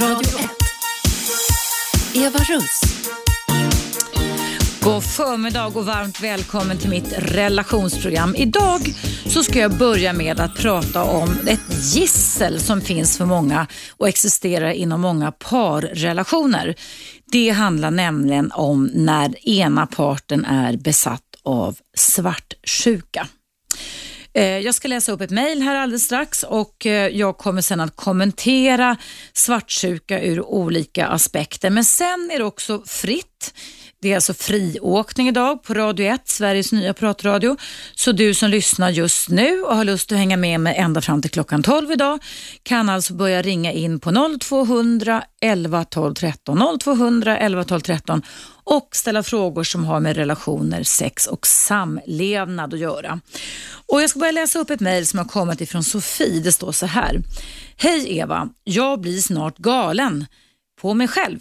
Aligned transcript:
Radio 0.00 0.38
1. 0.38 0.50
Eva 2.14 2.38
Russ. 2.38 2.80
God 4.82 5.04
förmiddag 5.04 5.66
och 5.66 5.86
varmt 5.86 6.20
välkommen 6.20 6.78
till 6.78 6.90
mitt 6.90 7.12
relationsprogram. 7.18 8.34
Idag 8.36 8.80
så 9.26 9.42
ska 9.42 9.58
jag 9.58 9.78
börja 9.78 10.12
med 10.12 10.40
att 10.40 10.56
prata 10.56 11.04
om 11.04 11.30
ett 11.46 11.94
gissel 11.94 12.60
som 12.60 12.80
finns 12.80 13.18
för 13.18 13.24
många 13.24 13.66
och 13.96 14.08
existerar 14.08 14.70
inom 14.70 15.00
många 15.00 15.32
parrelationer. 15.32 16.74
Det 17.32 17.50
handlar 17.50 17.90
nämligen 17.90 18.52
om 18.52 18.90
när 18.94 19.48
ena 19.48 19.86
parten 19.86 20.44
är 20.44 20.76
besatt 20.76 21.36
av 21.42 21.76
svartsjuka. 21.96 23.26
Eh, 24.34 24.58
jag 24.58 24.74
ska 24.74 24.88
läsa 24.88 25.12
upp 25.12 25.20
ett 25.20 25.30
mejl 25.30 25.62
här 25.62 25.76
alldeles 25.76 26.04
strax 26.04 26.42
och 26.42 26.86
eh, 26.86 27.08
jag 27.08 27.38
kommer 27.38 27.62
sen 27.62 27.80
att 27.80 27.96
kommentera 27.96 28.96
svartsjuka 29.32 30.22
ur 30.22 30.46
olika 30.46 31.06
aspekter. 31.06 31.70
Men 31.70 31.84
sen 31.84 32.30
är 32.34 32.38
det 32.38 32.44
också 32.44 32.82
fritt. 32.86 33.54
Det 34.02 34.10
är 34.10 34.14
alltså 34.14 34.34
friåkning 34.34 35.28
idag 35.28 35.62
på 35.62 35.74
Radio 35.74 36.06
1, 36.06 36.28
Sveriges 36.28 36.72
nya 36.72 36.94
pratradio. 36.94 37.56
Så 37.94 38.12
du 38.12 38.34
som 38.34 38.50
lyssnar 38.50 38.90
just 38.90 39.28
nu 39.28 39.62
och 39.62 39.76
har 39.76 39.84
lust 39.84 40.12
att 40.12 40.18
hänga 40.18 40.36
med 40.36 40.60
mig 40.60 40.76
ända 40.76 41.00
fram 41.00 41.22
till 41.22 41.30
klockan 41.30 41.62
12 41.62 41.92
idag 41.92 42.18
kan 42.62 42.88
alltså 42.88 43.14
börja 43.14 43.42
ringa 43.42 43.72
in 43.72 44.00
på 44.00 44.38
0200 44.40 45.22
11 45.40 45.84
12 45.84 46.14
13 46.14 46.78
0200 46.80 47.38
11 47.38 47.64
12 47.64 47.80
13 47.80 48.22
och 48.70 48.96
ställa 48.96 49.22
frågor 49.22 49.64
som 49.64 49.84
har 49.84 50.00
med 50.00 50.16
relationer, 50.16 50.82
sex 50.82 51.26
och 51.26 51.46
samlevnad 51.46 52.74
att 52.74 52.80
göra. 52.80 53.20
Och 53.86 54.02
Jag 54.02 54.10
ska 54.10 54.18
börja 54.18 54.32
läsa 54.32 54.58
upp 54.58 54.70
ett 54.70 54.80
mejl 54.80 55.06
som 55.06 55.18
har 55.18 55.26
kommit 55.26 55.60
ifrån 55.60 55.84
Sofie. 55.84 56.40
Det 56.40 56.52
står 56.52 56.72
så 56.72 56.86
här. 56.86 57.22
Hej 57.76 58.18
Eva, 58.18 58.48
jag 58.64 59.00
blir 59.00 59.20
snart 59.20 59.58
galen 59.58 60.26
på 60.80 60.94
mig 60.94 61.08
själv. 61.08 61.38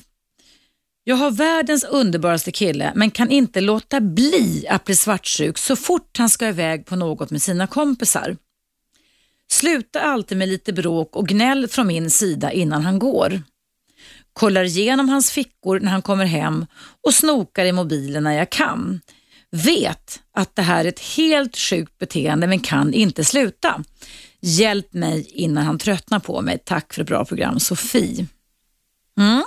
Jag 1.04 1.16
har 1.16 1.32
världens 1.32 1.84
underbaraste 1.84 2.52
kille 2.52 2.92
men 2.96 3.12
kan 3.12 3.30
inte 3.30 3.62
låta 3.62 4.02
bli 4.02 4.66
att 4.70 4.86
bli 4.86 4.96
svartsjuk 4.96 5.58
så 5.58 5.76
fort 5.76 6.18
han 6.18 6.30
ska 6.30 6.48
iväg 6.48 6.86
på 6.86 6.96
något 6.96 7.32
med 7.32 7.42
sina 7.42 7.68
kompisar. 7.68 8.38
Sluta 9.52 10.02
alltid 10.02 10.38
med 10.38 10.50
lite 10.50 10.74
bråk 10.74 11.16
och 11.16 11.28
gnäll 11.28 11.68
från 11.68 11.88
min 11.88 12.10
sida 12.10 12.52
innan 12.52 12.82
han 12.82 13.00
går. 13.00 13.42
Kollar 14.40 14.64
igenom 14.64 15.10
hans 15.10 15.32
fickor 15.32 15.80
när 15.80 15.92
han 15.92 16.02
kommer 16.02 16.26
hem 16.26 16.66
och 17.06 17.14
snokar 17.14 17.66
i 17.66 17.72
mobilen 17.72 18.24
när 18.24 18.38
jag 18.38 18.50
kan. 18.50 19.02
Vet 19.52 20.20
att 20.34 20.56
det 20.56 20.62
här 20.62 20.86
är 20.86 20.90
ett 20.90 21.00
helt 21.00 21.58
sjukt 21.58 21.98
beteende 21.98 22.48
men 22.48 22.60
kan 22.60 22.94
inte 22.94 23.24
sluta. 23.24 23.84
Hjälp 24.42 24.94
mig 24.94 25.32
innan 25.34 25.66
han 25.66 25.78
tröttnar 25.78 26.20
på 26.20 26.42
mig. 26.42 26.60
Tack 26.66 26.94
för 26.94 27.02
ett 27.02 27.08
bra 27.08 27.26
program, 27.26 27.60
Sofie. 27.60 28.28
Mm. 29.20 29.44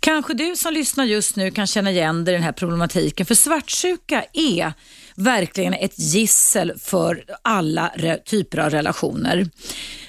Kanske 0.00 0.34
du 0.34 0.56
som 0.56 0.72
lyssnar 0.72 1.04
just 1.04 1.36
nu 1.36 1.50
kan 1.50 1.66
känna 1.66 1.90
igen 1.90 2.24
dig 2.24 2.34
i 2.34 2.36
den 2.36 2.44
här 2.44 2.52
problematiken. 2.52 3.26
För 3.26 3.34
svartsjuka 3.34 4.24
är 4.32 4.72
verkligen 5.16 5.74
ett 5.74 5.98
gissel 5.98 6.72
för 6.78 7.24
alla 7.42 7.92
typer 8.26 8.58
av 8.58 8.70
relationer. 8.70 9.48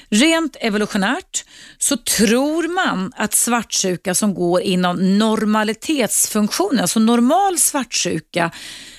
Rent 0.10 0.58
evolutionärt 0.60 1.46
så 1.78 1.98
tror 1.98 2.68
man 2.68 3.12
att 3.16 3.34
svartsjuka 3.34 4.16
som 4.16 4.34
går 4.34 4.62
inom 4.62 5.18
normalitetsfunktionen, 5.18 6.82
alltså 6.82 7.00
normal 7.00 7.58
svartsjuka, 7.58 8.52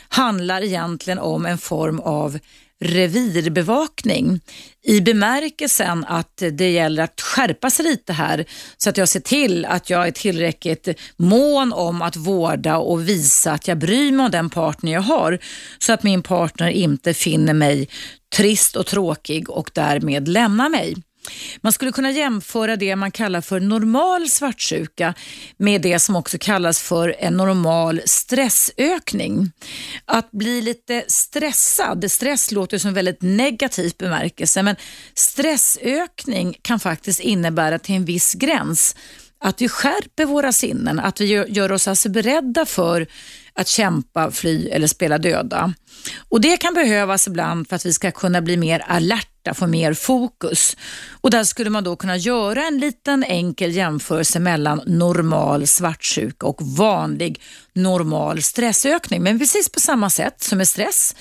handlar 0.09 0.63
egentligen 0.63 1.19
om 1.19 1.47
en 1.47 1.59
form 1.59 2.01
av 2.01 2.39
revirbevakning 2.81 4.41
i 4.83 5.01
bemärkelsen 5.01 6.05
att 6.09 6.43
det 6.53 6.71
gäller 6.71 7.03
att 7.03 7.21
skärpa 7.21 7.71
sig 7.71 7.85
lite 7.85 8.13
här 8.13 8.45
så 8.77 8.91
att 8.91 8.97
jag 8.97 9.09
ser 9.09 9.21
till 9.21 9.65
att 9.65 9.91
jag 9.91 10.07
är 10.07 10.11
tillräckligt 10.11 10.89
mån 11.17 11.73
om 11.73 12.03
att 12.03 12.17
vårda 12.17 12.77
och 12.77 13.09
visa 13.09 13.53
att 13.53 13.69
jag 13.69 13.79
bryr 13.79 14.13
mig 14.13 14.25
om 14.25 14.31
den 14.31 14.51
partner 14.51 14.93
jag 14.93 15.01
har 15.01 15.39
så 15.79 15.93
att 15.93 16.03
min 16.03 16.23
partner 16.23 16.69
inte 16.69 17.15
finner 17.15 17.55
mig 17.55 17.89
trist 18.37 18.77
och 18.77 18.87
tråkig 18.87 19.51
och 19.51 19.71
därmed 19.75 20.29
lämnar 20.29 20.69
mig. 20.69 20.97
Man 21.61 21.73
skulle 21.73 21.93
kunna 21.93 22.11
jämföra 22.11 22.77
det 22.77 22.97
man 22.97 23.11
kallar 23.11 23.41
för 23.41 23.61
normal 23.61 24.29
svartsjuka 24.29 25.15
med 25.57 25.83
det 25.83 25.99
som 25.99 26.17
också 26.17 26.39
kallas 26.41 26.83
för 26.83 27.17
en 27.19 27.37
normal 27.37 28.01
stressökning. 28.05 29.53
Att 30.05 30.31
bli 30.31 30.63
lite 30.63 31.05
stressad, 31.09 32.11
stress 32.11 32.53
låter 32.53 32.79
som 32.79 32.95
väldigt 32.95 33.23
negativ 33.23 33.93
bemärkelse, 33.99 34.63
men 34.63 34.77
stressökning 35.15 36.57
kan 36.63 36.81
faktiskt 36.81 37.21
innebära 37.21 37.79
till 37.79 37.95
en 37.95 38.05
viss 38.05 38.35
gräns 38.35 38.97
att 39.41 39.63
vi 39.63 39.69
skärper 39.69 40.25
våra 40.25 40.53
sinnen, 40.53 41.01
att 41.01 41.21
vi 41.21 41.27
gör 41.49 41.73
oss 41.73 41.89
alltså 41.89 42.09
beredda 42.09 42.67
för 42.67 43.07
att 43.55 43.69
kämpa, 43.69 44.31
fly 44.31 44.69
eller 44.69 44.87
spela 44.87 45.19
döda. 45.19 45.75
Och 46.29 46.41
Det 46.41 46.57
kan 46.57 46.75
behövas 46.75 47.27
ibland 47.27 47.69
för 47.69 47.77
att 47.77 47.87
vi 47.87 47.93
ska 47.93 48.11
kunna 48.11 48.43
bli 48.43 48.57
mer 48.57 48.85
alerta, 48.87 49.55
få 49.55 49.67
mer 49.67 49.95
fokus. 49.95 50.77
Och 51.11 51.31
Där 51.31 51.45
skulle 51.45 51.71
man 51.71 51.85
då 51.85 51.97
kunna 51.97 52.17
göra 52.17 52.67
en 52.67 52.79
liten 52.79 53.25
enkel 53.25 53.71
jämförelse 53.71 54.41
mellan 54.41 54.83
normal 54.87 55.67
svartsjuka 55.67 56.47
och 56.47 56.63
vanlig 56.63 57.43
normal 57.73 58.43
stressökning. 58.43 59.23
Men 59.23 59.39
precis 59.39 59.69
på 59.69 59.81
samma 59.81 60.11
sätt 60.11 60.43
som 60.43 60.59
med 60.59 60.69
stress 60.69 61.17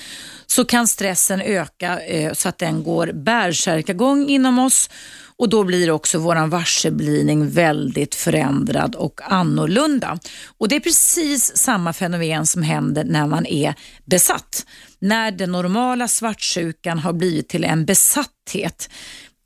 så 0.46 0.66
kan 0.66 0.88
stressen 0.88 1.42
öka 1.42 2.00
eh, 2.00 2.34
så 2.34 2.50
att 2.50 2.58
den 2.58 2.84
går 2.84 3.12
bärsärkagång 3.14 4.30
inom 4.30 4.60
oss 4.60 4.90
och 5.40 5.50
då 5.50 5.64
blir 5.64 5.92
också 5.92 6.18
vår 6.18 6.48
varseblivning 6.48 7.50
väldigt 7.50 8.16
förändrad 8.16 8.96
och 8.96 9.20
annorlunda. 9.24 10.20
Och 10.58 10.68
Det 10.68 10.76
är 10.76 10.80
precis 10.80 11.58
samma 11.58 11.94
fenomen 11.94 12.46
som 12.46 12.64
händer 12.64 13.04
när 13.04 13.28
man 13.28 13.46
är 13.46 13.76
besatt. 14.06 14.66
När 15.00 15.32
den 15.32 15.52
normala 15.52 16.08
svartsjukan 16.08 17.00
har 17.00 17.14
blivit 17.14 17.50
till 17.50 17.64
en 17.64 17.86
besatthet 17.86 18.90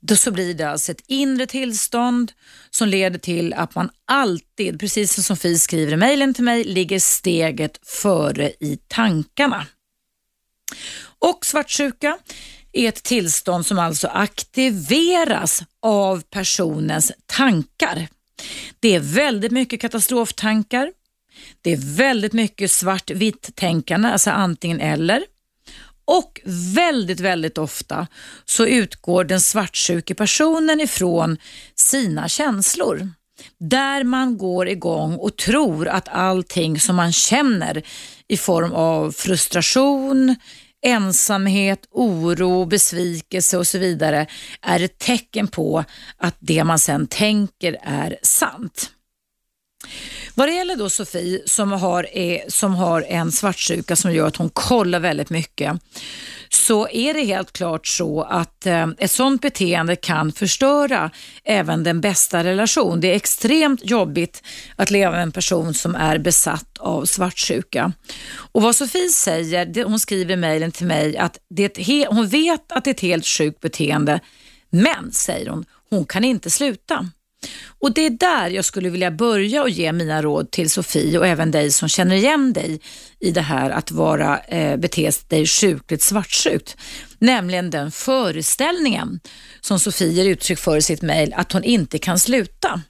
då 0.06 0.16
så 0.16 0.30
blir 0.30 0.54
det 0.54 0.70
alltså 0.70 0.92
ett 0.92 1.04
inre 1.06 1.46
tillstånd 1.46 2.32
som 2.70 2.88
leder 2.88 3.18
till 3.18 3.54
att 3.54 3.74
man 3.74 3.90
alltid, 4.04 4.80
precis 4.80 5.14
som 5.14 5.24
Sofie 5.24 5.58
skriver 5.58 5.92
i 5.92 5.96
mejlen 5.96 6.34
till 6.34 6.44
mig, 6.44 6.64
ligger 6.64 6.98
steget 6.98 7.80
före 7.86 8.52
i 8.60 8.78
tankarna. 8.88 9.66
Och 11.18 11.46
svartsjuka 11.46 12.18
är 12.74 12.88
ett 12.88 13.02
tillstånd 13.02 13.66
som 13.66 13.78
alltså 13.78 14.08
aktiveras 14.08 15.62
av 15.82 16.22
personens 16.30 17.12
tankar. 17.26 18.08
Det 18.80 18.94
är 18.94 19.00
väldigt 19.00 19.52
mycket 19.52 19.80
katastroftankar. 19.80 20.92
Det 21.62 21.72
är 21.72 21.96
väldigt 21.96 22.32
mycket 22.32 22.70
svart-vitt 22.70 23.56
tänkande, 23.56 24.08
alltså 24.08 24.30
antingen 24.30 24.80
eller. 24.80 25.22
Och 26.04 26.40
väldigt, 26.74 27.20
väldigt 27.20 27.58
ofta 27.58 28.06
så 28.44 28.66
utgår 28.66 29.24
den 29.24 29.40
svartsjuke 29.40 30.14
personen 30.14 30.80
ifrån 30.80 31.38
sina 31.74 32.28
känslor. 32.28 33.08
Där 33.58 34.04
man 34.04 34.38
går 34.38 34.68
igång 34.68 35.16
och 35.16 35.36
tror 35.36 35.88
att 35.88 36.08
allting 36.08 36.80
som 36.80 36.96
man 36.96 37.12
känner 37.12 37.82
i 38.28 38.36
form 38.36 38.72
av 38.72 39.12
frustration, 39.12 40.36
ensamhet, 40.84 41.86
oro, 41.90 42.64
besvikelse 42.64 43.58
och 43.58 43.66
så 43.66 43.78
vidare 43.78 44.26
är 44.62 44.80
ett 44.80 44.98
tecken 44.98 45.48
på 45.48 45.84
att 46.16 46.36
det 46.38 46.64
man 46.64 46.78
sen 46.78 47.06
tänker 47.06 47.78
är 47.82 48.16
sant. 48.22 48.90
Vad 50.34 50.48
det 50.48 50.52
gäller 50.52 50.76
då 50.76 50.90
Sofie 50.90 51.42
som 51.46 51.72
har, 51.72 52.06
som 52.50 52.74
har 52.74 53.02
en 53.02 53.32
svartsjuka 53.32 53.96
som 53.96 54.12
gör 54.12 54.26
att 54.26 54.36
hon 54.36 54.50
kollar 54.50 55.00
väldigt 55.00 55.30
mycket 55.30 55.80
så 56.54 56.88
är 56.88 57.14
det 57.14 57.24
helt 57.24 57.52
klart 57.52 57.86
så 57.86 58.22
att 58.22 58.66
eh, 58.66 58.86
ett 58.98 59.10
sådant 59.10 59.42
beteende 59.42 59.96
kan 59.96 60.32
förstöra 60.32 61.10
även 61.44 61.84
den 61.84 62.00
bästa 62.00 62.44
relation. 62.44 63.00
Det 63.00 63.08
är 63.08 63.16
extremt 63.16 63.80
jobbigt 63.84 64.42
att 64.76 64.90
leva 64.90 65.12
med 65.12 65.22
en 65.22 65.32
person 65.32 65.74
som 65.74 65.94
är 65.94 66.18
besatt 66.18 66.78
av 66.78 67.04
svartsjuka. 67.04 67.92
Och 68.34 68.62
vad 68.62 68.76
Sofie 68.76 69.08
säger, 69.08 69.66
det, 69.66 69.84
hon 69.84 70.00
skriver 70.00 70.34
i 70.34 70.36
mejlen 70.36 70.72
till 70.72 70.86
mig 70.86 71.16
att 71.16 71.38
det 71.50 72.06
hon 72.08 72.28
vet 72.28 72.72
att 72.72 72.84
det 72.84 72.90
är 72.90 72.94
ett 72.94 73.00
helt 73.00 73.26
sjukt 73.26 73.60
beteende, 73.60 74.20
men 74.70 75.12
säger 75.12 75.50
hon, 75.50 75.64
hon 75.90 76.04
kan 76.04 76.24
inte 76.24 76.50
sluta. 76.50 77.08
Och 77.78 77.94
Det 77.94 78.06
är 78.06 78.10
där 78.10 78.50
jag 78.50 78.64
skulle 78.64 78.90
vilja 78.90 79.10
börja 79.10 79.62
och 79.62 79.70
ge 79.70 79.92
mina 79.92 80.22
råd 80.22 80.50
till 80.50 80.70
Sofie 80.70 81.18
och 81.18 81.26
även 81.26 81.50
dig 81.50 81.70
som 81.70 81.88
känner 81.88 82.16
igen 82.16 82.52
dig 82.52 82.80
i 83.20 83.30
det 83.30 83.40
här 83.40 83.70
att 83.70 83.90
vara, 83.90 84.38
eh, 84.38 84.76
bete 84.76 85.10
dig 85.28 85.46
sjukligt 85.46 86.02
svartsjukt. 86.02 86.76
Nämligen 87.18 87.70
den 87.70 87.90
föreställningen 87.90 89.20
som 89.60 89.78
Sofie 89.78 90.12
ger 90.12 90.24
uttryck 90.24 90.58
för 90.58 90.76
i 90.76 90.82
sitt 90.82 91.02
mejl 91.02 91.34
att 91.36 91.52
hon 91.52 91.64
inte 91.64 91.98
kan 91.98 92.18
sluta. 92.18 92.82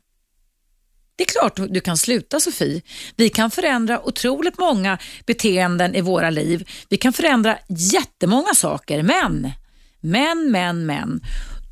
Det 1.17 1.25
är 1.25 1.41
klart 1.41 1.61
du 1.71 1.81
kan 1.81 1.97
sluta 1.97 2.41
Sofie. 2.41 2.83
Vi 3.17 3.29
kan 3.29 3.51
förändra 3.51 4.07
otroligt 4.07 4.59
många 4.59 4.99
beteenden 5.27 5.95
i 5.95 6.01
våra 6.01 6.31
liv. 6.31 6.69
Vi 6.89 6.97
kan 6.97 7.13
förändra 7.13 7.59
jättemånga 7.69 8.55
saker, 8.55 9.03
men, 9.03 9.53
men, 10.01 10.51
men, 10.51 10.87
men 10.87 11.21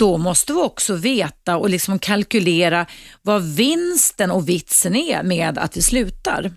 då 0.02 0.18
måste 0.18 0.52
vi 0.52 0.58
också 0.58 0.94
veta 0.94 1.56
och 1.56 1.70
liksom 1.70 1.98
kalkylera 1.98 2.86
vad 3.22 3.42
vinsten 3.42 4.30
och 4.30 4.48
vitsen 4.48 4.96
är 4.96 5.22
med 5.22 5.58
att 5.58 5.76
vi 5.76 5.82
slutar. 5.82 6.52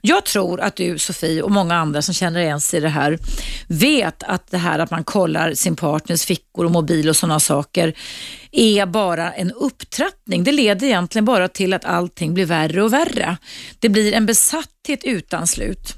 Jag 0.00 0.24
tror 0.24 0.60
att 0.60 0.76
du 0.76 0.98
Sofie 0.98 1.42
och 1.42 1.50
många 1.50 1.74
andra 1.74 2.02
som 2.02 2.14
känner 2.14 2.40
igen 2.40 2.60
sig 2.60 2.78
i 2.78 2.80
det 2.80 2.88
här 2.88 3.18
vet 3.68 4.22
att 4.22 4.50
det 4.50 4.58
här 4.58 4.78
att 4.78 4.90
man 4.90 5.04
kollar 5.04 5.54
sin 5.54 5.76
partners 5.76 6.24
fickor 6.24 6.64
och 6.64 6.70
mobil 6.70 7.08
och 7.08 7.16
sådana 7.16 7.40
saker 7.40 7.94
är 8.52 8.86
bara 8.86 9.32
en 9.32 9.52
upptrappning. 9.52 10.44
Det 10.44 10.52
leder 10.52 10.86
egentligen 10.86 11.24
bara 11.24 11.48
till 11.48 11.72
att 11.72 11.84
allting 11.84 12.34
blir 12.34 12.46
värre 12.46 12.82
och 12.82 12.92
värre. 12.92 13.36
Det 13.78 13.88
blir 13.88 14.12
en 14.12 14.26
besatthet 14.26 15.04
utan 15.04 15.46
slut. 15.46 15.96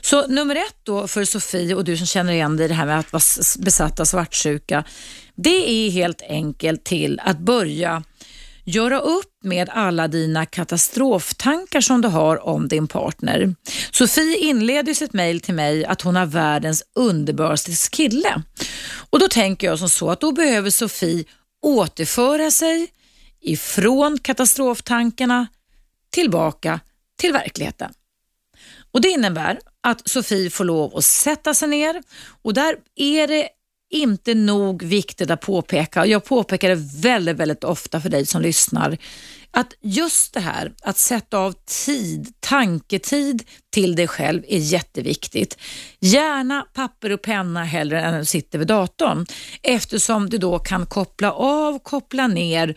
Så 0.00 0.26
nummer 0.26 0.56
ett 0.56 0.76
då 0.82 1.08
för 1.08 1.24
Sofie 1.24 1.74
och 1.74 1.84
du 1.84 1.96
som 1.96 2.06
känner 2.06 2.32
igen 2.32 2.56
dig 2.56 2.64
i 2.64 2.68
det 2.68 2.74
här 2.74 2.86
med 2.86 2.98
att 2.98 3.12
vara 3.12 3.22
besatt 3.58 4.00
av 4.00 4.04
svartsjuka, 4.04 4.84
det 5.42 5.70
är 5.70 5.90
helt 5.90 6.22
enkelt 6.22 6.84
till 6.84 7.20
att 7.20 7.38
börja 7.38 8.02
göra 8.64 9.00
upp 9.00 9.44
med 9.44 9.68
alla 9.68 10.08
dina 10.08 10.46
katastroftankar 10.46 11.80
som 11.80 12.00
du 12.00 12.08
har 12.08 12.46
om 12.46 12.68
din 12.68 12.88
partner. 12.88 13.54
Sofie 13.90 14.36
inleder 14.38 14.94
sitt 14.94 15.12
mejl 15.12 15.40
till 15.40 15.54
mig 15.54 15.84
att 15.84 16.02
hon 16.02 16.16
har 16.16 16.26
världens 16.26 16.82
underbaraste 16.94 17.72
kille. 17.90 18.42
Och 19.10 19.18
då 19.18 19.28
tänker 19.28 19.66
jag 19.66 19.78
som 19.78 19.88
så 19.88 20.10
att 20.10 20.20
då 20.20 20.32
behöver 20.32 20.70
Sofie 20.70 21.24
återföra 21.62 22.50
sig 22.50 22.88
ifrån 23.40 24.18
katastroftankarna 24.22 25.46
tillbaka 26.10 26.80
till 27.20 27.32
verkligheten. 27.32 27.92
Och 28.92 29.00
Det 29.00 29.08
innebär 29.08 29.58
att 29.80 30.08
Sofie 30.08 30.50
får 30.50 30.64
lov 30.64 30.96
att 30.96 31.04
sätta 31.04 31.54
sig 31.54 31.68
ner 31.68 32.02
och 32.42 32.54
där 32.54 32.76
är 32.96 33.26
det 33.26 33.48
inte 33.90 34.34
nog 34.34 34.82
viktigt 34.82 35.30
att 35.30 35.40
påpeka, 35.40 36.00
och 36.00 36.06
jag 36.06 36.24
påpekar 36.24 36.68
det 36.68 37.00
väldigt, 37.02 37.36
väldigt 37.36 37.64
ofta 37.64 38.00
för 38.00 38.08
dig 38.08 38.26
som 38.26 38.42
lyssnar, 38.42 38.98
att 39.50 39.74
just 39.80 40.34
det 40.34 40.40
här 40.40 40.72
att 40.82 40.98
sätta 40.98 41.38
av 41.38 41.54
tid, 41.86 42.28
tanketid 42.40 43.42
till 43.70 43.96
dig 43.96 44.08
själv 44.08 44.42
är 44.48 44.58
jätteviktigt. 44.58 45.58
Gärna 46.00 46.66
papper 46.74 47.12
och 47.12 47.22
penna 47.22 47.64
hellre 47.64 48.00
än 48.00 48.14
att 48.14 48.20
du 48.20 48.26
sitter 48.26 48.58
vid 48.58 48.68
datorn 48.68 49.26
eftersom 49.62 50.30
du 50.30 50.38
då 50.38 50.58
kan 50.58 50.86
koppla 50.86 51.32
av, 51.32 51.78
koppla 51.78 52.26
ner 52.26 52.74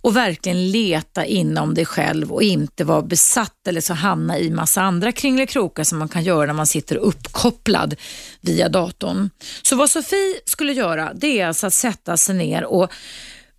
och 0.00 0.16
verkligen 0.16 0.70
leta 0.70 1.24
inom 1.24 1.74
dig 1.74 1.86
själv 1.86 2.32
och 2.32 2.42
inte 2.42 2.84
vara 2.84 3.02
besatt 3.02 3.66
eller 3.68 3.80
så 3.80 3.94
hamna 3.94 4.38
i 4.38 4.50
massa 4.50 4.82
andra 4.82 5.12
kringelikrokar 5.12 5.84
som 5.84 5.98
man 5.98 6.08
kan 6.08 6.24
göra 6.24 6.46
när 6.46 6.52
man 6.52 6.66
sitter 6.66 6.96
uppkopplad 6.96 7.94
via 8.40 8.68
datorn. 8.68 9.30
Så 9.62 9.76
vad 9.76 9.90
Sofie 9.90 10.40
skulle 10.44 10.72
göra 10.72 11.12
det 11.14 11.40
är 11.40 11.46
alltså 11.46 11.66
att 11.66 11.74
sätta 11.74 12.16
sig 12.16 12.34
ner 12.34 12.64
och 12.64 12.92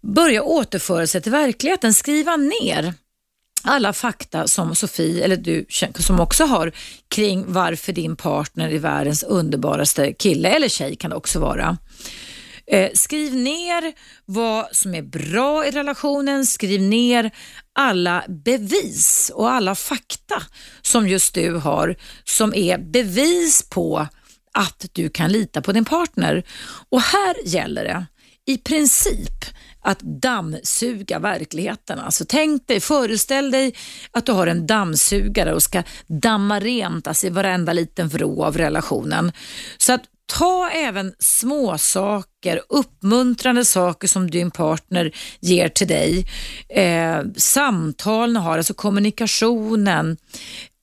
börja 0.02 0.44
återföra 0.44 1.08
sig 1.08 1.22
till 1.22 1.32
verkligheten, 1.32 1.94
skriva 1.94 2.36
ner 2.36 2.94
alla 3.64 3.94
fakta 3.94 4.48
som 4.48 4.76
Sofie, 4.76 5.24
eller 5.24 5.38
du 5.38 5.66
som 6.00 6.20
också 6.20 6.46
har, 6.46 6.72
kring 7.08 7.46
varför 7.48 7.94
din 7.94 8.16
partner 8.16 8.70
är 8.70 8.80
världens 8.80 9.24
underbaraste 9.24 10.14
kille 10.14 10.50
eller 10.50 10.70
tjej 10.70 10.96
kan 10.96 11.10
det 11.10 11.16
också 11.16 11.40
vara. 11.40 11.78
Eh, 12.72 12.92
skriv 12.94 13.36
ner 13.36 13.94
vad 14.26 14.68
som 14.72 14.96
är 14.96 15.02
bra 15.02 15.68
i 15.68 15.72
relationen, 15.72 16.46
skriv 16.46 16.82
ner 16.82 17.32
alla 17.74 18.24
bevis 18.28 19.32
och 19.36 19.52
alla 19.52 19.76
fakta 19.76 20.44
som 20.82 21.08
just 21.08 21.34
du 21.34 21.56
har 21.56 21.96
som 22.24 22.54
är 22.54 22.78
bevis 22.78 23.70
på 23.70 24.08
att 24.54 24.86
du 24.92 25.10
kan 25.10 25.32
lita 25.32 25.62
på 25.62 25.72
din 25.72 25.86
partner. 25.86 26.44
Och 26.90 27.02
här 27.02 27.36
gäller 27.46 27.84
det 27.84 28.06
i 28.46 28.58
princip 28.58 29.46
att 29.82 30.00
dammsuga 30.00 31.20
verkligheten. 31.20 32.00
Alltså 32.00 32.26
tänk 32.28 32.68
dig, 32.68 32.80
föreställ 32.80 33.52
dig 33.52 33.76
att 34.12 34.26
du 34.26 34.32
har 34.32 34.48
en 34.48 34.68
dammsugare 34.68 35.54
och 35.54 35.64
ska 35.64 35.84
damma 36.08 36.60
rent 36.60 37.08
alltså 37.08 37.28
i 37.28 37.30
varenda 37.30 37.74
liten 37.74 38.08
vrå 38.08 38.44
av 38.44 38.58
relationen. 38.58 39.32
Så 39.78 39.94
att 39.94 40.02
Ta 40.28 40.70
även 40.70 41.14
små 41.20 41.78
saker, 41.78 42.62
uppmuntrande 42.70 43.66
saker 43.66 44.08
som 44.08 44.32
din 44.32 44.52
partner 44.52 45.12
ger 45.40 45.70
till 45.70 45.88
dig. 45.88 46.26
Eh, 46.70 47.22
samtalen 47.36 48.36
har, 48.36 48.58
alltså 48.58 48.74
kommunikationen, 48.74 50.18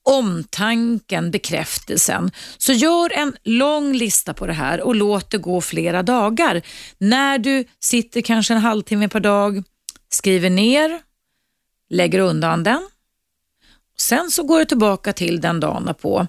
omtanken, 0.05 1.31
bekräftelsen. 1.31 2.31
Så 2.59 2.73
gör 2.73 3.13
en 3.13 3.37
lång 3.45 3.93
lista 3.93 4.35
på 4.35 4.47
det 4.47 4.53
här 4.53 4.81
och 4.81 4.95
låt 4.95 5.31
det 5.31 5.39
gå 5.39 5.61
flera 5.61 6.03
dagar. 6.03 6.63
När 6.99 7.39
du 7.39 7.65
sitter 7.81 8.21
kanske 8.21 8.55
en 8.55 8.61
halvtimme 8.61 9.09
per 9.09 9.21
dag, 9.21 9.63
skriver 10.09 10.51
ner, 10.51 11.01
lägger 11.91 12.19
undan 12.19 12.63
den 12.63 12.89
Sen 13.97 14.31
så 14.31 14.43
går 14.43 14.59
du 14.59 14.65
tillbaka 14.65 15.13
till 15.13 15.41
den 15.41 15.61
dagen 15.61 15.95
på. 16.01 16.27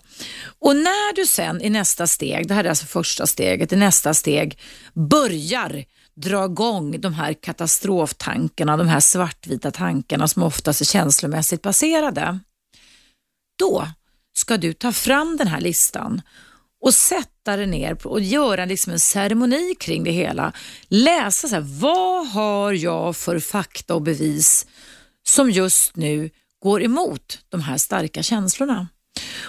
Och 0.60 0.76
när 0.76 1.16
du 1.16 1.26
sen 1.26 1.62
i 1.62 1.70
nästa 1.70 2.08
steg, 2.08 2.48
det 2.48 2.54
här 2.54 2.64
är 2.64 2.70
alltså 2.70 2.86
första 2.86 3.28
steget, 3.28 3.74
i 3.74 3.76
nästa 3.76 4.14
steg 4.14 4.60
börjar 4.94 5.86
dra 6.16 6.46
igång 6.46 7.02
de 7.02 7.14
här 7.14 7.34
katastroftankarna, 7.34 8.78
de 8.78 8.88
här 8.88 9.00
svartvita 9.00 9.72
tankarna 9.72 10.28
som 10.28 10.44
oftast 10.44 10.82
är 10.82 10.86
känslomässigt 10.86 11.62
baserade. 11.62 12.40
Då 13.60 13.88
ska 14.34 14.58
du 14.58 14.74
ta 14.74 14.92
fram 14.92 15.38
den 15.38 15.48
här 15.48 15.62
listan 15.62 16.22
och 16.82 16.94
sätta 16.94 17.58
dig 17.58 17.68
ner 17.68 18.08
och 18.08 18.22
göra 18.22 18.66
liksom 18.66 18.94
en 18.94 19.00
ceremoni 19.00 19.76
kring 19.80 20.04
det 20.04 20.12
hela. 20.12 20.54
Läsa 20.88 21.48
så 21.48 21.56
här, 21.56 21.80
vad 21.82 22.28
har 22.28 22.74
jag 22.74 23.16
för 23.16 23.40
fakta 23.40 23.96
och 23.96 24.02
bevis 24.02 24.68
som 25.28 25.52
just 25.52 25.96
nu 25.96 26.30
går 26.66 26.84
emot 26.84 27.40
de 27.50 27.62
här 27.62 27.78
starka 27.78 28.24
känslorna. 28.24 28.88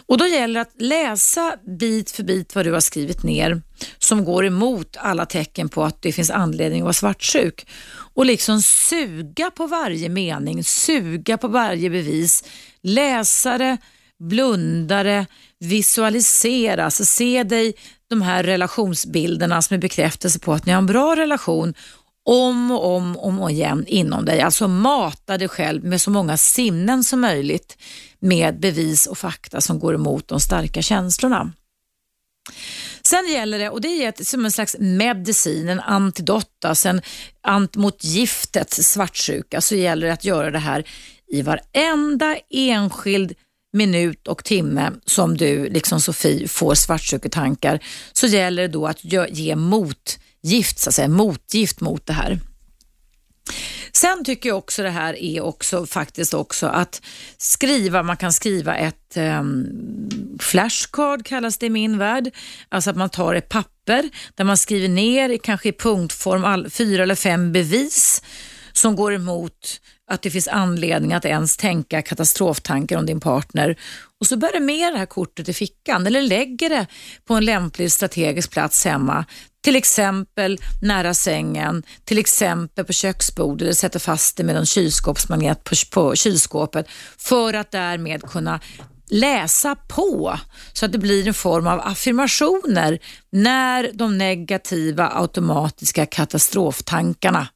Och 0.07 0.19
Då 0.19 0.27
gäller 0.27 0.55
det 0.55 0.61
att 0.61 0.83
läsa 0.83 1.57
bit 1.79 2.11
för 2.11 2.23
bit 2.23 2.55
vad 2.55 2.65
du 2.67 2.73
har 2.73 2.81
skrivit 2.81 3.23
ner 3.23 3.63
som 3.99 4.25
går 4.25 4.47
emot 4.47 4.97
alla 4.97 5.27
tecken 5.27 5.69
på 5.69 5.85
att 5.85 6.03
det 6.03 6.13
finns 6.13 6.31
anledning 6.31 6.81
att 6.81 6.85
vara 6.85 6.93
svartsjuk. 6.93 7.67
Och 8.15 8.27
liksom 8.27 8.63
suga 8.63 9.51
på 9.51 9.67
varje 9.67 10.09
mening, 10.09 10.65
suga 10.65 11.39
på 11.39 11.49
varje 11.49 11.91
bevis, 11.91 12.45
läsa 12.83 13.59
det, 13.59 13.77
blunda 14.19 15.03
det, 15.03 15.27
visualisera, 15.59 16.85
alltså 16.85 17.05
se 17.05 17.43
dig 17.43 17.75
de 18.09 18.23
här 18.23 18.43
relationsbilderna 18.45 19.63
som 19.63 19.75
är 19.75 19.79
bekräftelse 19.79 20.39
på 20.39 20.53
att 20.53 20.67
ni 20.67 20.73
har 20.73 20.79
en 20.79 20.87
bra 20.87 21.17
relation 21.17 21.75
om 22.27 22.71
och 22.71 22.97
om 22.97 23.17
och 23.17 23.27
om 23.27 23.49
igen 23.49 23.85
inom 23.87 24.25
dig. 24.25 24.41
Alltså 24.41 24.69
mata 24.69 25.39
dig 25.39 25.49
själv 25.49 25.85
med 25.85 26.01
så 26.01 26.11
många 26.11 26.37
sinnen 26.37 27.05
som 27.05 27.21
möjligt 27.21 27.79
med 28.19 28.61
bevis 28.61 29.07
och 29.07 29.19
fakta 29.19 29.61
som 29.61 29.79
går 29.79 29.95
emot 29.95 30.29
de 30.29 30.41
starka 30.41 30.83
känslorna. 30.83 31.53
Sen 33.03 33.33
gäller 33.33 33.59
det, 33.59 33.71
och 33.71 33.81
det 33.81 33.89
är 33.89 34.09
ett, 34.09 34.27
som 34.27 34.45
en 34.45 34.51
slags 34.51 34.77
medicin, 34.79 35.69
en 35.69 35.81
antidot, 35.81 36.65
alltså 36.65 36.89
en 36.89 37.03
ant 37.43 37.77
mot 37.77 38.05
giftet 38.05 38.73
svartsjuka, 38.73 39.61
så 39.61 39.75
gäller 39.75 40.07
det 40.07 40.13
att 40.13 40.25
göra 40.25 40.51
det 40.51 40.59
här 40.59 40.85
i 41.33 41.43
varenda 41.43 42.37
enskild 42.51 43.35
minut 43.73 44.29
och 44.29 44.45
timme 44.45 44.93
som 45.05 45.37
du, 45.37 45.69
liksom 45.69 46.01
Sofie, 46.01 46.49
får 46.49 46.75
svartsjuketankar 46.75 47.81
så 48.13 48.27
gäller 48.27 48.63
det 48.63 48.69
då 48.69 48.87
att 48.87 49.05
ge 49.31 49.57
mot 49.57 50.19
gift, 50.47 50.79
så 50.79 50.91
att 50.91 50.95
säga, 50.95 51.09
motgift 51.09 51.81
mot 51.81 52.07
det 52.07 52.13
här. 52.13 52.41
Sen 53.93 54.25
tycker 54.25 54.49
jag 54.49 54.59
också 54.59 54.83
det 54.83 54.91
här 54.91 55.23
är 55.23 55.41
också 55.41 55.87
faktiskt 55.87 56.35
också 56.35 56.67
att 56.67 57.03
skriva, 57.37 58.03
man 58.03 58.17
kan 58.17 58.33
skriva 58.33 58.77
ett 58.77 59.17
eh, 59.17 59.43
flashcard 60.41 61.27
kallas 61.27 61.59
det 61.59 61.67
i 61.67 61.71
min 61.71 61.99
värld. 61.99 62.31
Alltså 62.69 62.91
att 62.91 62.97
man 62.97 63.11
tar 63.11 63.35
ett 63.35 63.49
papper 63.49 64.11
där 64.35 64.45
man 64.45 64.57
skriver 64.57 64.89
ner 64.89 65.39
kanske 65.39 65.69
i 65.69 65.73
punktform 65.73 66.45
all, 66.45 66.71
fyra 66.71 67.03
eller 67.03 67.15
fem 67.15 67.53
bevis 67.53 68.23
som 68.73 68.97
går 68.97 69.15
emot 69.15 69.81
att 70.11 70.23
det 70.23 70.31
finns 70.31 70.49
anledning 70.49 71.13
att 71.13 71.25
ens 71.25 71.57
tänka 71.57 72.03
katastroftankar 72.03 72.99
om 72.99 73.07
din 73.07 73.21
partner 73.21 73.77
och 74.21 74.27
så 74.27 74.37
bär 74.37 74.53
du 74.53 74.61
med 74.61 74.93
det 74.93 74.99
här 74.99 75.07
kortet 75.07 75.49
i 75.49 75.53
fickan 75.53 76.07
eller 76.07 76.23
lägger 76.23 76.71
det 76.71 76.87
på 77.25 77.35
en 77.35 77.45
lämplig 77.45 77.93
strategisk 77.93 78.51
plats 78.51 78.85
hemma. 78.85 79.25
Till 79.67 79.77
exempel 79.77 80.59
nära 80.83 81.15
sängen, 81.15 81.83
till 82.05 82.19
exempel 82.19 82.85
på 82.85 82.93
köksbordet 82.93 83.63
eller 83.63 83.73
sätter 83.73 83.99
fast 83.99 84.37
det 84.37 84.45
med 84.45 84.57
en 84.57 84.67
kylskåpsmagnet 84.67 85.65
på, 85.65 85.75
på 85.91 86.15
kylskåpet 86.15 86.87
för 87.17 87.55
att 87.55 87.71
därmed 87.71 88.23
kunna 88.23 88.61
läsa 89.11 89.75
på 89.75 90.39
så 90.73 90.87
att 90.87 90.93
det 90.93 90.99
blir 90.99 91.29
en 91.29 91.35
form 91.35 91.67
av 91.67 91.81
affirmationer 91.81 92.99
när 93.31 93.91
de 93.95 94.19
negativa 94.19 95.11
automatiska 95.15 96.07
katastroftankarna 96.07 97.49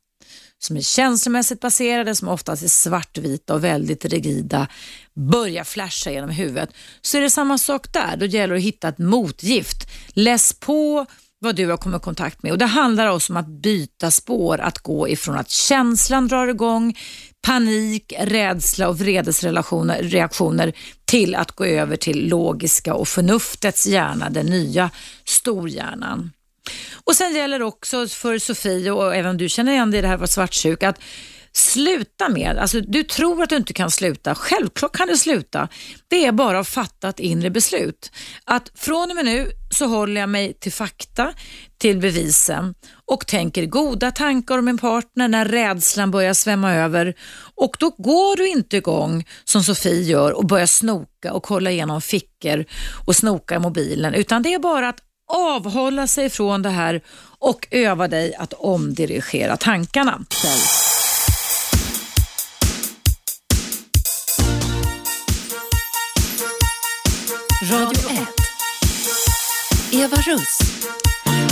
som 0.59 0.77
är 0.77 0.81
känslomässigt 0.81 1.61
baserade, 1.61 2.15
som 2.15 2.29
oftast 2.29 2.63
är 2.63 2.69
svartvita 2.69 3.55
och 3.55 3.65
väldigt 3.65 4.05
rigida, 4.05 4.67
börjar 5.15 5.65
flasha 5.65 6.11
genom 6.11 6.31
huvudet. 6.31 6.71
Så 7.01 7.17
är 7.17 7.21
det 7.21 7.31
samma 7.31 7.59
sak 7.59 7.93
där. 7.93 8.17
Då 8.17 8.27
gäller 8.27 8.55
det 8.55 8.59
att 8.59 8.65
hitta 8.65 8.89
ett 8.89 8.99
motgift. 8.99 9.91
Läs 10.15 10.53
på, 10.53 11.07
vad 11.43 11.57
du 11.57 11.67
har 11.67 11.77
kommit 11.77 12.01
i 12.01 12.05
kontakt 12.05 12.43
med. 12.43 12.53
Och 12.53 12.59
Det 12.59 12.67
handlar 12.67 13.07
också 13.07 13.33
om 13.33 13.37
att 13.37 13.47
byta 13.47 14.11
spår, 14.11 14.61
att 14.61 14.79
gå 14.79 15.09
ifrån 15.09 15.37
att 15.37 15.51
känslan 15.51 16.29
drar 16.29 16.49
igång, 16.49 16.99
panik, 17.43 18.13
rädsla 18.19 18.89
och 18.89 19.01
vredesreaktioner 19.01 20.73
till 21.05 21.35
att 21.35 21.53
gå 21.53 21.65
över 21.65 21.97
till 21.97 22.29
logiska 22.29 22.95
och 22.95 23.09
förnuftets 23.09 23.87
hjärna, 23.87 24.31
den 24.31 24.47
nya 24.47 24.91
storhjärnan. 25.25 26.31
Och 27.05 27.17
Sen 27.17 27.35
gäller 27.35 27.63
också 27.63 28.09
för 28.09 28.39
Sofie 28.39 28.91
och 28.91 29.17
även 29.17 29.37
du 29.37 29.49
känner 29.49 29.73
igen 29.73 29.91
dig 29.91 29.99
i 29.99 30.03
det 30.03 30.09
här 30.09 30.19
med 30.19 30.31
svartsjuka 30.31 30.89
att 30.89 31.01
Sluta 31.53 32.29
med, 32.29 32.59
alltså 32.59 32.81
du 32.81 33.03
tror 33.03 33.43
att 33.43 33.49
du 33.49 33.57
inte 33.57 33.73
kan 33.73 33.91
sluta, 33.91 34.35
självklart 34.35 34.97
kan 34.97 35.09
du 35.09 35.17
sluta. 35.17 35.69
Det 36.09 36.27
är 36.27 36.33
bara 36.33 36.59
att 36.59 36.69
fatta 36.69 37.09
ett 37.09 37.21
inre 37.21 37.51
beslut. 37.51 38.13
Att 38.45 38.73
från 38.75 39.11
och 39.11 39.17
med 39.17 39.25
nu 39.25 39.51
så 39.71 39.87
håller 39.87 40.21
jag 40.21 40.29
mig 40.29 40.55
till 40.55 40.73
fakta, 40.73 41.33
till 41.79 41.99
bevisen 41.99 42.75
och 43.07 43.27
tänker 43.27 43.67
goda 43.67 44.11
tankar 44.11 44.59
om 44.59 44.65
min 44.65 44.79
partner 44.79 45.29
när 45.29 45.45
rädslan 45.45 46.11
börjar 46.11 46.35
svämma 46.35 46.75
över. 46.75 47.15
Och 47.55 47.77
då 47.79 47.91
går 47.91 48.37
du 48.37 48.49
inte 48.49 48.77
igång 48.77 49.25
som 49.45 49.63
Sofie 49.63 50.03
gör 50.03 50.33
och 50.33 50.47
börjar 50.47 50.67
snoka 50.67 51.33
och 51.33 51.43
kolla 51.43 51.71
igenom 51.71 52.01
fickor 52.01 52.65
och 53.07 53.17
snoka 53.17 53.55
i 53.55 53.59
mobilen, 53.59 54.15
utan 54.15 54.43
det 54.43 54.55
är 54.55 54.59
bara 54.59 54.89
att 54.89 55.01
avhålla 55.33 56.07
sig 56.07 56.31
från 56.31 56.63
det 56.63 56.71
här 56.71 57.01
och 57.39 57.69
öva 57.71 58.09
dig 58.09 58.35
att 58.35 58.53
omdirigera 58.53 59.57
tankarna. 59.57 60.25
Radio 67.71 68.11
1. 68.11 68.27
Eva 69.93 70.17
Russ. 70.17 70.59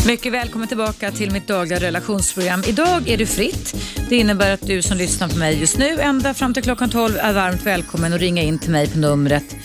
Mycket 0.07 0.33
välkommen 0.33 0.69
tillbaka 0.69 1.11
till 1.11 1.31
mitt 1.31 1.47
dagliga 1.47 1.81
relationsprogram. 1.81 2.63
Idag 2.67 3.09
är 3.09 3.17
det 3.17 3.27
fritt. 3.27 3.75
Det 4.09 4.17
innebär 4.17 4.55
att 4.55 4.67
du 4.67 4.83
som 4.83 4.97
lyssnar 4.97 5.29
på 5.29 5.37
mig 5.37 5.61
just 5.61 5.79
nu 5.79 6.01
ända 6.01 6.35
fram 6.35 6.55
till 6.55 6.63
klockan 6.63 6.91
12 6.91 7.17
är 7.17 7.33
varmt 7.33 7.67
välkommen 7.67 8.13
att 8.13 8.21
ringa 8.21 8.43
in 8.43 8.59
till 8.59 8.71
mig 8.71 8.91
på 8.91 8.99
numret 8.99 9.57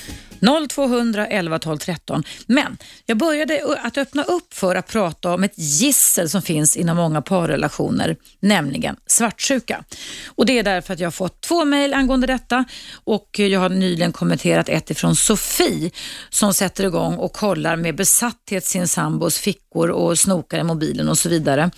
0200 0.70 1.28
11 1.28 1.60
12 1.60 1.78
13. 1.78 2.24
Men 2.48 2.78
jag 3.06 3.18
började 3.18 3.78
att 3.84 3.98
öppna 3.98 4.24
upp 4.24 4.54
för 4.54 4.76
att 4.76 4.88
prata 4.88 5.34
om 5.34 5.44
ett 5.44 5.54
gissel 5.58 6.30
som 6.30 6.42
finns 6.42 6.78
inom 6.78 6.98
många 6.98 7.22
parrelationer, 7.22 8.18
nämligen 8.40 8.96
svartsjuka. 9.08 9.84
Och 10.28 10.46
Det 10.46 10.60
är 10.60 10.64
därför 10.64 10.94
att 10.94 11.00
jag 11.00 11.08
har 11.08 11.12
fått 11.12 11.42
två 11.42 11.66
mejl 11.66 11.94
angående 11.94 12.28
detta 12.28 12.66
och 13.04 13.40
jag 13.40 13.60
har 13.60 13.70
nyligen 13.70 14.12
kommenterat 14.12 14.70
ett 14.70 14.90
ifrån 14.90 15.16
Sofie 15.16 15.92
som 16.30 16.54
sätter 16.54 16.84
igång 16.84 17.16
och 17.16 17.34
kollar 17.34 17.76
med 17.76 17.96
besatthet 17.96 18.66
sin 18.66 18.88
sambos 18.88 19.38
fickor 19.38 19.90
och 19.90 20.20
snokar 20.20 20.60
i 20.60 20.64
mobilen 20.64 21.10
och 21.10 21.18
så 21.18 21.30
vidare. 21.30 21.72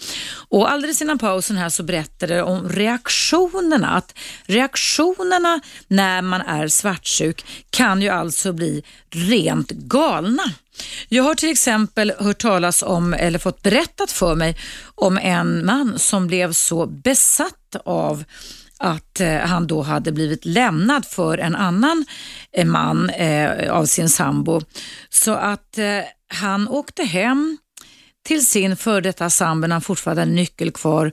Och 0.49 0.71
Alldeles 0.71 1.01
innan 1.01 1.19
pausen 1.19 1.57
här 1.57 1.69
så 1.69 1.83
berättade 1.83 2.35
jag 2.35 2.47
om 2.47 2.69
reaktionerna, 2.69 3.89
att 3.89 4.13
reaktionerna 4.45 5.59
när 5.87 6.21
man 6.21 6.41
är 6.41 6.67
svartsjuk 6.67 7.45
kan 7.69 8.01
ju 8.01 8.09
alltså 8.09 8.53
bli 8.55 8.83
rent 9.09 9.71
galna. 9.71 10.43
Jag 11.09 11.23
har 11.23 11.35
till 11.35 11.49
exempel 11.49 12.13
hört 12.19 12.37
talas 12.37 12.83
om, 12.83 13.13
eller 13.13 13.39
fått 13.39 13.61
berättat 13.61 14.11
för 14.11 14.35
mig, 14.35 14.57
om 14.95 15.17
en 15.17 15.65
man 15.65 15.99
som 15.99 16.27
blev 16.27 16.53
så 16.53 16.85
besatt 16.85 17.75
av 17.85 18.23
att 18.77 19.19
eh, 19.19 19.37
han 19.37 19.67
då 19.67 19.81
hade 19.81 20.11
blivit 20.11 20.45
lämnad 20.45 21.05
för 21.05 21.37
en 21.37 21.55
annan 21.55 22.05
eh, 22.51 22.65
man 22.65 23.09
eh, 23.09 23.71
av 23.71 23.85
sin 23.85 24.09
sambo. 24.09 24.61
Så 25.09 25.33
att 25.33 25.77
eh, 25.77 26.01
han 26.27 26.67
åkte 26.67 27.03
hem 27.03 27.57
till 28.25 28.45
sin 28.45 28.77
före 28.77 29.01
detta 29.01 29.29
sambo 29.29 29.67
när 29.67 29.75
han 29.75 29.81
fortfarande 29.81 30.21
hade 30.21 30.31
nyckel 30.31 30.71
kvar 30.71 31.11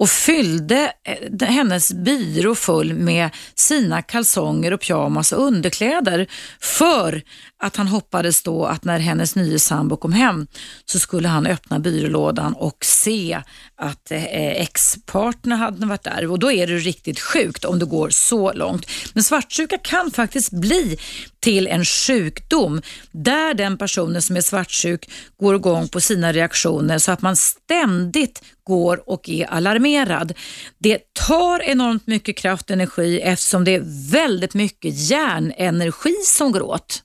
och 0.00 0.08
fyllde 0.08 0.92
eh, 1.04 1.48
hennes 1.48 1.92
byrå 1.92 2.54
full 2.54 2.94
med 2.94 3.30
sina 3.54 4.02
kalsonger 4.02 4.72
och 4.72 4.80
pyjamas 4.80 5.32
och 5.32 5.44
underkläder 5.44 6.26
för 6.60 7.22
att 7.60 7.76
han 7.76 7.88
hoppades 7.88 8.42
då 8.42 8.64
att 8.64 8.84
när 8.84 8.98
hennes 8.98 9.36
nya 9.36 9.58
sambo 9.58 9.96
kom 9.96 10.12
hem 10.12 10.46
så 10.84 10.98
skulle 10.98 11.28
han 11.28 11.46
öppna 11.46 11.78
byrålådan 11.78 12.54
och 12.54 12.84
se 12.84 13.42
att 13.76 14.10
eh, 14.10 14.24
ex-partner 14.48 15.56
hade 15.56 15.86
varit 15.86 16.02
där 16.02 16.30
och 16.30 16.38
då 16.38 16.52
är 16.52 16.66
det 16.66 16.76
riktigt 16.76 17.20
sjukt 17.20 17.64
om 17.64 17.78
det 17.78 17.86
går 17.86 18.10
så 18.10 18.52
långt. 18.52 18.86
Men 19.12 19.24
svartsjuka 19.24 19.78
kan 19.78 20.10
faktiskt 20.10 20.50
bli 20.52 20.98
till 21.40 21.66
en 21.66 21.84
sjukdom 21.84 22.82
där 23.12 23.54
den 23.54 23.78
personen 23.78 24.22
som 24.22 24.36
är 24.36 24.40
svartsjuk 24.40 25.10
går 25.36 25.56
igång 25.56 25.88
på 25.88 26.00
sina 26.00 26.32
reaktioner 26.32 26.98
så 26.98 27.12
att 27.12 27.22
man 27.22 27.36
ständigt 27.36 28.42
går 28.64 29.10
och 29.10 29.28
är 29.28 29.46
alarmerad. 29.46 30.32
Det 30.78 30.98
tar 31.12 31.62
enormt 31.62 32.06
mycket 32.06 32.36
kraft 32.36 32.70
och 32.70 32.74
energi 32.74 33.20
eftersom 33.20 33.64
det 33.64 33.74
är 33.74 34.10
väldigt 34.10 34.54
mycket 34.54 35.10
hjärnenergi 35.10 36.14
som 36.26 36.52
går 36.52 36.62
åt. 36.62 37.02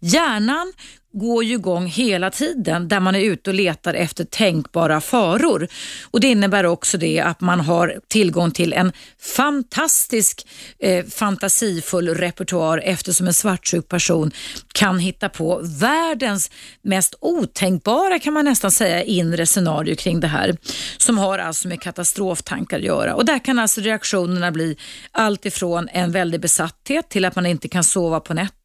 Hjärnan 0.00 0.72
går 1.14 1.44
ju 1.44 1.54
igång 1.54 1.86
hela 1.86 2.30
tiden 2.30 2.88
där 2.88 3.00
man 3.00 3.14
är 3.14 3.20
ute 3.20 3.50
och 3.50 3.54
letar 3.54 3.94
efter 3.94 4.24
tänkbara 4.24 5.00
faror. 5.00 5.68
Och 6.10 6.20
Det 6.20 6.26
innebär 6.26 6.66
också 6.66 6.98
det 6.98 7.20
att 7.20 7.40
man 7.40 7.60
har 7.60 8.00
tillgång 8.08 8.50
till 8.50 8.72
en 8.72 8.92
fantastisk 9.20 10.46
eh, 10.78 11.04
fantasifull 11.04 12.08
repertoar 12.08 12.78
eftersom 12.84 13.26
en 13.26 13.34
svartsjuk 13.34 13.88
person 13.88 14.30
kan 14.72 14.98
hitta 14.98 15.28
på 15.28 15.60
världens 15.80 16.50
mest 16.82 17.14
otänkbara 17.20 18.18
kan 18.18 18.32
man 18.32 18.44
nästan 18.44 18.70
säga 18.70 19.02
inre 19.02 19.46
scenario 19.46 19.96
kring 19.96 20.20
det 20.20 20.26
här 20.26 20.56
som 20.98 21.18
har 21.18 21.38
alltså 21.38 21.68
med 21.68 21.80
katastroftankar 21.80 22.76
att 22.76 22.84
göra. 22.84 23.14
Och 23.14 23.24
Där 23.24 23.38
kan 23.38 23.58
alltså 23.58 23.80
reaktionerna 23.80 24.50
bli 24.50 24.76
allt 25.12 25.46
ifrån 25.46 25.88
en 25.92 26.12
väldig 26.12 26.40
besatthet 26.40 27.08
till 27.08 27.24
att 27.24 27.36
man 27.36 27.46
inte 27.46 27.68
kan 27.68 27.84
sova 27.84 28.20
på 28.20 28.34
nätterna 28.34 28.63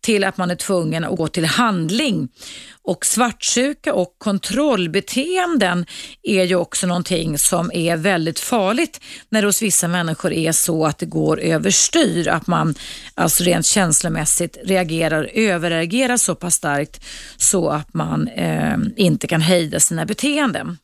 till 0.00 0.24
att 0.24 0.36
man 0.36 0.50
är 0.50 0.54
tvungen 0.54 1.04
att 1.04 1.16
gå 1.16 1.28
till 1.28 1.44
handling. 1.44 2.28
Och 2.82 3.06
svartsjuka 3.06 3.94
och 3.94 4.14
kontrollbeteenden 4.18 5.86
är 6.22 6.44
ju 6.44 6.56
också 6.56 6.86
någonting 6.86 7.38
som 7.38 7.70
är 7.74 7.96
väldigt 7.96 8.40
farligt 8.40 9.00
när 9.28 9.42
det 9.42 9.48
hos 9.48 9.62
vissa 9.62 9.88
människor 9.88 10.32
är 10.32 10.52
så 10.52 10.86
att 10.86 10.98
det 10.98 11.06
går 11.06 11.40
överstyr, 11.40 12.28
att 12.28 12.46
man 12.46 12.74
alltså 13.14 13.44
rent 13.44 13.66
känslomässigt 13.66 14.58
reagerar, 14.64 15.30
överreagerar 15.34 16.16
så 16.16 16.34
pass 16.34 16.54
starkt 16.54 17.04
så 17.36 17.68
att 17.68 17.94
man 17.94 18.28
eh, 18.28 18.76
inte 18.96 19.26
kan 19.26 19.40
hejda 19.40 19.80
sina 19.80 20.06
beteenden. 20.06 20.78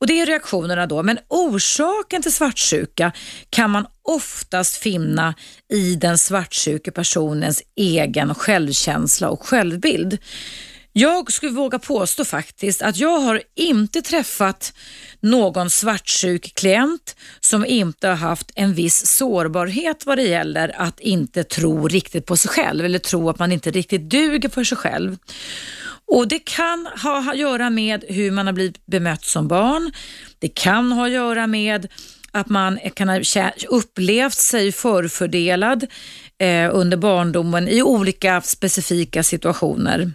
Och 0.00 0.06
Det 0.06 0.20
är 0.20 0.26
reaktionerna 0.26 0.86
då, 0.86 1.02
men 1.02 1.18
orsaken 1.28 2.22
till 2.22 2.32
svartsjuka 2.32 3.12
kan 3.50 3.70
man 3.70 3.86
oftast 4.02 4.76
finna 4.76 5.34
i 5.72 5.94
den 5.94 6.18
svartsjuke 6.18 6.90
personens 6.90 7.62
egen 7.76 8.34
självkänsla 8.34 9.28
och 9.28 9.46
självbild. 9.46 10.18
Jag 10.92 11.32
skulle 11.32 11.52
våga 11.52 11.78
påstå 11.78 12.24
faktiskt 12.24 12.82
att 12.82 12.96
jag 12.96 13.20
har 13.20 13.42
inte 13.56 14.02
träffat 14.02 14.72
någon 15.20 15.70
svartsjuk 15.70 16.54
klient 16.54 17.16
som 17.40 17.66
inte 17.66 18.08
har 18.08 18.14
haft 18.14 18.50
en 18.54 18.74
viss 18.74 19.06
sårbarhet 19.06 20.06
vad 20.06 20.18
det 20.18 20.22
gäller 20.22 20.80
att 20.80 21.00
inte 21.00 21.44
tro 21.44 21.88
riktigt 21.88 22.26
på 22.26 22.36
sig 22.36 22.50
själv 22.50 22.84
eller 22.84 22.98
tro 22.98 23.30
att 23.30 23.38
man 23.38 23.52
inte 23.52 23.70
riktigt 23.70 24.10
duger 24.10 24.48
för 24.48 24.64
sig 24.64 24.78
själv. 24.78 25.16
Och 26.10 26.28
Det 26.28 26.38
kan 26.38 26.88
ha 27.02 27.30
att 27.30 27.38
göra 27.38 27.70
med 27.70 28.04
hur 28.08 28.30
man 28.30 28.46
har 28.46 28.52
blivit 28.52 28.86
bemött 28.86 29.24
som 29.24 29.48
barn. 29.48 29.92
Det 30.38 30.48
kan 30.48 30.92
ha 30.92 31.06
att 31.06 31.12
göra 31.12 31.46
med 31.46 31.88
att 32.32 32.48
man 32.48 32.78
kan 32.94 33.08
ha 33.08 33.20
upplevt 33.68 34.38
sig 34.38 34.72
förfördelad 34.72 35.86
eh, 36.38 36.70
under 36.72 36.96
barndomen 36.96 37.68
i 37.68 37.82
olika 37.82 38.40
specifika 38.40 39.22
situationer. 39.22 40.12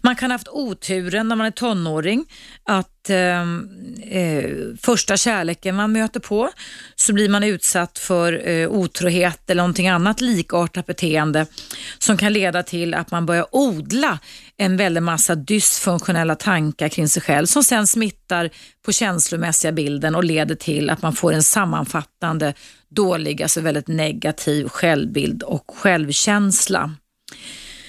Man 0.00 0.16
kan 0.16 0.30
ha 0.30 0.34
haft 0.34 0.48
oturen 0.48 1.28
när 1.28 1.36
man 1.36 1.46
är 1.46 1.50
tonåring 1.50 2.24
att 2.64 3.10
ehm, 3.10 3.68
eh, 4.02 4.50
första 4.80 5.16
kärleken 5.16 5.76
man 5.76 5.92
möter 5.92 6.20
på 6.20 6.50
så 6.96 7.12
blir 7.12 7.28
man 7.28 7.44
utsatt 7.44 7.98
för 7.98 8.48
eh, 8.48 8.68
otrohet 8.68 9.50
eller 9.50 9.62
någonting 9.62 9.88
annat 9.88 10.20
likartat 10.20 10.86
beteende 10.86 11.46
som 11.98 12.16
kan 12.16 12.32
leda 12.32 12.62
till 12.62 12.94
att 12.94 13.10
man 13.10 13.26
börjar 13.26 13.46
odla 13.52 14.18
en 14.56 14.76
väldig 14.76 15.02
massa 15.02 15.34
dysfunktionella 15.34 16.34
tankar 16.34 16.88
kring 16.88 17.08
sig 17.08 17.22
själv 17.22 17.46
som 17.46 17.64
sen 17.64 17.86
smittar 17.86 18.50
på 18.84 18.92
känslomässiga 18.92 19.72
bilden 19.72 20.14
och 20.14 20.24
leder 20.24 20.54
till 20.54 20.90
att 20.90 21.02
man 21.02 21.12
får 21.12 21.32
en 21.32 21.42
sammanfattande 21.42 22.54
dålig, 22.88 23.42
alltså 23.42 23.60
väldigt 23.60 23.88
negativ 23.88 24.68
självbild 24.68 25.42
och 25.42 25.64
självkänsla. 25.76 26.94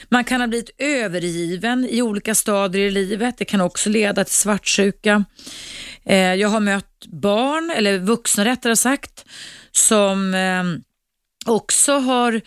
Man 0.09 0.23
kan 0.23 0.41
ha 0.41 0.47
blivit 0.47 0.69
övergiven 0.77 1.85
i 1.89 2.01
olika 2.01 2.35
stadier 2.35 2.87
i 2.87 2.91
livet. 2.91 3.37
Det 3.37 3.45
kan 3.45 3.61
också 3.61 3.89
leda 3.89 4.23
till 4.23 4.33
svartsjuka. 4.33 5.25
Eh, 6.05 6.33
jag 6.33 6.49
har 6.49 6.59
mött 6.59 7.05
barn, 7.05 7.71
eller 7.75 7.97
vuxna 7.97 8.45
rättare 8.45 8.75
sagt, 8.75 9.25
som 9.71 10.33
eh, 10.33 10.63
också 11.45 11.93
har 11.93 12.41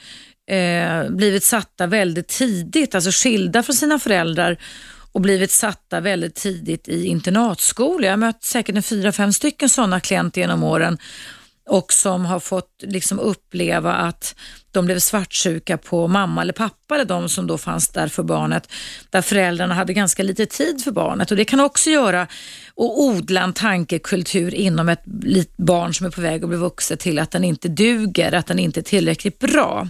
eh, 0.51 1.11
blivit 1.11 1.45
satta 1.45 1.87
väldigt 1.87 2.29
tidigt, 2.29 2.95
alltså 2.95 3.11
skilda 3.13 3.63
från 3.63 3.77
sina 3.77 3.99
föräldrar 3.99 4.59
och 5.13 5.21
blivit 5.21 5.51
satta 5.51 6.01
väldigt 6.01 6.35
tidigt 6.35 6.89
i 6.89 7.07
internatskola. 7.07 8.07
Jag 8.07 8.13
har 8.13 8.17
mött 8.17 8.45
säkert 8.45 8.77
en 8.77 8.83
fyra, 8.83 9.13
fem 9.13 9.33
stycken 9.33 9.69
sådana 9.69 10.01
klienter 10.01 10.41
genom 10.41 10.63
åren 10.63 10.99
och 11.69 11.93
som 11.93 12.25
har 12.25 12.41
fått 12.41 12.71
liksom 12.83 13.19
uppleva 13.19 13.93
att 13.93 14.35
de 14.71 14.85
blev 14.87 14.99
svartsjuka 14.99 15.79
på 15.79 16.09
mamma 16.09 16.43
eller 16.43 16.53
pappa 16.53 16.95
eller 16.95 17.05
de 17.05 17.29
som 17.29 17.47
då 17.47 17.59
fanns 17.59 17.89
där 17.89 18.09
för 18.09 18.23
barnet, 18.23 18.69
där 19.11 19.23
föräldrarna 19.23 19.75
hade 19.75 19.93
ganska 19.93 20.23
lite 20.23 20.47
tid 20.47 20.85
för 20.85 20.91
barnet. 20.91 21.31
Och 21.31 21.37
Det 21.37 21.45
kan 21.45 21.61
också 21.61 21.91
göra 21.91 22.27
och 22.75 23.03
odla 23.03 23.43
en 23.43 23.53
tankekultur 23.53 24.55
inom 24.55 24.89
ett 24.89 25.05
barn 25.57 25.95
som 25.95 26.07
är 26.07 26.11
på 26.11 26.21
väg 26.21 26.43
att 26.43 26.49
bli 26.49 26.59
vuxet 26.59 27.01
till 27.01 27.19
att 27.19 27.31
den 27.31 27.45
inte 27.45 27.69
duger, 27.69 28.33
att 28.33 28.47
den 28.47 28.59
inte 28.59 28.81
är 28.81 28.83
tillräckligt 28.83 29.39
bra. 29.39 29.89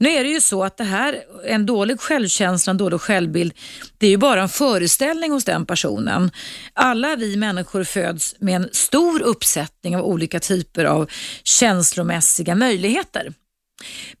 Nu 0.00 0.08
är 0.08 0.24
det 0.24 0.30
ju 0.30 0.40
så 0.40 0.64
att 0.64 0.76
det 0.76 0.84
här, 0.84 1.22
en 1.46 1.66
dålig 1.66 2.00
självkänsla, 2.00 2.70
en 2.70 2.76
dålig 2.76 3.00
självbild, 3.00 3.54
det 3.98 4.06
är 4.06 4.10
ju 4.10 4.16
bara 4.16 4.42
en 4.42 4.48
föreställning 4.48 5.32
hos 5.32 5.44
den 5.44 5.66
personen. 5.66 6.30
Alla 6.72 7.16
vi 7.16 7.36
människor 7.36 7.84
föds 7.84 8.34
med 8.38 8.56
en 8.56 8.68
stor 8.72 9.22
uppsättning 9.22 9.96
av 9.96 10.04
olika 10.04 10.40
typer 10.40 10.84
av 10.84 11.10
känslomässiga 11.44 12.54
möjligheter. 12.54 13.32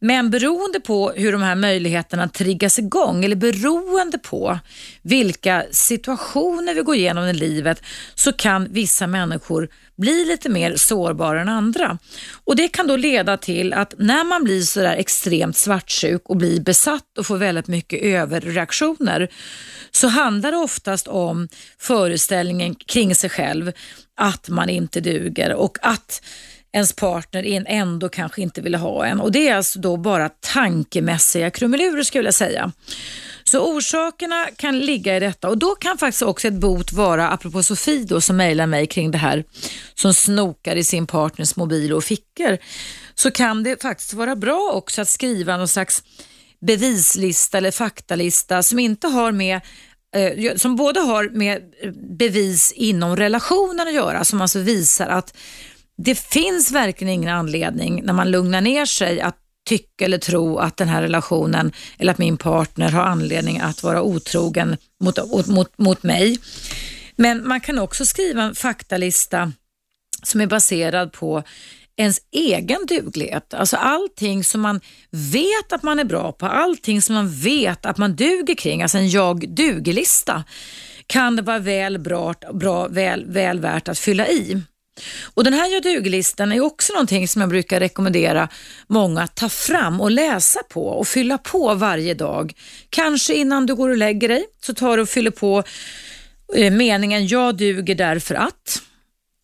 Men 0.00 0.30
beroende 0.30 0.80
på 0.80 1.10
hur 1.10 1.32
de 1.32 1.42
här 1.42 1.54
möjligheterna 1.54 2.28
triggas 2.28 2.78
igång 2.78 3.24
eller 3.24 3.36
beroende 3.36 4.18
på 4.18 4.58
vilka 5.02 5.64
situationer 5.70 6.74
vi 6.74 6.82
går 6.82 6.94
igenom 6.94 7.24
i 7.24 7.32
livet 7.32 7.82
så 8.14 8.32
kan 8.32 8.72
vissa 8.72 9.06
människor 9.06 9.68
bli 9.96 10.24
lite 10.24 10.48
mer 10.48 10.76
sårbara 10.76 11.40
än 11.40 11.48
andra. 11.48 11.98
Och 12.44 12.56
Det 12.56 12.68
kan 12.68 12.86
då 12.86 12.96
leda 12.96 13.36
till 13.36 13.72
att 13.72 13.94
när 13.98 14.24
man 14.24 14.44
blir 14.44 14.62
sådär 14.62 14.96
extremt 14.96 15.56
svartsjuk 15.56 16.22
och 16.24 16.36
blir 16.36 16.60
besatt 16.60 17.18
och 17.18 17.26
får 17.26 17.36
väldigt 17.38 17.68
mycket 17.68 18.02
överreaktioner 18.02 19.28
så 19.90 20.08
handlar 20.08 20.50
det 20.50 20.58
oftast 20.58 21.08
om 21.08 21.48
föreställningen 21.78 22.74
kring 22.74 23.14
sig 23.14 23.30
själv 23.30 23.72
att 24.16 24.48
man 24.48 24.68
inte 24.68 25.00
duger 25.00 25.54
och 25.54 25.78
att 25.82 26.22
ens 26.72 26.92
partner 26.92 27.64
ändå 27.68 28.08
kanske 28.08 28.42
inte 28.42 28.60
vill 28.60 28.74
ha 28.74 29.06
en. 29.06 29.20
Och 29.20 29.32
Det 29.32 29.48
är 29.48 29.56
alltså 29.56 29.78
då 29.78 29.96
bara 29.96 30.28
tankemässiga 30.28 31.50
krumelurer 31.50 32.02
skulle 32.02 32.26
jag 32.26 32.34
säga. 32.34 32.72
Så 33.44 33.76
orsakerna 33.76 34.46
kan 34.56 34.78
ligga 34.78 35.16
i 35.16 35.20
detta 35.20 35.48
och 35.48 35.58
då 35.58 35.74
kan 35.74 35.98
faktiskt 35.98 36.22
också 36.22 36.48
ett 36.48 36.54
bot 36.54 36.92
vara, 36.92 37.28
apropå 37.28 37.62
Sofie 37.62 38.04
då, 38.04 38.20
som 38.20 38.36
mejlar 38.36 38.66
mig 38.66 38.86
kring 38.86 39.10
det 39.10 39.18
här, 39.18 39.44
som 39.94 40.14
snokar 40.14 40.76
i 40.76 40.84
sin 40.84 41.06
partners 41.06 41.56
mobil 41.56 41.92
och 41.92 42.04
fickor, 42.04 42.58
så 43.14 43.30
kan 43.30 43.62
det 43.62 43.82
faktiskt 43.82 44.14
vara 44.14 44.36
bra 44.36 44.72
också 44.74 45.02
att 45.02 45.08
skriva 45.08 45.56
någon 45.56 45.68
slags 45.68 46.02
bevislista 46.60 47.58
eller 47.58 47.70
faktalista 47.70 48.62
som 48.62 48.78
inte 48.78 49.08
har 49.08 49.32
med 49.32 49.60
eh, 50.16 50.56
som 50.56 50.76
både 50.76 51.00
har 51.00 51.28
med 51.28 51.56
eh, 51.82 51.90
bevis 52.18 52.72
inom 52.72 53.16
relationen 53.16 53.88
att 53.88 53.94
göra, 53.94 54.24
som 54.24 54.40
alltså 54.40 54.58
visar 54.58 55.06
att 55.06 55.36
det 55.98 56.14
finns 56.14 56.70
verkligen 56.70 57.14
ingen 57.14 57.34
anledning 57.34 58.02
när 58.04 58.12
man 58.12 58.30
lugnar 58.30 58.60
ner 58.60 58.86
sig 58.86 59.20
att 59.20 59.36
tycka 59.68 60.04
eller 60.04 60.18
tro 60.18 60.58
att 60.58 60.76
den 60.76 60.88
här 60.88 61.02
relationen 61.02 61.72
eller 61.98 62.12
att 62.12 62.18
min 62.18 62.36
partner 62.36 62.90
har 62.90 63.02
anledning 63.02 63.60
att 63.60 63.82
vara 63.82 64.02
otrogen 64.02 64.76
mot, 65.00 65.46
mot, 65.46 65.78
mot 65.78 66.02
mig. 66.02 66.38
Men 67.16 67.48
man 67.48 67.60
kan 67.60 67.78
också 67.78 68.04
skriva 68.04 68.42
en 68.42 68.54
faktalista 68.54 69.52
som 70.22 70.40
är 70.40 70.46
baserad 70.46 71.12
på 71.12 71.42
ens 71.96 72.20
egen 72.30 72.86
duglighet. 72.86 73.54
Alltså 73.54 73.76
allting 73.76 74.44
som 74.44 74.60
man 74.60 74.80
vet 75.10 75.72
att 75.72 75.82
man 75.82 75.98
är 75.98 76.04
bra 76.04 76.32
på, 76.32 76.46
allting 76.46 77.02
som 77.02 77.14
man 77.14 77.30
vet 77.30 77.86
att 77.86 77.98
man 77.98 78.16
duger 78.16 78.54
kring, 78.54 78.82
alltså 78.82 78.98
en 78.98 79.10
jag 79.10 79.48
duger-lista 79.48 80.44
kan 81.06 81.36
det 81.36 81.42
vara 81.42 81.58
väl, 81.58 81.98
bra, 81.98 82.34
bra, 82.54 82.88
väl, 82.88 83.24
väl 83.26 83.60
värt 83.60 83.88
att 83.88 83.98
fylla 83.98 84.28
i. 84.28 84.62
Och 85.34 85.44
Den 85.44 85.52
här 85.52 85.72
jag 85.72 85.82
duger-listan 85.82 86.52
är 86.52 86.60
också 86.60 86.92
någonting 86.92 87.28
som 87.28 87.40
jag 87.40 87.50
brukar 87.50 87.80
rekommendera 87.80 88.48
många 88.86 89.22
att 89.22 89.34
ta 89.34 89.48
fram 89.48 90.00
och 90.00 90.10
läsa 90.10 90.62
på 90.68 90.86
och 90.86 91.08
fylla 91.08 91.38
på 91.38 91.74
varje 91.74 92.14
dag. 92.14 92.52
Kanske 92.90 93.34
innan 93.34 93.66
du 93.66 93.74
går 93.74 93.88
och 93.88 93.96
lägger 93.96 94.28
dig 94.28 94.44
så 94.60 94.74
tar 94.74 94.96
du 94.96 95.02
och 95.02 95.08
fyller 95.08 95.30
på 95.30 95.62
eh, 96.54 96.72
meningen 96.72 97.26
jag 97.26 97.56
duger 97.56 97.94
därför 97.94 98.34
att 98.34 98.82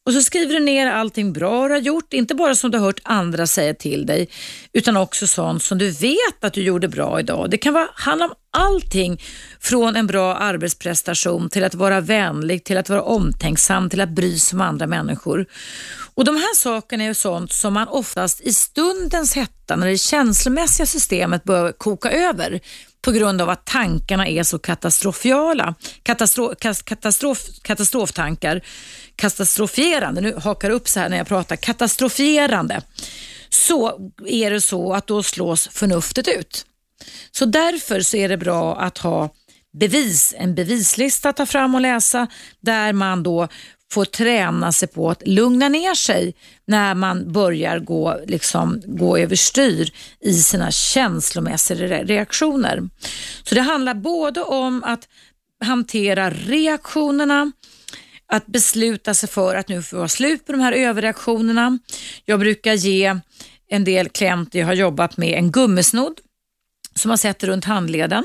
och 0.06 0.12
så 0.12 0.22
skriver 0.22 0.54
du 0.54 0.60
ner 0.60 0.86
allting 0.86 1.32
bra 1.32 1.68
du 1.68 1.74
har 1.74 1.80
gjort, 1.80 2.12
inte 2.12 2.34
bara 2.34 2.54
som 2.54 2.70
du 2.70 2.78
har 2.78 2.86
hört 2.86 3.00
andra 3.02 3.46
säga 3.46 3.74
till 3.74 4.06
dig, 4.06 4.28
utan 4.72 4.96
också 4.96 5.26
sånt 5.26 5.62
som 5.62 5.78
du 5.78 5.90
vet 5.90 6.44
att 6.44 6.52
du 6.52 6.62
gjorde 6.62 6.88
bra 6.88 7.20
idag. 7.20 7.50
Det 7.50 7.58
kan 7.58 7.74
vara, 7.74 7.88
handla 7.94 8.24
om 8.24 8.34
allting 8.50 9.22
från 9.60 9.96
en 9.96 10.06
bra 10.06 10.36
arbetsprestation 10.36 11.50
till 11.50 11.64
att 11.64 11.74
vara 11.74 12.00
vänlig, 12.00 12.64
till 12.64 12.76
att 12.76 12.88
vara 12.88 13.02
omtänksam, 13.02 13.90
till 13.90 14.00
att 14.00 14.08
bry 14.08 14.38
sig 14.38 14.56
om 14.56 14.60
andra 14.60 14.86
människor. 14.86 15.46
Och 16.14 16.24
De 16.24 16.36
här 16.36 16.54
sakerna 16.54 17.04
är 17.04 17.14
sånt 17.14 17.52
som 17.52 17.74
man 17.74 17.88
oftast 17.88 18.40
i 18.40 18.52
stundens 18.52 19.34
hetta, 19.36 19.76
när 19.76 19.86
det 19.86 19.98
känslomässiga 19.98 20.86
systemet 20.86 21.44
börjar 21.44 21.72
koka 21.72 22.10
över, 22.10 22.60
på 23.04 23.10
grund 23.10 23.40
av 23.40 23.50
att 23.50 23.66
tankarna 23.66 24.28
är 24.28 24.42
så 24.42 24.58
katastrofiala. 24.58 25.74
Katastro, 26.02 26.54
katastrof, 26.84 27.38
katastroftankar, 27.62 28.60
katastrofierande, 29.16 30.20
nu 30.20 30.34
hakar 30.34 30.70
upp 30.70 30.88
så 30.88 31.00
här 31.00 31.08
när 31.08 31.16
jag 31.16 31.26
pratar, 31.26 31.56
katastrofierande, 31.56 32.82
så 33.48 34.10
är 34.26 34.50
det 34.50 34.60
så 34.60 34.92
att 34.92 35.06
då 35.06 35.22
slås 35.22 35.68
förnuftet 35.68 36.28
ut. 36.28 36.66
Så 37.30 37.44
därför 37.44 38.00
så 38.00 38.16
är 38.16 38.28
det 38.28 38.36
bra 38.36 38.76
att 38.76 38.98
ha 38.98 39.30
bevis, 39.78 40.34
en 40.38 40.54
bevislista 40.54 41.28
att 41.28 41.36
ta 41.36 41.46
fram 41.46 41.74
och 41.74 41.80
läsa 41.80 42.26
där 42.60 42.92
man 42.92 43.22
då 43.22 43.48
får 43.92 44.04
träna 44.04 44.72
sig 44.72 44.88
på 44.88 45.10
att 45.10 45.26
lugna 45.26 45.68
ner 45.68 45.94
sig 45.94 46.34
när 46.66 46.94
man 46.94 47.32
börjar 47.32 47.78
gå, 47.78 48.20
liksom, 48.26 48.82
gå 48.86 49.18
överstyr 49.18 49.92
i 50.20 50.34
sina 50.34 50.70
känslomässiga 50.70 52.04
reaktioner. 52.04 52.88
Så 53.44 53.54
det 53.54 53.60
handlar 53.60 53.94
både 53.94 54.42
om 54.42 54.84
att 54.84 55.08
hantera 55.64 56.30
reaktionerna, 56.30 57.52
att 58.32 58.46
besluta 58.46 59.14
sig 59.14 59.28
för 59.28 59.54
att 59.54 59.68
nu 59.68 59.82
får 59.82 59.96
vara 59.96 60.08
slut 60.08 60.46
på 60.46 60.52
de 60.52 60.60
här 60.60 60.72
överreaktionerna. 60.72 61.78
Jag 62.24 62.40
brukar 62.40 62.72
ge 62.72 63.20
en 63.68 63.84
del 63.84 64.08
klienter 64.08 64.58
jag 64.58 64.66
har 64.66 64.74
jobbat 64.74 65.16
med 65.16 65.38
en 65.38 65.52
gummisnodd 65.52 66.20
som 66.94 67.08
man 67.08 67.18
sätter 67.18 67.46
runt 67.46 67.64
handleden 67.64 68.24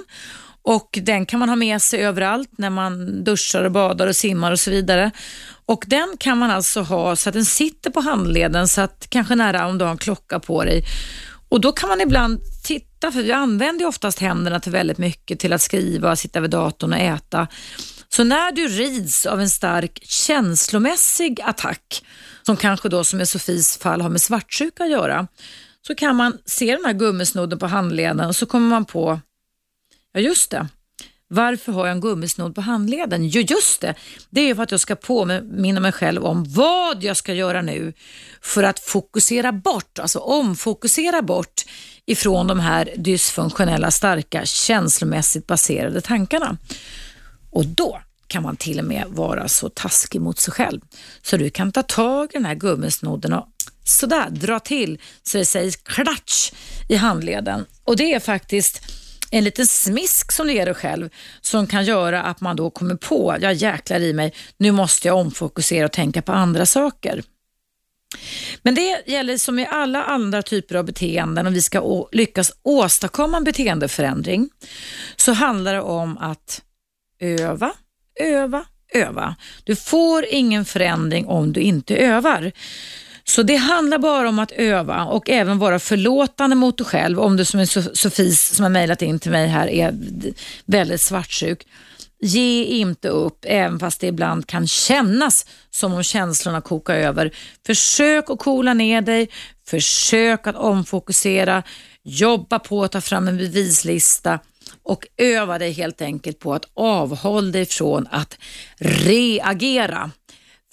och 0.62 1.00
den 1.02 1.26
kan 1.26 1.40
man 1.40 1.50
ha 1.50 1.56
med 1.56 1.82
sig 1.82 2.06
överallt 2.06 2.50
när 2.58 2.70
man 2.70 3.24
duschar 3.24 3.64
och 3.64 3.72
badar 3.72 4.08
och 4.08 4.16
simmar 4.16 4.52
och 4.52 4.60
så 4.60 4.72
vidare. 4.72 5.12
Och 5.66 5.84
Den 5.88 6.16
kan 6.20 6.38
man 6.38 6.52
alltså 6.52 6.82
ha 6.82 7.16
så 7.16 7.30
att 7.30 7.34
den 7.34 7.46
sitter 7.46 7.90
på 7.90 8.02
handleden, 8.02 8.68
så 8.68 8.82
att 8.82 9.08
kanske 9.10 9.36
nära 9.36 9.68
om 9.68 9.78
du 9.78 9.86
har 9.86 9.92
en 9.92 9.98
klocka 9.98 10.40
på 10.40 10.64
dig. 10.64 10.84
Och 11.50 11.62
Då 11.62 11.72
kan 11.72 11.90
man 11.90 12.02
ibland 12.02 12.40
titta, 12.64 13.12
för 13.12 13.24
vi 13.24 13.32
använder 13.32 13.82
ju 13.82 13.88
oftast 13.88 14.20
händerna 14.20 14.60
till 14.60 14.72
väldigt 14.72 14.98
mycket, 14.98 15.40
till 15.40 15.54
att 15.54 15.62
skriva, 15.62 16.16
sitta 16.16 16.40
vid 16.40 16.52
datorn 16.52 16.94
och 16.94 17.00
äta. 17.00 17.48
Så 18.14 18.24
när 18.24 18.52
du 18.52 18.68
rids 18.68 19.26
av 19.26 19.42
en 19.42 19.50
stark 19.50 20.00
känslomässig 20.04 21.42
attack, 21.42 22.06
som 22.44 22.58
kanske 22.58 22.90
då 22.90 23.04
som 23.04 23.22
i 23.22 23.26
Sofies 23.26 23.78
fall 23.78 24.02
har 24.02 24.10
med 24.10 24.22
svartsjuka 24.22 24.84
att 24.84 24.92
göra, 24.92 25.28
så 25.88 25.96
kan 25.96 26.16
man 26.16 26.38
se 26.46 26.76
den 26.76 26.86
här 26.86 26.94
gummisnodden 26.94 27.60
på 27.60 27.68
handleden 27.68 28.28
och 28.28 28.36
så 28.36 28.46
kommer 28.46 28.70
man 28.70 28.86
på, 28.86 29.20
ja 30.14 30.20
just 30.20 30.52
det, 30.52 30.68
varför 31.32 31.72
har 31.72 31.88
jag 31.88 31.96
en 31.96 32.02
gummisnodd 32.02 32.56
på 32.56 32.62
handleden? 32.62 33.30
Jo, 33.30 33.42
just 33.42 33.82
det. 33.82 33.96
Det 34.30 34.42
är 34.42 34.56
för 34.56 34.64
att 34.64 34.72
jag 34.72 34.80
ska 34.80 34.96
påminna 34.96 35.80
mig 35.80 35.92
själv 35.92 36.26
om 36.26 36.44
vad 36.48 37.04
jag 37.04 37.18
ska 37.18 37.34
göra 37.34 37.62
nu 37.62 37.94
för 38.42 38.64
att 38.64 38.80
fokusera 38.80 39.52
bort, 39.52 40.00
alltså 40.00 40.20
omfokusera 40.20 41.22
bort 41.22 41.66
ifrån 42.06 42.48
de 42.48 42.60
här 42.60 42.94
dysfunktionella, 42.98 43.92
starka, 43.92 44.46
känslomässigt 44.46 45.48
baserade 45.48 46.02
tankarna. 46.02 46.58
Och 47.52 47.66
då 47.66 48.02
kan 48.28 48.44
man 48.44 48.56
till 48.56 48.80
och 48.80 48.86
med 48.86 49.06
vara 49.08 49.48
så 49.48 49.70
taskig 49.70 50.22
mot 50.22 50.40
sig 50.40 50.54
själv 50.54 50.82
så 51.22 51.38
du 51.38 51.50
kan 51.50 51.72
ta 51.72 51.84
tag 51.84 52.30
i 52.32 52.38
den 52.38 52.46
här 52.46 52.56
gummisnodden 52.56 53.34
och 53.34 53.48
sådär 53.84 54.30
dra 54.30 54.60
till 54.60 55.00
så 55.24 55.38
det 55.38 55.46
sägs 55.46 55.76
klatsch 55.76 56.52
i 56.90 56.96
handleden. 56.96 57.66
Och 57.84 57.96
det 57.98 58.14
är 58.14 58.20
faktiskt 58.20 58.82
en 59.32 59.44
liten 59.44 59.68
smisk 59.68 60.32
som 60.32 60.48
du 60.48 60.54
ger 60.54 60.66
dig 60.66 60.76
själv 60.76 61.10
som 61.42 61.68
kan 61.68 61.86
göra 61.86 62.24
att 62.24 62.42
man 62.42 62.56
då 62.56 62.70
kommer 62.70 62.96
på, 62.96 63.38
jag 63.42 63.54
jäklar 63.54 64.00
i 64.00 64.14
mig, 64.14 64.34
nu 64.58 64.72
måste 64.72 65.08
jag 65.08 65.18
omfokusera 65.18 65.86
och 65.86 65.92
tänka 65.92 66.22
på 66.22 66.32
andra 66.32 66.66
saker. 66.66 67.24
Men 68.62 68.76
det 68.76 69.04
gäller 69.06 69.38
som 69.38 69.60
i 69.60 69.68
alla 69.72 70.04
andra 70.04 70.42
typer 70.42 70.76
av 70.76 70.86
beteenden, 70.86 71.48
om 71.48 71.54
vi 71.54 71.62
ska 71.62 72.08
lyckas 72.12 72.52
åstadkomma 72.64 73.38
en 73.38 73.44
beteendeförändring, 73.44 74.50
så 75.16 75.34
handlar 75.34 75.74
det 75.74 75.82
om 75.82 76.18
att 76.18 76.62
öva, 77.20 77.74
öva, 78.20 78.66
öva. 78.94 79.36
Du 79.64 79.76
får 79.76 80.26
ingen 80.30 80.66
förändring 80.66 81.28
om 81.28 81.54
du 81.54 81.62
inte 81.62 81.96
övar. 81.98 82.52
Så 83.24 83.44
det 83.44 83.56
handlar 83.56 83.98
bara 83.98 84.30
om 84.30 84.40
att 84.40 84.52
öva 84.52 85.06
och 85.06 85.30
även 85.30 85.60
vara 85.60 85.80
förlåtande 85.80 86.56
mot 86.56 86.78
dig 86.78 86.86
själv 86.86 87.20
om 87.20 87.38
du 87.38 87.46
som 87.46 87.60
är 87.60 87.96
Sofie 87.96 88.36
som 88.36 88.64
har 88.64 88.70
mejlat 88.70 89.02
in 89.02 89.20
till 89.20 89.32
mig 89.32 89.48
här 89.48 89.68
är 89.68 89.94
väldigt 90.66 91.02
svartsjuk. 91.02 91.68
Ge 92.22 92.64
inte 92.64 93.10
upp, 93.10 93.46
även 93.48 93.80
fast 93.80 94.02
det 94.02 94.08
ibland 94.08 94.48
kan 94.48 94.68
kännas 94.68 95.46
som 95.70 95.94
om 95.94 96.04
känslorna 96.04 96.62
kokar 96.62 96.96
över. 96.96 97.32
Försök 97.66 98.30
att 98.30 98.40
coola 98.40 98.74
ner 98.74 99.02
dig, 99.02 99.30
försök 99.68 100.48
att 100.48 100.56
omfokusera, 100.56 101.64
jobba 102.04 102.60
på 102.60 102.84
att 102.84 102.92
ta 102.92 103.02
fram 103.02 103.28
en 103.28 103.38
bevislista 103.38 104.40
och 104.90 105.08
öva 105.18 105.60
dig 105.60 105.72
helt 105.72 106.02
enkelt 106.02 106.40
på 106.40 106.54
att 106.54 106.66
avhålla 106.74 107.52
dig 107.52 107.66
från 107.66 108.08
att 108.12 108.38
reagera. 108.78 110.12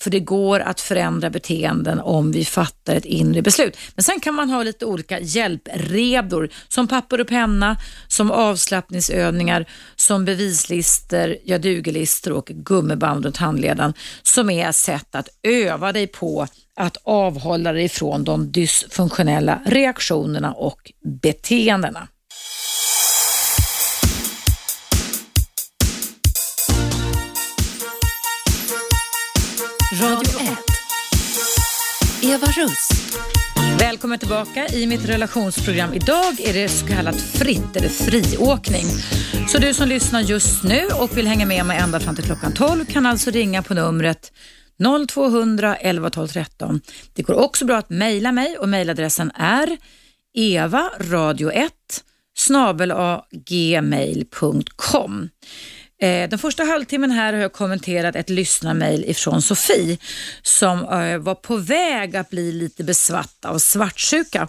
För 0.01 0.11
det 0.11 0.21
går 0.21 0.61
att 0.61 0.81
förändra 0.81 1.31
beteenden 1.31 2.01
om 2.01 2.33
vi 2.33 2.45
fattar 2.45 2.97
ett 2.97 3.05
inre 3.05 3.43
beslut. 3.43 3.79
Men 3.95 4.03
sen 4.03 4.21
kan 4.21 4.35
man 4.35 4.51
ha 4.51 4.63
lite 4.63 4.85
olika 4.87 5.21
hjälpredor 5.21 6.49
som 6.69 6.89
papper 6.89 7.21
och 7.21 7.29
penna, 7.29 7.77
som 8.09 8.31
avslappningsövningar, 8.31 9.67
som 9.97 10.25
bevislister, 10.25 11.39
jag 11.45 11.61
duger 11.61 12.33
och 12.33 12.47
gummiband 12.47 13.25
runt 13.25 13.37
handleden 13.37 13.95
som 14.23 14.51
är 14.51 14.73
sätt 14.73 15.15
att 15.15 15.29
öva 15.43 15.93
dig 15.93 16.07
på 16.07 16.47
att 16.77 16.97
avhålla 17.05 17.73
dig 17.73 17.89
från 17.89 18.25
de 18.25 18.53
dysfunktionella 18.53 19.61
reaktionerna 19.67 20.53
och 20.53 20.93
beteendena. 21.23 22.09
Radio 29.93 30.41
1. 30.41 30.57
Eva 32.23 32.47
Russ. 32.47 32.89
Välkommen 33.79 34.19
tillbaka 34.19 34.67
i 34.67 34.87
mitt 34.87 35.09
relationsprogram. 35.09 35.95
Idag 35.95 36.41
är 36.41 36.53
det 36.53 36.69
så 36.69 36.87
kallat 36.87 37.21
fritt 37.21 37.77
eller 37.77 37.89
friåkning. 37.89 38.87
Så 39.49 39.59
du 39.59 39.75
som 39.75 39.89
lyssnar 39.89 40.21
just 40.21 40.63
nu 40.63 40.87
och 41.01 41.17
vill 41.17 41.27
hänga 41.27 41.47
med 41.47 41.67
mig 41.67 41.79
ända 41.79 42.01
fram 42.01 42.15
till 42.15 42.25
klockan 42.25 42.53
12 42.53 42.85
kan 42.85 43.07
alltså 43.07 43.31
ringa 43.31 43.63
på 43.63 43.75
numret 43.75 44.33
0200 45.09 45.77
11 45.77 46.11
12 46.11 46.29
13. 46.29 46.81
Det 47.13 47.23
går 47.23 47.35
också 47.35 47.65
bra 47.65 47.77
att 47.77 47.91
mejla 47.91 48.33
mig 48.33 48.59
och 48.59 48.69
mejladressen 48.69 49.31
är 49.35 49.77
evaradio1 50.37 51.71
snabel 52.37 52.93
gmail.com. 53.47 55.29
Eh, 55.99 56.29
den 56.29 56.39
första 56.39 56.65
halvtimmen 56.65 57.11
här 57.11 57.33
har 57.33 57.41
jag 57.41 57.53
kommenterat 57.53 58.17
ett 58.17 58.31
lyssnarmail 58.31 59.05
ifrån 59.05 59.43
Sofie 59.43 59.99
som 60.43 60.85
eh, 60.85 61.19
var 61.19 61.35
på 61.35 61.57
väg 61.57 62.17
att 62.17 62.31
bli 62.31 62.53
lite 62.53 62.85
besvatt 62.85 63.45
av 63.45 63.59
svartsjuka. 63.59 64.49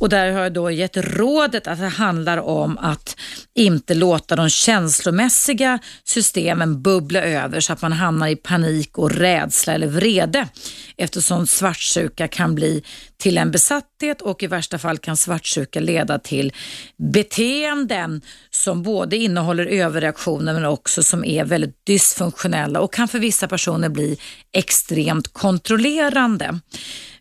Och 0.00 0.08
där 0.08 0.32
har 0.32 0.40
jag 0.40 0.52
då 0.52 0.70
gett 0.70 0.96
rådet 0.96 1.66
att 1.66 1.78
det 1.78 1.88
handlar 1.88 2.38
om 2.38 2.78
att 2.78 3.16
inte 3.54 3.94
låta 3.94 4.36
de 4.36 4.48
känslomässiga 4.50 5.78
systemen 6.04 6.82
bubbla 6.82 7.20
över 7.22 7.60
så 7.60 7.72
att 7.72 7.82
man 7.82 7.92
hamnar 7.92 8.28
i 8.28 8.36
panik 8.36 8.98
och 8.98 9.10
rädsla 9.10 9.74
eller 9.74 9.86
vrede 9.86 10.48
eftersom 10.96 11.46
svartsjuka 11.46 12.28
kan 12.28 12.54
bli 12.54 12.82
till 13.18 13.38
en 13.38 13.50
besatthet 13.50 14.22
och 14.22 14.42
i 14.42 14.46
värsta 14.46 14.78
fall 14.78 14.98
kan 14.98 15.16
svartsjuka 15.16 15.80
leda 15.80 16.18
till 16.18 16.52
beteenden 16.96 18.22
som 18.50 18.82
både 18.82 19.16
innehåller 19.16 19.66
överreaktioner 19.66 20.54
men 20.54 20.64
också 20.64 21.02
som 21.02 21.24
är 21.24 21.44
väldigt 21.44 21.86
dysfunktionella 21.86 22.80
och 22.80 22.92
kan 22.92 23.08
för 23.08 23.18
vissa 23.18 23.48
personer 23.48 23.88
bli 23.88 24.18
extremt 24.52 25.32
kontrollerande. 25.32 26.60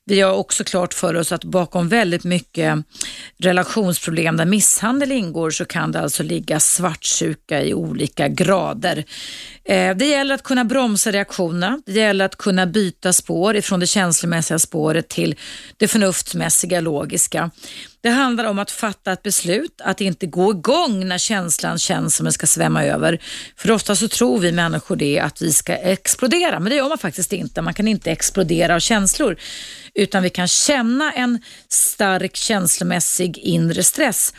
Vi 0.08 0.21
har 0.21 0.34
också 0.34 0.63
klart 0.63 0.93
för 0.93 1.15
oss 1.15 1.31
att 1.31 1.43
bakom 1.43 1.89
väldigt 1.89 2.23
mycket 2.23 2.86
relationsproblem 3.38 4.38
där 4.38 4.45
misshandel 4.45 5.12
ingår 5.12 5.49
så 5.51 5.65
kan 5.65 5.91
det 5.91 5.99
alltså 5.99 6.23
ligga 6.23 6.60
svartsjuka 6.60 7.63
i 7.63 7.73
olika 7.73 8.27
grader. 8.27 9.05
Eh, 9.67 9.95
det 9.95 10.06
gäller 10.06 10.36
att 10.36 10.43
kunna 10.43 10.65
bromsa 10.65 11.12
reaktionerna. 11.12 11.82
Det 11.86 11.91
gäller 11.91 12.25
att 12.25 12.36
kunna 12.36 12.65
byta 12.65 13.13
spår 13.13 13.56
ifrån 13.56 13.80
det 13.80 13.88
känslomässiga 13.88 14.60
spåret 14.60 15.10
till 15.10 15.36
det 15.78 15.88
förnuftsmässiga, 15.88 16.82
logiska. 16.82 17.51
Det 18.01 18.10
handlar 18.10 18.45
om 18.45 18.60
att 18.60 18.71
fatta 18.71 19.12
ett 19.12 19.23
beslut, 19.23 19.82
att 19.84 20.01
inte 20.01 20.25
gå 20.25 20.51
igång 20.51 21.08
när 21.08 21.17
känslan 21.17 21.80
känns 21.80 22.15
som 22.15 22.23
den 22.23 22.34
ska 22.34 22.47
svämma 22.47 22.84
över. 22.84 23.21
För 23.56 23.71
ofta 23.71 23.95
så 23.95 24.08
tror 24.08 24.39
vi 24.39 24.51
människor 24.51 24.95
det 24.95 25.19
att 25.19 25.41
vi 25.41 25.54
ska 25.54 25.75
explodera, 25.75 26.60
men 26.60 26.69
det 26.69 26.75
gör 26.75 26.89
man 26.89 26.97
faktiskt 26.97 27.34
inte. 27.34 27.62
Man 27.62 27.73
kan 27.73 27.88
inte 27.88 28.12
explodera 28.12 28.75
av 28.75 28.80
känslor, 28.80 29.38
utan 29.93 30.23
vi 30.23 30.30
kan 30.30 30.47
känna 30.47 31.12
en 31.12 31.41
stark 31.69 32.36
känslomässig 32.36 33.38
inre 33.38 33.84
stress. 33.84 34.34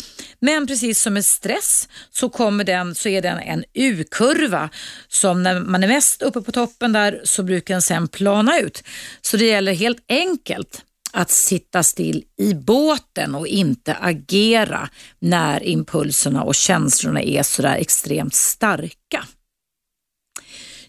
Men 0.46 0.66
precis 0.66 1.02
som 1.02 1.14
med 1.14 1.24
stress 1.24 1.88
så, 2.10 2.28
kommer 2.28 2.64
den, 2.64 2.94
så 2.94 3.08
är 3.08 3.22
den 3.22 3.38
en 3.38 3.64
U-kurva 3.74 4.70
som 5.08 5.42
när 5.42 5.60
man 5.60 5.84
är 5.84 5.88
mest 5.88 6.22
uppe 6.22 6.40
på 6.40 6.52
toppen 6.52 6.92
där 6.92 7.20
så 7.24 7.42
brukar 7.42 7.74
den 7.74 7.82
sen 7.82 8.08
plana 8.08 8.58
ut. 8.58 8.82
Så 9.20 9.36
det 9.36 9.44
gäller 9.44 9.74
helt 9.74 10.04
enkelt 10.08 10.82
att 11.12 11.30
sitta 11.30 11.82
still 11.82 12.24
i 12.38 12.54
båten 12.54 13.34
och 13.34 13.46
inte 13.46 13.94
agera 13.94 14.88
när 15.18 15.62
impulserna 15.62 16.42
och 16.42 16.54
känslorna 16.54 17.22
är 17.22 17.42
sådär 17.42 17.76
extremt 17.76 18.34
starka. 18.34 19.24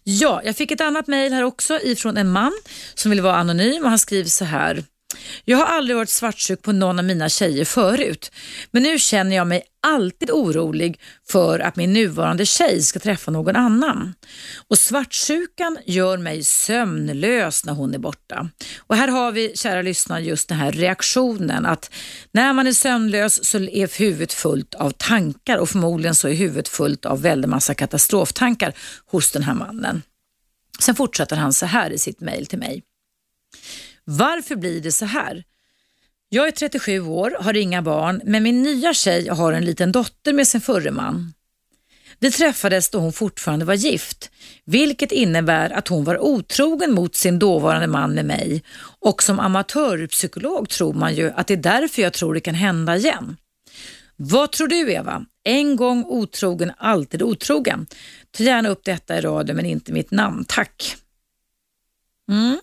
Ja, 0.03 0.41
jag 0.43 0.55
fick 0.55 0.71
ett 0.71 0.81
annat 0.81 1.07
mejl 1.07 1.33
här 1.33 1.43
också 1.43 1.79
ifrån 1.79 2.17
en 2.17 2.29
man 2.29 2.53
som 2.95 3.11
vill 3.11 3.21
vara 3.21 3.35
anonym 3.35 3.83
och 3.83 3.89
han 3.89 3.99
skriver 3.99 4.29
så 4.29 4.45
här. 4.45 4.83
Jag 5.45 5.57
har 5.57 5.65
aldrig 5.65 5.97
varit 5.97 6.09
svartsjuk 6.09 6.61
på 6.61 6.71
någon 6.71 6.99
av 6.99 7.05
mina 7.05 7.29
tjejer 7.29 7.65
förut, 7.65 8.31
men 8.71 8.83
nu 8.83 8.99
känner 8.99 9.35
jag 9.35 9.47
mig 9.47 9.63
alltid 9.81 10.31
orolig 10.31 10.99
för 11.29 11.59
att 11.59 11.75
min 11.75 11.93
nuvarande 11.93 12.45
tjej 12.45 12.81
ska 12.81 12.99
träffa 12.99 13.31
någon 13.31 13.55
annan. 13.55 14.13
Och 14.67 14.79
svartsjukan 14.79 15.77
gör 15.85 16.17
mig 16.17 16.43
sömnlös 16.43 17.65
när 17.65 17.73
hon 17.73 17.93
är 17.93 17.97
borta. 17.99 18.49
Och 18.77 18.95
här 18.95 19.07
har 19.07 19.31
vi, 19.31 19.51
kära 19.55 19.81
lyssnare, 19.81 20.23
just 20.23 20.49
den 20.49 20.57
här 20.57 20.71
reaktionen 20.71 21.65
att 21.65 21.91
när 22.31 22.53
man 22.53 22.67
är 22.67 22.73
sömnlös 22.73 23.45
så 23.45 23.57
är 23.57 23.99
huvudet 23.99 24.33
fullt 24.33 24.75
av 24.75 24.91
tankar 24.91 25.57
och 25.57 25.69
förmodligen 25.69 26.15
så 26.15 26.27
är 26.27 26.33
huvudet 26.33 26.67
fullt 26.67 27.05
av 27.05 27.21
väldigt 27.21 27.49
massa 27.49 27.73
katastroftankar 27.73 28.73
hos 29.05 29.31
den 29.31 29.43
här 29.43 29.53
mannen. 29.53 30.01
Sen 30.79 30.95
fortsätter 30.95 31.35
han 31.35 31.53
så 31.53 31.65
här 31.65 31.91
i 31.91 31.97
sitt 31.97 32.21
mejl 32.21 32.45
till 32.45 32.59
mig. 32.59 32.83
Varför 34.09 34.55
blir 34.55 34.81
det 34.81 34.91
så 34.91 35.05
här? 35.05 35.43
Jag 36.29 36.47
är 36.47 36.51
37 36.51 36.99
år, 36.99 37.37
har 37.39 37.57
inga 37.57 37.81
barn, 37.81 38.21
men 38.23 38.43
min 38.43 38.63
nya 38.63 38.93
tjej 38.93 39.27
har 39.27 39.53
en 39.53 39.65
liten 39.65 39.91
dotter 39.91 40.33
med 40.33 40.47
sin 40.47 40.61
förre 40.61 40.91
man. 40.91 41.33
Vi 42.19 42.31
träffades 42.31 42.89
då 42.89 42.99
hon 42.99 43.13
fortfarande 43.13 43.65
var 43.65 43.73
gift, 43.73 44.31
vilket 44.65 45.11
innebär 45.11 45.69
att 45.69 45.87
hon 45.87 46.03
var 46.03 46.19
otrogen 46.19 46.93
mot 46.93 47.15
sin 47.15 47.39
dåvarande 47.39 47.87
man 47.87 48.13
med 48.13 48.25
mig 48.25 48.63
och 48.99 49.23
som 49.23 49.39
amatörpsykolog 49.39 50.69
tror 50.69 50.93
man 50.93 51.15
ju 51.15 51.31
att 51.31 51.47
det 51.47 51.53
är 51.53 51.57
därför 51.57 52.01
jag 52.01 52.13
tror 52.13 52.33
det 52.33 52.39
kan 52.39 52.55
hända 52.55 52.95
igen. 52.95 53.37
Vad 54.15 54.51
tror 54.51 54.67
du 54.67 54.91
Eva? 54.91 55.25
En 55.43 55.75
gång 55.75 56.05
otrogen, 56.05 56.71
alltid 56.77 57.21
otrogen. 57.21 57.87
Ta 58.31 58.43
gärna 58.43 58.69
upp 58.69 58.83
detta 58.83 59.17
i 59.17 59.21
radio 59.21 59.55
men 59.55 59.65
inte 59.65 59.91
mitt 59.91 60.11
namn, 60.11 60.45
tack. 60.47 60.95
Mm. 62.31 62.59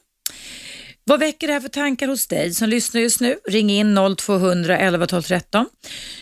Vad 1.06 1.20
väcker 1.20 1.46
det 1.46 1.52
här 1.52 1.60
för 1.60 1.68
tankar 1.68 2.08
hos 2.08 2.26
dig 2.26 2.54
som 2.54 2.68
lyssnar 2.68 3.00
just 3.00 3.20
nu? 3.20 3.36
Ring 3.48 3.70
in 3.70 3.98
0200 4.16 4.78
11 4.78 5.06
12 5.06 5.22
13. 5.22 5.66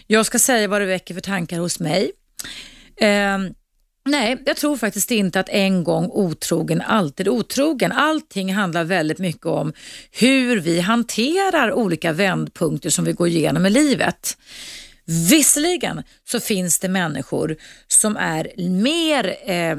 Jag 0.07 0.27
ska 0.27 0.38
säga 0.38 0.68
vad 0.68 0.81
det 0.81 0.87
väcker 0.87 1.14
för 1.14 1.21
tankar 1.21 1.59
hos 1.59 1.81
mig. 1.81 2.12
Eh, 2.97 3.38
nej, 4.05 4.42
jag 4.47 4.57
tror 4.57 4.77
faktiskt 4.77 5.11
inte 5.11 5.40
att 5.40 5.49
en 5.49 5.85
gång 5.85 6.11
otrogen 6.12 6.81
alltid 6.81 7.29
otrogen. 7.29 7.92
Allting 7.92 8.55
handlar 8.55 8.85
väldigt 8.85 9.18
mycket 9.18 9.47
om 9.47 9.73
hur 10.11 10.61
vi 10.61 10.81
hanterar 10.81 11.73
olika 11.73 12.12
vändpunkter 12.12 12.90
som 12.90 13.05
vi 13.05 13.12
går 13.12 13.29
igenom 13.29 13.66
i 13.66 13.71
livet. 13.71 14.37
Visserligen 15.05 16.03
så 16.29 16.41
finns 16.41 16.79
det 16.79 16.88
människor 16.88 17.57
som 17.88 18.17
är 18.17 18.71
mer, 18.71 19.37
eh, 19.51 19.77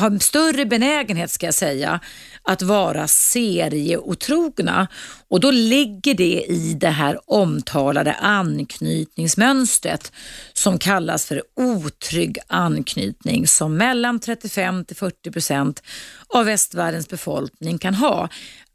har 0.00 0.18
större 0.18 0.66
benägenhet 0.66 1.30
ska 1.30 1.46
jag 1.46 1.54
säga, 1.54 2.00
att 2.42 2.62
vara 2.62 3.08
serieotrogna 3.08 4.88
och 5.28 5.40
då 5.40 5.50
ligger 5.50 6.14
det 6.14 6.44
i 6.48 6.76
det 6.80 6.88
här 6.88 7.18
omtalade 7.26 8.12
anknytningsmönstret 8.12 10.12
som 10.52 10.78
kallas 10.78 11.26
för 11.26 11.42
otrygg 11.56 12.38
anknytning 12.46 13.46
som 13.46 13.76
mellan 13.76 14.20
35 14.20 14.84
till 14.84 14.96
40 14.96 15.30
procent 15.30 15.82
av 16.28 16.46
västvärldens 16.46 17.08
befolkning 17.08 17.78
kan 17.78 17.94
ha. 17.94 18.28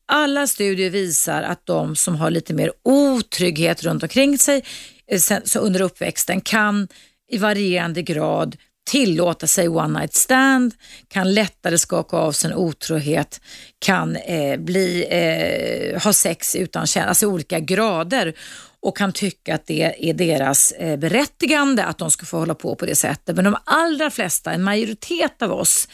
Alla 0.06 0.48
studier 0.48 0.90
visar 0.90 1.44
att 1.44 1.66
de 1.66 1.96
som 1.96 2.16
har 2.16 2.30
lite 2.30 2.54
mer 2.54 2.72
otrygghet 2.84 3.84
runt 3.84 4.04
omkring 4.04 4.38
sig 4.38 4.64
Eh, 5.12 5.20
så 5.44 5.60
under 5.60 5.82
uppväxten 5.82 6.42
kan 6.42 6.88
i 7.32 7.38
varierande 7.38 8.02
grad 8.02 8.58
tillåta 8.88 9.48
sig 9.48 9.68
one 9.68 10.00
night 10.00 10.14
stand, 10.14 10.74
kan 11.08 11.34
lättare 11.34 11.78
skaka 11.78 12.18
av 12.18 12.32
sin 12.32 12.54
otrohet, 12.54 13.42
kan 13.80 14.16
eh, 14.16 14.60
bli, 14.60 15.06
eh, 15.10 16.02
ha 16.04 16.14
sex 16.14 16.56
utan 16.56 16.88
känslor, 16.88 17.10
alltså 17.10 17.28
olika 17.28 17.60
grader. 17.60 18.34
och 18.80 18.98
kan 18.98 19.14
tycka 19.14 19.56
att 19.56 19.66
det 19.66 20.10
är 20.10 20.14
deras 20.14 20.72
eh, 20.72 20.98
berättigande 20.98 21.84
att 21.84 21.98
de 21.98 22.12
ska 22.12 22.26
få 22.26 22.38
hålla 22.38 22.56
på 22.56 22.76
på 22.76 22.86
det 22.86 22.96
sättet. 22.96 23.36
Men 23.36 23.46
de 23.46 23.56
allra 23.64 24.10
flesta, 24.10 24.52
en 24.52 24.64
majoritet 24.64 25.42
av 25.42 25.52
oss, 25.52 25.88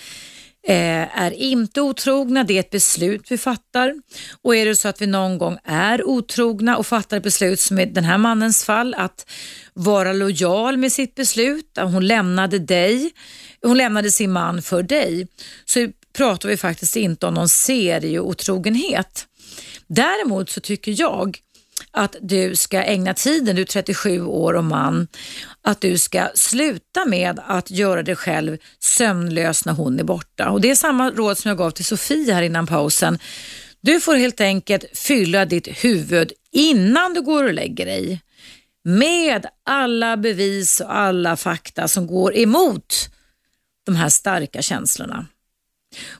Eh, 0.68 1.22
är 1.22 1.32
inte 1.32 1.82
otrogna. 1.82 2.44
Det 2.44 2.54
är 2.54 2.60
ett 2.60 2.70
beslut 2.70 3.32
vi 3.32 3.38
fattar. 3.38 3.96
Och 4.42 4.56
är 4.56 4.66
det 4.66 4.76
så 4.76 4.88
att 4.88 5.02
vi 5.02 5.08
någon 5.08 5.38
gång 5.38 5.58
är 5.64 6.08
otrogna 6.08 6.78
och 6.78 6.88
fattar 6.88 7.18
ett 7.18 7.24
beslut 7.24 7.60
som 7.60 7.80
i 7.80 7.86
den 7.86 8.04
här 8.04 8.18
mannens 8.18 8.64
fall, 8.64 8.94
att 8.94 9.30
vara 9.74 10.14
lojal 10.14 10.78
med 10.78 10.92
sitt 10.92 11.16
beslut, 11.16 11.78
att 11.78 11.92
hon 11.92 12.08
lämnade 12.08 12.60
dig, 12.60 13.12
hon 13.62 13.78
lämnade 13.78 14.12
sin 14.12 14.32
man 14.32 14.62
för 14.62 14.84
dig, 14.84 15.28
så 15.66 15.88
pratar 16.18 16.50
vi 16.50 16.58
faktiskt 16.58 16.96
inte 16.96 17.28
om 17.28 17.34
någon 17.34 17.50
serieotrogenhet. 17.50 19.28
Däremot 19.88 20.50
så 20.50 20.62
tycker 20.62 20.96
jag 21.02 21.40
att 21.94 22.16
du 22.22 22.56
ska 22.56 22.84
ägna 22.84 23.14
tiden, 23.14 23.56
du 23.56 23.62
är 23.62 23.66
37 23.66 24.22
år 24.22 24.54
och 24.54 24.64
man, 24.64 25.08
att 25.62 25.82
du 25.82 25.98
ska 25.98 26.30
sluta 26.36 27.06
med 27.06 27.40
att 27.48 27.72
göra 27.72 28.04
dig 28.04 28.16
själv 28.16 28.58
sömnlös 28.80 29.66
när 29.66 29.74
hon 29.74 30.00
är 30.00 30.04
borta. 30.04 30.50
Och 30.50 30.62
Det 30.62 30.72
är 30.72 30.76
samma 30.76 31.12
råd 31.12 31.38
som 31.38 31.50
jag 31.50 31.58
gav 31.58 31.72
till 31.72 31.86
Sofie 31.86 32.34
här 32.34 32.42
innan 32.42 32.68
pausen. 32.68 33.20
Du 33.82 34.00
får 34.00 34.16
helt 34.16 34.42
enkelt 34.42 34.86
fylla 34.94 35.46
ditt 35.46 35.68
huvud 35.68 36.32
innan 36.52 37.14
du 37.14 37.22
går 37.22 37.44
och 37.44 37.54
lägger 37.54 37.86
dig 37.86 38.22
med 38.84 39.46
alla 39.66 40.18
bevis 40.18 40.80
och 40.80 40.96
alla 40.96 41.38
fakta 41.38 41.88
som 41.88 42.08
går 42.08 42.38
emot 42.38 43.10
de 43.86 43.96
här 43.96 44.10
starka 44.10 44.62
känslorna. 44.62 45.26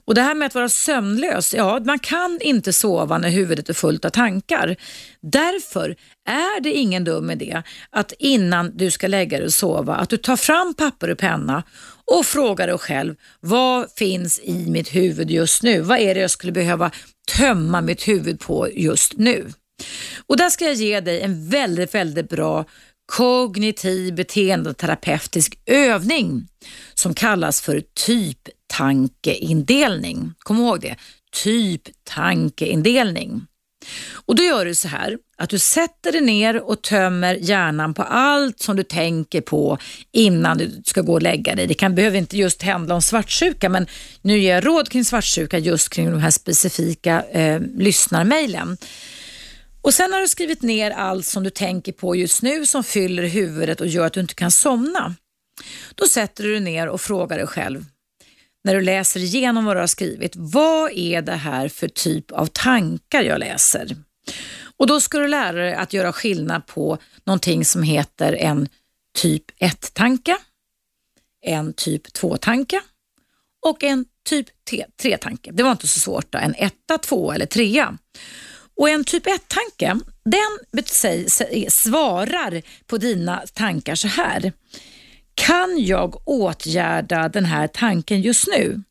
Och 0.04 0.14
Det 0.14 0.22
här 0.22 0.34
med 0.34 0.46
att 0.46 0.54
vara 0.54 0.68
sömnlös, 0.68 1.54
ja 1.54 1.80
man 1.84 1.98
kan 1.98 2.38
inte 2.40 2.72
sova 2.72 3.18
när 3.18 3.30
huvudet 3.30 3.68
är 3.68 3.74
fullt 3.74 4.04
av 4.04 4.10
tankar. 4.10 4.76
Därför 5.22 5.96
är 6.28 6.60
det 6.60 6.72
ingen 6.72 7.04
dum 7.04 7.30
idé 7.30 7.62
att 7.90 8.12
innan 8.18 8.76
du 8.76 8.90
ska 8.90 9.06
lägga 9.06 9.38
dig 9.38 9.46
och 9.46 9.52
sova, 9.52 9.94
att 9.94 10.08
du 10.08 10.16
tar 10.16 10.36
fram 10.36 10.74
papper 10.74 11.10
och 11.10 11.18
penna 11.18 11.62
och 12.18 12.26
frågar 12.26 12.66
dig 12.66 12.78
själv, 12.78 13.14
vad 13.40 13.90
finns 13.96 14.40
i 14.42 14.70
mitt 14.70 14.94
huvud 14.94 15.30
just 15.30 15.62
nu? 15.62 15.80
Vad 15.80 15.98
är 15.98 16.14
det 16.14 16.20
jag 16.20 16.30
skulle 16.30 16.52
behöva 16.52 16.90
tömma 17.36 17.80
mitt 17.80 18.08
huvud 18.08 18.40
på 18.40 18.68
just 18.72 19.12
nu? 19.16 19.52
Och 20.26 20.36
där 20.36 20.50
ska 20.50 20.64
jag 20.64 20.74
ge 20.74 21.00
dig 21.00 21.20
en 21.20 21.48
väldigt, 21.48 21.94
väldigt 21.94 22.28
bra 22.28 22.64
kognitiv 23.06 24.14
beteendeterapeutisk 24.14 25.58
övning 25.66 26.48
som 26.94 27.14
kallas 27.14 27.60
för 27.60 27.82
typtankeindelning. 28.06 30.34
Kom 30.38 30.58
ihåg 30.58 30.80
det, 30.80 30.96
typtankeindelning. 31.44 33.46
Och 34.12 34.34
då 34.34 34.42
gör 34.42 34.64
du 34.64 34.74
så 34.74 34.88
här 34.88 35.18
att 35.38 35.50
du 35.50 35.58
sätter 35.58 36.12
dig 36.12 36.20
ner 36.20 36.62
och 36.62 36.82
tömmer 36.82 37.34
hjärnan 37.34 37.94
på 37.94 38.02
allt 38.02 38.60
som 38.60 38.76
du 38.76 38.82
tänker 38.82 39.40
på 39.40 39.78
innan 40.12 40.58
du 40.58 40.82
ska 40.84 41.00
gå 41.00 41.12
och 41.12 41.22
lägga 41.22 41.54
dig. 41.54 41.66
Det 41.66 41.74
kan, 41.74 41.94
behöver 41.94 42.18
inte 42.18 42.36
just 42.36 42.62
handla 42.62 42.94
om 42.94 43.02
svartsjuka 43.02 43.68
men 43.68 43.86
nu 44.22 44.38
ger 44.38 44.54
jag 44.54 44.66
råd 44.66 44.88
kring 44.88 45.04
svartsjuka 45.04 45.58
just 45.58 45.90
kring 45.90 46.10
de 46.10 46.20
här 46.20 46.30
specifika 46.30 47.22
eh, 47.22 47.60
lyssnarmejlen. 47.76 48.76
Och 49.84 49.94
Sen 49.94 50.12
har 50.12 50.20
du 50.20 50.28
skrivit 50.28 50.62
ner 50.62 50.90
allt 50.90 51.26
som 51.26 51.42
du 51.42 51.50
tänker 51.50 51.92
på 51.92 52.16
just 52.16 52.42
nu 52.42 52.66
som 52.66 52.84
fyller 52.84 53.22
huvudet 53.22 53.80
och 53.80 53.86
gör 53.86 54.06
att 54.06 54.12
du 54.12 54.20
inte 54.20 54.34
kan 54.34 54.50
somna. 54.50 55.14
Då 55.94 56.06
sätter 56.06 56.44
du 56.44 56.50
dig 56.50 56.60
ner 56.60 56.88
och 56.88 57.00
frågar 57.00 57.38
dig 57.38 57.46
själv 57.46 57.84
när 58.64 58.74
du 58.74 58.80
läser 58.80 59.20
igenom 59.20 59.64
vad 59.64 59.76
du 59.76 59.80
har 59.80 59.86
skrivit. 59.86 60.32
Vad 60.36 60.92
är 60.92 61.22
det 61.22 61.32
här 61.32 61.68
för 61.68 61.88
typ 61.88 62.32
av 62.32 62.46
tankar 62.46 63.22
jag 63.22 63.38
läser? 63.38 63.96
Och 64.76 64.86
Då 64.86 65.00
ska 65.00 65.18
du 65.18 65.28
lära 65.28 65.56
dig 65.56 65.74
att 65.74 65.92
göra 65.92 66.12
skillnad 66.12 66.66
på 66.66 66.98
någonting 67.24 67.64
som 67.64 67.82
heter 67.82 68.32
en 68.32 68.68
typ 69.18 69.44
1-tanke, 69.60 70.36
en 71.42 71.72
typ 71.72 72.06
2-tanke 72.06 72.80
och 73.66 73.84
en 73.84 74.04
typ 74.28 74.46
3-tanke. 75.02 75.50
Det 75.52 75.62
var 75.62 75.72
inte 75.72 75.88
så 75.88 76.00
svårt. 76.00 76.32
Då. 76.32 76.38
En 76.38 76.54
etta, 76.54 76.98
två 76.98 77.32
eller 77.32 77.46
trea. 77.46 77.98
Och 78.76 78.88
en 78.88 79.04
typ 79.04 79.26
1-tanke, 79.26 80.00
den 80.24 80.84
svarar 81.68 82.62
på 82.86 82.98
dina 82.98 83.42
tankar 83.52 83.94
så 83.94 84.08
här. 84.08 84.52
Kan 85.34 85.84
jag 85.84 86.28
åtgärda 86.28 87.28
den 87.28 87.44
här 87.44 87.68
tanken 87.68 88.22
just 88.22 88.46
nu? 88.46 88.82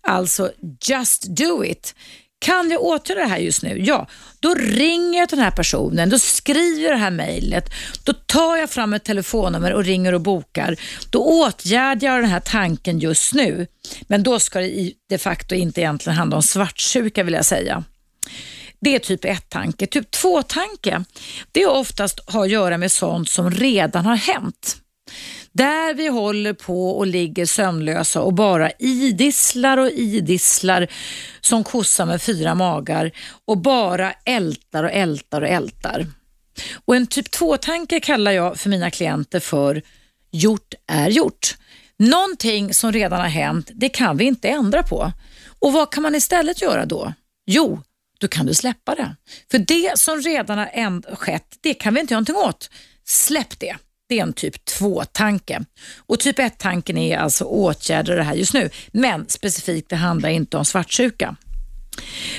Alltså 0.00 0.52
just 0.88 1.22
do 1.22 1.64
it. 1.64 1.94
Kan 2.38 2.70
jag 2.70 2.82
åtgärda 2.82 3.20
det 3.20 3.28
här 3.28 3.38
just 3.38 3.62
nu? 3.62 3.78
Ja, 3.80 4.06
då 4.40 4.54
ringer 4.54 5.18
jag 5.18 5.28
till 5.28 5.38
den 5.38 5.44
här 5.44 5.52
personen, 5.52 6.10
då 6.10 6.18
skriver 6.18 6.82
jag 6.82 6.92
det 6.92 6.96
här 6.96 7.10
mejlet, 7.10 7.64
då 8.04 8.12
tar 8.12 8.56
jag 8.56 8.70
fram 8.70 8.92
ett 8.92 9.04
telefonnummer 9.04 9.72
och 9.72 9.84
ringer 9.84 10.12
och 10.12 10.20
bokar. 10.20 10.76
Då 11.10 11.24
åtgärdar 11.24 12.08
jag 12.08 12.22
den 12.22 12.30
här 12.30 12.40
tanken 12.40 12.98
just 12.98 13.34
nu. 13.34 13.66
Men 14.02 14.22
då 14.22 14.40
ska 14.40 14.60
det 14.60 14.92
de 15.08 15.18
facto 15.18 15.54
inte 15.54 15.80
egentligen 15.80 16.16
handla 16.16 16.36
om 16.36 16.42
svartsjuka 16.42 17.22
vill 17.22 17.34
jag 17.34 17.44
säga. 17.44 17.84
Det 18.84 18.94
är 18.94 18.98
typ 18.98 19.24
1-tanke. 19.24 19.86
Typ 19.86 20.14
2-tanke, 20.14 21.04
det 21.52 21.66
oftast 21.66 22.20
har 22.26 22.42
att 22.42 22.50
göra 22.50 22.78
med 22.78 22.92
sånt 22.92 23.28
som 23.28 23.50
redan 23.50 24.06
har 24.06 24.16
hänt. 24.16 24.76
Där 25.52 25.94
vi 25.94 26.08
håller 26.08 26.52
på 26.52 26.90
och 26.90 27.06
ligger 27.06 27.46
sömnlösa 27.46 28.20
och 28.20 28.32
bara 28.32 28.70
idisslar 28.78 29.78
och 29.78 29.90
idisslar 29.90 30.88
som 31.40 31.64
kossa 31.64 32.06
med 32.06 32.22
fyra 32.22 32.54
magar 32.54 33.10
och 33.44 33.58
bara 33.58 34.12
ältar 34.12 34.84
och 34.84 34.92
ältar 34.92 35.42
och 35.42 35.48
ältar. 35.48 36.06
Och 36.84 36.96
En 36.96 37.06
typ 37.06 37.34
2-tanke 37.34 38.00
kallar 38.00 38.32
jag 38.32 38.56
för 38.56 38.70
mina 38.70 38.90
klienter 38.90 39.40
för 39.40 39.82
gjort 40.30 40.74
är 40.86 41.08
gjort. 41.08 41.56
Någonting 41.98 42.74
som 42.74 42.92
redan 42.92 43.20
har 43.20 43.28
hänt, 43.28 43.70
det 43.74 43.88
kan 43.88 44.16
vi 44.16 44.24
inte 44.24 44.48
ändra 44.48 44.82
på. 44.82 45.12
Och 45.58 45.72
vad 45.72 45.92
kan 45.92 46.02
man 46.02 46.14
istället 46.14 46.62
göra 46.62 46.86
då? 46.86 47.12
Jo, 47.46 47.82
då 48.22 48.28
kan 48.28 48.46
du 48.46 48.54
släppa 48.54 48.94
det. 48.94 49.16
För 49.50 49.58
det 49.58 49.98
som 49.98 50.20
redan 50.20 50.58
har 50.58 51.16
skett, 51.16 51.56
det 51.60 51.74
kan 51.74 51.94
vi 51.94 52.00
inte 52.00 52.14
göra 52.14 52.20
någonting 52.20 52.48
åt. 52.48 52.70
Släpp 53.04 53.58
det. 53.58 53.76
Det 54.08 54.18
är 54.18 54.22
en 54.22 54.32
typ 54.32 54.56
2-tanke. 54.68 55.64
Och 56.06 56.20
typ 56.20 56.38
1-tanken 56.38 56.98
är 56.98 57.18
alltså 57.18 57.44
åtgärder 57.44 58.16
det 58.16 58.22
här 58.22 58.34
just 58.34 58.54
nu. 58.54 58.70
Men 58.92 59.28
specifikt, 59.28 59.88
det 59.88 59.96
handlar 59.96 60.28
inte 60.28 60.56
om 60.56 60.64
svartsjuka. 60.64 61.36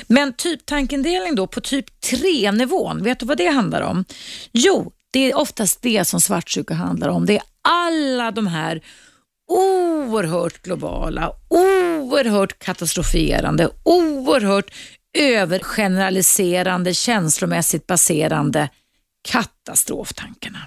Men 0.06 0.32
typtankendelning 0.32 1.34
då 1.34 1.46
på 1.46 1.60
typ 1.60 1.86
3-nivån, 2.04 3.02
vet 3.02 3.20
du 3.20 3.26
vad 3.26 3.38
det 3.38 3.48
handlar 3.48 3.80
om? 3.80 4.04
Jo, 4.52 4.92
det 5.12 5.30
är 5.30 5.36
oftast 5.36 5.82
det 5.82 6.04
som 6.04 6.20
svartsjuka 6.20 6.74
handlar 6.74 7.08
om. 7.08 7.26
Det 7.26 7.36
är 7.36 7.42
alla 7.62 8.30
de 8.30 8.46
här 8.46 8.82
oerhört 9.48 10.62
globala, 10.62 11.32
oerhört 11.48 12.58
katastroferande, 12.58 13.68
oerhört 13.82 14.70
övergeneraliserande, 15.14 16.94
känslomässigt 16.94 17.86
baserande 17.86 18.68
katastroftankarna. 19.28 20.66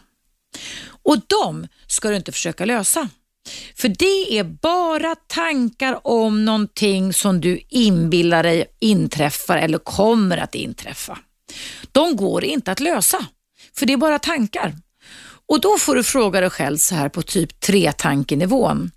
Och 1.03 1.17
de 1.27 1.67
ska 1.87 2.09
du 2.09 2.15
inte 2.15 2.31
försöka 2.31 2.65
lösa. 2.65 3.09
För 3.75 3.89
det 3.89 4.39
är 4.39 4.43
bara 4.43 5.15
tankar 5.15 6.07
om 6.07 6.45
någonting 6.45 7.13
som 7.13 7.41
du 7.41 7.61
inbillar 7.69 8.43
dig 8.43 8.65
inträffar 8.79 9.57
eller 9.57 9.77
kommer 9.77 10.37
att 10.37 10.55
inträffa. 10.55 11.17
De 11.91 12.15
går 12.15 12.43
inte 12.43 12.71
att 12.71 12.79
lösa, 12.79 13.25
för 13.75 13.85
det 13.85 13.93
är 13.93 13.97
bara 13.97 14.19
tankar. 14.19 14.75
Och 15.47 15.61
då 15.61 15.77
får 15.77 15.95
du 15.95 16.03
fråga 16.03 16.41
dig 16.41 16.49
själv 16.49 16.77
så 16.77 16.95
här 16.95 17.09
på 17.09 17.21
typ 17.21 17.59
tre 17.59 17.91
tankenivån. 17.91 18.91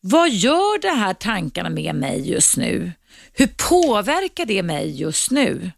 Vad 0.00 0.30
gör 0.30 0.80
de 0.82 0.88
här 0.88 1.14
tankarna 1.14 1.70
med 1.70 1.94
mig 1.94 2.30
just 2.30 2.56
nu? 2.56 2.92
Hur 3.32 3.46
påverkar 3.68 4.46
det 4.46 4.62
mig 4.62 5.00
just 5.00 5.30
nu? 5.30 5.70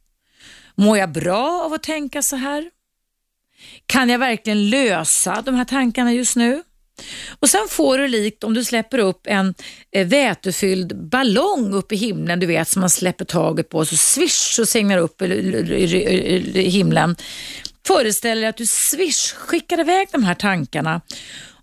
Mår 0.75 0.99
jag 0.99 1.13
bra 1.13 1.63
av 1.65 1.73
att 1.73 1.83
tänka 1.83 2.23
så 2.23 2.37
här? 2.37 2.71
Kan 3.87 4.09
jag 4.09 4.19
verkligen 4.19 4.71
lösa 4.71 5.43
de 5.43 5.55
här 5.55 5.65
tankarna 5.65 6.13
just 6.13 6.37
nu? 6.37 6.63
Och 7.41 7.51
Sen 7.51 7.69
får 7.71 7.99
du 7.99 8.09
likt 8.09 8.45
om 8.45 8.55
du 8.55 8.65
släpper 8.65 8.99
upp 8.99 9.27
en 9.27 9.55
eh, 9.91 10.07
vätefylld 10.07 11.09
ballong 11.09 11.75
upp 11.75 11.93
i 11.93 11.97
himlen, 11.97 12.41
du 12.41 12.47
vet 12.47 12.69
som 12.69 12.81
man 12.81 12.91
släpper 12.91 13.25
taget 13.25 13.69
på 13.69 13.85
så 13.85 13.97
swish 13.97 14.55
så 14.55 14.67
segnar 14.67 14.99
upp 14.99 15.23
i 15.23 16.69
himlen. 16.71 17.17
Föreställ 17.87 18.41
dig 18.41 18.49
att 18.49 18.57
du 18.57 18.67
swish 18.67 19.33
skickar 19.33 19.81
iväg 19.81 20.09
de 20.13 20.25
här 20.25 20.35
tankarna 20.35 21.01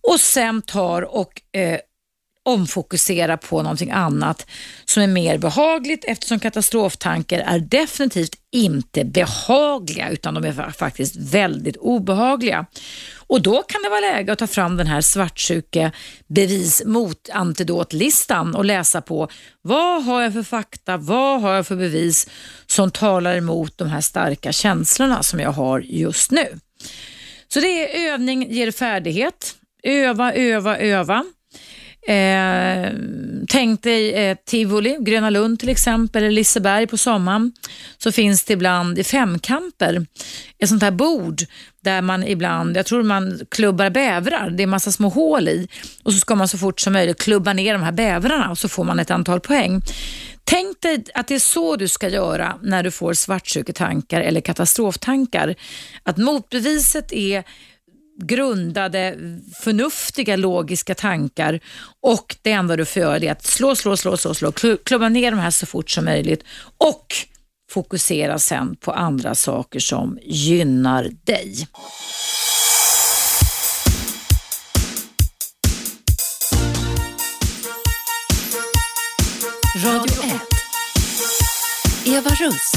och 0.01 0.19
sen 0.19 0.61
tar 0.61 1.01
och 1.01 1.41
eh, 1.51 1.79
omfokusera 2.49 3.37
på 3.37 3.61
någonting 3.61 3.91
annat 3.91 4.45
som 4.85 5.03
är 5.03 5.07
mer 5.07 5.37
behagligt 5.37 6.05
eftersom 6.05 6.39
katastroftankar 6.39 7.39
är 7.39 7.59
definitivt 7.59 8.35
inte 8.51 9.05
behagliga 9.05 10.09
utan 10.09 10.33
de 10.33 10.43
är 10.43 10.71
faktiskt 10.71 11.15
väldigt 11.15 11.77
obehagliga. 11.77 12.65
Och 13.27 13.41
då 13.41 13.63
kan 13.63 13.81
det 13.83 13.89
vara 13.89 13.99
läge 13.99 14.31
att 14.31 14.39
ta 14.39 14.47
fram 14.47 14.77
den 14.77 14.87
här 14.87 15.01
svartsjuke 15.01 15.91
bevis 16.27 16.83
mot 16.85 17.29
antidotlistan 17.33 18.55
och 18.55 18.65
läsa 18.65 19.01
på 19.01 19.29
vad 19.61 20.03
har 20.03 20.21
jag 20.21 20.33
för 20.33 20.43
fakta, 20.43 20.97
vad 20.97 21.41
har 21.41 21.53
jag 21.53 21.67
för 21.67 21.75
bevis 21.75 22.29
som 22.67 22.91
talar 22.91 23.35
emot 23.35 23.77
de 23.77 23.87
här 23.87 24.01
starka 24.01 24.51
känslorna 24.51 25.23
som 25.23 25.39
jag 25.39 25.51
har 25.51 25.79
just 25.79 26.31
nu. 26.31 26.59
Så 27.47 27.59
det 27.59 27.67
är 27.67 28.13
övning 28.13 28.51
ger 28.51 28.71
färdighet. 28.71 29.55
Öva, 29.83 30.33
öva, 30.33 30.77
öva. 30.77 31.25
Eh, 32.07 32.91
tänk 33.47 33.83
dig 33.83 34.13
eh, 34.13 34.37
Tivoli, 34.45 34.97
Gröna 34.99 35.29
Lund 35.29 35.59
till 35.59 35.69
exempel, 35.69 36.23
eller 36.23 36.31
Liseberg 36.31 36.87
på 36.87 36.97
sommaren. 36.97 37.51
Så 37.97 38.11
finns 38.11 38.43
det 38.43 38.53
ibland 38.53 38.99
i 38.99 39.03
femkamper 39.03 40.05
ett 40.59 40.69
sånt 40.69 40.83
här 40.83 40.91
bord 40.91 41.41
där 41.83 42.01
man 42.01 42.23
ibland, 42.23 42.77
jag 42.77 42.85
tror 42.85 43.03
man 43.03 43.39
klubbar 43.51 43.89
bävrar, 43.89 44.49
det 44.49 44.63
är 44.63 44.67
massa 44.67 44.91
små 44.91 45.09
hål 45.09 45.47
i 45.47 45.67
och 46.03 46.13
så 46.13 46.19
ska 46.19 46.35
man 46.35 46.47
så 46.47 46.57
fort 46.57 46.79
som 46.79 46.93
möjligt 46.93 47.21
klubba 47.21 47.53
ner 47.53 47.73
de 47.73 47.83
här 47.83 47.91
bävrarna 47.91 48.49
och 48.51 48.57
så 48.57 48.69
får 48.69 48.83
man 48.83 48.99
ett 48.99 49.11
antal 49.11 49.39
poäng. 49.39 49.81
Tänk 50.43 50.81
dig 50.81 51.03
att 51.13 51.27
det 51.27 51.35
är 51.35 51.39
så 51.39 51.75
du 51.75 51.87
ska 51.87 52.09
göra 52.09 52.59
när 52.61 52.83
du 52.83 52.91
får 52.91 53.13
svartsjuketankar 53.13 54.21
eller 54.21 54.41
katastroftankar. 54.41 55.55
Att 56.03 56.17
motbeviset 56.17 57.13
är 57.13 57.43
grundade, 58.19 59.17
förnuftiga, 59.63 60.35
logiska 60.35 60.95
tankar 60.95 61.59
och 62.01 62.35
det 62.41 62.51
enda 62.51 62.75
du 62.75 62.85
får 62.85 63.01
göra 63.01 63.17
är 63.17 63.31
att 63.31 63.45
slå, 63.45 63.75
slå, 63.75 63.97
slå, 63.97 64.17
slå, 64.17 64.33
slå, 64.33 64.51
klubba 64.83 65.09
ner 65.09 65.31
de 65.31 65.39
här 65.39 65.51
så 65.51 65.65
fort 65.65 65.89
som 65.89 66.05
möjligt 66.05 66.43
och 66.77 67.05
fokusera 67.71 68.39
sen 68.39 68.75
på 68.75 68.91
andra 68.91 69.35
saker 69.35 69.79
som 69.79 70.19
gynnar 70.21 71.09
dig. 71.23 71.67
Radio 79.85 80.23
1. 80.23 80.41
Eva 82.05 82.29
Russ. 82.29 82.71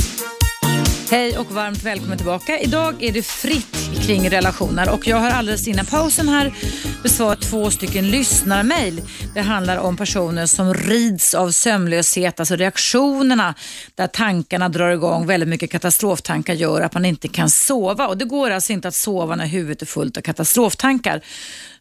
Hej 1.12 1.38
och 1.38 1.52
varmt 1.52 1.82
välkommen 1.82 2.16
tillbaka. 2.16 2.58
Idag 2.58 3.02
är 3.02 3.12
det 3.12 3.22
fritt 3.22 3.90
kring 4.06 4.30
relationer 4.30 4.90
och 4.94 5.06
jag 5.06 5.16
har 5.16 5.30
alldeles 5.30 5.68
innan 5.68 5.86
pausen 5.86 6.28
här 6.28 6.54
besvarat 7.02 7.40
två 7.40 7.70
stycken 7.70 8.10
lyssnarmail. 8.10 9.02
Det 9.34 9.40
handlar 9.40 9.76
om 9.76 9.96
personer 9.96 10.46
som 10.46 10.74
rids 10.74 11.34
av 11.34 11.50
sömnlöshet, 11.50 12.40
alltså 12.40 12.56
reaktionerna 12.56 13.54
där 13.94 14.06
tankarna 14.06 14.68
drar 14.68 14.90
igång, 14.90 15.26
väldigt 15.26 15.48
mycket 15.48 15.70
katastroftankar 15.70 16.54
gör 16.54 16.80
att 16.80 16.94
man 16.94 17.04
inte 17.04 17.28
kan 17.28 17.50
sova 17.50 18.08
och 18.08 18.18
det 18.18 18.24
går 18.24 18.50
alltså 18.50 18.72
inte 18.72 18.88
att 18.88 18.94
sova 18.94 19.36
när 19.36 19.46
huvudet 19.46 19.82
är 19.82 19.86
fullt 19.86 20.16
av 20.16 20.20
katastroftankar. 20.20 21.22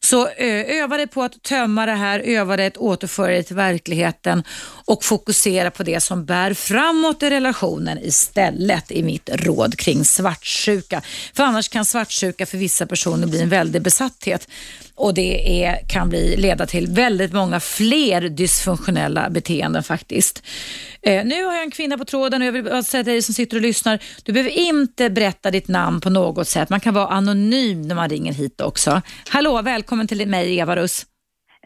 Så 0.04 0.28
eh, 0.28 0.82
öva 0.82 0.98
dig 0.98 1.08
på 1.08 1.24
att 1.24 1.44
tömma 1.44 1.86
det 1.86 1.92
här, 1.92 2.20
öva 2.20 2.58
dig 2.58 2.68
att 2.68 2.78
återföra 2.78 3.28
dig 3.28 3.44
till 3.44 3.56
verkligheten 3.56 4.44
och 4.86 5.04
fokusera 5.04 5.72
på 5.72 5.84
det 5.84 6.00
som 6.00 6.26
bär 6.26 6.54
framåt 6.54 7.24
i 7.24 7.30
relationen 7.30 7.98
istället 7.98 8.92
i 8.92 9.04
mitt 9.04 9.30
råd 9.34 9.78
kring 9.78 10.06
svartsjuka. 10.06 11.02
För 11.34 11.44
annars 11.44 11.70
kan 11.70 11.86
svartsjuka 11.86 12.46
för 12.46 12.58
vissa 12.58 12.86
personer 12.86 13.28
bli 13.28 13.42
en 13.42 13.50
väldig 13.50 13.82
besatthet 13.82 14.48
och 14.96 15.14
det 15.14 15.64
är, 15.64 15.88
kan 15.88 16.10
bli, 16.10 16.38
leda 16.38 16.66
till 16.66 16.88
väldigt 16.88 17.34
många 17.34 17.60
fler 17.60 18.22
dysfunktionella 18.22 19.30
beteenden 19.30 19.84
faktiskt. 19.84 20.44
Eh, 21.02 21.26
nu 21.26 21.44
har 21.44 21.54
jag 21.54 21.64
en 21.64 21.72
kvinna 21.72 21.98
på 21.98 22.06
tråden 22.06 22.42
och 22.42 22.48
jag 22.48 22.52
vill 22.52 22.84
säga 22.84 23.04
till 23.04 23.14
dig 23.14 23.22
som 23.22 23.34
sitter 23.34 23.58
och 23.58 23.62
lyssnar, 23.62 24.00
du 24.24 24.34
behöver 24.34 24.52
inte 24.52 25.10
berätta 25.10 25.52
ditt 25.52 25.68
namn 25.68 26.02
på 26.02 26.10
något 26.10 26.48
sätt. 26.48 26.70
Man 26.70 26.80
kan 26.80 26.94
vara 26.94 27.08
anonym 27.08 27.82
när 27.82 27.96
man 27.96 28.10
ringer 28.10 28.34
hit 28.34 28.62
också. 28.62 29.02
Hallå, 29.30 29.62
välkommen 29.62 29.91
till 30.08 30.28
mig 30.28 30.60
Eva 30.60 30.76
Russ. 30.76 31.06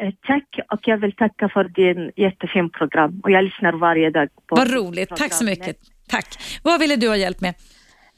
Eh, 0.02 0.14
tack 0.28 0.60
och 0.72 0.80
jag 0.88 0.98
vill 0.98 1.16
tacka 1.16 1.50
för 1.50 1.64
din 1.64 2.12
jättefin 2.16 2.70
program 2.70 3.20
och 3.24 3.32
jag 3.32 3.44
lyssnar 3.44 3.74
varje 3.74 4.10
dag. 4.10 4.30
på 4.48 4.56
Vad 4.56 4.74
roligt, 4.74 5.10
tack 5.10 5.34
så 5.34 5.46
mycket. 5.46 5.78
Tack. 6.08 6.26
Vad 6.64 6.80
ville 6.80 6.96
du 6.96 7.08
ha 7.08 7.16
hjälp 7.16 7.42
med? 7.42 7.54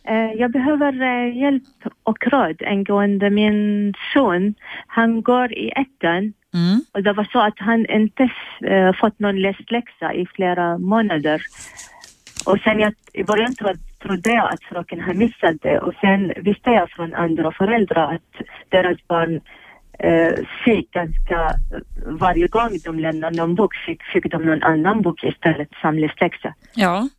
Eh, 0.07 0.31
jag 0.39 0.51
behöver 0.51 1.01
eh, 1.01 1.37
hjälp 1.37 1.63
och 2.03 2.27
råd 2.27 2.63
angående 2.63 3.29
min 3.29 3.93
son. 4.13 4.55
Han 4.87 5.21
går 5.21 5.53
i 5.53 5.69
ettan 5.69 6.33
mm. 6.53 6.81
och 6.93 7.03
det 7.03 7.13
var 7.13 7.27
så 7.31 7.39
att 7.39 7.59
han 7.59 7.85
inte 7.85 8.29
fått 8.99 9.19
någon 9.19 9.41
läsläxa 9.41 10.13
i 10.13 10.25
flera 10.25 10.77
månader. 10.77 11.41
Och 12.45 12.59
sen 12.59 12.79
jag, 12.79 12.93
i 13.13 13.23
början 13.23 13.53
trodde 14.01 14.29
jag 14.29 14.53
att 14.53 14.63
fröken 14.63 15.01
har 15.01 15.13
missat 15.13 15.55
det 15.61 15.79
och 15.79 15.93
sen 16.01 16.33
visste 16.37 16.69
jag 16.69 16.89
från 16.89 17.13
andra 17.13 17.51
föräldrar 17.51 18.13
att 18.13 18.47
deras 18.69 19.07
barn 19.07 19.41
eh, 19.99 20.33
fick 20.65 20.91
ganska, 20.91 21.49
varje 22.05 22.47
gång 22.47 22.77
de 22.85 22.99
lämnade 22.99 23.37
någon 23.37 23.55
bok 23.55 23.75
fick, 23.75 24.03
fick 24.03 24.31
de 24.31 24.45
någon 24.45 24.63
annan 24.63 25.01
bok 25.01 25.23
istället 25.23 25.69
läsläxa. 25.93 26.53
Ja. 26.75 27.09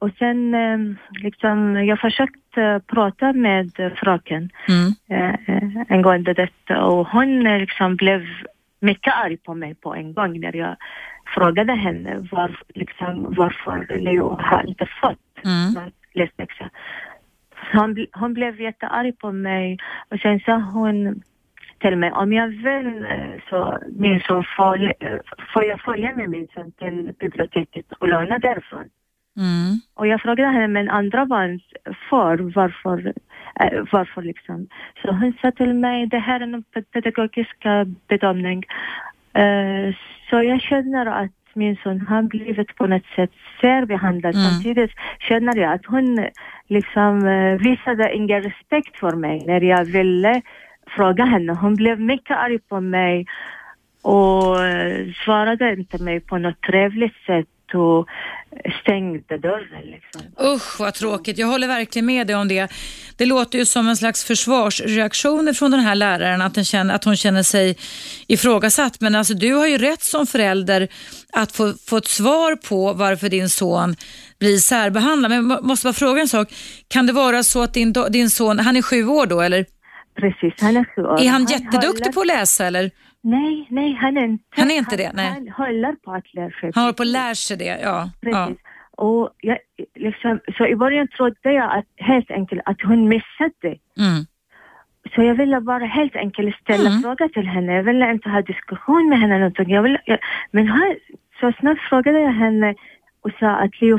Och 0.00 0.10
sen 0.18 0.54
eh, 0.54 0.78
liksom, 1.22 1.86
jag 1.86 2.00
försökte 2.00 2.80
prata 2.86 3.32
med 3.32 3.92
fröken 3.96 4.50
mm. 4.68 4.94
eh, 5.10 5.82
angående 5.88 6.34
detta 6.34 6.84
och 6.84 7.08
hon 7.08 7.44
liksom 7.44 7.96
blev 7.96 8.26
mycket 8.80 9.14
arg 9.14 9.36
på 9.36 9.54
mig 9.54 9.74
på 9.74 9.94
en 9.94 10.14
gång 10.14 10.40
när 10.40 10.56
jag 10.56 10.76
frågade 11.34 11.72
henne 11.72 12.28
var, 12.30 12.60
liksom, 12.74 13.34
varför 13.36 13.98
Leo 13.98 14.36
har 14.40 14.66
inte 14.68 14.86
fått 15.00 15.44
mm. 15.44 15.90
läsläxa. 16.12 16.70
Hon, 17.72 18.06
hon 18.12 18.34
blev 18.34 18.60
jättearg 18.60 19.18
på 19.18 19.32
mig 19.32 19.78
och 20.10 20.18
sen 20.18 20.40
sa 20.40 20.56
hon 20.56 21.22
till 21.78 21.96
mig 21.96 22.12
om 22.12 22.32
jag 22.32 22.48
vill 22.48 23.06
så 23.48 23.78
min 23.96 24.20
son 24.20 24.44
får, 24.56 24.92
får 25.52 25.64
jag 25.64 25.80
följa 25.80 26.16
med 26.16 26.30
min 26.30 26.48
son 26.54 26.72
till 26.72 27.12
biblioteket 27.18 27.92
och 27.98 28.08
låna 28.08 28.38
därifrån. 28.38 28.84
Mm. 29.36 29.80
Och 29.94 30.06
jag 30.06 30.20
frågade 30.20 30.50
henne, 30.50 30.68
men 30.68 30.90
andra 30.90 31.26
barn 31.26 31.60
för 32.10 32.36
varför, 32.54 33.12
äh, 33.60 33.84
varför 33.92 34.22
liksom? 34.22 34.68
Så 35.02 35.12
hon 35.12 35.32
sa 35.42 35.50
till 35.50 35.74
mig, 35.74 36.06
det 36.06 36.18
här 36.18 36.40
är 36.40 36.44
en 36.44 36.64
pedagogisk 36.92 37.56
bedömning. 38.08 38.64
Uh, 39.38 39.94
så 40.30 40.42
jag 40.42 40.60
känner 40.60 41.06
att 41.06 41.30
min 41.54 41.76
son 41.76 42.00
har 42.00 42.22
blivit 42.22 42.76
på 42.76 42.86
något 42.86 43.06
sätt 43.16 43.30
särbehandlad. 43.60 44.34
Mm. 44.34 44.46
Samtidigt 44.46 44.90
känner 45.18 45.56
jag 45.56 45.72
att 45.72 45.86
hon 45.86 46.26
liksom 46.68 47.20
visade 47.60 48.14
ingen 48.14 48.42
respekt 48.42 48.98
för 48.98 49.16
mig 49.16 49.42
när 49.46 49.60
jag 49.60 49.84
ville 49.84 50.42
fråga 50.90 51.24
henne. 51.24 51.52
Hon 51.52 51.74
blev 51.74 52.00
mycket 52.00 52.36
arg 52.36 52.58
på 52.58 52.80
mig 52.80 53.26
och 54.02 54.64
eh, 54.64 55.06
svarade 55.24 55.72
inte 55.72 55.98
mig 55.98 56.20
på 56.20 56.38
något 56.38 56.60
trevligt 56.60 57.16
sätt 57.26 57.74
och 57.74 58.08
stängde 58.82 59.38
dörren. 59.38 59.84
Liksom. 59.84 60.22
Usch 60.54 60.80
vad 60.80 60.94
tråkigt, 60.94 61.38
jag 61.38 61.46
håller 61.46 61.68
verkligen 61.68 62.06
med 62.06 62.26
dig 62.26 62.36
om 62.36 62.48
det. 62.48 62.72
Det 63.16 63.26
låter 63.26 63.58
ju 63.58 63.64
som 63.64 63.88
en 63.88 63.96
slags 63.96 64.24
försvarsreaktion 64.24 65.54
från 65.54 65.70
den 65.70 65.80
här 65.80 65.94
läraren, 65.94 66.42
att, 66.42 66.54
den 66.54 66.64
känner, 66.64 66.94
att 66.94 67.04
hon 67.04 67.16
känner 67.16 67.42
sig 67.42 67.76
ifrågasatt. 68.26 69.00
Men 69.00 69.14
alltså, 69.14 69.34
du 69.34 69.54
har 69.54 69.66
ju 69.66 69.78
rätt 69.78 70.02
som 70.02 70.26
förälder 70.26 70.88
att 71.32 71.52
få, 71.52 71.72
få 71.88 71.96
ett 71.96 72.06
svar 72.06 72.56
på 72.56 72.92
varför 72.92 73.28
din 73.28 73.48
son 73.48 73.96
blir 74.38 74.56
särbehandlad. 74.56 75.30
Men 75.30 75.50
jag 75.50 75.64
måste 75.64 75.86
bara 75.86 75.92
fråga 75.92 76.20
en 76.20 76.28
sak, 76.28 76.48
kan 76.88 77.06
det 77.06 77.12
vara 77.12 77.42
så 77.42 77.62
att 77.62 77.74
din, 77.74 77.94
din 78.10 78.30
son, 78.30 78.58
han 78.58 78.76
är 78.76 78.82
sju 78.82 79.06
år 79.06 79.26
då 79.26 79.40
eller? 79.40 79.64
Precis, 80.16 80.54
han 80.60 80.76
är 80.76 80.84
sju 80.84 81.02
år. 81.02 81.20
Är 81.20 81.30
han, 81.30 81.32
han 81.32 81.46
jätteduktig 81.46 82.04
håller... 82.04 82.12
på 82.12 82.20
att 82.20 82.26
läsa 82.26 82.66
eller? 82.66 82.90
Nej, 83.20 83.66
nej, 83.70 83.92
han 84.00 84.16
är 84.16 84.24
inte. 84.24 84.44
Han 84.50 84.70
är 84.70 84.76
inte 84.76 84.96
det? 84.96 85.10
Nej. 85.14 85.30
Han 85.30 85.48
håller 85.48 85.92
på 85.92 86.12
att 86.12 86.34
lära 86.34 86.50
sig. 86.50 86.70
Han 86.74 86.84
håller 86.84 86.94
på 86.94 87.02
att 87.02 87.08
lära 87.08 87.34
sig 87.34 87.56
det, 87.56 87.80
ja. 87.82 88.10
Precis. 88.20 88.34
Ja. 88.34 88.50
Och 88.96 89.30
jag, 89.40 89.58
liksom, 89.94 90.40
så 90.58 90.66
i 90.66 90.76
början 90.76 91.08
trodde 91.08 91.52
jag 91.52 91.78
att, 91.78 91.84
helt 91.96 92.30
enkelt 92.30 92.62
att 92.64 92.82
hon 92.82 93.08
missade. 93.08 93.78
Mm. 93.98 94.26
Så 95.14 95.22
jag 95.22 95.34
ville 95.34 95.60
bara 95.60 95.84
helt 95.84 96.16
enkelt 96.16 96.56
ställa 96.56 96.90
mm. 96.90 97.02
fråga 97.02 97.28
till 97.28 97.46
henne. 97.46 97.72
Jag 97.74 97.82
ville 97.82 98.10
inte 98.10 98.28
ha 98.28 98.42
diskussion 98.42 99.08
med 99.08 99.20
henne. 99.20 99.38
Någonting. 99.38 99.70
Jag 99.70 99.82
ville, 99.82 100.00
jag, 100.04 100.18
men 100.50 100.68
här, 100.68 100.98
så 101.40 101.52
snabbt 101.60 101.80
frågade 101.80 102.20
jag 102.20 102.32
henne 102.32 102.74
och 103.22 103.30
sa 103.40 103.50
att 103.50 103.80
Leo 103.80 103.98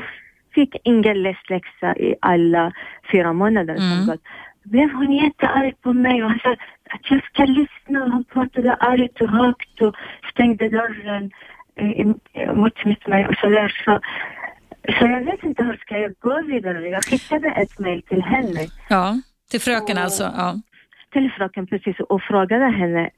fick 0.56 0.76
ingen 0.84 1.24
läsläxa 1.24 1.96
i 1.98 2.16
alla 2.22 2.74
fyra 3.12 3.34
månader 3.34 3.76
mm. 3.76 3.98
som 3.98 4.08
gått. 4.08 4.24
Blev 4.72 4.90
hon 4.92 5.12
jättearg 5.12 5.82
på 5.82 5.94
mig 5.94 6.24
och 6.24 6.32
sa 6.44 6.52
att 6.90 7.12
jag 7.12 7.24
ska 7.26 7.44
lyssna. 7.46 8.00
Hon 8.00 8.24
pratade 8.24 8.74
argt 8.76 9.22
och 9.22 9.30
högt 9.30 9.82
och 9.82 9.96
stängde 10.32 10.70
dörren 10.70 11.32
eh, 11.76 12.54
mot 12.56 13.08
mig 13.08 13.28
och 13.28 13.36
sådär. 13.36 13.82
Så, 13.86 14.00
så 15.00 15.06
jag 15.06 15.26
vet 15.26 15.44
inte 15.44 15.64
hur 15.64 15.78
ska 15.78 15.98
jag 15.98 16.14
gå 16.20 16.42
vidare. 16.42 16.88
Jag 16.88 17.04
skickade 17.04 17.48
ett 17.50 17.80
mejl 17.80 18.02
till 18.02 18.22
henne. 18.22 18.68
Ja, 18.90 19.22
till 19.52 19.62
fröken 19.62 19.98
och, 19.98 20.04
alltså? 20.04 20.24
Ja. 20.24 20.56
Till 21.14 21.32
fröken 21.32 21.68
precis 21.68 22.00
och 22.00 22.22
frågade 22.22 22.66
henne 22.66 23.10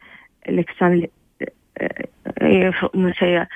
liksom, 0.46 1.06
eh, 1.80 2.74
nu 2.94 3.14
säger 3.14 3.34
jag, 3.38 3.48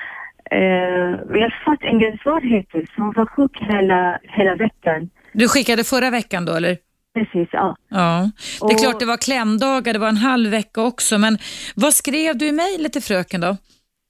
eh, 0.50 1.18
vi 1.28 1.40
har 1.40 1.64
fått 1.64 1.82
ingen 1.82 2.18
svar 2.18 2.40
hittills. 2.40 2.90
Hon 2.96 3.12
var 3.12 3.26
sjuk 3.26 3.58
hela, 3.60 4.18
hela 4.22 4.54
veckan. 4.54 5.10
Du 5.32 5.48
skickade 5.48 5.84
förra 5.84 6.10
veckan 6.10 6.44
då 6.44 6.52
eller? 6.52 6.76
Precis, 7.14 7.48
ja. 7.52 7.76
Ja, 7.88 8.30
det 8.60 8.64
är 8.66 8.74
Och- 8.74 8.80
klart 8.80 9.00
det 9.00 9.06
var 9.06 9.16
klämdagar, 9.16 9.92
det 9.92 9.98
var 9.98 10.08
en 10.08 10.16
halv 10.16 10.50
vecka 10.50 10.82
också, 10.82 11.18
men 11.18 11.38
vad 11.76 11.94
skrev 11.94 12.38
du 12.38 12.46
i 12.48 12.52
mejlet 12.52 12.92
till 12.92 13.02
fröken 13.02 13.40
då? 13.40 13.56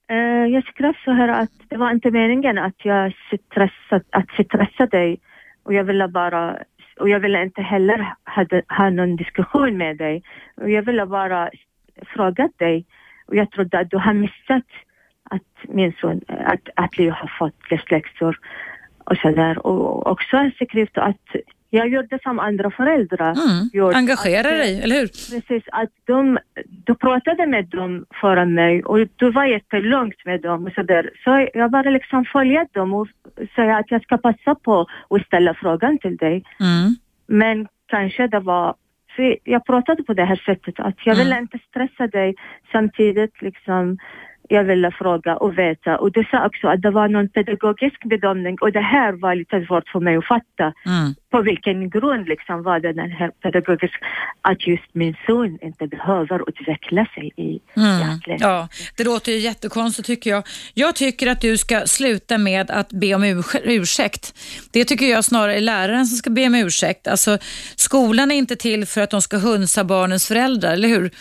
Eh, 0.09 0.45
jag 0.55 0.63
skrev 0.65 0.93
så 1.05 1.11
här 1.11 1.27
att 1.27 1.49
det 1.69 1.77
var 1.77 1.91
inte 1.91 2.11
meningen 2.11 2.57
att 2.57 2.85
jag 2.85 3.13
stressat, 3.51 4.03
att 4.09 4.45
stressa 4.45 4.85
dig 4.85 5.19
och 5.63 5.73
jag 5.73 5.83
ville 5.83 6.07
bara 6.07 6.57
och 6.99 7.09
jag 7.09 7.19
ville 7.19 7.43
inte 7.43 7.61
heller 7.61 7.97
ha, 8.35 8.45
ha 8.77 8.89
någon 8.89 9.15
diskussion 9.15 9.77
med 9.77 9.97
dig. 9.97 10.23
Och 10.61 10.69
jag 10.69 10.81
ville 10.81 11.05
bara 11.05 11.49
fråga 12.15 12.49
dig 12.57 12.85
och 13.27 13.35
jag 13.35 13.51
trodde 13.51 13.79
att 13.79 13.89
du 13.89 13.97
har 13.97 14.13
missat 14.13 14.65
att 15.29 15.69
min 15.69 15.93
son, 16.01 16.21
att, 16.27 16.69
att 16.75 16.97
Leo 16.97 17.11
har 17.11 17.31
fått 17.39 17.71
läsläxor 17.71 18.39
och 19.03 19.17
sådär. 19.17 19.67
Och 19.67 20.07
också 20.07 20.37
jag 20.37 20.53
skrivit 20.67 20.97
att 20.97 21.25
jag 21.69 21.87
gjorde 21.89 22.19
som 22.23 22.39
andra 22.39 22.71
föräldrar. 22.71 23.31
Mm. 23.31 23.69
gjort, 23.73 23.95
Engagera 23.95 24.39
att- 24.47 24.57
dig, 24.57 24.81
eller 24.83 24.95
hur? 24.95 25.07
Precis, 25.07 25.63
att 25.71 25.89
de, 26.05 26.37
du 26.85 26.95
pratade 26.95 27.47
med 27.47 27.65
dem 27.65 28.05
före 28.21 28.45
mig 28.45 28.83
och 28.83 29.07
du 29.15 29.31
var 29.31 29.45
jättelugnt 29.45 30.25
med 30.25 30.41
dem 30.41 30.65
och 30.65 30.71
så 30.73 30.83
där. 30.83 31.09
Så 31.23 31.47
jag 31.53 31.71
bara 31.71 31.89
liksom 31.89 32.25
följde 32.25 32.67
dem 32.71 32.93
och 32.93 33.07
säga 33.55 33.77
att 33.77 33.91
jag 33.91 34.03
ska 34.03 34.17
passa 34.17 34.55
på 34.55 34.85
att 35.09 35.25
ställa 35.25 35.53
frågan 35.53 35.97
till 35.97 36.17
dig. 36.17 36.43
Mm. 36.59 36.95
Men 37.27 37.67
kanske 37.87 38.27
det 38.27 38.39
var, 38.39 38.75
jag 39.43 39.65
pratade 39.65 40.03
på 40.03 40.13
det 40.13 40.25
här 40.25 40.35
sättet 40.45 40.79
att 40.79 40.95
jag 41.05 41.19
Mm. 41.21 41.37
inte 41.41 41.59
stressa 41.69 42.07
dig 42.07 42.35
samtidigt 42.71 43.41
liksom 43.41 43.97
jag 44.49 44.63
ville 44.63 44.91
fråga 44.91 45.35
och 45.37 45.57
veta 45.57 45.97
och 45.97 46.11
du 46.11 46.23
sa 46.31 46.45
också 46.45 46.67
att 46.67 46.81
det 46.81 46.91
var 46.91 47.07
någon 47.07 47.29
pedagogisk 47.29 48.03
bedömning 48.03 48.57
och 48.61 48.71
det 48.71 48.79
här 48.81 49.11
var 49.11 49.35
lite 49.35 49.65
svårt 49.65 49.89
för 49.89 49.99
mig 49.99 50.15
att 50.17 50.25
fatta 50.25 50.73
Mm. 50.85 51.15
på 51.31 51.41
vilken 51.41 51.89
grund 51.89 52.27
liksom 52.27 52.63
var 52.63 52.79
det 52.79 52.93
den 52.93 53.11
här 53.11 53.29
pedagogisk 53.43 53.93
att 54.41 54.67
just 54.67 54.83
min 54.93 55.15
son 55.27 55.57
inte 55.61 55.87
behöver 55.87 56.49
utveckla 56.49 57.05
sig 57.15 57.31
i 57.37 57.59
Mm. 57.77 58.19
Ja, 58.39 58.67
det 58.97 59.03
låter 59.03 59.31
ju 59.31 59.37
jättekonstigt 59.37 60.05
tycker 60.07 60.29
jag. 60.29 60.43
Jag 60.73 60.95
tycker 60.95 61.27
att 61.27 61.41
du 61.41 61.57
ska 61.57 61.81
sluta 61.85 62.37
med 62.37 62.71
att 62.71 62.89
be 62.89 63.15
om 63.15 63.23
urs- 63.23 63.61
ursäkt. 63.63 64.33
Det 64.73 64.85
tycker 64.85 65.05
jag 65.05 65.25
snarare 65.25 65.55
är 65.55 65.61
läraren 65.61 66.05
som 66.05 66.17
ska 66.17 66.29
be 66.29 66.45
om 66.47 66.55
ursäkt. 66.55 67.07
Alltså, 67.07 67.37
skolan 67.75 68.31
är 68.31 68.35
inte 68.35 68.55
till 68.55 68.85
för 68.85 69.01
att 69.01 69.09
de 69.11 69.21
ska 69.21 69.37
hunsa 69.37 69.83
barnens 69.83 70.27
föräldrar, 70.27 70.73
eller 70.73 70.87
hur? 70.87 71.11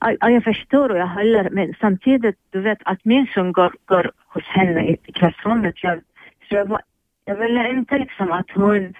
Ja, 0.00 0.12
ja, 0.20 0.30
jag 0.30 0.44
förstår 0.44 0.88
och 0.90 0.98
jag 0.98 1.06
håller 1.08 1.50
men 1.50 1.74
samtidigt, 1.80 2.36
du 2.52 2.60
vet 2.60 2.78
att 2.84 3.04
min 3.04 3.26
son 3.34 3.52
går, 3.52 3.72
går 3.86 4.10
hos 4.34 4.44
henne 4.44 4.80
i, 4.90 5.12
klassrummet. 5.12 5.74
Jag, 5.82 5.98
så 6.48 6.54
jag, 6.54 6.66
var- 6.68 6.82
jag 7.24 7.36
ville 7.36 7.70
inte 7.70 7.98
liksom 7.98 8.32
att 8.32 8.50
hon 8.54 8.94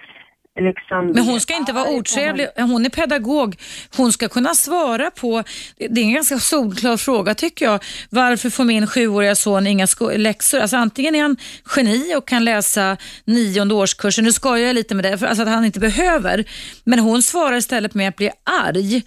liksom... 0.59 1.07
Men 1.07 1.23
hon 1.23 1.39
ska 1.41 1.55
inte 1.55 1.73
vara 1.73 1.89
otrevlig. 1.89 2.47
Hon 2.57 2.85
är 2.85 2.89
pedagog. 2.89 3.55
Hon 3.97 4.11
ska 4.11 4.27
kunna 4.29 4.53
svara 4.53 5.11
på, 5.11 5.43
det 5.77 6.01
är 6.01 6.05
en 6.05 6.13
ganska 6.13 6.37
solklar 6.37 6.97
fråga 6.97 7.33
tycker 7.35 7.65
jag. 7.65 7.83
Varför 8.09 8.49
får 8.49 8.63
min 8.63 8.87
sjuåriga 8.87 9.35
son 9.35 9.67
inga 9.67 9.87
läxor? 10.17 10.59
Alltså 10.59 10.77
antingen 10.77 11.15
är 11.15 11.21
han 11.21 11.37
geni 11.75 12.15
och 12.15 12.27
kan 12.27 12.45
läsa 12.45 12.97
nionde 13.25 13.73
årskursen. 13.75 14.23
Nu 14.25 14.31
skojar 14.31 14.67
jag 14.67 14.73
lite 14.75 14.95
med 14.95 15.05
det, 15.05 15.17
för 15.17 15.25
alltså 15.25 15.43
att 15.43 15.49
han 15.49 15.65
inte 15.65 15.79
behöver. 15.79 16.43
Men 16.83 16.99
hon 16.99 17.21
svarar 17.21 17.57
istället 17.57 17.93
med 17.93 18.07
att 18.09 18.15
bli 18.15 18.29
arg. 18.63 19.03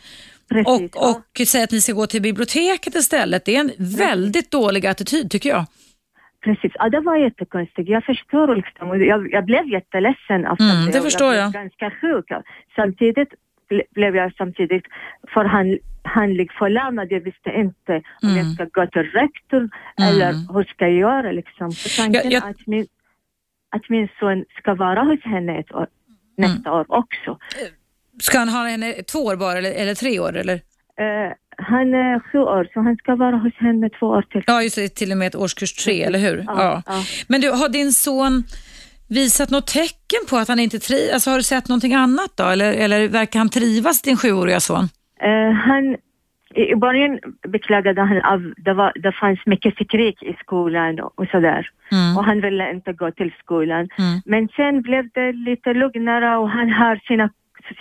Precis, 0.53 0.67
Och, 0.95 1.03
ja. 1.03 1.23
och 1.41 1.47
säger 1.49 1.65
att 1.65 1.71
ni 1.73 1.81
ska 1.81 1.93
gå 1.93 2.07
till 2.07 2.23
biblioteket 2.23 2.95
istället. 2.95 3.45
Det 3.45 3.57
är 3.57 3.61
en 3.61 3.73
väldigt 3.99 4.51
dålig 4.51 4.87
attityd 4.87 5.31
tycker 5.31 5.49
jag. 5.49 5.65
Precis, 6.45 6.73
ja, 6.75 6.89
det 6.89 7.01
var 7.01 7.17
jättekonstigt. 7.17 7.89
Jag 7.89 8.05
förstår 8.05 8.57
liksom. 8.57 9.03
Jag, 9.05 9.33
jag 9.33 9.45
blev 9.45 9.69
jätteledsen 9.69 10.45
Mm, 10.47 10.91
det 10.93 10.99
och 10.99 11.05
förstår 11.05 11.35
jag. 11.35 11.43
jag. 11.45 11.51
blev 11.51 11.63
ganska 11.63 11.91
sjuk. 12.01 12.25
Samtidigt 12.77 13.29
ble- 13.71 13.87
blev 13.91 14.17
jag 14.17 14.33
samtidigt 14.35 14.85
förhand, 15.35 15.79
handlig 16.03 16.53
förlamad. 16.53 17.07
Jag 17.11 17.21
visste 17.21 17.51
inte 17.51 17.93
om 18.23 18.29
Mm. 18.29 18.37
jag 18.39 18.55
ska 18.55 18.65
gå 18.81 18.87
till 18.87 19.03
rektorn 19.11 19.71
eller 20.01 20.33
hur 20.55 20.65
ska 20.65 20.85
jag 20.89 20.95
göra 20.99 21.33
liksom. 21.33 21.73
Så 21.73 22.03
tanken 22.03 22.21
Jag- 22.31 22.33
jag- 22.33 22.51
Att, 22.51 22.67
min, 22.67 22.87
att 23.77 23.89
min 23.89 24.09
son 24.21 24.45
ska 24.59 24.75
vara 24.75 25.03
hos 25.03 25.21
henne 25.25 25.59
ett 25.59 25.73
år, 25.75 25.87
nästa 26.37 26.69
Mm. 26.71 26.81
år 26.81 26.85
också. 26.89 27.39
Ska 28.23 28.39
han 28.39 28.49
ha 28.49 28.67
henne 28.67 28.93
två 28.93 29.19
år 29.19 29.37
bara 29.37 29.59
eller, 29.59 29.73
eller 29.73 29.95
tre 29.95 30.21
år? 30.21 30.37
Eller? 30.37 30.55
Eh, 30.55 31.33
han 31.57 31.95
är 31.95 32.21
sju 32.21 32.39
år 32.39 32.69
så 32.75 32.81
han 32.81 32.97
ska 32.97 33.17
vara 33.17 33.37
hos 33.37 33.55
henne 33.55 33.91
två 33.99 34.07
år 34.07 34.23
till. 34.23 34.43
Ja, 34.47 34.63
just 34.63 34.77
det, 34.77 34.89
till 34.89 35.13
och 35.13 35.19
med 35.19 35.27
ett 35.27 35.35
årskurs 35.35 35.73
tre, 35.73 36.03
eller 36.03 36.19
hur? 36.19 36.45
Ja, 36.47 36.83
ja. 36.87 37.05
Men 37.29 37.41
du, 37.41 37.51
har 37.51 37.69
din 37.69 37.93
son 37.93 38.45
visat 39.09 39.51
något 39.51 39.67
tecken 39.67 40.21
på 40.31 40.37
att 40.37 40.49
han 40.49 40.59
inte 40.59 40.79
trivs? 40.79 41.13
Alltså, 41.13 41.31
har 41.31 41.37
du 41.37 41.43
sett 41.43 41.69
någonting 41.69 41.95
annat 41.95 42.33
då? 42.35 42.45
Eller, 42.45 42.73
eller 42.73 43.09
verkar 43.09 43.39
han 43.39 43.49
trivas, 43.49 44.03
din 44.03 44.17
sjuåriga 44.17 44.61
son? 44.61 44.89
Eh, 45.21 45.53
han, 45.53 45.97
i, 46.55 46.75
början 46.75 47.19
beklagade 47.49 48.01
han 48.01 48.23
av 48.23 48.53
det, 48.57 48.75
var, 48.75 48.93
det 48.95 49.13
fanns 49.13 49.41
mycket 49.47 49.75
skrik 49.75 50.23
i 50.23 50.37
skolan 50.41 51.01
och, 51.01 51.19
och 51.19 51.27
sådär. 51.31 51.69
Mm. 51.93 52.17
Och 52.17 52.25
han 52.25 52.41
ville 52.41 52.71
inte 52.71 52.93
gå 52.93 53.11
till 53.11 53.33
skolan. 53.39 53.89
Mm. 53.99 54.21
Men 54.25 54.49
sen 54.57 54.83
blev 54.83 55.09
det 55.15 55.33
lite 55.33 55.75
lugnare 55.75 56.37
och 56.37 56.51
han 56.51 56.71
har 56.71 56.97
sina, 56.97 57.31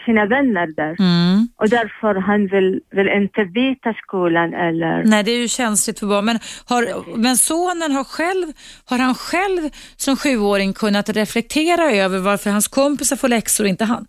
sina 0.05 0.25
vänner 0.25 0.67
där. 0.67 0.95
Mm. 0.99 1.47
Och 1.55 1.69
därför 1.69 2.15
han 2.15 2.47
vill, 2.47 2.81
vill 2.91 3.09
inte 3.09 3.45
byta 3.45 3.93
skolan 3.93 4.53
eller... 4.53 5.03
Nej, 5.03 5.23
det 5.23 5.31
är 5.31 5.41
ju 5.41 5.47
känsligt 5.47 5.99
för 5.99 6.07
barn. 6.07 6.25
Men, 6.25 6.39
har, 6.69 7.17
men 7.17 7.37
sonen 7.37 7.91
har 7.91 8.03
själv, 8.03 8.47
har 8.89 8.97
han 8.97 9.15
själv 9.15 9.69
som 9.95 10.15
sjuåring 10.15 10.73
kunnat 10.73 11.09
reflektera 11.09 11.91
över 11.91 12.19
varför 12.19 12.49
hans 12.49 12.67
kompisar 12.67 13.15
får 13.15 13.27
läxor 13.27 13.63
och 13.63 13.69
inte 13.69 13.85
han? 13.85 14.05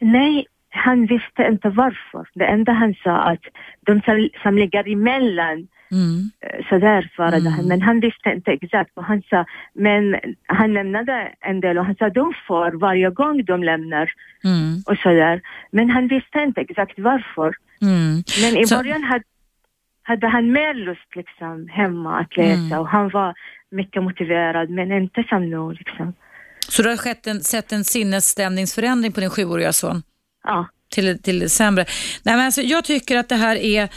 Nej, 0.00 0.46
han 0.70 1.06
visste 1.06 1.42
inte 1.52 1.68
varför. 1.68 2.28
Det 2.34 2.46
enda 2.46 2.72
han 2.72 2.94
sa 3.04 3.16
att 3.32 3.44
de 3.86 4.00
som, 4.00 4.28
som 4.42 4.58
ligger 4.58 4.92
emellan 4.92 5.66
Mm. 5.90 6.30
Eh, 6.40 6.66
sådär 6.68 7.10
svarade 7.16 7.50
han, 7.50 7.68
men 7.68 7.82
han 7.82 8.00
visste 8.00 8.28
inte 8.30 8.50
exakt 8.50 8.90
vad 8.94 9.04
han 9.04 9.22
sa. 9.30 9.44
Men 9.74 10.16
han 10.46 10.72
lämnade 10.74 11.28
en 11.40 11.60
del 11.60 11.78
och 11.78 11.84
han 11.86 11.94
sa 11.96 12.08
de 12.10 12.32
får 12.48 12.70
varje 12.72 13.10
gång 13.10 13.44
de 13.44 13.62
lämnar 13.64 14.10
Mm. 14.44 14.82
och 14.86 14.96
sådär. 14.98 15.40
Men 15.70 15.90
han 15.90 16.08
visste 16.08 16.38
inte 16.38 16.60
exakt 16.60 16.98
varför. 16.98 17.54
Mm. 17.82 18.22
Men 18.42 18.56
i 18.62 18.66
Så- 18.66 18.76
början 18.76 19.02
hade, 19.04 19.24
hade 20.02 20.26
han 20.28 20.52
mer 20.52 20.74
lust 20.74 21.16
liksom 21.16 21.68
hemma 21.68 22.18
att 22.20 22.36
läsa 22.36 22.52
Mm. 22.66 22.78
och 22.78 22.88
han 22.88 23.08
var 23.08 23.34
mycket 23.70 24.02
motiverad 24.02 24.70
men 24.70 24.92
inte 24.92 25.24
som 25.28 25.50
nu 25.50 25.72
liksom. 25.72 26.12
Så 26.68 26.82
du 26.82 26.88
har 26.88 26.96
skett 26.96 27.26
en, 27.26 27.40
sett 27.40 27.72
en 27.72 27.84
sinnesstämningsförändring 27.84 29.12
på 29.12 29.20
din 29.20 29.30
sjuåriga 29.30 29.72
son? 29.72 30.02
Ja, 30.44 30.68
till, 30.94 31.22
till 31.22 31.50
sämre. 31.50 31.84
Nej, 32.24 32.36
men 32.36 32.44
alltså, 32.44 32.60
jag 32.60 32.84
tycker 32.84 33.16
att 33.18 33.28
det 33.28 33.34
här 33.34 33.56
är 33.56 33.88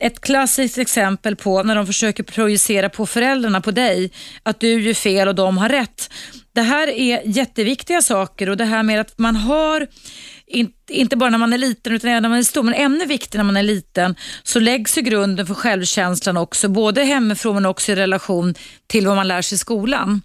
ett 0.00 0.20
klassiskt 0.20 0.78
exempel 0.78 1.36
på 1.36 1.62
när 1.62 1.74
de 1.74 1.86
försöker 1.86 2.22
projicera 2.22 2.88
på 2.88 3.06
föräldrarna, 3.06 3.60
på 3.60 3.70
dig, 3.70 4.10
att 4.42 4.60
du 4.60 4.82
gör 4.82 4.94
fel 4.94 5.28
och 5.28 5.34
de 5.34 5.58
har 5.58 5.68
rätt. 5.68 6.10
Det 6.54 6.62
här 6.62 6.88
är 6.88 7.22
jätteviktiga 7.24 8.02
saker 8.02 8.48
och 8.48 8.56
det 8.56 8.64
här 8.64 8.82
med 8.82 9.00
att 9.00 9.18
man 9.18 9.36
har, 9.36 9.86
inte 10.90 11.16
bara 11.16 11.30
när 11.30 11.38
man 11.38 11.52
är 11.52 11.58
liten 11.58 11.92
utan 11.92 12.10
även 12.10 12.22
när 12.22 12.28
man 12.28 12.38
är 12.38 12.42
stor, 12.42 12.62
men 12.62 12.74
ännu 12.74 13.06
viktigare 13.06 13.44
när 13.44 13.52
man 13.52 13.56
är 13.56 13.62
liten, 13.62 14.14
så 14.42 14.60
läggs 14.60 14.98
ju 14.98 15.02
grunden 15.02 15.46
för 15.46 15.54
självkänslan 15.54 16.36
också, 16.36 16.68
både 16.68 17.04
hemifrån 17.04 17.54
men 17.54 17.66
också 17.66 17.92
i 17.92 17.94
relation 17.94 18.54
till 18.86 19.06
vad 19.06 19.16
man 19.16 19.28
lär 19.28 19.42
sig 19.42 19.56
i 19.56 19.58
skolan. 19.58 20.22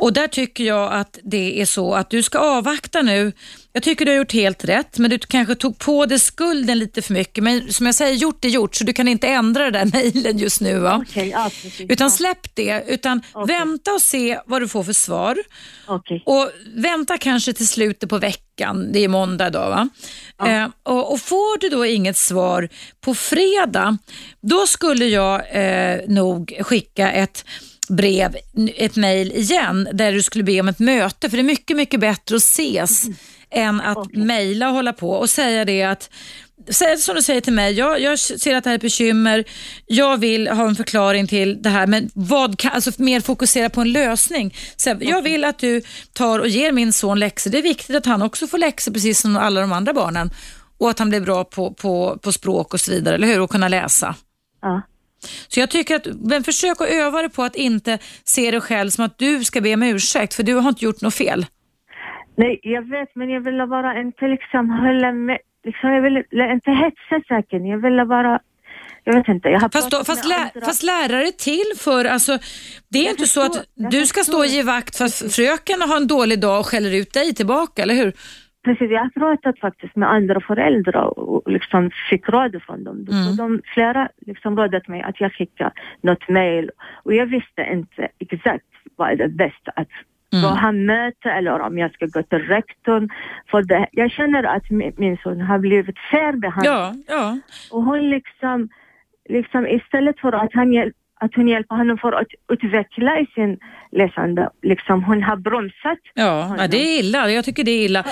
Och 0.00 0.12
där 0.12 0.28
tycker 0.28 0.64
jag 0.64 0.92
att 0.92 1.18
det 1.24 1.60
är 1.60 1.66
så 1.66 1.94
att 1.94 2.10
du 2.10 2.22
ska 2.22 2.38
avvakta 2.38 3.02
nu. 3.02 3.32
Jag 3.72 3.82
tycker 3.82 4.04
du 4.04 4.10
har 4.10 4.18
gjort 4.18 4.32
helt 4.32 4.64
rätt, 4.64 4.98
men 4.98 5.10
du 5.10 5.18
kanske 5.18 5.54
tog 5.54 5.78
på 5.78 6.06
dig 6.06 6.18
skulden 6.18 6.78
lite 6.78 7.02
för 7.02 7.14
mycket. 7.14 7.44
Men 7.44 7.72
som 7.72 7.86
jag 7.86 7.94
säger, 7.94 8.14
gjort 8.14 8.44
är 8.44 8.48
gjort, 8.48 8.76
så 8.76 8.84
du 8.84 8.92
kan 8.92 9.08
inte 9.08 9.28
ändra 9.28 9.64
det 9.64 9.70
där 9.70 9.84
mejlen 9.92 10.38
just 10.38 10.60
nu. 10.60 10.78
Va? 10.78 11.04
okej, 11.08 11.28
ja. 11.28 11.50
Utan 11.78 12.10
släpp 12.10 12.54
det, 12.54 12.84
utan 12.86 13.22
Okej. 13.32 13.56
vänta 13.56 13.92
och 13.92 14.00
se 14.02 14.38
vad 14.46 14.62
du 14.62 14.68
får 14.68 14.84
för 14.84 14.92
svar. 14.92 15.38
Okej, 15.86 16.22
Och 16.26 16.50
vänta 16.74 17.18
kanske 17.18 17.52
till 17.52 17.68
slutet 17.68 18.08
på 18.08 18.18
veckan, 18.18 18.92
det 18.92 19.04
är 19.04 19.08
måndag 19.08 19.46
idag 19.46 19.70
va? 19.70 19.87
Eh, 20.46 20.68
och, 20.82 21.12
och 21.12 21.20
får 21.20 21.58
du 21.58 21.68
då 21.68 21.86
inget 21.86 22.16
svar 22.16 22.68
på 23.00 23.14
fredag, 23.14 23.98
då 24.40 24.66
skulle 24.66 25.04
jag 25.04 25.42
eh, 25.52 26.00
nog 26.08 26.58
skicka 26.60 27.12
ett 27.12 27.44
brev, 27.88 28.36
ett 28.76 28.96
mejl 28.96 29.32
igen 29.32 29.88
där 29.92 30.12
du 30.12 30.22
skulle 30.22 30.44
be 30.44 30.60
om 30.60 30.68
ett 30.68 30.78
möte 30.78 31.30
för 31.30 31.36
det 31.36 31.40
är 31.40 31.44
mycket, 31.44 31.76
mycket 31.76 32.00
bättre 32.00 32.36
att 32.36 32.42
ses 32.42 33.04
än 33.50 33.80
att 33.80 33.96
Okej. 33.96 34.22
mejla 34.22 34.68
och 34.68 34.74
hålla 34.74 34.92
på 34.92 35.10
och 35.10 35.30
säga 35.30 35.64
det 35.64 35.82
att 35.82 36.10
som 36.98 37.14
du 37.14 37.22
säger 37.22 37.40
till 37.40 37.52
mig, 37.52 37.72
jag, 37.72 38.00
jag 38.00 38.18
ser 38.18 38.56
att 38.56 38.64
det 38.64 38.70
här 38.70 38.74
är 38.74 38.78
ett 38.78 38.82
bekymmer, 38.82 39.44
jag 39.86 40.18
vill 40.18 40.48
ha 40.48 40.68
en 40.68 40.74
förklaring 40.74 41.26
till 41.26 41.62
det 41.62 41.68
här, 41.68 41.86
men 41.86 42.10
vad 42.14 42.58
kan, 42.58 42.72
alltså 42.72 43.02
mer 43.02 43.20
fokusera 43.20 43.70
på 43.70 43.80
en 43.80 43.92
lösning. 43.92 44.54
Så 44.76 44.96
Jag 45.00 45.22
vill 45.22 45.44
att 45.44 45.58
du 45.58 45.82
tar 46.12 46.38
och 46.38 46.48
ger 46.48 46.72
min 46.72 46.92
son 46.92 47.18
läxor. 47.18 47.50
Det 47.50 47.58
är 47.58 47.62
viktigt 47.62 47.96
att 47.96 48.06
han 48.06 48.22
också 48.22 48.46
får 48.46 48.58
läxor 48.58 48.92
precis 48.92 49.20
som 49.20 49.36
alla 49.36 49.60
de 49.60 49.72
andra 49.72 49.92
barnen 49.92 50.30
och 50.78 50.90
att 50.90 50.98
han 50.98 51.08
blir 51.08 51.20
bra 51.20 51.44
på, 51.44 51.74
på, 51.74 52.18
på 52.22 52.32
språk 52.32 52.74
och 52.74 52.80
så 52.80 52.90
vidare, 52.90 53.14
eller 53.14 53.26
hur? 53.26 53.40
Och 53.40 53.50
kunna 53.50 53.68
läsa. 53.68 54.14
ja. 54.62 54.82
Så 55.48 55.60
jag 55.60 55.70
tycker 55.70 55.96
att, 55.96 56.06
men 56.20 56.44
försök 56.44 56.80
att 56.80 56.88
öva 56.88 57.20
dig 57.20 57.30
på 57.30 57.42
att 57.42 57.56
inte 57.56 57.98
se 58.24 58.50
dig 58.50 58.60
själv 58.60 58.90
som 58.90 59.04
att 59.04 59.18
du 59.18 59.44
ska 59.44 59.60
be 59.60 59.74
om 59.74 59.82
ursäkt, 59.82 60.34
för 60.34 60.42
du 60.42 60.54
har 60.54 60.68
inte 60.68 60.84
gjort 60.84 61.00
något 61.02 61.14
fel. 61.14 61.46
Nej, 62.36 62.60
jag 62.62 62.90
vet, 62.90 63.08
men 63.14 63.30
jag 63.30 63.40
ville 63.40 63.66
bara 63.66 64.00
inte 64.00 64.28
liksom 64.28 64.70
hålla 64.70 65.12
med. 65.12 65.38
Liksom, 65.68 65.90
jag 65.90 66.02
ville 66.02 66.52
inte 66.52 66.70
hetsa 66.70 67.16
säkert. 67.28 67.62
Jag 67.74 67.78
ville 67.78 68.04
bara 68.04 68.40
jag 69.04 69.14
vet 69.14 69.28
inte. 69.28 69.48
Jag 69.48 69.60
har 69.60 69.68
fast, 69.68 69.90
då, 69.90 70.04
fast, 70.04 70.24
lä 70.24 70.50
fast 70.64 70.82
lärare 70.82 71.32
till 71.32 71.70
för, 71.84 72.04
alltså, 72.04 72.32
det 72.90 72.98
är 72.98 73.04
jag 73.04 73.12
inte 73.12 73.22
förstår, 73.22 73.42
så 73.42 73.60
att 73.60 73.90
du 73.90 74.06
ska 74.06 74.20
stå 74.20 74.38
och 74.38 74.46
ge 74.46 74.62
vakt 74.62 74.96
för 74.96 75.04
att 75.04 75.34
fröken 75.36 75.80
har 75.88 75.96
en 75.96 76.06
dålig 76.06 76.40
dag 76.40 76.60
och 76.60 76.66
skäller 76.66 76.94
ut 77.00 77.12
dig 77.12 77.34
tillbaka, 77.34 77.82
eller 77.82 77.94
hur? 77.94 78.12
Precis, 78.64 78.90
jag 78.90 79.00
har 79.00 79.10
pratat 79.10 79.58
faktiskt 79.58 79.96
med 79.96 80.12
andra 80.12 80.40
föräldrar 80.40 81.18
och 81.18 81.52
liksom 81.52 81.90
fick 82.10 82.28
råd 82.28 82.62
från 82.66 82.84
dem. 82.84 83.06
Mm. 83.10 83.36
de, 83.36 83.62
flera 83.74 84.08
liksom 84.26 84.56
rådet 84.56 84.88
mig 84.88 85.02
att 85.02 85.20
jag 85.20 85.32
skickar 85.32 85.72
något 86.00 86.28
mail 86.28 86.70
och 87.04 87.14
jag 87.14 87.26
visste 87.26 87.62
inte 87.72 88.08
exakt 88.18 88.64
vad 88.96 89.10
är 89.10 89.16
det 89.16 89.28
bästa 89.28 89.70
att 89.76 89.88
mm. 90.32 90.42
gå 90.42 90.48
ha 90.48 90.72
möte 90.72 91.30
eller 91.30 91.60
om 91.60 91.78
jag 91.78 91.92
ska 91.92 92.06
gå 92.06 92.22
till 92.22 92.38
rektorn. 92.38 93.08
För 93.50 93.62
det, 93.62 93.88
jag 93.92 94.10
känner 94.10 94.42
att 94.44 94.70
min, 94.70 95.18
son 95.22 95.40
har 95.40 95.58
blivit 95.58 95.96
särbehandlad. 96.10 97.04
Ja, 97.08 97.14
ja. 97.14 97.38
Och 97.70 97.82
hon 97.82 98.10
liksom, 98.10 98.68
liksom 99.28 99.66
istället 99.66 100.20
för 100.20 100.32
att 100.32 100.54
han 100.54 100.72
hjälp, 100.72 100.94
att 101.20 101.34
hon 101.34 101.48
hjälper 101.48 101.76
honom 101.76 101.98
för 101.98 102.12
att 102.12 102.28
utveckla 102.48 103.20
i 103.20 103.26
sin 103.26 103.58
läsande. 103.92 104.50
Liksom 104.62 105.04
hon 105.04 105.22
har 105.22 105.36
bromsat 105.36 105.98
Ja, 106.14 106.54
ja 106.58 106.68
det 106.68 106.76
är 106.76 107.00
illa. 107.00 107.30
Jag 107.30 107.44
tycker 107.44 107.64
det 107.64 107.70
är 107.70 107.84
illa. 107.84 108.04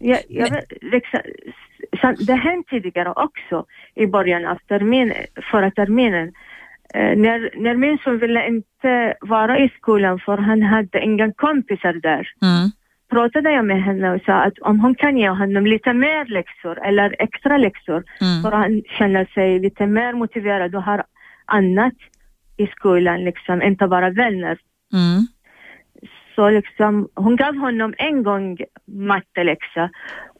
Jag, 0.00 0.18
jag, 0.28 0.60
liksom, 0.80 1.20
det 2.26 2.34
hände 2.34 2.68
tidigare 2.70 3.12
också 3.16 3.64
i 3.94 4.06
början 4.06 4.46
av 4.46 4.58
termin, 4.68 5.12
förra 5.50 5.70
terminen. 5.70 6.32
Eh, 6.94 7.16
när, 7.16 7.76
min 7.76 7.98
son 7.98 8.18
ville 8.18 8.46
inte 8.46 9.16
vara 9.20 9.58
i 9.58 9.68
skolan 9.68 10.18
för 10.18 10.38
han 10.38 10.62
hade 10.62 11.00
inga 11.00 11.32
kompisar 11.32 11.92
där. 11.92 12.28
Mm. 12.42 12.70
Pratade 13.10 13.50
jag 13.50 13.64
med 13.64 13.82
henne 13.82 14.10
och 14.10 14.20
sa 14.26 14.32
att 14.32 14.58
om 14.58 14.80
hon 14.80 14.94
kan 14.94 15.18
ge 15.18 15.28
honom 15.28 15.66
lite 15.66 15.92
mer 15.92 16.24
läxor 16.24 16.86
eller 16.86 17.16
extra 17.18 17.56
läxor 17.56 18.04
mm. 18.20 18.42
för 18.42 18.52
han 18.52 18.82
känner 18.98 19.24
sig 19.24 19.58
lite 19.58 19.86
mer 19.86 20.12
motiverad 20.12 20.74
och 20.74 20.82
har 20.82 21.04
annat 21.44 21.94
i 22.56 22.66
skolan, 22.66 23.24
liksom, 23.24 23.62
inte 23.62 23.86
bara 23.88 24.10
vänner. 24.10 24.58
Mm. 24.92 25.26
Så 26.34 26.50
liksom, 26.50 27.08
hon 27.14 27.36
gav 27.36 27.56
honom 27.56 27.94
en 27.98 28.22
gång 28.22 28.58
matteläxa 28.86 29.90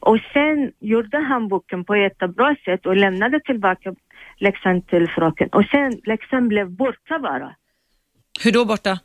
och 0.01 0.17
sen 0.33 0.71
gjorde 0.79 1.17
han 1.17 1.47
boken 1.47 1.85
på 1.85 1.95
ett 1.95 2.35
bra 2.35 2.55
sätt 2.65 2.85
och 2.85 2.95
lämnade 2.95 3.39
tillbaka 3.39 3.95
läxan 4.39 4.81
till 4.81 5.07
fröken. 5.15 5.49
Och 5.49 5.65
sen 5.71 6.01
läxan 6.05 6.47
blev 6.47 6.71
borta 6.71 7.19
bara. 7.19 7.55
Hur 8.43 8.51
då 8.51 8.65
borta? 8.65 8.99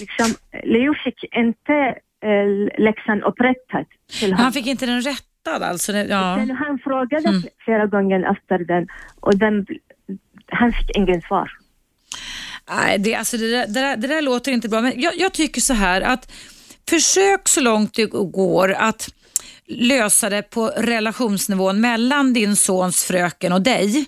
Liksom, 0.00 0.34
Leo 0.64 0.94
fick 1.04 1.24
inte 1.36 1.74
äh, 2.22 2.78
läxan 2.78 3.22
upprättad 3.22 3.86
till. 4.20 4.32
Han 4.32 4.52
fick 4.52 4.66
inte 4.66 4.86
den 4.86 5.02
rättad 5.02 5.62
alltså? 5.62 5.92
ja. 5.92 6.36
Sen 6.38 6.50
han 6.50 6.78
frågade 6.78 7.28
mm. 7.28 7.42
flera 7.64 7.86
gånger 7.86 8.30
efter 8.32 8.58
den 8.58 8.88
och 9.20 9.38
den, 9.38 9.66
han 10.46 10.72
fick 10.72 10.96
ingen 10.96 11.22
svar. 11.22 11.50
Nej, 12.68 12.98
det, 12.98 13.14
alltså 13.14 13.36
det, 13.36 13.50
där, 13.50 13.66
det, 13.66 13.80
där, 13.80 13.96
det 13.96 14.06
där 14.06 14.22
låter 14.22 14.52
inte 14.52 14.68
bra, 14.68 14.80
men 14.80 15.00
jag, 15.00 15.16
jag 15.16 15.32
tycker 15.32 15.60
så 15.60 15.74
här 15.74 16.00
att 16.00 16.32
försök 16.88 17.48
så 17.48 17.60
långt 17.60 17.94
det 17.94 18.06
går 18.10 18.72
att 18.72 19.08
lösa 19.66 20.30
det 20.30 20.42
på 20.42 20.66
relationsnivån 20.66 21.80
mellan 21.80 22.32
din 22.32 22.56
sons 22.56 23.04
fröken 23.04 23.52
och 23.52 23.62
dig 23.62 24.06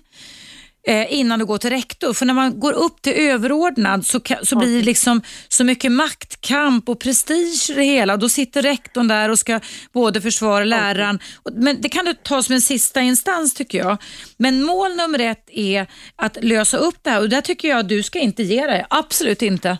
eh, 0.87 1.13
innan 1.13 1.39
du 1.39 1.45
går 1.45 1.57
till 1.57 1.69
rektor. 1.69 2.13
För 2.13 2.25
när 2.25 2.33
man 2.33 2.59
går 2.59 2.73
upp 2.73 3.01
till 3.01 3.13
överordnad 3.13 4.05
så, 4.05 4.19
så 4.43 4.57
blir 4.57 4.77
det 4.77 4.85
liksom 4.85 5.21
så 5.47 5.63
mycket 5.63 5.91
maktkamp 5.91 6.89
och 6.89 6.99
prestige 6.99 7.69
i 7.69 7.73
det 7.73 7.83
hela. 7.83 8.17
Då 8.17 8.29
sitter 8.29 8.61
rektorn 8.61 9.07
där 9.07 9.29
och 9.29 9.39
ska 9.39 9.59
både 9.93 10.21
försvara 10.21 10.63
läraren. 10.63 11.19
Men 11.53 11.81
det 11.81 11.89
kan 11.89 12.05
du 12.05 12.13
ta 12.13 12.43
som 12.43 12.55
en 12.55 12.61
sista 12.61 13.01
instans 13.01 13.53
tycker 13.53 13.77
jag. 13.77 13.97
Men 14.37 14.63
mål 14.63 14.95
nummer 14.95 15.19
ett 15.19 15.49
är 15.51 15.87
att 16.15 16.37
lösa 16.41 16.77
upp 16.77 16.95
det 17.01 17.09
här 17.09 17.21
och 17.21 17.29
där 17.29 17.41
tycker 17.41 17.67
jag 17.67 17.79
att 17.79 17.89
du 17.89 18.03
ska 18.03 18.19
inte 18.19 18.43
ge 18.43 18.67
dig. 18.67 18.85
Absolut 18.89 19.41
inte. 19.41 19.77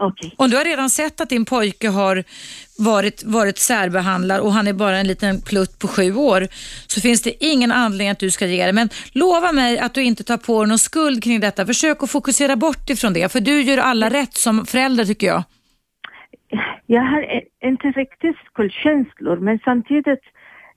Okay. 0.00 0.30
Om 0.36 0.50
du 0.50 0.56
har 0.56 0.64
redan 0.64 0.90
sett 0.90 1.20
att 1.20 1.28
din 1.28 1.44
pojke 1.44 1.88
har 1.88 2.24
varit, 2.78 3.22
varit 3.24 3.58
särbehandlad 3.58 4.40
och 4.40 4.52
han 4.52 4.66
är 4.66 4.72
bara 4.72 4.98
en 4.98 5.06
liten 5.06 5.40
plutt 5.40 5.78
på 5.78 5.88
sju 5.88 6.14
år 6.14 6.48
så 6.86 7.00
finns 7.00 7.22
det 7.22 7.44
ingen 7.44 7.72
anledning 7.72 8.08
att 8.08 8.18
du 8.18 8.30
ska 8.30 8.46
ge 8.46 8.66
det. 8.66 8.72
Men 8.72 8.88
lova 9.12 9.52
mig 9.52 9.78
att 9.78 9.94
du 9.94 10.02
inte 10.02 10.24
tar 10.24 10.36
på 10.36 10.60
dig 10.62 10.68
någon 10.68 10.78
skuld 10.78 11.24
kring 11.24 11.40
detta. 11.40 11.66
Försök 11.66 12.02
att 12.02 12.10
fokusera 12.10 12.56
bort 12.56 12.90
ifrån 12.90 13.12
det 13.12 13.32
för 13.32 13.40
du 13.40 13.62
gör 13.62 13.78
alla 13.78 14.10
rätt 14.10 14.34
som 14.34 14.66
förälder 14.66 15.04
tycker 15.04 15.26
jag. 15.26 15.42
Jag 16.86 17.02
har 17.02 17.42
inte 17.64 17.86
riktigt 17.86 18.36
skuldkänslor 18.52 19.36
men 19.36 19.58
samtidigt 19.64 20.22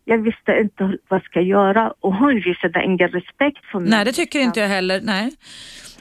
jag 0.06 0.18
visste 0.18 0.52
inte 0.62 0.84
vad 0.84 1.20
jag 1.20 1.24
ska 1.24 1.42
göra 1.42 1.94
och 2.00 2.16
hon 2.16 2.36
visade 2.36 2.84
ingen 2.84 3.08
respekt 3.08 3.66
för 3.72 3.80
mig. 3.80 3.90
Nej, 3.90 4.06
det 4.06 4.12
tycker 4.12 4.40
inte 4.40 4.60
jag 4.60 4.68
heller. 4.68 5.02
Nej. 5.04 5.32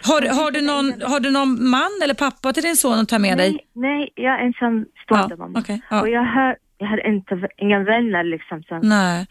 Har, 0.04 0.20
har, 0.42 0.50
du 0.50 0.60
någon, 0.60 1.10
har 1.10 1.20
du 1.20 1.30
någon 1.30 1.68
man 1.68 2.00
eller 2.04 2.14
pappa 2.14 2.52
till 2.52 2.62
din 2.62 2.76
son 2.76 2.98
att 2.98 3.08
ta 3.08 3.18
med 3.18 3.36
nej, 3.36 3.50
dig? 3.50 3.60
Nej, 3.72 4.12
jag 4.14 4.34
är 4.40 4.44
ensamstående 4.46 5.26
ja, 5.30 5.36
mamma. 5.36 5.58
Okay, 5.60 5.78
ja. 5.90 6.00
Och 6.00 6.08
jag 6.08 6.24
har 6.24 6.56
jag 6.82 6.88
har 6.88 7.14
inte, 7.14 7.48
inga 7.58 7.78
vänner 7.78 8.24
liksom. 8.24 8.62
Så. 8.68 8.78
Nej, 8.82 9.26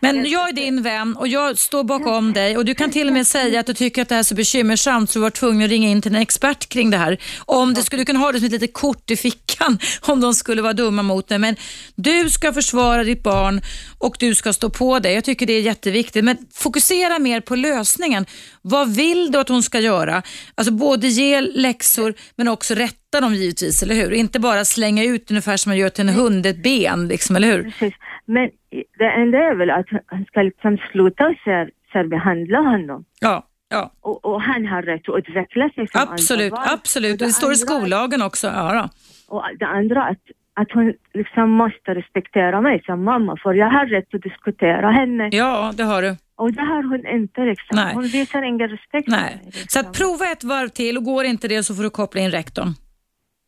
men 0.00 0.30
jag 0.30 0.48
är 0.48 0.52
din 0.52 0.82
vän 0.82 1.16
och 1.16 1.28
jag 1.28 1.58
står 1.58 1.84
bakom 1.84 2.32
dig 2.32 2.56
och 2.56 2.64
du 2.64 2.74
kan 2.74 2.90
till 2.90 3.06
och 3.06 3.12
med 3.12 3.26
säga 3.26 3.60
att 3.60 3.66
du 3.66 3.74
tycker 3.74 4.02
att 4.02 4.08
det 4.08 4.14
här 4.14 4.20
är 4.20 4.24
så 4.24 4.34
bekymmersamt 4.34 5.10
så 5.10 5.18
du 5.18 5.22
var 5.22 5.30
tvungen 5.30 5.64
att 5.64 5.70
ringa 5.70 5.88
in 5.88 6.02
till 6.02 6.14
en 6.14 6.22
expert 6.22 6.68
kring 6.68 6.90
det 6.90 6.96
här. 6.96 7.18
Om 7.44 7.74
det 7.74 7.82
skulle 7.82 8.04
kunna 8.04 8.18
ha 8.18 8.32
det 8.32 8.38
som 8.38 8.46
ett 8.46 8.52
litet 8.52 8.72
kort 8.72 9.10
i 9.10 9.16
fickan 9.16 9.78
om 10.00 10.20
de 10.20 10.34
skulle 10.34 10.62
vara 10.62 10.72
dumma 10.72 11.02
mot 11.02 11.28
dig. 11.28 11.38
Men 11.38 11.56
du 11.94 12.30
ska 12.30 12.52
försvara 12.52 13.04
ditt 13.04 13.22
barn 13.22 13.60
och 13.98 14.16
du 14.18 14.34
ska 14.34 14.52
stå 14.52 14.70
på 14.70 14.98
dig. 14.98 15.14
Jag 15.14 15.24
tycker 15.24 15.46
det 15.46 15.52
är 15.52 15.60
jätteviktigt. 15.60 16.24
Men 16.24 16.36
fokusera 16.54 17.18
mer 17.18 17.40
på 17.40 17.56
lösningen. 17.56 18.26
Vad 18.62 18.96
vill 18.96 19.32
du 19.32 19.38
att 19.38 19.48
hon 19.48 19.62
ska 19.62 19.80
göra? 19.80 20.22
Alltså 20.54 20.72
både 20.72 21.08
ge 21.08 21.40
läxor 21.40 22.14
men 22.36 22.48
också 22.48 22.74
rätta 23.16 23.26
dem 23.26 23.34
givetvis, 23.34 23.82
eller 23.82 23.94
hur? 23.94 24.12
Inte 24.12 24.40
bara 24.40 24.64
slänga 24.64 25.04
ut 25.04 25.30
ungefär 25.30 25.56
som 25.56 25.70
man 25.70 25.78
gör 25.78 25.88
till 25.88 26.08
en 26.08 26.14
hund 26.14 26.46
ett 26.46 26.62
ben, 26.62 27.08
liksom, 27.08 27.36
eller 27.36 27.48
hur? 27.48 27.62
Precis. 27.62 27.94
Men 28.26 28.50
det 28.98 29.10
enda 29.10 29.38
är 29.38 29.54
väl 29.54 29.70
att 29.70 29.86
han 30.06 30.24
ska 30.24 30.42
liksom 30.42 30.78
sluta 30.92 31.34
sär, 31.44 31.70
särbehandla 31.92 32.58
honom. 32.58 33.04
Ja. 33.20 33.46
Ja. 33.68 33.92
Och, 34.00 34.24
och, 34.24 34.42
han 34.42 34.66
har 34.66 34.82
rätt 34.82 35.08
att 35.08 35.18
utveckla 35.18 35.70
sig 35.70 35.88
som 35.88 36.00
Absolut, 36.00 36.52
absolut. 36.56 37.18
Det, 37.18 37.24
det 37.24 37.32
står 37.32 37.52
i 37.52 37.56
skollagen 37.56 38.22
också. 38.22 38.46
Ja, 38.46 38.74
då. 38.74 38.88
Och 39.36 39.42
det 39.58 39.66
andra, 39.66 40.04
att 40.04 40.22
att 40.60 40.72
hon 40.72 40.92
liksom 41.14 41.50
måste 41.50 41.94
respektera 41.94 42.60
mig 42.60 42.82
som 42.86 43.04
mamma 43.04 43.36
för 43.42 43.54
jag 43.54 43.70
har 43.70 43.86
rätt 43.86 44.14
att 44.14 44.22
diskutera 44.22 44.90
henne. 44.90 45.28
Ja, 45.32 45.72
det 45.76 45.82
har 45.82 46.02
du. 46.02 46.16
Och 46.36 46.52
det 46.52 46.62
har 46.62 46.82
hon 46.82 47.06
inte 47.06 47.40
liksom. 47.40 47.76
Nej. 47.76 47.94
Hon 47.94 48.06
visar 48.06 48.42
ingen 48.42 48.68
respekt 48.68 49.08
Nej. 49.08 49.20
Mig, 49.20 49.40
liksom. 49.44 49.66
Så 49.68 49.80
att 49.80 49.98
prova 49.98 50.26
ett 50.32 50.44
varv 50.44 50.68
till 50.68 50.96
och 50.96 51.04
går 51.04 51.24
inte 51.24 51.48
det 51.48 51.62
så 51.62 51.74
får 51.74 51.82
du 51.82 51.90
koppla 51.90 52.20
in 52.20 52.30
rektorn. 52.30 52.74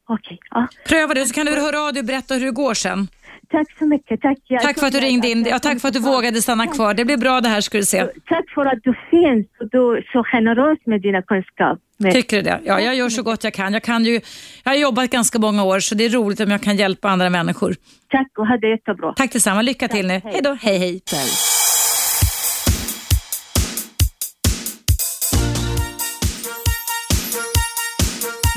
Okej. 0.08 0.38
Ja. 0.50 0.68
Pröva 0.88 1.14
det 1.14 1.26
så 1.26 1.34
kan 1.34 1.46
du 1.46 1.52
höra 1.52 1.80
av 1.80 1.92
dig 1.92 2.00
och 2.00 2.06
berätta 2.06 2.34
hur 2.34 2.44
det 2.44 2.50
går 2.50 2.74
sen. 2.74 3.08
Tack 3.50 3.78
så 3.78 3.86
mycket. 3.86 4.20
Tack, 4.20 4.38
jag 4.46 4.62
tack 4.62 4.78
för 4.78 4.86
att 4.86 4.92
du 4.92 5.00
ringde 5.00 5.28
in. 5.28 5.46
Ja, 5.50 5.58
tack 5.58 5.80
för 5.80 5.88
att 5.88 5.94
du 5.94 6.00
vågade 6.00 6.42
stanna 6.42 6.64
tack. 6.64 6.74
kvar. 6.74 6.94
Det 6.94 7.04
blir 7.04 7.16
bra 7.16 7.40
det 7.40 7.48
här 7.48 7.60
ska 7.60 7.78
du 7.78 7.84
se. 7.84 8.04
Tack 8.04 8.44
för 8.54 8.66
att 8.66 8.78
du 8.82 8.94
finns 9.10 9.46
och 9.60 9.68
du 9.70 9.96
är 9.96 10.08
så 10.12 10.24
generös 10.24 10.78
med 10.86 11.02
dina 11.02 11.22
kunskaper. 11.22 12.10
Tycker 12.12 12.36
du 12.36 12.42
det? 12.42 12.60
Ja, 12.64 12.80
jag 12.80 12.94
gör 12.94 13.08
så 13.08 13.22
gott 13.22 13.44
jag 13.44 13.52
kan. 13.54 13.72
Jag, 13.72 13.82
kan 13.82 14.04
ju, 14.04 14.20
jag 14.64 14.72
har 14.72 14.76
jobbat 14.76 15.10
ganska 15.10 15.38
många 15.38 15.64
år 15.64 15.80
så 15.80 15.94
det 15.94 16.04
är 16.04 16.10
roligt 16.10 16.40
om 16.40 16.50
jag 16.50 16.62
kan 16.62 16.76
hjälpa 16.76 17.08
andra 17.08 17.30
människor. 17.30 17.74
Tack 18.08 18.38
och 18.38 18.46
ha 18.46 18.56
det 18.56 18.68
jättebra. 18.68 19.12
Tack 19.16 19.32
detsamma. 19.32 19.62
Lycka 19.62 19.88
tack, 19.88 19.96
till 19.96 20.06
nu. 20.06 20.20
Hej 20.24 20.40
då. 20.42 20.56
Hej, 20.60 20.78
hej. 20.78 21.00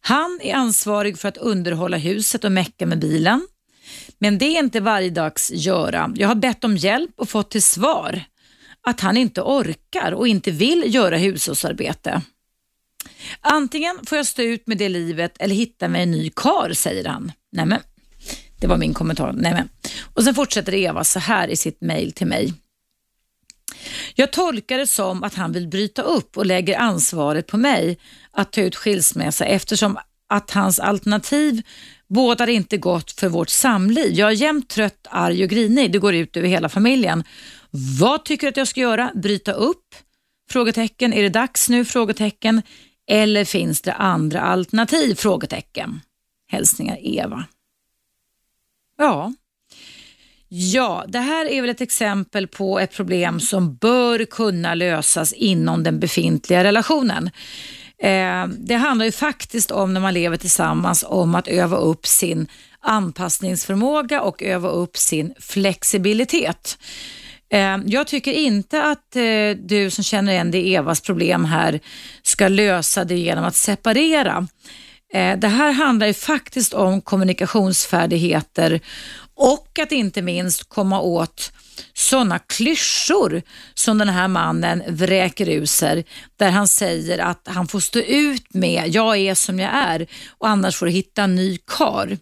Han 0.00 0.40
är 0.42 0.54
ansvarig 0.54 1.18
för 1.18 1.28
att 1.28 1.36
underhålla 1.36 1.96
huset 1.96 2.44
och 2.44 2.52
mecka 2.52 2.86
med 2.86 2.98
bilen. 2.98 3.46
Men 4.18 4.38
det 4.38 4.44
är 4.44 4.58
inte 4.58 4.80
varje 4.80 5.10
dags 5.10 5.50
göra. 5.50 6.12
Jag 6.16 6.28
har 6.28 6.34
bett 6.34 6.64
om 6.64 6.76
hjälp 6.76 7.10
och 7.16 7.28
fått 7.28 7.50
till 7.50 7.62
svar 7.62 8.24
att 8.84 9.00
han 9.00 9.16
inte 9.16 9.42
orkar 9.42 10.12
och 10.12 10.28
inte 10.28 10.50
vill 10.50 10.94
göra 10.94 11.16
hushållsarbete. 11.16 12.22
Antingen 13.40 13.98
får 14.06 14.16
jag 14.16 14.26
stå 14.26 14.42
ut 14.42 14.66
med 14.66 14.78
det 14.78 14.88
livet 14.88 15.36
eller 15.38 15.54
hitta 15.54 15.88
mig 15.88 16.02
en 16.02 16.10
ny 16.10 16.30
kar, 16.30 16.72
säger 16.72 17.04
han. 17.04 17.32
Nämen, 17.52 17.80
det 18.60 18.66
var 18.66 18.76
min 18.76 18.94
kommentar. 18.94 19.32
Nämen. 19.32 19.68
Och 20.14 20.24
sen 20.24 20.34
fortsätter 20.34 20.74
Eva 20.74 21.04
så 21.04 21.18
här 21.18 21.48
i 21.48 21.56
sitt 21.56 21.80
mejl 21.80 22.12
till 22.12 22.26
mig. 22.26 22.52
Jag 24.14 24.32
tolkar 24.32 24.78
det 24.78 24.86
som 24.86 25.24
att 25.24 25.34
han 25.34 25.52
vill 25.52 25.68
bryta 25.68 26.02
upp 26.02 26.36
och 26.36 26.46
lägger 26.46 26.78
ansvaret 26.78 27.46
på 27.46 27.56
mig 27.56 27.98
att 28.30 28.52
ta 28.52 28.60
ut 28.60 28.76
skilsmässa 28.76 29.44
eftersom 29.44 29.98
att 30.28 30.50
hans 30.50 30.78
alternativ 30.78 31.62
bådar 32.08 32.46
inte 32.46 32.76
gott 32.76 33.10
för 33.10 33.28
vårt 33.28 33.48
samliv. 33.48 34.12
Jag 34.12 34.28
är 34.28 34.34
jämt 34.34 34.68
trött, 34.68 35.06
arg 35.10 35.44
och 35.44 35.50
grinig. 35.50 35.92
Det 35.92 35.98
går 35.98 36.14
ut 36.14 36.36
över 36.36 36.48
hela 36.48 36.68
familjen. 36.68 37.24
Vad 37.98 38.24
tycker 38.24 38.46
du 38.46 38.48
att 38.48 38.56
jag 38.56 38.68
ska 38.68 38.80
göra? 38.80 39.12
Bryta 39.14 39.52
upp? 39.52 39.94
Frågetecken. 40.50 41.12
Är 41.12 41.22
det 41.22 41.28
dags 41.28 41.68
nu? 41.68 41.84
Frågetecken. 41.84 42.62
Eller 43.06 43.44
finns 43.44 43.82
det 43.82 43.92
andra 43.92 44.40
alternativ? 44.40 45.14
Frågetecken. 45.14 46.00
Hälsningar 46.48 46.98
Eva. 47.00 47.44
Ja, 48.98 49.32
Ja, 50.56 51.04
det 51.08 51.18
här 51.18 51.46
är 51.46 51.60
väl 51.60 51.70
ett 51.70 51.80
exempel 51.80 52.46
på 52.46 52.78
ett 52.78 52.92
problem 52.92 53.40
som 53.40 53.76
bör 53.76 54.24
kunna 54.24 54.74
lösas 54.74 55.32
inom 55.32 55.82
den 55.82 56.00
befintliga 56.00 56.64
relationen. 56.64 57.30
Eh, 57.98 58.46
det 58.46 58.74
handlar 58.74 59.04
ju 59.06 59.12
faktiskt 59.12 59.70
om 59.70 59.94
när 59.94 60.00
man 60.00 60.14
lever 60.14 60.36
tillsammans 60.36 61.04
om 61.08 61.34
att 61.34 61.48
öva 61.48 61.76
upp 61.76 62.06
sin 62.06 62.46
anpassningsförmåga 62.80 64.22
och 64.22 64.42
öva 64.42 64.68
upp 64.68 64.96
sin 64.96 65.34
flexibilitet. 65.40 66.78
Eh, 67.54 67.78
jag 67.86 68.06
tycker 68.06 68.32
inte 68.32 68.82
att 68.82 69.16
eh, 69.16 69.56
du 69.56 69.90
som 69.90 70.04
känner 70.04 70.32
igen 70.32 70.50
dig 70.50 70.60
i 70.60 70.74
Evas 70.74 71.00
problem 71.00 71.44
här 71.44 71.80
ska 72.22 72.48
lösa 72.48 73.04
det 73.04 73.18
genom 73.18 73.44
att 73.44 73.56
separera. 73.56 74.46
Eh, 75.12 75.38
det 75.38 75.48
här 75.48 75.72
handlar 75.72 76.06
ju 76.06 76.14
faktiskt 76.14 76.74
om 76.74 77.00
kommunikationsfärdigheter 77.00 78.80
och 79.34 79.78
att 79.78 79.92
inte 79.92 80.22
minst 80.22 80.68
komma 80.68 81.00
åt 81.00 81.52
sådana 81.94 82.38
klyschor 82.38 83.42
som 83.74 83.98
den 83.98 84.08
här 84.08 84.28
mannen 84.28 84.82
vräker 84.88 85.48
ur 85.48 85.66
sig 85.66 86.04
där 86.36 86.50
han 86.50 86.68
säger 86.68 87.18
att 87.18 87.48
han 87.50 87.68
får 87.68 87.80
stå 87.80 87.98
ut 87.98 88.54
med, 88.54 88.88
jag 88.88 89.16
är 89.16 89.34
som 89.34 89.58
jag 89.58 89.70
är 89.74 90.06
och 90.38 90.48
annars 90.48 90.76
får 90.76 90.86
du 90.86 90.92
hitta 90.92 91.22
en 91.22 91.34
ny 91.34 91.58
kar. 91.66 92.18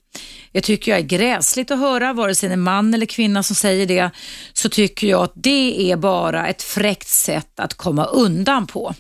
Jag 0.53 0.63
tycker 0.63 0.93
jag 0.93 0.99
är 0.99 1.05
gräsligt 1.05 1.71
att 1.71 1.79
höra, 1.79 2.13
vare 2.13 2.35
sig 2.35 2.49
det 2.49 2.55
är 2.55 2.57
man 2.57 2.95
eller 2.95 3.07
kvinna 3.07 3.43
som 3.43 3.57
säger 3.57 3.87
det, 3.87 4.11
så 4.53 4.69
tycker 4.69 5.07
jag 5.07 5.23
att 5.23 5.33
det 5.35 5.91
är 5.93 5.97
bara 5.97 6.49
ett 6.49 6.63
fräckt 6.63 7.09
sätt 7.09 7.61
att 7.61 7.75
komma 7.75 8.05
undan 8.05 8.67
på. 8.67 8.95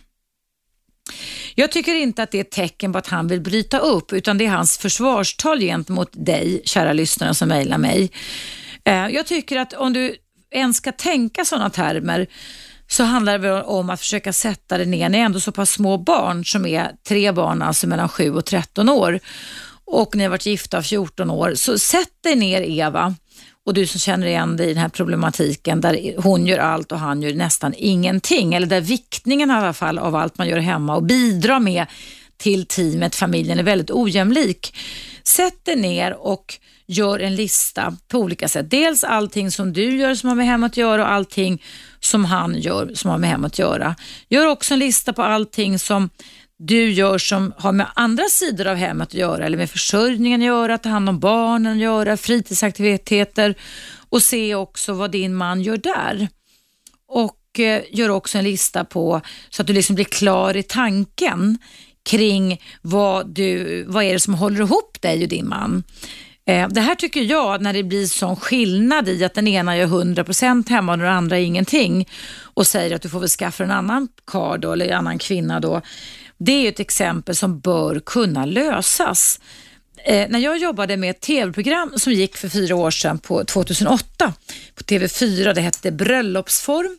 Jag 1.54 1.72
tycker 1.72 1.94
inte 1.94 2.22
att 2.22 2.30
det 2.30 2.38
är 2.38 2.44
ett 2.44 2.50
tecken 2.50 2.92
på 2.92 2.98
att 2.98 3.06
han 3.06 3.28
vill 3.28 3.40
bryta 3.40 3.78
upp 3.78 4.12
utan 4.12 4.38
det 4.38 4.46
är 4.46 4.50
hans 4.50 4.78
försvarstal 4.78 5.60
gentemot 5.60 6.10
dig, 6.12 6.62
kära 6.64 6.92
lyssnare 6.92 7.34
som 7.34 7.48
mejlar 7.48 7.78
mig. 7.78 8.10
Eh, 8.84 9.06
jag 9.08 9.26
tycker 9.26 9.58
att 9.58 9.72
om 9.72 9.92
du 9.92 10.16
ens 10.52 10.76
ska 10.76 10.92
tänka 10.92 11.44
sådana 11.44 11.70
termer 11.70 12.26
så 12.88 13.04
handlar 13.04 13.38
det 13.38 13.62
om 13.62 13.90
att 13.90 14.00
försöka 14.00 14.32
sätta 14.32 14.78
det 14.78 14.84
ner. 14.84 15.08
Ni 15.08 15.18
är 15.18 15.24
ändå 15.24 15.40
så 15.40 15.52
pass 15.52 15.70
små 15.70 15.98
barn 15.98 16.44
som 16.44 16.66
är 16.66 16.90
tre 17.08 17.32
barn, 17.32 17.62
alltså 17.62 17.86
mellan 17.86 18.08
7 18.08 18.34
och 18.34 18.44
13 18.44 18.88
år 18.88 19.20
och 19.84 20.16
ni 20.16 20.22
har 20.22 20.30
varit 20.30 20.46
gifta 20.46 20.82
14 20.82 21.30
år. 21.30 21.54
Så 21.54 21.78
sätt 21.78 22.22
dig 22.22 22.36
ner 22.36 22.62
Eva 22.62 23.14
och 23.66 23.74
du 23.74 23.86
som 23.86 24.00
känner 24.00 24.26
igen 24.26 24.56
dig 24.56 24.66
i 24.66 24.74
den 24.74 24.82
här 24.82 24.88
problematiken 24.88 25.80
där 25.80 26.22
hon 26.22 26.46
gör 26.46 26.58
allt 26.58 26.92
och 26.92 26.98
han 26.98 27.22
gör 27.22 27.34
nästan 27.34 27.74
ingenting. 27.76 28.54
Eller 28.54 28.66
där 28.66 28.80
viktningen 28.80 29.50
i 29.50 29.52
alla 29.52 29.72
fall 29.72 29.98
av 29.98 30.16
allt 30.16 30.38
man 30.38 30.48
gör 30.48 30.58
hemma 30.58 30.96
och 30.96 31.02
bidrar 31.02 31.60
med 31.60 31.86
till 32.42 32.66
teamet, 32.66 33.14
familjen 33.14 33.58
är 33.58 33.62
väldigt 33.62 33.90
ojämlik. 33.90 34.76
Sätt 35.22 35.64
dig 35.64 35.76
ner 35.76 36.12
och 36.12 36.58
gör 36.86 37.18
en 37.18 37.34
lista 37.34 37.96
på 38.08 38.18
olika 38.18 38.48
sätt. 38.48 38.70
Dels 38.70 39.04
allting 39.04 39.50
som 39.50 39.72
du 39.72 39.96
gör 39.96 40.14
som 40.14 40.28
har 40.28 40.36
med 40.36 40.46
hemmet 40.46 40.72
att 40.72 40.76
göra 40.76 41.02
och 41.02 41.10
allting 41.10 41.62
som 42.00 42.24
han 42.24 42.60
gör 42.60 42.90
som 42.94 43.10
har 43.10 43.18
med 43.18 43.30
hemmet 43.30 43.52
att 43.52 43.58
göra. 43.58 43.96
Gör 44.28 44.46
också 44.46 44.74
en 44.74 44.80
lista 44.80 45.12
på 45.12 45.22
allting 45.22 45.78
som 45.78 46.10
du 46.58 46.90
gör 46.90 47.18
som 47.18 47.52
har 47.56 47.72
med 47.72 47.86
andra 47.94 48.24
sidor 48.24 48.66
av 48.66 48.76
hemmet 48.76 49.08
att 49.08 49.14
göra 49.14 49.46
eller 49.46 49.58
med 49.58 49.70
försörjningen 49.70 50.40
att 50.40 50.46
göra, 50.46 50.78
ta 50.78 50.88
hand 50.88 51.08
om 51.08 51.20
barnen 51.20 51.72
att 51.72 51.82
göra, 51.82 52.16
fritidsaktiviteter 52.16 53.54
och 54.10 54.22
se 54.22 54.54
också 54.54 54.92
vad 54.92 55.10
din 55.10 55.34
man 55.34 55.62
gör 55.62 55.76
där. 55.76 56.28
Och 57.08 57.60
eh, 57.60 57.82
gör 57.90 58.08
också 58.08 58.38
en 58.38 58.44
lista 58.44 58.84
på 58.84 59.20
så 59.50 59.62
att 59.62 59.66
du 59.66 59.72
liksom 59.72 59.94
blir 59.94 60.04
klar 60.04 60.56
i 60.56 60.62
tanken 60.62 61.58
kring 62.02 62.60
vad, 62.82 63.28
du, 63.28 63.84
vad 63.84 64.04
är 64.04 64.12
det 64.12 64.20
som 64.20 64.34
håller 64.34 64.60
ihop 64.60 64.98
dig 65.00 65.22
och 65.22 65.28
din 65.28 65.48
man. 65.48 65.82
Eh, 66.46 66.68
det 66.68 66.80
här 66.80 66.94
tycker 66.94 67.20
jag, 67.20 67.62
när 67.62 67.72
det 67.72 67.82
blir 67.82 68.06
sån 68.06 68.36
skillnad 68.36 69.08
i 69.08 69.24
att 69.24 69.34
den 69.34 69.48
ena 69.48 69.76
gör 69.76 69.86
100% 69.86 70.70
hemma 70.70 70.92
och 70.92 70.98
den 70.98 71.08
andra 71.08 71.38
ingenting 71.38 72.08
och 72.40 72.66
säger 72.66 72.94
att 72.94 73.02
du 73.02 73.08
får 73.08 73.20
väl 73.20 73.28
skaffa 73.28 73.64
en 73.64 73.70
annan 73.70 74.08
karl 74.24 74.60
då, 74.60 74.72
eller 74.72 74.86
en 74.86 74.98
annan 74.98 75.18
kvinna 75.18 75.60
då. 75.60 75.80
Det 76.38 76.52
är 76.52 76.68
ett 76.68 76.80
exempel 76.80 77.34
som 77.34 77.60
bör 77.60 78.00
kunna 78.06 78.44
lösas. 78.44 79.40
Eh, 80.04 80.28
när 80.28 80.38
jag 80.38 80.58
jobbade 80.58 80.96
med 80.96 81.10
ett 81.10 81.20
tv-program 81.20 81.92
som 81.96 82.12
gick 82.12 82.36
för 82.36 82.48
fyra 82.48 82.76
år 82.76 82.90
sedan 82.90 83.18
på 83.18 83.44
2008 83.44 84.32
på 84.74 84.82
TV4, 84.82 85.54
det 85.54 85.60
hette 85.60 85.92
Bröllopsform, 85.92 86.98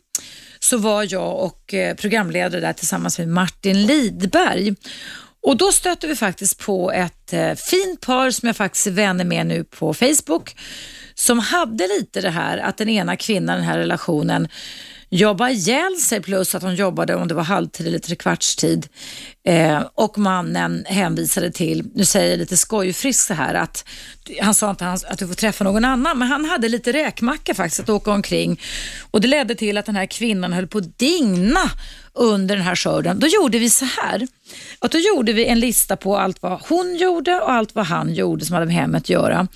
så 0.63 0.77
var 0.77 1.07
jag 1.09 1.39
och 1.39 1.73
eh, 1.73 1.95
programledare 1.95 2.61
där 2.61 2.73
tillsammans 2.73 3.19
med 3.19 3.27
Martin 3.27 3.85
Lidberg. 3.85 4.75
Och 5.43 5.57
Då 5.57 5.71
stötte 5.71 6.07
vi 6.07 6.15
faktiskt 6.15 6.59
på 6.59 6.91
ett 6.91 7.33
eh, 7.33 7.53
fint 7.53 8.01
par 8.01 8.31
som 8.31 8.47
jag 8.47 8.55
faktiskt 8.55 8.87
är 8.87 8.91
vänner 8.91 9.25
med 9.25 9.47
nu 9.47 9.63
på 9.63 9.93
Facebook 9.93 10.55
som 11.15 11.39
hade 11.39 11.87
lite 11.87 12.21
det 12.21 12.29
här 12.29 12.57
att 12.57 12.77
den 12.77 12.89
ena 12.89 13.15
kvinnan 13.15 13.55
i 13.55 13.59
den 13.59 13.67
här 13.69 13.77
relationen 13.77 14.47
jobba 15.17 15.49
ihjäl 15.49 15.95
sig 15.95 16.21
plus 16.21 16.55
att 16.55 16.63
hon 16.63 16.75
jobbade 16.75 17.15
om 17.15 17.27
det 17.27 17.33
var 17.33 17.43
halvtid 17.43 17.87
eller 17.87 17.99
trekvartstid. 17.99 18.87
Eh, 19.47 19.81
och 19.95 20.17
mannen 20.17 20.85
hänvisade 20.85 21.51
till, 21.51 21.83
nu 21.95 22.05
säger 22.05 22.29
jag 22.29 22.39
lite 22.39 22.57
skojfriskt 22.57 23.27
så 23.27 23.33
här, 23.33 23.53
att 23.53 23.85
han 24.41 24.53
sa 24.53 24.69
inte 24.69 24.85
att 24.87 25.19
du 25.19 25.27
får 25.27 25.33
träffa 25.33 25.63
någon 25.63 25.85
annan, 25.85 26.19
men 26.19 26.27
han 26.27 26.45
hade 26.45 26.69
lite 26.69 26.93
räkmacka 26.93 27.53
faktiskt 27.53 27.79
att 27.79 27.89
åka 27.89 28.11
omkring 28.11 28.59
och 29.11 29.21
det 29.21 29.27
ledde 29.27 29.55
till 29.55 29.77
att 29.77 29.85
den 29.85 29.95
här 29.95 30.05
kvinnan 30.05 30.53
höll 30.53 30.67
på 30.67 30.77
att 30.77 30.99
digna 30.99 31.71
under 32.13 32.55
den 32.55 32.65
här 32.65 32.75
skörden. 32.75 33.19
Då 33.19 33.27
gjorde 33.27 33.59
vi 33.59 33.69
så 33.69 33.85
här, 33.85 34.27
att 34.79 34.91
då 34.91 34.97
gjorde 34.97 35.33
vi 35.33 35.45
en 35.45 35.59
lista 35.59 35.95
på 35.95 36.17
allt 36.17 36.41
vad 36.41 36.61
hon 36.69 36.95
gjorde 36.95 37.35
och 37.35 37.51
allt 37.51 37.75
vad 37.75 37.85
han 37.85 38.13
gjorde 38.13 38.45
som 38.45 38.53
hade 38.53 38.65
med 38.65 38.75
hemmet 38.75 39.01
att 39.01 39.09
göra. 39.09 39.47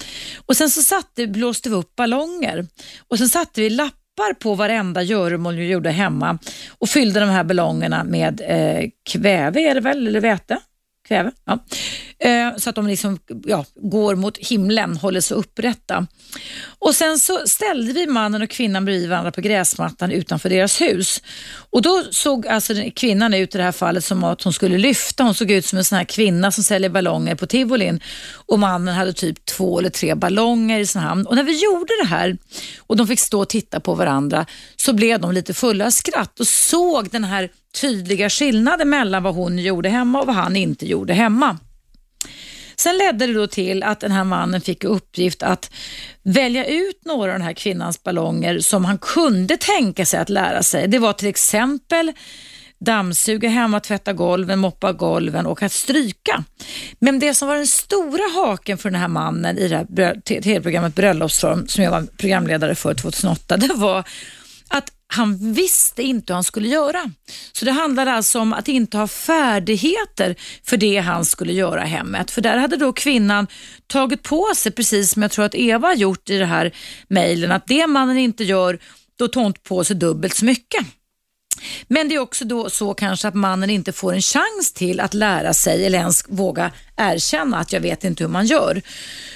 Och 0.46 0.58
Sen 0.58 0.70
så 0.70 0.82
satte, 0.82 1.28
blåste 1.28 1.70
vi 1.70 1.76
upp 1.76 1.96
ballonger 1.96 2.68
och 3.08 3.18
sen 3.18 3.30
satte 3.30 3.62
vi 3.62 3.70
lappar 3.70 4.07
lappar 4.18 4.34
på 4.34 4.56
varenda 4.56 5.04
göromål 5.04 5.56
du 5.56 5.66
gjorde 5.66 5.90
hemma 5.90 6.38
och 6.80 6.90
fyllde 6.90 7.20
de 7.20 7.30
här 7.30 7.44
ballongerna 7.44 8.04
med 8.04 8.42
eh, 8.48 8.90
kväve, 9.10 9.62
är 9.62 9.76
det 9.76 9.82
väl, 9.82 10.08
eller 10.08 10.20
väte? 10.20 10.58
Kväve, 11.08 11.32
ja. 11.46 11.60
Eh, 12.20 12.58
så 12.58 12.70
att 12.70 12.76
de 12.76 12.88
liksom, 12.88 13.20
ja, 13.46 13.66
går 13.76 14.16
mot 14.16 14.38
himlen, 14.38 14.98
håller 14.98 15.22
sig 15.22 15.38
upprätta. 15.38 16.08
Och 16.80 16.96
Sen 16.96 17.20
så 17.20 17.40
ställde 17.46 17.94
vi 17.94 18.08
mannen 18.08 18.42
och 18.42 18.50
kvinnan 18.50 18.86
bredvid 18.86 19.10
varandra 19.10 19.32
på 19.32 19.42
gräsmattan 19.42 20.12
utanför 20.12 20.50
deras 20.50 20.82
hus. 20.82 21.22
Och 21.70 21.82
Då 21.82 22.04
såg 22.12 22.48
alltså 22.48 22.74
kvinnan 22.96 23.34
ut 23.34 23.56
i 23.56 23.58
det 23.58 23.64
här 23.64 23.72
fallet 23.72 24.06
som 24.06 24.24
att 24.24 24.42
hon 24.42 24.54
skulle 24.54 24.78
lyfta. 24.78 25.24
Hon 25.24 25.34
såg 25.34 25.52
ut 25.52 25.66
som 25.66 25.78
en 25.78 25.86
sån 25.86 25.98
här 25.98 26.06
kvinna 26.06 26.52
som 26.52 26.64
säljer 26.64 26.90
ballonger 26.90 27.36
på 27.36 27.48
tivolin 27.48 28.00
och 28.34 28.60
mannen 28.60 28.96
hade 28.96 29.14
typ 29.14 29.46
två 29.46 29.80
eller 29.80 29.90
tre 29.90 30.16
ballonger 30.16 30.80
i 30.80 30.86
sin 30.86 31.02
hand. 31.02 31.28
Och 31.28 31.36
När 31.36 31.44
vi 31.44 31.64
gjorde 31.64 31.94
det 32.02 32.08
här 32.08 32.38
och 32.80 32.98
de 32.98 33.08
fick 33.08 33.20
stå 33.20 33.42
och 33.42 33.50
titta 33.50 33.80
på 33.80 33.96
varandra 33.96 34.46
så 34.76 34.94
blev 34.94 35.20
de 35.20 35.32
lite 35.32 35.54
fulla 35.54 35.86
av 35.86 35.90
skratt 35.90 36.40
och 36.40 36.48
såg 36.48 37.10
den 37.10 37.24
här 37.24 37.50
tydliga 37.82 38.30
skillnader 38.30 38.86
mellan 38.86 39.24
vad 39.24 39.36
hon 39.36 39.60
gjorde 39.60 39.90
hemma 39.90 40.22
och 40.22 40.28
vad 40.28 40.36
han 40.36 40.56
inte 40.56 40.86
gjorde 40.86 41.14
hemma. 41.14 41.58
Sen 42.80 42.98
ledde 42.98 43.28
det 43.28 43.34
då 43.34 43.48
till 43.48 43.84
att 43.84 44.00
den 44.00 44.12
här 44.12 44.24
mannen 44.24 44.62
fick 44.62 44.84
uppgift 44.84 45.44
att 45.44 45.72
välja 46.24 46.66
ut 46.66 47.06
några 47.06 47.32
av 47.32 47.40
den 47.40 47.48
här 47.48 47.54
kvinnans 47.54 48.04
ballonger 48.04 48.60
som 48.60 48.86
han 48.86 48.98
kunde 48.98 49.58
tänka 49.58 50.06
sig 50.06 50.20
att 50.20 50.30
lära 50.30 50.64
sig. 50.64 50.88
Det 50.88 51.00
var 51.00 51.14
till 51.14 51.28
exempel 51.28 52.14
dammsuga 52.80 53.50
hemma, 53.50 53.80
tvätta 53.80 54.14
golven, 54.14 54.60
moppa 54.60 54.94
golven 54.94 55.46
och 55.46 55.64
att 55.64 55.72
stryka. 55.72 56.44
Men 57.00 57.20
det 57.20 57.34
som 57.34 57.48
var 57.48 57.56
den 57.56 57.68
stora 57.68 58.24
haken 58.36 58.78
för 58.78 58.90
den 58.90 59.02
här 59.02 59.08
mannen 59.08 59.58
i 59.58 59.68
det 59.68 59.76
här 59.76 60.22
tv-programmet 60.22 60.96
Bröllopsform 60.96 61.68
som 61.68 61.84
jag 61.84 61.92
var 61.92 62.08
programledare 62.18 62.76
för 62.76 62.94
2008, 62.94 63.58
det 63.68 63.74
var 63.74 64.04
att 64.68 64.92
han 65.08 65.54
visste 65.54 66.04
inte 66.04 66.34
hur 66.34 66.36
han 66.36 66.44
skulle 66.44 66.68
göra. 66.68 67.12
Så 67.52 67.66
det 67.66 67.72
handlade 67.72 68.12
alltså 68.12 68.40
om 68.40 68.54
att 68.54 68.68
inte 68.68 68.98
ha 68.98 69.08
färdigheter 69.08 70.36
för 70.64 70.78
det 70.78 70.98
han 70.98 71.26
skulle 71.26 71.54
göra 71.54 71.86
i 71.86 71.88
hemmet. 71.88 72.32
För 72.32 72.42
där 72.42 72.58
hade 72.58 72.76
då 72.76 72.94
kvinnan 72.94 73.48
tagit 73.88 74.24
på 74.24 74.52
sig, 74.56 74.72
precis 74.72 75.12
som 75.12 75.22
jag 75.22 75.32
tror 75.32 75.46
att 75.46 75.56
Eva 75.56 75.88
har 75.88 75.96
gjort 75.96 76.30
i 76.30 76.38
det 76.38 76.46
här 76.46 76.72
mejlen, 77.08 77.52
att 77.52 77.68
det 77.68 77.88
mannen 77.88 78.18
inte 78.18 78.44
gör, 78.44 78.80
då 79.20 79.28
tar 79.28 79.42
hon 79.42 79.54
på 79.54 79.84
sig 79.84 79.96
dubbelt 79.96 80.36
så 80.36 80.46
mycket. 80.46 80.86
Men 81.88 82.10
det 82.10 82.16
är 82.16 82.20
också 82.20 82.46
då 82.46 82.70
så 82.70 82.94
kanske 82.94 83.28
att 83.28 83.34
mannen 83.34 83.70
inte 83.70 83.92
får 83.92 84.14
en 84.14 84.22
chans 84.22 84.74
till 84.74 85.00
att 85.00 85.14
lära 85.14 85.54
sig 85.54 85.86
eller 85.86 86.00
ens 86.00 86.24
våga 86.28 86.72
erkänna 86.98 87.58
att 87.58 87.74
jag 87.74 87.82
vet 87.82 88.04
inte 88.04 88.24
hur 88.24 88.32
man 88.32 88.46
gör. 88.46 88.82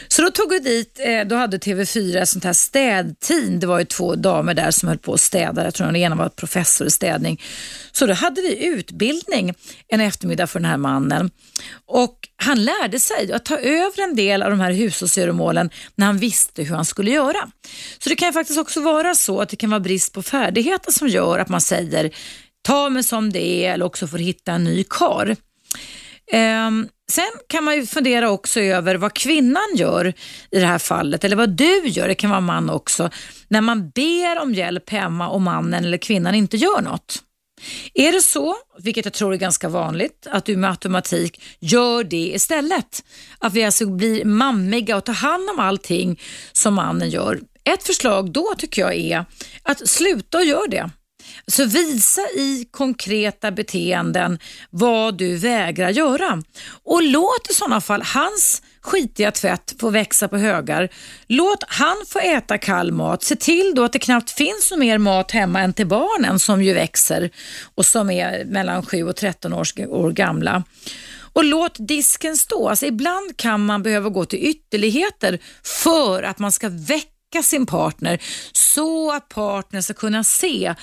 Så 0.07 0.21
då 0.21 0.31
tog 0.31 0.49
vi 0.49 0.59
dit, 0.59 0.99
eh, 0.99 1.27
då 1.27 1.35
hade 1.35 1.57
TV4 1.57 2.21
ett 2.21 2.29
sånt 2.29 2.43
här 2.43 2.53
städteam. 2.53 3.59
Det 3.59 3.67
var 3.67 3.79
ju 3.79 3.85
två 3.85 4.15
damer 4.15 4.53
där 4.53 4.71
som 4.71 4.89
höll 4.89 4.97
på 4.97 5.13
att 5.13 5.21
städa. 5.21 5.63
Jag 5.63 5.73
tror 5.73 5.87
den 5.87 5.95
ena 5.95 6.15
var 6.15 6.29
professor 6.29 6.87
i 6.87 6.91
städning. 6.91 7.41
Så 7.91 8.05
då 8.05 8.13
hade 8.13 8.41
vi 8.41 8.65
utbildning 8.65 9.53
en 9.87 10.01
eftermiddag 10.01 10.47
för 10.47 10.59
den 10.59 10.69
här 10.69 10.77
mannen. 10.77 11.31
Och 11.85 12.15
han 12.35 12.65
lärde 12.65 12.99
sig 12.99 13.33
att 13.33 13.45
ta 13.45 13.57
över 13.57 14.03
en 14.03 14.15
del 14.15 14.43
av 14.43 14.49
de 14.49 14.59
här 14.59 14.71
hushållsgöromålen 14.71 15.69
när 15.95 16.05
han 16.05 16.17
visste 16.17 16.63
hur 16.63 16.75
han 16.75 16.85
skulle 16.85 17.11
göra. 17.11 17.49
Så 17.99 18.09
det 18.09 18.15
kan 18.15 18.27
ju 18.27 18.33
faktiskt 18.33 18.59
också 18.59 18.81
vara 18.81 19.15
så 19.15 19.41
att 19.41 19.49
det 19.49 19.55
kan 19.55 19.69
vara 19.69 19.79
brist 19.79 20.13
på 20.13 20.21
färdigheter 20.23 20.91
som 20.91 21.07
gör 21.07 21.39
att 21.39 21.49
man 21.49 21.61
säger 21.61 22.10
ta 22.61 22.89
mig 22.89 23.03
som 23.03 23.31
det 23.31 23.65
är 23.65 23.73
eller 23.73 23.85
också 23.85 24.07
får 24.07 24.17
hitta 24.17 24.51
en 24.51 24.63
ny 24.63 24.83
kar. 24.83 25.35
Um, 26.67 26.89
sen 27.11 27.31
kan 27.47 27.63
man 27.63 27.75
ju 27.75 27.85
fundera 27.85 28.29
också 28.29 28.59
över 28.59 28.95
vad 28.95 29.13
kvinnan 29.13 29.75
gör 29.75 30.13
i 30.51 30.59
det 30.59 30.65
här 30.65 30.79
fallet, 30.79 31.23
eller 31.23 31.35
vad 31.35 31.49
du 31.49 31.87
gör, 31.87 32.07
det 32.07 32.15
kan 32.15 32.29
vara 32.29 32.41
man 32.41 32.69
också, 32.69 33.09
när 33.47 33.61
man 33.61 33.89
ber 33.89 34.41
om 34.41 34.53
hjälp 34.53 34.89
hemma 34.89 35.29
och 35.29 35.41
mannen 35.41 35.85
eller 35.85 35.97
kvinnan 35.97 36.35
inte 36.35 36.57
gör 36.57 36.81
något. 36.81 37.23
Är 37.93 38.11
det 38.11 38.21
så, 38.21 38.55
vilket 38.79 39.05
jag 39.05 39.13
tror 39.13 39.33
är 39.33 39.37
ganska 39.37 39.69
vanligt, 39.69 40.27
att 40.31 40.45
du 40.45 40.57
med 40.57 40.69
automatik 40.69 41.41
gör 41.59 42.03
det 42.03 42.31
istället? 42.35 43.03
Att 43.39 43.53
vi 43.53 43.63
alltså 43.63 43.85
blir 43.85 44.25
mammiga 44.25 44.97
och 44.97 45.05
tar 45.05 45.13
hand 45.13 45.49
om 45.49 45.59
allting 45.59 46.19
som 46.51 46.73
mannen 46.73 47.09
gör. 47.09 47.39
Ett 47.63 47.83
förslag 47.83 48.31
då 48.31 48.53
tycker 48.57 48.81
jag 48.81 48.95
är 48.95 49.25
att 49.63 49.89
sluta 49.89 50.37
och 50.37 50.45
gör 50.45 50.67
det. 50.67 50.89
Så 51.47 51.65
visa 51.65 52.21
i 52.21 52.67
konkreta 52.71 53.51
beteenden 53.51 54.39
vad 54.69 55.17
du 55.17 55.37
vägrar 55.37 55.89
göra 55.89 56.43
och 56.83 57.03
låt 57.03 57.49
i 57.49 57.53
sådana 57.53 57.81
fall 57.81 58.01
hans 58.01 58.61
skitiga 58.81 59.31
tvätt 59.31 59.75
få 59.79 59.89
växa 59.89 60.27
på 60.27 60.37
högar. 60.37 60.89
Låt 61.27 61.63
han 61.67 61.95
få 62.07 62.19
äta 62.19 62.57
kall 62.57 62.91
mat. 62.91 63.23
Se 63.23 63.35
till 63.35 63.73
då 63.75 63.83
att 63.83 63.93
det 63.93 63.99
knappt 63.99 64.31
finns 64.31 64.73
mer 64.77 64.97
mat 64.97 65.31
hemma 65.31 65.61
än 65.61 65.73
till 65.73 65.87
barnen 65.87 66.39
som 66.39 66.63
ju 66.63 66.73
växer 66.73 67.29
och 67.75 67.85
som 67.85 68.09
är 68.09 68.45
mellan 68.45 68.85
7 68.85 69.03
och 69.03 69.15
13 69.15 69.53
år 69.53 70.11
gamla. 70.11 70.63
Och 71.33 71.43
låt 71.43 71.75
disken 71.87 72.37
stå. 72.37 72.69
Alltså 72.69 72.85
ibland 72.85 73.37
kan 73.37 73.65
man 73.65 73.83
behöva 73.83 74.09
gå 74.09 74.25
till 74.25 74.39
ytterligheter 74.39 75.39
för 75.83 76.23
att 76.23 76.39
man 76.39 76.51
ska 76.51 76.69
väcka 76.69 77.43
sin 77.43 77.65
partner 77.65 78.21
så 78.51 79.11
att 79.11 79.29
partnern 79.29 79.83
ska 79.83 79.93
kunna 79.93 80.23
se 80.23 80.75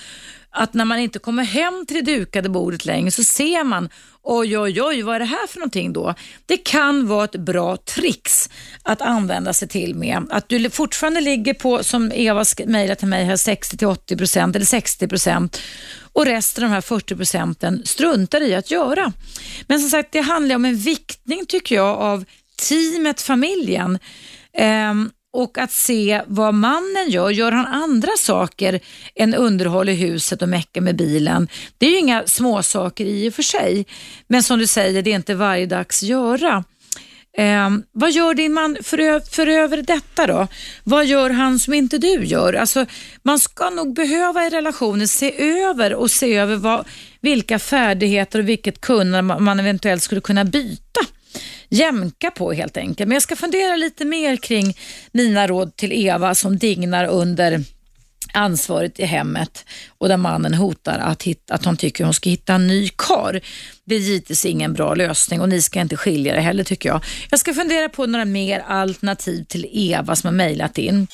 att 0.50 0.74
när 0.74 0.84
man 0.84 0.98
inte 0.98 1.18
kommer 1.18 1.44
hem 1.44 1.84
till 1.88 2.04
det 2.04 2.12
dukade 2.16 2.48
bordet 2.48 2.84
längre 2.84 3.10
så 3.10 3.24
ser 3.24 3.64
man 3.64 3.88
oj, 4.22 4.58
oj, 4.58 4.82
oj, 4.82 5.02
vad 5.02 5.14
är 5.14 5.18
det 5.18 5.24
här 5.24 5.46
för 5.46 5.58
någonting 5.58 5.92
då? 5.92 6.14
Det 6.46 6.56
kan 6.56 7.06
vara 7.08 7.24
ett 7.24 7.36
bra 7.36 7.76
trix 7.76 8.50
att 8.82 9.02
använda 9.02 9.52
sig 9.52 9.68
till 9.68 9.94
med. 9.94 10.26
Att 10.30 10.48
du 10.48 10.70
fortfarande 10.70 11.20
ligger 11.20 11.54
på, 11.54 11.84
som 11.84 12.12
Eva 12.14 12.44
mejlade 12.66 12.98
till 12.98 13.08
mig, 13.08 13.24
här 13.24 13.36
60-80% 13.36 14.56
eller 14.56 14.66
60% 14.66 15.60
och 16.12 16.26
resten 16.26 16.64
av 16.64 16.70
de 16.70 16.74
här 16.74 16.80
40 16.80 17.16
procenten 17.16 17.82
struntar 17.84 18.40
i 18.40 18.54
att 18.54 18.70
göra. 18.70 19.12
Men 19.66 19.80
som 19.80 19.90
sagt, 19.90 20.12
det 20.12 20.20
handlar 20.20 20.56
om 20.56 20.64
en 20.64 20.76
viktning 20.76 21.46
tycker 21.46 21.74
jag 21.74 21.98
av 21.98 22.24
teamet, 22.68 23.22
familjen. 23.22 23.98
Um, 24.90 25.10
och 25.32 25.58
att 25.58 25.72
se 25.72 26.22
vad 26.26 26.54
mannen 26.54 27.10
gör. 27.10 27.30
Gör 27.30 27.52
han 27.52 27.66
andra 27.66 28.10
saker 28.18 28.80
än 29.14 29.34
underhåll 29.34 29.88
i 29.88 29.94
huset 29.94 30.42
och 30.42 30.48
mecka 30.48 30.80
med 30.80 30.96
bilen? 30.96 31.48
Det 31.78 31.86
är 31.86 31.90
ju 31.90 31.98
inga 31.98 32.26
småsaker 32.26 33.04
i 33.04 33.28
och 33.28 33.34
för 33.34 33.42
sig. 33.42 33.86
Men 34.26 34.42
som 34.42 34.58
du 34.58 34.66
säger, 34.66 35.02
det 35.02 35.10
är 35.10 35.14
inte 35.14 35.34
varje 35.34 35.66
dags 35.66 36.02
göra. 36.02 36.64
Eh, 37.38 37.70
vad 37.92 38.12
gör 38.12 38.34
din 38.34 38.52
man 38.52 38.76
för, 38.82 39.30
för 39.30 39.46
över 39.46 39.82
detta 39.82 40.26
då? 40.26 40.48
Vad 40.84 41.06
gör 41.06 41.30
han 41.30 41.58
som 41.58 41.74
inte 41.74 41.98
du 41.98 42.24
gör? 42.24 42.54
Alltså, 42.54 42.86
man 43.22 43.38
ska 43.38 43.70
nog 43.70 43.94
behöva 43.94 44.46
i 44.46 44.50
relationer 44.50 45.06
se 45.06 45.60
över 45.60 45.94
och 45.94 46.10
se 46.10 46.36
över 46.36 46.56
vad, 46.56 46.86
vilka 47.20 47.58
färdigheter 47.58 48.38
och 48.38 48.48
vilket 48.48 48.80
kunnande 48.80 49.40
man 49.40 49.60
eventuellt 49.60 50.02
skulle 50.02 50.20
kunna 50.20 50.44
byta 50.44 51.00
jämka 51.68 52.30
på 52.30 52.52
helt 52.52 52.76
enkelt. 52.76 53.08
Men 53.08 53.14
jag 53.14 53.22
ska 53.22 53.36
fundera 53.36 53.76
lite 53.76 54.04
mer 54.04 54.36
kring 54.36 54.76
mina 55.12 55.46
råd 55.46 55.76
till 55.76 55.92
Eva 55.92 56.34
som 56.34 56.58
dignar 56.58 57.04
under 57.04 57.64
ansvaret 58.32 59.00
i 59.00 59.04
hemmet 59.04 59.64
och 59.98 60.08
där 60.08 60.16
mannen 60.16 60.54
hotar 60.54 60.98
att, 60.98 61.22
hitta, 61.22 61.54
att 61.54 61.64
hon 61.64 61.76
tycker 61.76 62.04
hon 62.04 62.14
ska 62.14 62.30
hitta 62.30 62.54
en 62.54 62.66
ny 62.66 62.88
kar. 62.88 63.40
Det 63.84 63.94
är 63.94 63.98
givetvis 63.98 64.44
ingen 64.44 64.72
bra 64.72 64.94
lösning 64.94 65.40
och 65.40 65.48
ni 65.48 65.62
ska 65.62 65.80
inte 65.80 65.96
skilja 65.96 66.36
er 66.36 66.40
heller 66.40 66.64
tycker 66.64 66.88
jag. 66.88 67.04
Jag 67.30 67.40
ska 67.40 67.54
fundera 67.54 67.88
på 67.88 68.06
några 68.06 68.24
mer 68.24 68.64
alternativ 68.66 69.44
till 69.44 69.66
Eva 69.72 70.16
som 70.16 70.28
har 70.28 70.34
mejlat 70.34 70.78
in. 70.78 71.06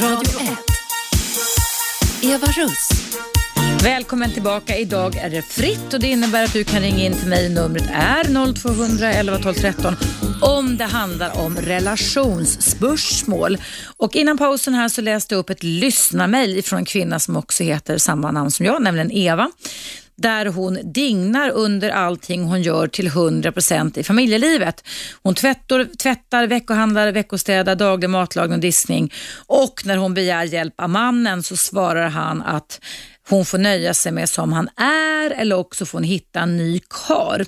Radio 0.00 0.40
1 0.40 0.71
Eva 2.24 2.46
Russ. 2.46 2.88
Välkommen 3.82 4.32
tillbaka. 4.32 4.76
Idag 4.76 5.16
är 5.16 5.30
det 5.30 5.42
fritt 5.42 5.94
och 5.94 6.00
det 6.00 6.06
innebär 6.06 6.44
att 6.44 6.52
du 6.52 6.64
kan 6.64 6.80
ringa 6.80 7.04
in 7.04 7.14
till 7.14 7.28
mig. 7.28 7.48
Numret 7.48 7.90
är 7.92 8.54
0200 8.54 9.12
11 9.12 9.38
12 9.38 9.54
13 9.54 9.96
om 10.40 10.76
det 10.76 10.84
handlar 10.84 11.40
om 11.40 11.56
relationsspörsmål. 11.56 13.58
Och 13.96 14.16
innan 14.16 14.38
pausen 14.38 14.74
här 14.74 14.88
så 14.88 15.00
läste 15.00 15.34
jag 15.34 15.40
upp 15.40 15.50
ett 15.50 15.62
lyssnarmail 15.62 16.64
från 16.64 16.78
en 16.78 16.84
kvinna 16.84 17.18
som 17.18 17.36
också 17.36 17.64
heter 17.64 17.98
samma 17.98 18.30
namn 18.30 18.50
som 18.50 18.66
jag, 18.66 18.82
nämligen 18.82 19.12
Eva 19.12 19.50
där 20.22 20.46
hon 20.46 20.78
dignar 20.92 21.50
under 21.50 21.90
allting 21.90 22.44
hon 22.44 22.62
gör 22.62 22.86
till 22.86 23.08
100% 23.08 23.98
i 23.98 24.02
familjelivet. 24.02 24.84
Hon 25.22 25.34
tvättar, 25.34 25.84
tvättar 26.02 26.46
veckohandlar, 26.46 27.12
veckostädar, 27.12 27.74
daglig 27.74 28.10
matlagning 28.10 28.54
och 28.54 28.60
diskning 28.60 29.12
och 29.46 29.82
när 29.84 29.96
hon 29.96 30.14
begär 30.14 30.44
hjälp 30.44 30.80
av 30.80 30.90
mannen 30.90 31.42
så 31.42 31.56
svarar 31.56 32.08
han 32.08 32.42
att 32.42 32.80
hon 33.28 33.44
får 33.44 33.58
nöja 33.58 33.94
sig 33.94 34.12
med 34.12 34.28
som 34.28 34.52
han 34.52 34.68
är 34.76 35.30
eller 35.30 35.56
också 35.56 35.86
får 35.86 35.98
hon 35.98 36.04
hitta 36.04 36.40
en 36.40 36.56
ny 36.56 36.80
kar. 37.06 37.46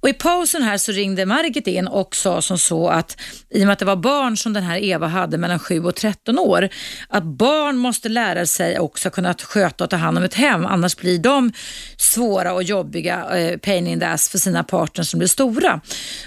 Och 0.00 0.08
I 0.08 0.12
pausen 0.12 0.62
här 0.62 0.78
så 0.78 0.92
ringde 0.92 1.26
Margit 1.26 1.66
in 1.66 1.88
och 1.88 2.16
sa 2.16 2.42
som 2.42 2.58
så 2.58 2.88
att 2.88 3.20
i 3.50 3.62
och 3.62 3.66
med 3.66 3.72
att 3.72 3.78
det 3.78 3.84
var 3.84 3.96
barn 3.96 4.36
som 4.36 4.52
den 4.52 4.62
här 4.62 4.84
Eva 4.84 5.06
hade 5.06 5.38
mellan 5.38 5.58
7 5.58 5.84
och 5.84 5.94
13 5.94 6.38
år, 6.38 6.68
att 7.08 7.24
barn 7.24 7.76
måste 7.76 8.08
lära 8.08 8.46
sig 8.46 8.78
också 8.78 9.10
kunna 9.10 9.34
sköta 9.34 9.84
och 9.84 9.90
ta 9.90 9.96
hand 9.96 10.18
om 10.18 10.24
ett 10.24 10.34
hem, 10.34 10.66
annars 10.66 10.96
blir 10.96 11.18
de 11.18 11.52
svåra 11.96 12.52
och 12.52 12.62
jobbiga 12.62 13.38
eh, 13.38 13.58
pain 13.58 13.86
in 13.86 14.00
the 14.00 14.06
ass 14.06 14.28
för 14.28 14.38
sina 14.38 14.64
partners 14.64 15.08
som 15.08 15.18
blir 15.18 15.28
stora. 15.28 15.80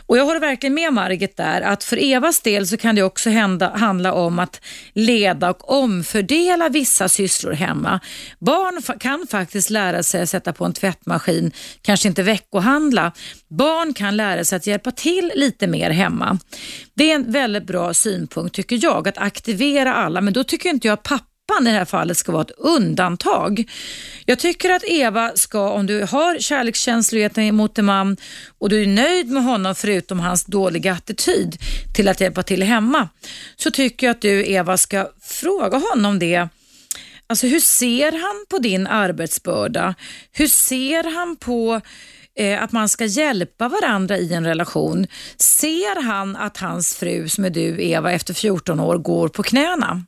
Och 0.06 0.18
Jag 0.18 0.26
håller 0.26 0.40
verkligen 0.40 0.74
med 0.74 0.94
Margit 0.94 1.38
där, 1.38 1.62
att 1.62 1.84
för 1.84 1.98
Evas 2.04 2.40
del 2.40 2.68
så 2.68 2.78
kan 2.78 2.96
det 2.96 3.04
också 3.04 3.30
hända, 3.30 3.70
handla 3.76 4.14
om 4.14 4.40
att 4.40 4.62
leda 4.94 5.50
och 5.50 5.72
omfördela 5.72 6.70
vissa 6.70 7.10
sysslor 7.10 7.52
hemma. 7.52 8.00
Barn 8.40 8.82
kan 9.00 9.28
faktiskt 9.30 9.70
lära 9.70 10.04
sig 10.04 10.22
att 10.22 10.30
sätta 10.30 10.54
på 10.54 10.66
en 10.66 10.74
tvättmaskin, 10.74 11.52
kanske 11.82 12.08
inte 12.08 12.24
veckohandla. 12.24 13.12
Barn 13.48 13.94
kan 13.94 14.18
lära 14.18 14.44
sig 14.46 14.56
att 14.56 14.68
hjälpa 14.68 14.92
till 14.92 15.32
lite 15.36 15.68
mer 15.68 15.90
hemma. 15.90 16.40
Det 16.94 17.12
är 17.12 17.16
en 17.16 17.32
väldigt 17.32 17.68
bra 17.68 17.94
synpunkt 17.94 18.56
tycker 18.56 18.80
jag, 18.82 19.08
att 19.08 19.18
aktivera 19.18 19.94
alla, 19.94 20.22
men 20.22 20.34
då 20.34 20.44
tycker 20.44 20.70
inte 20.70 20.88
jag 20.88 20.94
att 20.94 21.04
pappa 21.04 21.26
pappan 21.48 21.68
i 21.68 21.72
det 21.72 21.78
här 21.78 21.86
fallet 21.86 22.18
ska 22.18 22.32
vara 22.32 22.42
ett 22.42 22.52
undantag. 22.58 23.70
Jag 24.26 24.40
tycker 24.40 24.70
att 24.70 24.84
Eva 24.84 25.32
ska, 25.36 25.70
om 25.70 25.86
du 25.86 26.02
har 26.02 26.40
kärlekskänslighet 26.40 27.54
mot 27.54 27.78
en 27.78 27.86
man 27.86 28.18
och 28.60 28.70
du 28.70 28.84
är 28.84 28.88
nöjd 28.88 29.28
med 29.28 29.44
honom 29.44 29.76
förutom 29.76 30.20
hans 30.20 30.46
dåliga 30.46 30.94
attityd 30.94 31.58
till 31.96 32.08
att 32.08 32.22
hjälpa 32.22 32.44
till 32.44 32.64
hemma, 32.64 33.10
så 33.56 33.72
tycker 33.72 34.08
jag 34.08 34.12
att 34.12 34.22
du 34.22 34.46
Eva 34.46 34.78
ska 34.78 35.10
fråga 35.22 35.78
honom 35.78 36.20
det 36.20 36.48
Alltså 37.30 37.48
hur 37.48 37.60
ser 37.60 38.12
han 38.12 38.46
på 38.50 38.58
din 38.58 38.88
arbetsbörda? 38.88 39.96
Hur 40.32 40.48
ser 40.48 41.04
han 41.16 41.36
på 41.36 41.82
eh, 42.36 42.64
att 42.64 42.72
man 42.72 42.90
ska 42.90 43.06
hjälpa 43.06 43.70
varandra 43.70 44.18
i 44.18 44.34
en 44.34 44.46
relation? 44.46 45.08
Ser 45.38 46.02
han 46.02 46.36
att 46.36 46.58
hans 46.58 46.96
fru, 46.96 47.30
som 47.30 47.46
är 47.46 47.50
du 47.50 47.84
Eva, 47.84 48.12
efter 48.12 48.34
14 48.34 48.80
år 48.80 48.98
går 48.98 49.28
på 49.28 49.44
knäna? 49.44 50.04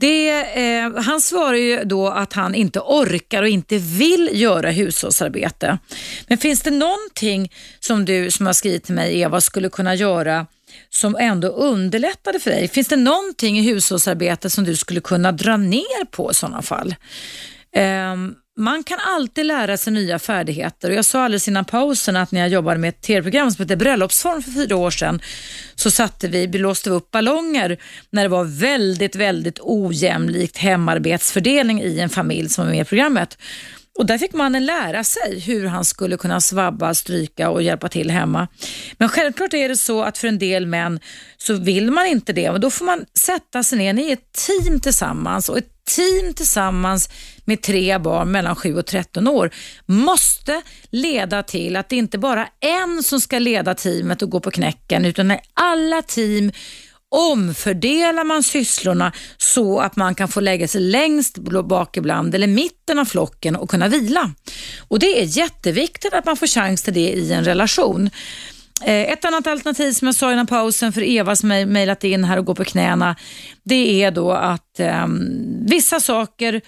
Det, 0.00 0.30
eh, 0.30 1.02
han 1.02 1.20
svarar 1.20 1.56
ju 1.56 1.84
då 1.84 2.08
att 2.08 2.32
han 2.32 2.54
inte 2.54 2.80
orkar 2.80 3.42
och 3.42 3.48
inte 3.48 3.78
vill 3.78 4.30
göra 4.32 4.70
hushållsarbete. 4.70 5.78
Men 6.26 6.38
finns 6.38 6.62
det 6.62 6.70
någonting 6.70 7.52
som 7.80 8.04
du 8.04 8.30
som 8.30 8.46
har 8.46 8.52
skrivit 8.52 8.84
till 8.84 8.94
mig 8.94 9.20
Eva 9.20 9.40
skulle 9.40 9.68
kunna 9.68 9.94
göra 9.94 10.46
som 10.90 11.16
ändå 11.20 11.48
underlättade 11.48 12.40
för 12.40 12.50
dig? 12.50 12.68
Finns 12.68 12.88
det 12.88 12.96
någonting 12.96 13.58
i 13.58 13.62
hushållsarbetet 13.62 14.52
som 14.52 14.64
du 14.64 14.76
skulle 14.76 15.00
kunna 15.00 15.32
dra 15.32 15.56
ner 15.56 16.04
på 16.04 16.30
i 16.30 16.34
sådana 16.34 16.62
fall? 16.62 16.94
Um, 18.12 18.34
man 18.58 18.84
kan 18.84 18.98
alltid 19.06 19.46
lära 19.46 19.76
sig 19.76 19.92
nya 19.92 20.18
färdigheter 20.18 20.90
och 20.90 20.96
jag 20.96 21.04
sa 21.04 21.24
alldeles 21.24 21.48
innan 21.48 21.64
pausen 21.64 22.16
att 22.16 22.32
när 22.32 22.40
jag 22.40 22.48
jobbade 22.48 22.78
med 22.78 22.88
ett 22.88 23.02
tv-program 23.02 23.50
som 23.50 23.62
hette 23.62 23.76
Bröllopsform 23.76 24.42
för 24.42 24.50
fyra 24.50 24.76
år 24.76 24.90
sedan 24.90 25.20
så 25.74 25.90
satte 25.90 26.28
vi, 26.28 26.48
blåste 26.48 26.90
vi 26.90 26.96
upp 26.96 27.10
ballonger 27.10 27.78
när 28.10 28.22
det 28.22 28.28
var 28.28 28.44
väldigt, 28.44 29.16
väldigt 29.16 29.58
ojämlikt 29.60 30.56
hemarbetsfördelning 30.56 31.82
i 31.82 32.00
en 32.00 32.10
familj 32.10 32.48
som 32.48 32.64
var 32.64 32.72
med 32.72 32.80
i 32.80 32.84
programmet. 32.84 33.38
Och 33.98 34.06
där 34.06 34.18
fick 34.18 34.32
mannen 34.32 34.66
lära 34.66 35.04
sig 35.04 35.40
hur 35.40 35.66
han 35.66 35.84
skulle 35.84 36.16
kunna 36.16 36.40
svabba, 36.40 36.94
stryka 36.94 37.50
och 37.50 37.62
hjälpa 37.62 37.88
till 37.88 38.10
hemma. 38.10 38.48
Men 38.98 39.08
självklart 39.08 39.54
är 39.54 39.68
det 39.68 39.76
så 39.76 40.02
att 40.02 40.18
för 40.18 40.28
en 40.28 40.38
del 40.38 40.66
män 40.66 41.00
så 41.36 41.54
vill 41.54 41.90
man 41.90 42.06
inte 42.06 42.32
det. 42.32 42.50
Och 42.50 42.60
då 42.60 42.70
får 42.70 42.84
man 42.84 43.04
sätta 43.14 43.62
sig 43.62 43.78
ner, 43.78 43.92
ni 43.92 44.08
är 44.08 44.12
ett 44.12 44.32
team 44.32 44.80
tillsammans 44.80 45.48
och 45.48 45.58
ett 45.58 45.84
team 45.84 46.34
tillsammans 46.34 47.08
med 47.44 47.62
tre 47.62 47.98
barn 47.98 48.30
mellan 48.30 48.56
7 48.56 48.76
och 48.76 48.86
13 48.86 49.28
år 49.28 49.50
måste 49.86 50.62
leda 50.90 51.42
till 51.42 51.76
att 51.76 51.88
det 51.88 51.96
inte 51.96 52.18
bara 52.18 52.48
är 52.60 52.82
en 52.82 53.02
som 53.02 53.20
ska 53.20 53.38
leda 53.38 53.74
teamet 53.74 54.22
och 54.22 54.30
gå 54.30 54.40
på 54.40 54.50
knäcken 54.50 55.04
utan 55.04 55.28
när 55.28 55.40
alla 55.54 56.02
team 56.02 56.52
omfördelar 57.10 58.24
man 58.24 58.42
sysslorna 58.42 59.12
så 59.36 59.80
att 59.80 59.96
man 59.96 60.14
kan 60.14 60.28
få 60.28 60.40
lägga 60.40 60.68
sig 60.68 60.80
längst 60.80 61.38
bak 61.38 61.96
ibland 61.96 62.34
eller 62.34 62.46
mitten 62.46 62.98
av 62.98 63.04
flocken 63.04 63.56
och 63.56 63.70
kunna 63.70 63.88
vila. 63.88 64.30
Och 64.88 64.98
Det 64.98 65.22
är 65.22 65.24
jätteviktigt 65.24 66.12
att 66.12 66.24
man 66.24 66.36
får 66.36 66.46
chans 66.46 66.82
till 66.82 66.94
det 66.94 67.10
i 67.10 67.32
en 67.32 67.44
relation. 67.44 68.10
Eh, 68.84 69.12
ett 69.12 69.24
annat 69.24 69.46
alternativ 69.46 69.92
som 69.92 70.08
jag 70.08 70.14
sa 70.14 70.32
innan 70.32 70.46
pausen 70.46 70.92
för 70.92 71.02
Eva 71.02 71.36
som 71.36 71.48
mejlat 71.48 72.04
in 72.04 72.24
här 72.24 72.38
och 72.38 72.44
går 72.44 72.54
på 72.54 72.64
knäna, 72.64 73.16
det 73.62 74.02
är 74.02 74.10
då 74.10 74.32
att 74.32 74.80
eh, 74.80 75.06
vissa 75.66 76.00
saker 76.00 76.60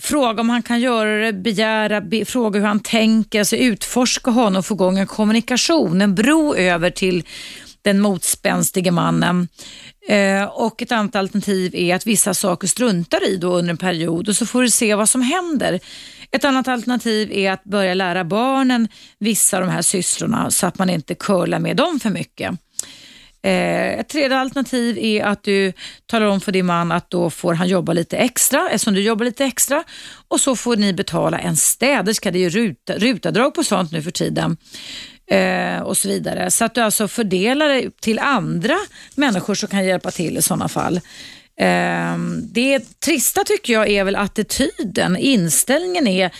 Fråga 0.00 0.40
om 0.40 0.50
han 0.50 0.62
kan 0.62 0.80
göra 0.80 1.26
det, 1.26 1.32
begära, 1.32 2.00
be, 2.00 2.24
fråga 2.24 2.60
hur 2.60 2.66
han 2.66 2.80
tänker, 2.80 3.38
alltså 3.38 3.56
utforska 3.56 4.30
honom 4.30 4.62
få 4.62 4.74
igång 4.74 4.98
en 4.98 5.06
kommunikation, 5.06 6.02
en 6.02 6.14
bro 6.14 6.54
över 6.54 6.90
till 6.90 7.24
den 7.84 8.00
motspänstige 8.00 8.90
mannen. 8.90 9.48
Eh, 10.08 10.44
och 10.44 10.82
ett 10.82 10.92
annat 10.92 11.16
alternativ 11.16 11.74
är 11.74 11.94
att 11.94 12.06
vissa 12.06 12.34
saker 12.34 12.68
struntar 12.68 13.28
i 13.28 13.36
då 13.36 13.54
under 13.54 13.70
en 13.70 13.76
period 13.76 14.28
och 14.28 14.36
så 14.36 14.46
får 14.46 14.62
du 14.62 14.70
se 14.70 14.94
vad 14.94 15.08
som 15.08 15.22
händer. 15.22 15.80
Ett 16.30 16.44
annat 16.44 16.68
alternativ 16.68 17.32
är 17.32 17.52
att 17.52 17.64
börja 17.64 17.94
lära 17.94 18.24
barnen 18.24 18.88
vissa 19.18 19.56
av 19.56 19.62
de 19.66 19.72
här 19.72 19.82
sysslorna 19.82 20.50
så 20.50 20.66
att 20.66 20.78
man 20.78 20.90
inte 20.90 21.14
curlar 21.14 21.58
med 21.58 21.76
dem 21.76 22.00
för 22.00 22.10
mycket. 22.10 22.50
Eh, 23.42 24.00
ett 24.00 24.08
tredje 24.08 24.38
alternativ 24.38 24.98
är 24.98 25.24
att 25.24 25.42
du 25.42 25.72
talar 26.06 26.26
om 26.26 26.40
för 26.40 26.52
din 26.52 26.66
man 26.66 26.92
att 26.92 27.10
då 27.10 27.30
får 27.30 27.54
han 27.54 27.68
jobba 27.68 27.92
lite 27.92 28.16
extra 28.16 28.68
eftersom 28.70 28.94
du 28.94 29.02
jobbar 29.02 29.24
lite 29.24 29.44
extra 29.44 29.84
och 30.28 30.40
så 30.40 30.56
får 30.56 30.76
ni 30.76 30.92
betala 30.92 31.38
en 31.38 31.56
städerska. 31.56 32.30
Det 32.30 32.38
är 32.38 32.40
ju 32.40 32.50
ruta, 32.50 32.98
rutavdrag 32.98 33.54
på 33.54 33.64
sånt 33.64 33.92
nu 33.92 34.02
för 34.02 34.10
tiden 34.10 34.56
eh, 35.30 35.78
och 35.78 35.96
så 35.96 36.08
vidare. 36.08 36.50
Så 36.50 36.64
att 36.64 36.74
du 36.74 36.80
alltså 36.80 37.08
fördelar 37.08 37.68
det 37.68 38.00
till 38.00 38.18
andra 38.18 38.76
människor 39.14 39.54
som 39.54 39.68
kan 39.68 39.84
hjälpa 39.84 40.10
till 40.10 40.36
i 40.36 40.42
sådana 40.42 40.68
fall. 40.68 41.00
Eh, 41.60 42.16
det 42.52 43.00
trista 43.00 43.44
tycker 43.44 43.72
jag 43.72 43.88
är 43.88 44.04
väl 44.04 44.16
attityden, 44.16 45.16
inställningen 45.16 46.06
är 46.06 46.30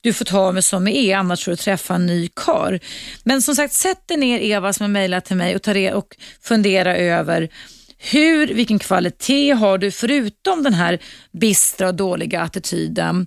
du 0.00 0.12
får 0.12 0.24
ta 0.24 0.52
mig 0.52 0.62
som 0.62 0.88
jag 0.88 0.96
är, 0.96 1.16
annars 1.16 1.44
får 1.44 1.50
du 1.50 1.56
träffa 1.56 1.94
en 1.94 2.06
ny 2.06 2.28
kar. 2.36 2.80
Men 3.22 3.42
som 3.42 3.54
sagt, 3.54 3.74
sätt 3.74 4.08
dig 4.08 4.16
ner 4.16 4.38
Eva 4.38 4.72
som 4.72 4.84
har 4.84 4.88
mejlat 4.88 5.24
till 5.24 5.36
mig 5.36 5.56
och, 5.56 5.62
ta 5.62 5.94
och 5.94 6.16
fundera 6.42 6.96
över 6.96 7.48
hur, 7.98 8.46
vilken 8.46 8.78
kvalitet 8.78 9.50
har 9.50 9.78
du 9.78 9.90
förutom 9.90 10.62
den 10.62 10.74
här 10.74 10.98
bistra 11.32 11.88
och 11.88 11.94
dåliga 11.94 12.40
attityden? 12.40 13.26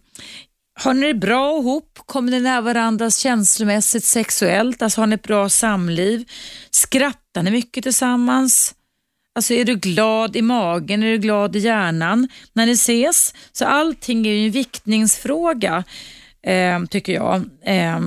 Har 0.79 0.93
ni 0.93 1.07
det 1.07 1.13
bra 1.13 1.59
ihop? 1.59 1.99
Kommer 2.05 2.31
ni 2.31 2.39
nära 2.39 2.61
varandra 2.61 3.11
känslomässigt, 3.11 4.03
sexuellt? 4.03 4.81
Alltså 4.81 5.01
har 5.01 5.07
ni 5.07 5.15
ett 5.15 5.23
bra 5.23 5.49
samliv? 5.49 6.29
Skrattar 6.71 7.43
ni 7.43 7.51
mycket 7.51 7.83
tillsammans? 7.83 8.75
Alltså 9.35 9.53
är 9.53 9.65
du 9.65 9.75
glad 9.75 10.35
i 10.35 10.41
magen? 10.41 11.03
Är 11.03 11.11
du 11.11 11.17
glad 11.17 11.55
i 11.55 11.59
hjärnan 11.59 12.27
när 12.53 12.65
ni 12.65 12.71
ses? 12.71 13.33
Så 13.51 13.65
allting 13.65 14.27
är 14.27 14.31
ju 14.31 14.45
en 14.45 14.51
viktningsfråga 14.51 15.83
eh, 16.47 16.85
tycker 16.89 17.13
jag. 17.13 17.35
Eh, 17.65 17.99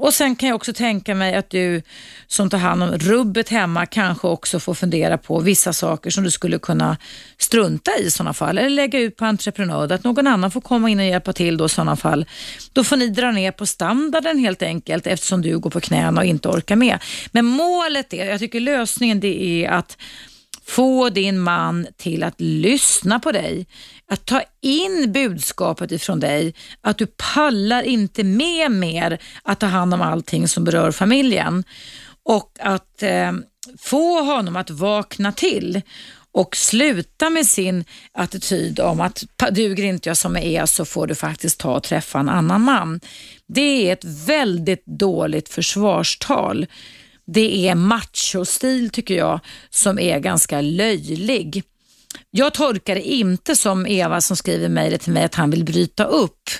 och 0.00 0.14
Sen 0.14 0.36
kan 0.36 0.48
jag 0.48 0.56
också 0.56 0.72
tänka 0.72 1.14
mig 1.14 1.34
att 1.34 1.50
du 1.50 1.82
som 2.26 2.50
tar 2.50 2.58
hand 2.58 2.82
om 2.82 2.90
rubbet 2.90 3.48
hemma 3.48 3.86
kanske 3.86 4.28
också 4.28 4.60
får 4.60 4.74
fundera 4.74 5.18
på 5.18 5.40
vissa 5.40 5.72
saker 5.72 6.10
som 6.10 6.24
du 6.24 6.30
skulle 6.30 6.58
kunna 6.58 6.96
strunta 7.38 7.90
i 8.00 8.04
i 8.06 8.10
sådana 8.10 8.34
fall 8.34 8.58
eller 8.58 8.70
lägga 8.70 8.98
ut 8.98 9.16
på 9.16 9.24
entreprenad, 9.24 9.92
att 9.92 10.04
någon 10.04 10.26
annan 10.26 10.50
får 10.50 10.60
komma 10.60 10.90
in 10.90 10.98
och 10.98 11.06
hjälpa 11.06 11.32
till 11.32 11.56
då 11.56 11.66
i 11.66 11.68
sådana 11.68 11.96
fall. 11.96 12.26
Då 12.72 12.84
får 12.84 12.96
ni 12.96 13.08
dra 13.08 13.30
ner 13.32 13.52
på 13.52 13.66
standarden 13.66 14.38
helt 14.38 14.62
enkelt 14.62 15.06
eftersom 15.06 15.42
du 15.42 15.58
går 15.58 15.70
på 15.70 15.80
knäna 15.80 16.20
och 16.20 16.26
inte 16.26 16.48
orkar 16.48 16.76
med. 16.76 16.98
Men 17.32 17.44
målet 17.44 18.12
är, 18.12 18.24
jag 18.24 18.40
tycker 18.40 18.60
lösningen 18.60 19.20
det 19.20 19.64
är 19.64 19.70
att 19.70 19.96
få 20.68 21.08
din 21.08 21.38
man 21.38 21.86
till 21.96 22.22
att 22.22 22.40
lyssna 22.40 23.20
på 23.20 23.32
dig, 23.32 23.66
att 24.10 24.26
ta 24.26 24.42
in 24.62 25.12
budskapet 25.12 25.92
ifrån 25.92 26.20
dig, 26.20 26.54
att 26.80 26.98
du 26.98 27.06
pallar 27.34 27.82
inte 27.82 28.24
med 28.24 28.70
mer 28.70 29.18
att 29.42 29.60
ta 29.60 29.66
hand 29.66 29.94
om 29.94 30.02
allting 30.02 30.48
som 30.48 30.64
berör 30.64 30.92
familjen 30.92 31.64
och 32.22 32.52
att 32.60 33.02
eh, 33.02 33.32
få 33.78 34.22
honom 34.22 34.56
att 34.56 34.70
vakna 34.70 35.32
till 35.32 35.82
och 36.32 36.56
sluta 36.56 37.30
med 37.30 37.46
sin 37.46 37.84
attityd 38.12 38.80
om 38.80 39.00
att 39.00 39.24
duger 39.50 39.84
inte 39.84 40.08
jag 40.08 40.16
som 40.16 40.36
jag 40.36 40.44
är 40.44 40.66
så 40.66 40.84
får 40.84 41.06
du 41.06 41.14
faktiskt 41.14 41.60
ta 41.60 41.76
och 41.76 41.82
träffa 41.82 42.18
en 42.18 42.28
annan 42.28 42.60
man. 42.60 43.00
Det 43.46 43.88
är 43.88 43.92
ett 43.92 44.04
väldigt 44.04 44.86
dåligt 44.86 45.48
försvarstal 45.48 46.66
det 47.32 47.68
är 47.68 47.74
machostil 47.74 48.90
tycker 48.90 49.14
jag 49.14 49.40
som 49.70 49.98
är 49.98 50.18
ganska 50.18 50.60
löjlig. 50.60 51.62
Jag 52.30 52.54
tolkar 52.54 52.94
det 52.94 53.02
inte 53.02 53.56
som 53.56 53.86
Eva 53.86 54.20
som 54.20 54.36
skriver 54.36 54.68
mejlet 54.68 55.00
till 55.00 55.12
mig 55.12 55.24
att 55.24 55.34
han 55.34 55.50
vill 55.50 55.64
bryta 55.64 56.04
upp. 56.04 56.50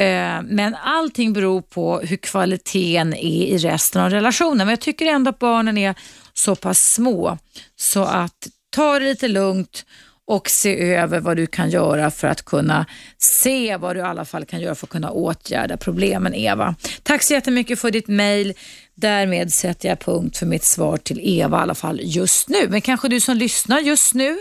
Eh, 0.00 0.42
men 0.42 0.74
allting 0.74 1.32
beror 1.32 1.62
på 1.62 2.00
hur 2.00 2.16
kvaliteten 2.16 3.14
är 3.14 3.46
i 3.46 3.58
resten 3.58 4.02
av 4.02 4.10
relationen. 4.10 4.58
Men 4.58 4.68
jag 4.68 4.80
tycker 4.80 5.06
ändå 5.06 5.28
att 5.30 5.38
barnen 5.38 5.78
är 5.78 5.94
så 6.34 6.54
pass 6.54 6.92
små 6.92 7.38
så 7.76 8.04
att 8.04 8.48
ta 8.70 8.98
det 8.98 9.04
lite 9.04 9.28
lugnt 9.28 9.84
och 10.26 10.50
se 10.50 10.94
över 10.94 11.20
vad 11.20 11.36
du 11.36 11.46
kan 11.46 11.70
göra 11.70 12.10
för 12.10 12.28
att 12.28 12.44
kunna 12.44 12.86
se 13.18 13.76
vad 13.76 13.96
du 13.96 14.00
i 14.00 14.02
alla 14.02 14.24
fall 14.24 14.44
kan 14.44 14.60
göra 14.60 14.74
för 14.74 14.86
att 14.86 14.90
kunna 14.90 15.10
åtgärda 15.10 15.76
problemen 15.76 16.34
Eva. 16.34 16.74
Tack 17.02 17.22
så 17.22 17.32
jättemycket 17.32 17.78
för 17.78 17.90
ditt 17.90 18.08
mejl. 18.08 18.54
Därmed 18.94 19.52
sätter 19.52 19.88
jag 19.88 20.00
punkt 20.00 20.36
för 20.36 20.46
mitt 20.46 20.64
svar 20.64 20.96
till 20.96 21.20
Eva 21.22 21.58
i 21.58 21.60
alla 21.60 21.74
fall 21.74 22.00
just 22.02 22.48
nu. 22.48 22.68
Men 22.68 22.80
kanske 22.80 23.08
du 23.08 23.20
som 23.20 23.36
lyssnar 23.36 23.80
just 23.80 24.14
nu 24.14 24.38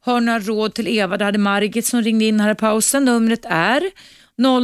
har 0.00 0.20
några 0.20 0.40
råd 0.40 0.74
till 0.74 0.88
Eva. 0.88 1.16
Det 1.16 1.24
hade 1.24 1.38
Margit 1.38 1.86
som 1.86 2.02
ringde 2.02 2.24
in 2.24 2.40
här 2.40 2.52
i 2.52 2.54
pausen. 2.54 3.04
Numret 3.04 3.44
är 3.44 3.82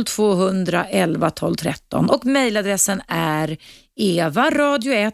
0200 0.07 0.87
11 0.91 1.30
12 1.30 1.55
13 1.55 2.11
och 2.11 2.26
mejladressen 2.26 3.03
är 3.09 3.57
evaradio1 4.01 5.12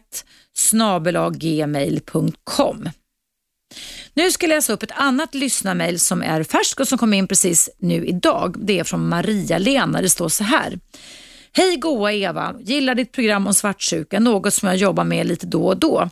snabelaggmail.com. 0.56 2.88
Nu 4.14 4.30
ska 4.30 4.46
jag 4.46 4.54
läsa 4.54 4.72
upp 4.72 4.82
ett 4.82 4.92
annat 4.94 5.34
lyssnarmail 5.34 6.00
som 6.00 6.22
är 6.22 6.42
färskt 6.42 6.80
och 6.80 6.88
som 6.88 6.98
kom 6.98 7.14
in 7.14 7.28
precis 7.28 7.70
nu 7.78 8.06
idag. 8.06 8.56
Det 8.58 8.78
är 8.78 8.84
från 8.84 9.08
Maria-Lena. 9.08 10.02
Det 10.02 10.10
står 10.10 10.28
så 10.28 10.44
här. 10.44 10.78
Hej 11.52 11.76
goa 11.76 12.12
Eva, 12.12 12.54
gillar 12.60 12.94
ditt 12.94 13.12
program 13.12 13.46
om 13.46 13.54
svartsjuka, 13.54 14.20
något 14.20 14.54
som 14.54 14.68
jag 14.68 14.76
jobbar 14.76 15.04
med 15.04 15.26
lite 15.26 15.46
då 15.46 15.66
och 15.66 15.76
då. 15.76 16.10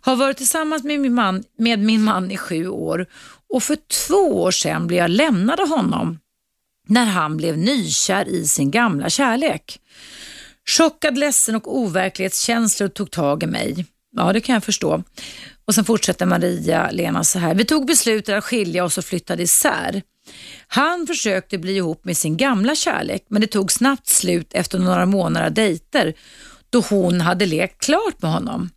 Har 0.00 0.16
varit 0.16 0.36
tillsammans 0.36 0.84
med 0.84 1.00
min 1.00 1.14
man, 1.14 1.44
med 1.58 1.78
min 1.78 2.02
man 2.02 2.30
i 2.30 2.36
sju 2.36 2.68
år 2.68 3.06
och 3.54 3.62
för 3.62 3.76
två 4.06 4.42
år 4.42 4.50
sedan 4.50 4.86
blev 4.86 4.98
jag 4.98 5.10
lämnad 5.10 5.60
av 5.60 5.68
honom 5.68 6.18
när 6.88 7.04
han 7.04 7.36
blev 7.36 7.58
nykär 7.58 8.28
i 8.28 8.46
sin 8.46 8.70
gamla 8.70 9.10
kärlek. 9.10 9.80
Chockad, 10.68 11.18
ledsen 11.18 11.54
och 11.54 11.78
overklighetskänslor 11.78 12.88
tog 12.88 13.10
tag 13.10 13.42
i 13.42 13.46
mig. 13.46 13.86
Ja, 14.16 14.32
det 14.32 14.40
kan 14.40 14.52
jag 14.52 14.64
förstå. 14.64 15.02
Och 15.64 15.74
sen 15.74 15.84
fortsätter 15.84 16.26
Maria-Lena 16.26 17.24
så 17.24 17.38
här. 17.38 17.54
Vi 17.54 17.64
tog 17.64 17.86
beslutet 17.86 18.34
att 18.38 18.44
skilja 18.44 18.84
oss 18.84 18.98
och 18.98 19.04
flyttade 19.04 19.42
isär. 19.42 20.02
Han 20.68 21.06
försökte 21.06 21.58
bli 21.58 21.76
ihop 21.76 22.04
med 22.04 22.16
sin 22.16 22.36
gamla 22.36 22.74
kärlek 22.74 23.24
men 23.28 23.40
det 23.40 23.46
tog 23.46 23.72
snabbt 23.72 24.06
slut 24.06 24.54
efter 24.54 24.78
några 24.78 25.06
månader 25.06 25.50
dejter 25.50 26.14
då 26.70 26.80
hon 26.80 27.20
hade 27.20 27.46
lekt 27.46 27.80
klart 27.84 28.22
med 28.22 28.30
honom. 28.30 28.70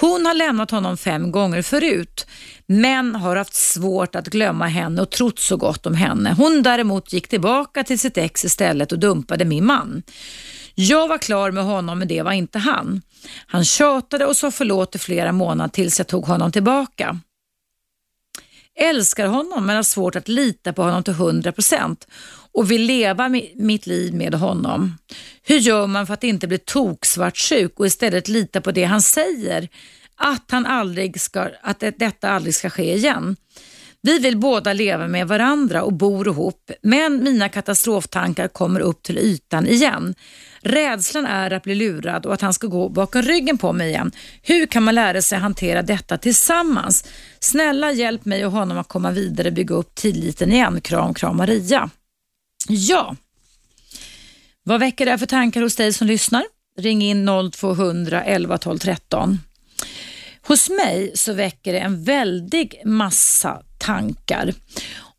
Hon 0.00 0.26
har 0.26 0.34
lämnat 0.34 0.70
honom 0.70 0.96
fem 0.96 1.32
gånger 1.32 1.62
förut 1.62 2.26
men 2.66 3.14
har 3.14 3.36
haft 3.36 3.54
svårt 3.54 4.14
att 4.14 4.26
glömma 4.26 4.66
henne 4.66 5.02
och 5.02 5.10
trott 5.10 5.38
så 5.38 5.56
gott 5.56 5.86
om 5.86 5.94
henne. 5.94 6.34
Hon 6.38 6.62
däremot 6.62 7.12
gick 7.12 7.28
tillbaka 7.28 7.84
till 7.84 7.98
sitt 7.98 8.18
ex 8.18 8.44
istället 8.44 8.92
och 8.92 8.98
dumpade 8.98 9.44
min 9.44 9.66
man. 9.66 10.02
Jag 10.74 11.08
var 11.08 11.18
klar 11.18 11.50
med 11.50 11.64
honom 11.64 11.98
men 11.98 12.08
det 12.08 12.22
var 12.22 12.32
inte 12.32 12.58
han. 12.58 13.02
Han 13.46 13.64
tjatade 13.64 14.26
och 14.26 14.36
sa 14.36 14.50
förlåt 14.50 14.94
i 14.94 14.98
flera 14.98 15.32
månader 15.32 15.70
tills 15.70 15.98
jag 15.98 16.06
tog 16.06 16.24
honom 16.24 16.52
tillbaka. 16.52 17.20
Älskar 18.82 19.26
honom 19.26 19.66
men 19.66 19.76
har 19.76 19.82
svårt 19.82 20.16
att 20.16 20.28
lita 20.28 20.72
på 20.72 20.82
honom 20.82 21.02
till 21.02 21.14
100% 21.14 21.96
och 22.52 22.70
vill 22.70 22.82
leva 22.82 23.28
mitt 23.54 23.86
liv 23.86 24.14
med 24.14 24.34
honom. 24.34 24.98
Hur 25.42 25.58
gör 25.58 25.86
man 25.86 26.06
för 26.06 26.14
att 26.14 26.24
inte 26.24 26.46
bli 26.46 26.58
toksvartsjuk 26.58 27.80
och 27.80 27.86
istället 27.86 28.28
lita 28.28 28.60
på 28.60 28.72
det 28.72 28.84
han 28.84 29.02
säger? 29.02 29.68
Att, 30.16 30.50
han 30.50 30.66
aldrig 30.66 31.20
ska, 31.20 31.48
att 31.62 31.84
detta 31.96 32.30
aldrig 32.30 32.54
ska 32.54 32.70
ske 32.70 32.94
igen. 32.94 33.36
Vi 34.02 34.18
vill 34.18 34.36
båda 34.36 34.72
leva 34.72 35.08
med 35.08 35.28
varandra 35.28 35.82
och 35.82 35.92
bor 35.92 36.28
ihop, 36.28 36.70
men 36.82 37.24
mina 37.24 37.48
katastroftankar 37.48 38.48
kommer 38.48 38.80
upp 38.80 39.02
till 39.02 39.18
ytan 39.18 39.66
igen. 39.66 40.14
Rädslan 40.62 41.26
är 41.26 41.50
att 41.50 41.62
bli 41.62 41.74
lurad 41.74 42.26
och 42.26 42.34
att 42.34 42.40
han 42.40 42.54
ska 42.54 42.66
gå 42.66 42.88
bakom 42.88 43.22
ryggen 43.22 43.58
på 43.58 43.72
mig 43.72 43.88
igen. 43.88 44.12
Hur 44.42 44.66
kan 44.66 44.82
man 44.82 44.94
lära 44.94 45.22
sig 45.22 45.38
hantera 45.38 45.82
detta 45.82 46.18
tillsammans? 46.18 47.04
Snälla 47.40 47.92
hjälp 47.92 48.24
mig 48.24 48.46
och 48.46 48.52
honom 48.52 48.78
att 48.78 48.88
komma 48.88 49.10
vidare 49.10 49.48
och 49.48 49.54
bygga 49.54 49.74
upp 49.74 49.94
tilliten 49.94 50.52
igen. 50.52 50.80
Kram, 50.80 51.14
kram 51.14 51.36
Maria. 51.36 51.90
Ja, 52.68 53.16
vad 54.62 54.80
väcker 54.80 55.04
det 55.04 55.10
här 55.10 55.18
för 55.18 55.26
tankar 55.26 55.62
hos 55.62 55.76
dig 55.76 55.92
som 55.92 56.06
lyssnar? 56.06 56.44
Ring 56.78 57.02
in 57.02 57.28
0200 57.52 58.24
11 58.24 58.58
12 58.58 58.78
13. 58.78 59.38
Hos 60.42 60.70
mig 60.70 61.12
så 61.14 61.32
väcker 61.32 61.72
det 61.72 61.78
en 61.78 62.04
väldig 62.04 62.82
massa 62.84 63.62
tankar 63.80 64.52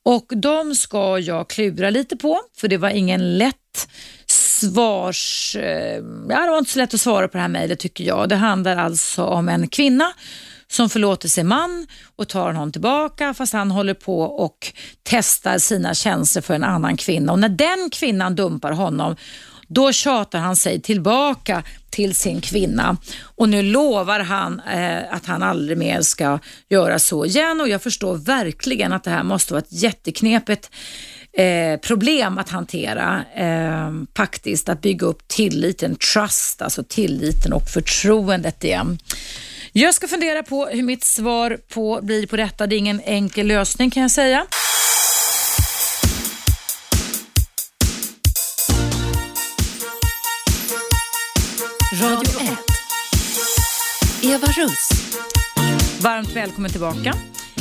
och 0.04 0.26
de 0.36 0.76
ska 0.76 1.20
jag 1.20 1.50
klura 1.50 1.90
lite 1.90 2.18
på 2.18 2.40
för 2.58 2.68
det 2.68 2.78
var 2.78 2.90
ingen 2.90 3.38
lätt 3.38 3.88
svars... 4.28 5.56
Eh, 5.56 6.04
ja, 6.30 6.40
det 6.40 6.52
var 6.52 6.58
inte 6.58 6.72
så 6.72 6.80
lätt 6.80 6.94
att 6.94 7.02
svara 7.02 7.28
på 7.28 7.38
det 7.38 7.42
här 7.42 7.48
mejlet 7.48 7.80
tycker 7.80 8.04
jag. 8.04 8.30
Det 8.30 8.36
handlar 8.36 8.78
alltså 8.78 9.24
om 9.24 9.50
en 9.50 9.68
kvinna 9.68 10.14
som 10.72 10.90
förlåter 10.90 11.30
sin 11.30 11.48
man 11.48 11.88
och 12.16 12.28
tar 12.28 12.48
honom 12.48 12.72
tillbaka 12.72 13.34
fast 13.34 13.54
han 13.54 13.72
håller 13.72 13.94
på 13.94 14.22
och 14.22 14.74
testar 15.04 15.58
sina 15.58 15.94
känslor 15.94 16.42
för 16.42 16.54
en 16.54 16.64
annan 16.64 16.98
kvinna. 16.98 17.32
Och 17.32 17.40
när 17.40 17.50
den 17.50 17.90
kvinnan 17.92 18.36
dumpar 18.36 18.72
honom 18.72 19.16
då 19.74 19.92
tjatar 19.92 20.40
han 20.40 20.56
sig 20.56 20.82
tillbaka 20.82 21.64
till 21.90 22.16
sin 22.16 22.42
kvinna 22.42 22.98
och 23.24 23.50
nu 23.50 23.62
lovar 23.62 24.20
han 24.20 24.60
eh, 24.60 25.14
att 25.14 25.26
han 25.26 25.44
aldrig 25.44 25.78
mer 25.78 26.02
ska 26.02 26.40
göra 26.70 27.00
så 27.00 27.26
igen 27.26 27.62
och 27.62 27.70
jag 27.70 27.82
förstår 27.82 28.18
verkligen 28.18 28.94
att 28.94 29.04
det 29.04 29.12
här 29.12 29.24
måste 29.24 29.54
vara 29.54 29.62
ett 29.62 29.82
jätteknepigt 29.84 30.72
eh, 31.34 31.80
problem 31.80 32.38
att 32.38 32.50
hantera 32.50 33.24
eh, 33.36 33.92
faktiskt, 34.18 34.70
att 34.70 34.82
bygga 34.82 35.08
upp 35.08 35.28
tilliten, 35.28 35.96
trust, 35.96 36.62
alltså 36.62 36.84
tilliten 36.84 37.54
och 37.54 37.70
förtroendet 37.70 38.64
igen. 38.64 38.98
Jag 39.72 39.94
ska 39.94 40.08
fundera 40.08 40.44
på 40.44 40.66
hur 40.66 40.84
mitt 40.84 41.04
svar 41.04 41.58
på, 41.74 42.00
blir 42.02 42.28
på 42.28 42.36
detta. 42.38 42.68
Det 42.68 42.76
är 42.76 42.78
ingen 42.78 43.02
enkel 43.06 43.48
lösning 43.48 43.90
kan 43.90 44.02
jag 44.02 44.12
säga. 44.12 44.46
Radio 52.02 52.42
1. 52.42 52.58
Eva 54.24 54.48
Russ. 54.48 54.90
Varmt 56.02 56.36
välkommen 56.36 56.72
tillbaka. 56.72 57.14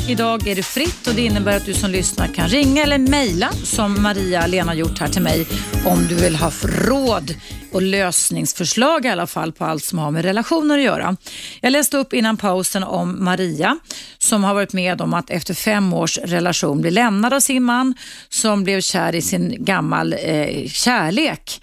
Idag 0.09 0.47
är 0.49 0.57
det 0.57 0.63
fritt 0.63 1.07
och 1.07 1.15
det 1.15 1.23
innebär 1.23 1.57
att 1.57 1.65
du 1.65 1.75
som 1.75 1.91
lyssnar 1.91 2.27
kan 2.27 2.49
ringa 2.49 2.83
eller 2.83 2.99
mejla 2.99 3.53
som 3.53 4.03
Maria-Lena 4.03 4.75
gjort 4.75 4.99
här 4.99 5.09
till 5.09 5.23
mig 5.23 5.47
om 5.87 6.07
du 6.09 6.15
vill 6.15 6.37
ha 6.37 6.53
råd 6.63 7.35
och 7.73 7.83
lösningsförslag 7.83 9.05
i 9.05 9.09
alla 9.09 9.27
fall 9.27 9.53
på 9.53 9.65
allt 9.65 9.85
som 9.85 9.99
har 9.99 10.11
med 10.11 10.25
relationer 10.25 10.79
att 10.79 10.85
göra. 10.85 11.17
Jag 11.61 11.73
läste 11.73 11.97
upp 11.97 12.13
innan 12.13 12.37
pausen 12.37 12.83
om 12.83 13.25
Maria 13.25 13.79
som 14.19 14.45
har 14.45 14.55
varit 14.55 14.73
med 14.73 15.01
om 15.01 15.15
att 15.15 15.31
efter 15.31 15.55
fem 15.55 15.93
års 15.93 16.19
relation 16.19 16.81
bli 16.81 16.91
lämnad 16.91 17.33
av 17.33 17.41
sin 17.41 17.63
man 17.63 17.95
som 18.29 18.65
blev 18.65 18.81
kär 18.81 19.15
i 19.15 19.23
sin 19.23 19.65
gammal 19.65 20.13
eh, 20.13 20.69
kärlek 20.69 21.61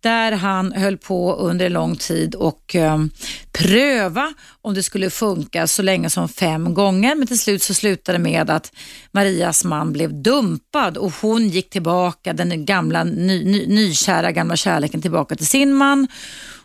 där 0.00 0.32
han 0.32 0.72
höll 0.72 0.96
på 0.96 1.34
under 1.34 1.66
en 1.66 1.72
lång 1.72 1.96
tid 1.96 2.34
och 2.34 2.76
eh, 2.76 2.98
pröva 3.52 4.32
om 4.62 4.74
det 4.74 4.82
skulle 4.82 5.10
funka 5.10 5.66
så 5.66 5.82
länge 5.82 6.10
som 6.10 6.28
fem 6.28 6.74
gånger. 6.74 7.14
Men 7.14 7.26
till 7.26 7.38
slut 7.38 7.62
så 7.62 7.74
slutade 7.74 8.18
det 8.18 8.22
med 8.22 8.50
att 8.50 8.72
Marias 9.12 9.64
man 9.64 9.92
blev 9.92 10.22
dumpad 10.22 10.96
och 10.96 11.12
hon 11.20 11.48
gick 11.48 11.70
tillbaka, 11.70 12.32
den 12.32 12.64
gamla 12.64 13.04
ny, 13.04 13.44
ny, 13.44 13.66
nykära 13.66 14.32
gamla 14.32 14.56
kärleken 14.56 15.02
tillbaka 15.02 15.36
till 15.36 15.46
sin 15.46 15.74
man 15.74 16.06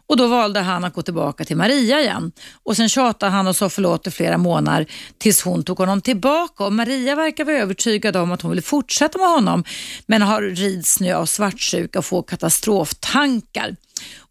och 0.07 0.17
då 0.17 0.27
valde 0.27 0.59
han 0.59 0.83
att 0.83 0.93
gå 0.93 1.01
tillbaka 1.01 1.45
till 1.45 1.57
Maria 1.57 2.01
igen. 2.01 2.31
Och 2.63 2.77
Sen 2.77 2.89
tjatade 2.89 3.31
han 3.31 3.47
och 3.47 3.55
sa 3.55 3.69
förlåt 3.69 4.07
i 4.07 4.11
flera 4.11 4.37
månader 4.37 4.87
tills 5.17 5.41
hon 5.41 5.63
tog 5.63 5.77
honom 5.77 6.01
tillbaka. 6.01 6.65
Och 6.65 6.73
Maria 6.73 7.15
verkar 7.15 7.45
vara 7.45 7.57
övertygad 7.57 8.15
om 8.15 8.31
att 8.31 8.41
hon 8.41 8.51
vill 8.51 8.63
fortsätta 8.63 9.17
med 9.17 9.27
honom 9.27 9.63
men 10.05 10.21
har 10.21 10.41
rids 10.41 10.99
nu 10.99 11.11
av 11.11 11.25
svartsjuka 11.25 11.99
och 11.99 12.05
får 12.05 12.23
katastroftankar. 12.23 13.75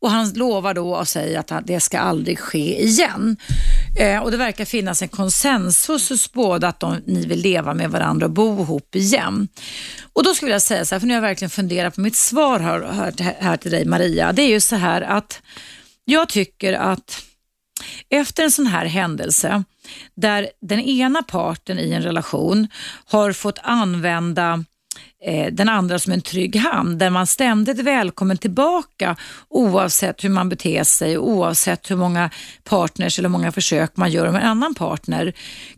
Och 0.01 0.11
Han 0.11 0.33
lovar 0.33 0.75
då 0.75 0.95
och 0.95 1.09
säger 1.09 1.39
att 1.39 1.67
det 1.67 1.81
ska 1.81 1.99
aldrig 1.99 2.39
ske 2.39 2.83
igen. 2.83 3.37
Eh, 3.99 4.23
och 4.23 4.31
Det 4.31 4.37
verkar 4.37 4.65
finnas 4.65 5.03
en 5.03 5.09
konsensus 5.09 6.09
hos 6.09 6.33
båda 6.33 6.69
att 6.69 6.81
de, 6.81 7.03
ni 7.07 7.27
vill 7.27 7.41
leva 7.41 7.75
med 7.75 7.91
varandra 7.91 8.27
och 8.27 8.33
bo 8.33 8.63
ihop 8.63 8.95
igen. 8.95 9.49
Och 10.13 10.25
Då 10.25 10.35
skulle 10.35 10.53
jag 10.53 10.63
säga 10.63 10.85
så 10.85 10.95
här, 10.95 11.01
för 11.01 11.07
nu 11.07 11.15
har 11.15 11.23
jag 11.23 11.29
verkligen 11.29 11.51
funderat 11.51 11.95
på 11.95 12.01
mitt 12.01 12.17
svar 12.17 12.61
här, 12.61 12.83
här, 12.93 13.37
här 13.41 13.57
till 13.57 13.71
dig 13.71 13.85
Maria. 13.85 14.33
Det 14.33 14.43
är 14.43 14.49
ju 14.49 14.61
så 14.61 14.77
här 14.77 15.03
att 15.03 15.43
jag 16.05 16.29
tycker 16.29 16.73
att 16.73 17.25
efter 18.11 18.45
en 18.45 18.51
sån 18.51 18.67
här 18.67 18.87
händelse 18.87 19.65
där 20.15 20.49
den 20.61 20.81
ena 20.81 21.23
parten 21.23 21.79
i 21.79 21.93
en 21.93 22.03
relation 22.03 22.69
har 23.05 23.33
fått 23.33 23.59
använda 23.63 24.65
Eh, 25.25 25.53
den 25.53 25.69
andra 25.69 25.99
som 25.99 26.13
en 26.13 26.23
trygg 26.23 26.57
hamn 26.57 26.99
där 26.99 27.11
man 27.11 27.27
ständigt 27.27 27.79
är 27.79 27.83
välkommen 27.83 28.39
tillbaka 28.39 29.17
oavsett 29.49 30.25
hur 30.25 30.29
man 30.29 30.49
beter 30.49 30.85
sig 30.85 31.19
oavsett 31.19 31.91
hur 31.91 31.97
många 31.97 32.31
partners 32.65 33.19
eller 33.19 33.29
många 33.29 33.53
försök 33.53 33.97
man 33.97 34.11
gör 34.11 34.31
med 34.31 34.43
en 34.43 34.49
annan 34.49 34.75
partner 34.75 35.33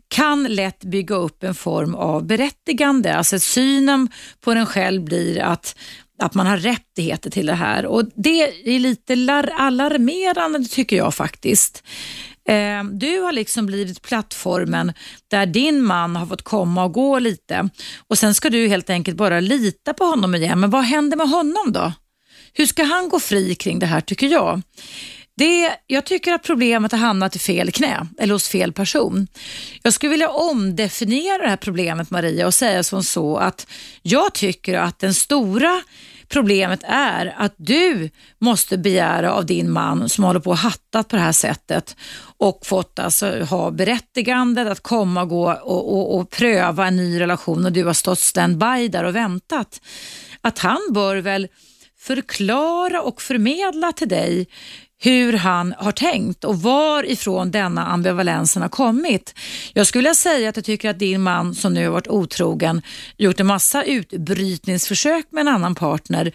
kan 0.07 0.43
lätt 0.43 0.83
bygga 0.83 1.15
upp 1.15 1.43
en 1.43 1.55
form 1.55 1.95
av 1.95 2.25
berättigande. 2.25 3.15
Alltså 3.15 3.39
synen 3.39 4.09
på 4.41 4.53
den 4.53 4.65
själv 4.65 5.03
blir 5.03 5.39
att 5.39 5.75
att 6.19 6.33
man 6.33 6.47
har 6.47 6.57
rättigheter 6.57 7.29
till 7.29 7.45
det 7.45 7.53
här 7.53 7.85
och 7.85 8.03
det 8.15 8.75
är 8.75 8.79
lite 8.79 9.13
alarmerande 9.57 10.67
tycker 10.67 10.97
jag 10.97 11.13
faktiskt. 11.13 11.83
Eh, 12.47 12.83
du 12.83 13.19
har 13.19 13.31
liksom 13.31 13.65
blivit 13.65 14.01
plattformen 14.01 14.93
där 15.27 15.45
din 15.45 15.83
man 15.83 16.15
har 16.15 16.25
fått 16.25 16.41
komma 16.41 16.83
och 16.83 16.93
gå 16.93 17.19
lite 17.19 17.69
och 18.07 18.17
sen 18.17 18.35
ska 18.35 18.49
du 18.49 18.67
helt 18.67 18.89
enkelt 18.89 19.17
bara 19.17 19.39
lita 19.39 19.93
på 19.93 20.03
honom 20.03 20.35
igen. 20.35 20.59
Men 20.59 20.69
vad 20.69 20.83
händer 20.83 21.17
med 21.17 21.29
honom 21.29 21.71
då? 21.71 21.93
Hur 22.53 22.65
ska 22.65 22.83
han 22.83 23.09
gå 23.09 23.19
fri 23.19 23.55
kring 23.55 23.79
det 23.79 23.85
här 23.85 24.01
tycker 24.01 24.27
jag? 24.27 24.61
Det, 25.37 25.71
jag 25.87 26.05
tycker 26.05 26.33
att 26.33 26.43
problemet 26.43 26.91
har 26.91 26.99
hamnat 26.99 27.35
i 27.35 27.39
fel 27.39 27.71
knä 27.71 28.07
eller 28.19 28.33
hos 28.33 28.47
fel 28.47 28.73
person. 28.73 29.27
Jag 29.83 29.93
skulle 29.93 30.09
vilja 30.09 30.29
omdefiniera 30.29 31.37
det 31.43 31.49
här 31.49 31.57
problemet 31.57 32.11
Maria 32.11 32.47
och 32.47 32.53
säga 32.53 32.83
som 32.83 33.03
så 33.03 33.37
att 33.37 33.67
jag 34.01 34.33
tycker 34.33 34.73
att 34.73 34.99
den 34.99 35.13
stora 35.13 35.81
Problemet 36.27 36.83
är 36.87 37.35
att 37.37 37.53
du 37.57 38.09
måste 38.39 38.77
begära 38.77 39.33
av 39.33 39.45
din 39.45 39.71
man 39.71 40.09
som 40.09 40.23
håller 40.23 40.39
på 40.39 40.49
och 40.49 40.57
hattat 40.57 41.07
på 41.07 41.15
det 41.15 41.21
här 41.21 41.31
sättet 41.31 41.95
och 42.37 42.65
fått 42.65 42.99
alltså 42.99 43.43
ha 43.43 43.71
berättigandet 43.71 44.67
att 44.67 44.79
komma 44.79 45.21
och 45.21 45.29
gå 45.29 45.53
och, 45.53 45.93
och, 45.93 46.19
och 46.19 46.29
pröva 46.29 46.87
en 46.87 46.95
ny 46.95 47.19
relation 47.19 47.65
och 47.65 47.71
du 47.71 47.83
har 47.83 47.93
stått 47.93 48.19
standby 48.19 48.87
där 48.87 49.03
och 49.03 49.15
väntat. 49.15 49.81
Att 50.41 50.59
han 50.59 50.79
bör 50.91 51.17
väl 51.17 51.47
förklara 51.97 53.01
och 53.01 53.21
förmedla 53.21 53.91
till 53.91 54.09
dig 54.09 54.47
hur 54.97 55.33
han 55.33 55.73
har 55.77 55.91
tänkt 55.91 56.43
och 56.43 56.61
varifrån 56.61 57.51
denna 57.51 57.85
ambivalensen 57.85 58.61
har 58.61 58.69
kommit. 58.69 59.33
Jag 59.73 59.87
skulle 59.87 59.99
vilja 59.99 60.15
säga 60.15 60.49
att 60.49 60.55
jag 60.55 60.65
tycker 60.65 60.89
att 60.89 60.99
din 60.99 61.21
man 61.21 61.55
som 61.55 61.73
nu 61.73 61.85
har 61.85 61.91
varit 61.91 62.07
otrogen, 62.07 62.81
gjort 63.17 63.39
en 63.39 63.45
massa 63.45 63.83
utbrytningsförsök 63.83 65.25
med 65.29 65.41
en 65.41 65.47
annan 65.47 65.75
partner, 65.75 66.31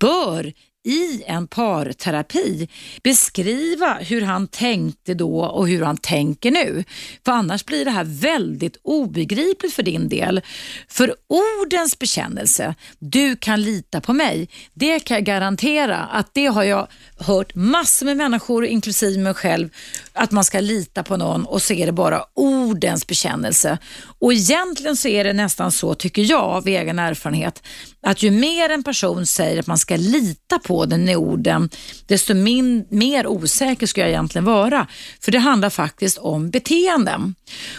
bör 0.00 0.52
i 0.86 1.22
en 1.26 1.46
parterapi 1.46 2.68
beskriva 3.02 3.94
hur 3.94 4.22
han 4.22 4.48
tänkte 4.48 5.14
då 5.14 5.40
och 5.40 5.68
hur 5.68 5.82
han 5.82 5.96
tänker 5.96 6.50
nu. 6.50 6.84
För 7.24 7.32
annars 7.32 7.64
blir 7.64 7.84
det 7.84 7.90
här 7.90 8.04
väldigt 8.04 8.76
obegripligt 8.82 9.74
för 9.74 9.82
din 9.82 10.08
del. 10.08 10.40
För 10.88 11.14
ordens 11.62 11.98
bekännelse, 11.98 12.74
du 12.98 13.36
kan 13.36 13.62
lita 13.62 14.00
på 14.00 14.12
mig, 14.12 14.48
det 14.74 15.00
kan 15.00 15.14
jag 15.14 15.24
garantera 15.24 15.96
att 15.96 16.34
det 16.34 16.46
har 16.46 16.62
jag 16.62 16.88
hört 17.18 17.54
massor 17.54 18.06
med 18.06 18.16
människor, 18.16 18.66
inklusive 18.66 19.22
mig 19.22 19.34
själv, 19.34 19.68
att 20.12 20.30
man 20.30 20.44
ska 20.44 20.60
lita 20.60 21.02
på 21.02 21.16
någon 21.16 21.44
och 21.44 21.62
så 21.62 21.72
är 21.72 21.86
det 21.86 21.92
bara 21.92 22.24
ordens 22.34 23.06
bekännelse. 23.06 23.78
Och 24.18 24.32
egentligen 24.32 24.96
så 24.96 25.08
är 25.08 25.24
det 25.24 25.32
nästan 25.32 25.72
så, 25.72 25.94
tycker 25.94 26.22
jag 26.22 26.44
av 26.44 26.68
egen 26.68 26.98
erfarenhet, 26.98 27.62
att 28.02 28.22
ju 28.22 28.30
mer 28.30 28.70
en 28.70 28.82
person 28.82 29.26
säger 29.26 29.60
att 29.60 29.66
man 29.66 29.78
ska 29.78 29.96
lita 29.96 30.58
på 30.58 30.75
den 30.84 31.08
i 31.08 31.16
orden, 31.16 31.70
desto 32.06 32.34
min, 32.34 32.86
mer 32.90 33.26
osäker 33.26 33.86
ska 33.86 34.00
jag 34.00 34.10
egentligen 34.10 34.44
vara. 34.44 34.86
För 35.20 35.32
det 35.32 35.38
handlar 35.38 35.70
faktiskt 35.70 36.18
om 36.18 36.50
beteenden. 36.50 37.34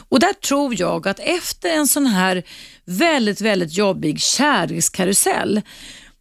Och 0.09 0.19
där 0.19 0.33
tror 0.33 0.79
jag 0.79 1.07
att 1.07 1.19
efter 1.19 1.69
en 1.69 1.87
sån 1.87 2.05
här 2.05 2.43
väldigt, 2.85 3.41
väldigt 3.41 3.77
jobbig 3.77 4.21
kärlekskarusell 4.21 5.61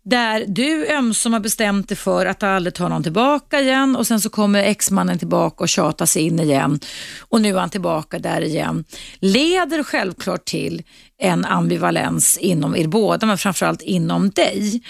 där 0.09 0.45
du 0.49 0.87
ömsom 0.87 1.33
har 1.33 1.41
bestämt 1.41 1.89
dig 1.89 1.97
för 1.97 2.27
att 2.27 2.43
aldrig 2.43 2.75
ta 2.75 2.89
någon 2.89 3.03
tillbaka 3.03 3.61
igen 3.61 3.97
och 3.97 4.07
sen 4.07 4.21
så 4.21 4.31
kommer 4.31 4.63
exmannen 4.63 5.19
tillbaka 5.19 5.65
och 5.65 5.69
tjatar 5.69 6.07
sig 6.07 6.23
in 6.23 6.41
igen 6.41 6.81
och 7.21 7.41
nu 7.41 7.57
är 7.57 7.61
han 7.61 7.71
tillbaka 7.71 8.19
där 8.19 8.41
igen. 8.41 8.85
Leder 9.19 9.83
självklart 9.83 10.45
till 10.45 10.83
en 11.19 11.45
ambivalens 11.45 12.39
inom 12.39 12.77
er 12.77 12.87
båda 12.87 13.27
men 13.27 13.39
framförallt 13.39 13.83
inom 13.83 14.31
dig. 14.31 14.83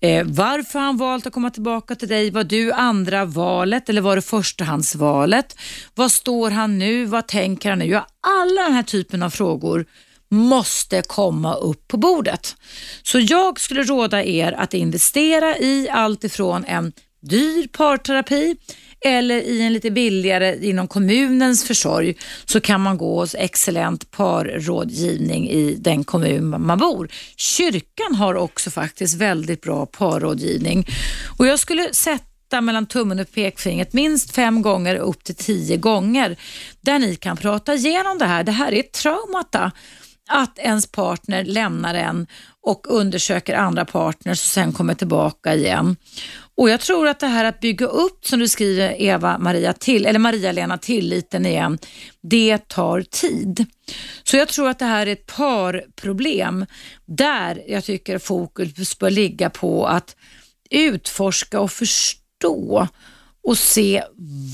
Eh, 0.00 0.24
varför 0.26 0.78
har 0.78 0.86
han 0.86 0.96
valt 0.96 1.26
att 1.26 1.32
komma 1.32 1.50
tillbaka 1.50 1.94
till 1.94 2.08
dig? 2.08 2.30
Var 2.30 2.44
du 2.44 2.72
andra 2.72 3.24
valet 3.24 3.88
eller 3.88 4.00
var 4.00 4.16
det 4.16 4.22
förstahandsvalet? 4.22 5.56
Vad 5.94 6.12
står 6.12 6.50
han 6.50 6.78
nu? 6.78 7.04
Vad 7.04 7.26
tänker 7.26 7.70
han 7.70 7.78
nu? 7.78 7.84
Ja, 7.86 8.06
alla 8.20 8.62
den 8.62 8.72
här 8.72 8.82
typen 8.82 9.22
av 9.22 9.30
frågor 9.30 9.86
måste 10.30 11.02
komma 11.02 11.54
upp 11.54 11.88
på 11.88 11.96
bordet. 11.96 12.56
Så 13.02 13.18
jag 13.20 13.60
skulle 13.60 13.82
råda 13.82 14.24
er 14.24 14.52
att 14.52 14.74
investera 14.74 15.56
i 15.56 15.88
allt 15.90 16.24
ifrån 16.24 16.64
en 16.64 16.92
dyr 17.20 17.68
parterapi 17.68 18.56
eller 19.04 19.36
i 19.36 19.62
en 19.62 19.72
lite 19.72 19.90
billigare 19.90 20.58
inom 20.68 20.88
kommunens 20.88 21.64
försorg 21.64 22.14
så 22.44 22.60
kan 22.60 22.80
man 22.80 22.98
gå 22.98 23.20
hos 23.20 23.34
excellent 23.34 24.10
parrådgivning 24.10 25.50
i 25.50 25.74
den 25.74 26.04
kommun 26.04 26.66
man 26.66 26.78
bor. 26.78 27.08
Kyrkan 27.36 28.14
har 28.14 28.34
också 28.34 28.70
faktiskt 28.70 29.14
väldigt 29.14 29.62
bra 29.62 29.86
parrådgivning 29.86 30.86
och 31.38 31.46
jag 31.46 31.58
skulle 31.58 31.94
sätta 31.94 32.60
mellan 32.60 32.86
tummen 32.86 33.18
och 33.18 33.32
pekfingret 33.32 33.92
minst 33.92 34.34
fem 34.34 34.62
gånger 34.62 34.96
upp 34.96 35.24
till 35.24 35.34
tio 35.34 35.76
gånger 35.76 36.36
där 36.80 36.98
ni 36.98 37.16
kan 37.16 37.36
prata 37.36 37.74
igenom 37.74 38.18
det 38.18 38.26
här. 38.26 38.44
Det 38.44 38.52
här 38.52 38.72
är 38.72 38.82
traumata 38.82 39.72
att 40.28 40.58
ens 40.58 40.86
partner 40.86 41.44
lämnar 41.44 41.94
en 41.94 42.26
och 42.62 42.86
undersöker 42.88 43.54
andra 43.54 43.84
partners 43.84 44.42
och 44.42 44.48
sen 44.48 44.72
kommer 44.72 44.94
tillbaka 44.94 45.54
igen. 45.54 45.96
Och 46.58 46.70
Jag 46.70 46.80
tror 46.80 47.08
att 47.08 47.20
det 47.20 47.26
här 47.26 47.44
att 47.44 47.60
bygga 47.60 47.86
upp, 47.86 48.26
som 48.26 48.38
du 48.38 48.48
skriver 48.48 49.02
Eva 49.02 49.38
Maria 49.38 49.72
till, 49.72 50.06
eller 50.06 50.18
Maria-Lena, 50.18 50.78
tilliten 50.78 51.46
igen, 51.46 51.78
det 52.20 52.68
tar 52.68 53.02
tid. 53.02 53.66
Så 54.22 54.36
jag 54.36 54.48
tror 54.48 54.68
att 54.68 54.78
det 54.78 54.84
här 54.84 55.06
är 55.06 55.12
ett 55.12 55.26
parproblem 55.26 56.66
där 57.06 57.64
jag 57.68 57.84
tycker 57.84 58.18
fokus 58.18 58.98
bör 58.98 59.10
ligga 59.10 59.50
på 59.50 59.86
att 59.86 60.16
utforska 60.70 61.60
och 61.60 61.70
förstå 61.70 62.88
och 63.42 63.58
se 63.58 64.04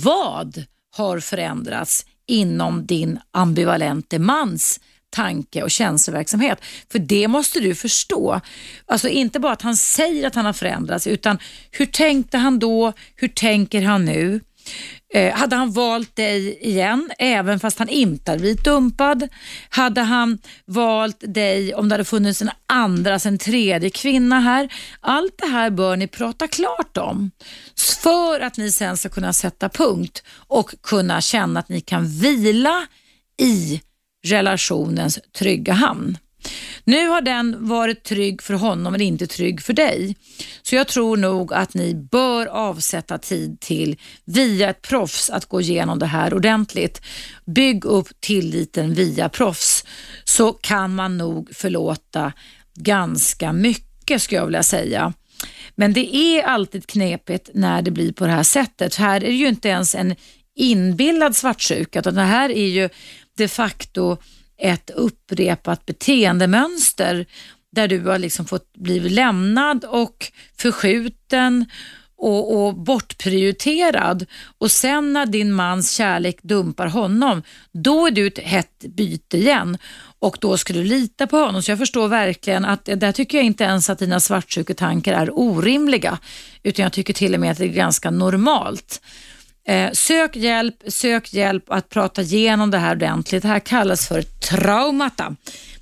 vad 0.05 0.65
har 0.97 1.21
förändrats 1.21 2.07
inom 2.27 2.87
din 2.87 3.19
ambivalente 3.31 4.19
mans 4.19 4.81
tanke 5.15 5.63
och 5.63 5.71
känsloverksamhet. 5.71 6.59
För 6.93 6.99
det 6.99 7.29
måste 7.29 7.61
du 7.61 7.75
förstå. 7.75 8.41
Alltså 8.87 9.09
inte 9.09 9.41
bara 9.41 9.53
att 9.53 9.63
han 9.63 9.77
säger 9.77 10.27
att 10.27 10.35
han 10.35 10.45
har 10.45 10.53
förändrats 10.53 11.07
utan 11.07 11.39
hur 11.71 11.87
tänkte 11.87 12.39
han 12.39 12.59
då? 12.59 12.93
Hur 13.17 13.29
tänker 13.29 13.83
han 13.83 14.05
nu? 14.05 14.41
Eh, 15.15 15.35
hade 15.35 15.57
han 15.57 15.73
valt 15.73 16.17
dig 16.17 16.59
igen 16.61 17.11
även 17.19 17.61
fast 17.61 17.79
han 17.79 17.89
inte 17.89 18.31
hade 18.31 18.41
blivit 18.41 18.65
dumpad? 18.65 19.29
Hade 19.69 20.01
han 20.01 20.39
valt 20.67 21.25
dig 21.35 21.75
om 21.75 21.89
det 21.89 21.93
hade 21.93 22.05
funnits 22.05 22.43
en 22.43 22.51
andra, 22.67 23.19
en 23.25 23.39
tredje 23.39 23.91
kvinna 23.91 24.41
här? 24.41 24.73
Allt 25.01 25.35
det 25.39 25.47
här 25.47 25.71
bör 25.71 25.97
ni 25.97 26.07
prata 26.07 26.49
klart 26.49 26.97
om 26.97 27.31
för 28.03 28.41
att 28.41 28.57
ni 28.57 28.71
sen 28.71 28.97
ska 28.97 29.09
kunna 29.09 29.33
sätta 29.33 29.69
punkt 29.69 30.23
och 30.49 30.75
kunna 30.83 31.21
känna 31.21 31.61
att 31.61 31.69
ni 31.69 31.81
kan 31.81 32.07
vila 32.07 32.87
i 33.41 33.81
relationens 34.25 35.19
trygga 35.33 35.73
hamn. 35.73 36.19
Nu 36.85 37.09
har 37.09 37.21
den 37.21 37.69
varit 37.69 38.05
trygg 38.05 38.43
för 38.43 38.55
honom 38.55 38.93
men 38.93 39.01
inte 39.01 39.27
trygg 39.27 39.63
för 39.63 39.73
dig. 39.73 40.17
Så 40.63 40.75
jag 40.75 40.89
tror 40.89 41.17
nog 41.17 41.53
att 41.53 41.75
ni 41.75 41.95
bör 41.95 42.47
avsätta 42.47 43.19
tid 43.19 43.61
till, 43.61 43.97
via 44.25 44.71
ett 44.71 44.83
proffs, 44.83 45.31
att 45.31 45.47
gå 45.47 45.61
igenom 45.61 45.99
det 45.99 46.07
här 46.07 46.35
ordentligt. 46.35 47.01
Bygg 47.45 47.85
upp 47.85 48.09
tilliten 48.21 48.95
via 48.95 49.29
proffs 49.29 49.85
så 50.25 50.53
kan 50.53 50.95
man 50.95 51.19
nog 51.19 51.51
förlåta 51.55 52.33
ganska 52.75 53.53
mycket 53.53 54.23
skulle 54.23 54.41
jag 54.41 54.47
vilja 54.47 54.63
säga. 54.63 55.13
Men 55.75 55.93
det 55.93 56.17
är 56.17 56.43
alltid 56.43 56.87
knepigt 56.87 57.51
när 57.55 57.83
det 57.83 57.91
blir 57.91 58.13
på 58.13 58.27
det 58.27 58.33
här 58.33 58.43
sättet. 58.43 58.95
Här 58.95 59.17
är 59.17 59.27
det 59.27 59.35
ju 59.35 59.49
inte 59.49 59.69
ens 59.69 59.95
en 59.95 60.15
inbillad 60.57 61.37
svartsjuka 61.37 61.99
utan 61.99 62.15
det 62.15 62.23
här 62.23 62.51
är 62.51 62.67
ju 62.67 62.89
de 63.37 63.49
facto 63.49 64.17
ett 64.59 64.91
upprepat 64.91 65.87
beteendemönster 65.87 67.27
där 67.73 67.89
du 67.89 68.01
har 68.01 68.19
liksom 68.19 68.47
fått 68.47 68.73
bli 68.73 69.01
lämnad 69.01 69.85
och 69.85 70.33
förskjuten 70.57 71.65
och, 72.17 72.67
och 72.67 72.75
bortprioriterad 72.75 74.27
och 74.59 74.71
sen 74.71 75.13
när 75.13 75.27
din 75.27 75.53
mans 75.53 75.93
kärlek 75.93 76.43
dumpar 76.43 76.87
honom, 76.87 77.43
då 77.73 78.07
är 78.07 78.11
du 78.11 78.27
ett 78.27 78.39
hett 78.39 78.85
byte 78.89 79.39
igen 79.39 79.79
och 80.19 80.39
då 80.41 80.57
ska 80.57 80.73
du 80.73 80.85
lita 80.85 81.27
på 81.27 81.37
honom. 81.37 81.63
Så 81.63 81.71
jag 81.71 81.79
förstår 81.79 82.09
verkligen 82.09 82.65
att 82.65 82.89
eh, 82.89 82.97
där 82.97 83.13
tycker 83.13 83.39
jag 83.39 83.45
inte 83.45 83.65
ens 83.65 83.91
att 83.91 83.99
dina 83.99 84.21
svartsjuketankar 84.21 85.13
är 85.13 85.39
orimliga, 85.39 86.19
utan 86.63 86.83
jag 86.83 86.93
tycker 86.93 87.15
till 87.15 87.35
och 87.35 87.41
med 87.41 87.51
att 87.51 87.59
det 87.59 87.65
är 87.65 87.69
ganska 87.69 88.11
normalt. 88.11 89.01
Eh, 89.69 89.91
sök 89.93 90.37
hjälp, 90.37 90.77
sök 90.89 91.33
hjälp 91.33 91.65
att 91.69 91.89
prata 91.89 92.23
igenom 92.23 92.71
det 92.71 92.79
här 92.79 92.95
ordentligt. 92.95 93.43
Det 93.43 93.49
här 93.49 93.59
kallas 93.59 94.09
för 94.09 94.23
traumata. 94.23 95.37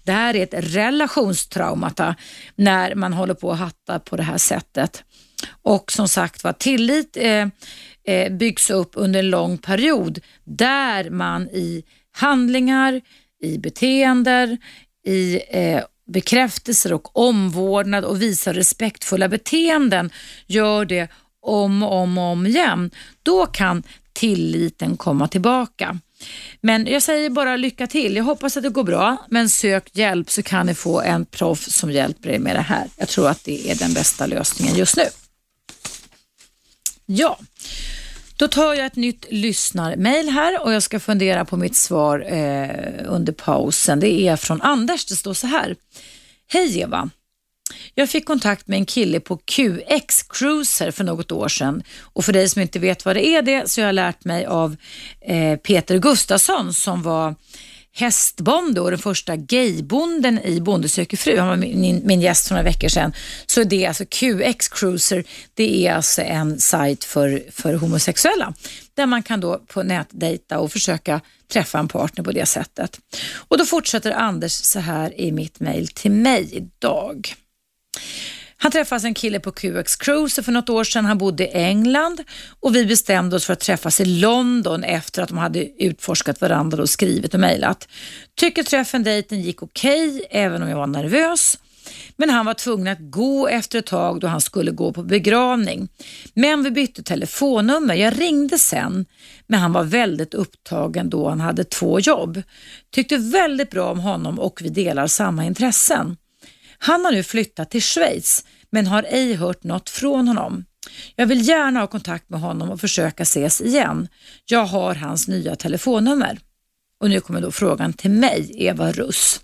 Det 0.05 0.12
här 0.12 0.37
är 0.37 0.43
ett 0.43 0.74
relationstraumata 0.74 2.14
när 2.57 2.95
man 2.95 3.12
håller 3.12 3.35
på 3.35 3.53
att 3.53 3.59
hatta 3.59 3.99
på 3.99 4.16
det 4.16 4.22
här 4.22 4.39
sättet. 4.39 5.05
Och 5.62 5.93
som 5.93 6.09
sagt 6.09 6.45
var, 6.45 6.53
tillit 6.53 7.16
eh, 7.16 7.47
eh 8.07 8.33
byggs 8.33 8.70
upp 8.70 8.91
under 8.95 9.20
en 9.20 9.30
lång 9.30 9.59
period 9.59 10.20
där 10.45 11.11
man 11.11 11.49
i 11.49 11.85
handlingar, 12.12 13.01
i 13.43 13.59
beteenden, 13.59 14.59
i 15.07 15.41
eh, 15.51 15.83
bekräftelser 16.12 16.93
och 16.93 17.16
omvårdnad 17.16 18.05
och 18.05 18.22
visar 18.22 18.55
respektfulla 18.55 19.28
beteenden 19.28 20.11
gör 20.47 20.84
det 20.84 21.09
om 21.43 21.83
och 21.83 21.93
om, 21.93 22.19
och 22.19 22.25
om 22.25 22.47
igen, 22.47 22.91
då 23.23 23.47
kan 23.47 23.83
tilliten 24.13 24.97
komma 24.97 25.29
tillbaka. 25.29 25.99
Men 26.61 26.87
jag 26.87 27.03
säger 27.03 27.31
bara 27.31 27.57
lycka 27.57 27.87
till. 27.87 28.17
Jag 28.17 28.25
hoppas 28.25 28.57
att 28.57 28.63
det 28.63 28.69
går 28.69 28.85
bra, 28.85 29.17
men 29.29 29.49
sök 29.49 29.97
hjälp 29.97 30.31
så 30.31 30.43
kan 30.43 30.67
ni 30.67 30.75
få 30.75 31.01
en 31.01 31.25
proffs 31.25 31.73
som 31.73 31.91
hjälper 31.91 32.31
er 32.31 32.39
med 32.39 32.57
det 32.57 32.61
här. 32.61 32.87
Jag 32.97 33.09
tror 33.09 33.29
att 33.29 33.45
det 33.45 33.71
är 33.71 33.75
den 33.75 33.95
bästa 33.95 34.27
lösningen 34.27 34.77
just 34.77 34.97
nu. 34.97 35.05
Ja, 37.07 37.39
då 38.37 38.49
tar 38.49 38.75
jag 38.75 38.87
ett 38.87 38.97
nytt 38.97 39.27
lyssnarmail 39.31 40.29
här 40.29 40.63
och 40.63 40.73
jag 40.73 40.83
ska 40.83 41.01
fundera 41.01 41.45
på 41.45 41.57
mitt 41.57 41.77
svar 41.77 42.25
eh, 42.29 43.05
under 43.07 43.33
pausen. 43.33 44.01
Det 44.01 44.29
är 44.29 44.37
från 44.37 44.63
Anders. 44.63 45.05
Det 45.07 45.17
står 45.17 45.35
så 45.35 45.47
här. 45.47 45.77
Hej 46.47 46.81
Eva! 46.81 47.11
Jag 47.94 48.08
fick 48.11 48.26
kontakt 48.26 48.68
med 48.68 48.76
en 48.76 48.86
kille 48.86 49.20
på 49.20 49.36
QX 49.36 50.22
Cruiser 50.22 50.90
för 50.90 51.04
något 51.04 51.32
år 51.32 51.49
sedan 51.49 51.82
och 52.00 52.24
för 52.24 52.32
dig 52.32 52.49
som 52.49 52.62
inte 52.62 52.78
vet 52.78 53.04
vad 53.04 53.16
det 53.16 53.26
är 53.26 53.42
det 53.42 53.70
så 53.70 53.80
har 53.80 53.86
jag 53.86 53.94
lärt 53.94 54.24
mig 54.24 54.46
av 54.46 54.76
eh, 55.20 55.57
Peter 55.57 55.99
Gustafsson 55.99 56.74
som 56.74 57.03
var 57.03 57.34
hästbonde 57.94 58.80
och 58.80 58.90
den 58.90 58.99
första 58.99 59.36
gaybonden 59.36 60.38
i 60.38 60.61
Bonde 60.61 60.88
söker 60.88 61.16
fru. 61.16 61.38
Han 61.38 61.49
var 61.49 61.57
min, 61.57 62.07
min 62.07 62.20
gäst 62.20 62.49
för 62.49 62.54
några 62.54 62.64
veckor 62.64 62.88
sedan. 62.88 63.12
Så 63.46 63.64
det 63.64 63.84
är 63.84 63.88
alltså 63.88 64.04
QX 64.04 64.68
Cruiser. 64.68 65.24
Det 65.54 65.86
är 65.86 65.94
alltså 65.94 66.22
en 66.22 66.61
sajt 66.61 67.04
för, 67.04 67.42
för 67.50 67.74
homosexuella 67.74 68.54
där 68.94 69.07
man 69.07 69.22
kan 69.22 69.40
då 69.40 69.58
på 69.58 69.82
nätdejta 69.82 70.58
och 70.58 70.72
försöka 70.72 71.20
träffa 71.53 71.78
en 71.78 71.88
partner 71.88 72.24
på 72.24 72.32
det 72.32 72.46
sättet. 72.46 73.00
Och 73.34 73.58
då 73.58 73.64
fortsätter 73.64 74.11
Anders 74.11 74.53
så 74.53 74.78
här 74.78 75.20
i 75.20 75.32
mitt 75.32 75.61
mail 75.61 75.88
till 75.88 76.11
mig 76.11 76.49
idag. 76.53 77.34
Han 78.63 78.73
träffade 78.73 79.09
en 79.09 79.14
kille 79.14 79.41
på 79.41 79.53
QX 79.53 79.97
Cruise 79.97 80.43
för 80.43 80.53
något 80.53 80.69
år 80.69 80.85
sedan. 80.85 81.05
Han 81.05 81.19
bodde 81.19 81.45
i 81.45 81.51
England 81.53 82.21
och 82.61 82.77
vi 82.77 82.87
bestämde 82.87 83.37
oss 83.37 83.45
för 83.45 83.53
att 83.53 83.61
träffas 83.61 84.01
i 84.01 84.05
London 84.05 84.85
efter 84.85 85.23
att 85.23 85.29
de 85.29 85.39
hade 85.39 85.83
utforskat 85.83 86.41
varandra 86.41 86.83
och 86.83 86.89
skrivit 86.89 87.35
och 87.35 87.41
mejlat. 87.41 87.89
Tycker 88.35 88.63
träffen, 88.63 89.03
dejten 89.03 89.41
gick 89.41 89.63
okej, 89.63 90.09
okay, 90.09 90.23
även 90.31 90.63
om 90.63 90.69
jag 90.69 90.77
var 90.77 90.87
nervös. 90.87 91.59
Men 92.17 92.31
han 92.31 92.47
var 92.47 92.55
tvungen 92.55 92.93
att 92.93 92.99
gå 93.01 93.49
efter 93.49 93.79
ett 93.79 93.87
tag 93.87 94.21
då 94.21 94.27
han 94.27 94.41
skulle 94.41 94.71
gå 94.71 94.93
på 94.93 95.03
begravning. 95.03 95.89
Men 96.35 96.63
vi 96.63 96.71
bytte 96.71 97.03
telefonnummer. 97.03 97.95
Jag 97.95 98.21
ringde 98.21 98.59
sen, 98.59 99.07
men 99.47 99.61
han 99.61 99.73
var 99.73 99.85
väldigt 99.85 100.35
upptagen 100.35 101.11
då 101.11 101.29
han 101.29 101.41
hade 101.41 101.64
två 101.64 102.01
jobb. 102.01 102.43
Tyckte 102.91 103.17
väldigt 103.17 103.71
bra 103.71 103.91
om 103.91 104.01
honom 104.01 104.39
och 104.39 104.61
vi 104.63 104.69
delar 104.69 105.07
samma 105.07 105.45
intressen. 105.45 106.17
Han 106.84 107.04
har 107.04 107.13
nu 107.13 107.22
flyttat 107.22 107.71
till 107.71 107.83
Schweiz 107.83 108.45
men 108.71 108.87
har 108.87 109.03
ej 109.03 109.34
hört 109.34 109.64
något 109.64 109.91
från 109.91 110.29
honom. 110.29 110.64
Jag 111.17 111.26
vill 111.26 111.49
gärna 111.49 111.80
ha 111.80 111.87
kontakt 111.87 112.30
med 112.30 112.41
honom 112.41 112.71
och 112.71 112.80
försöka 112.80 113.22
ses 113.22 113.61
igen. 113.61 114.09
Jag 114.45 114.64
har 114.64 114.95
hans 114.95 115.29
nya 115.29 115.57
telefonnummer. 115.57 116.38
Och 117.00 117.11
nu 117.11 117.21
kommer 117.21 117.41
då 117.41 117.53
frågan 117.53 117.92
till 117.92 118.11
mig, 118.11 118.50
Eva 118.54 118.92
Russ. 118.92 119.41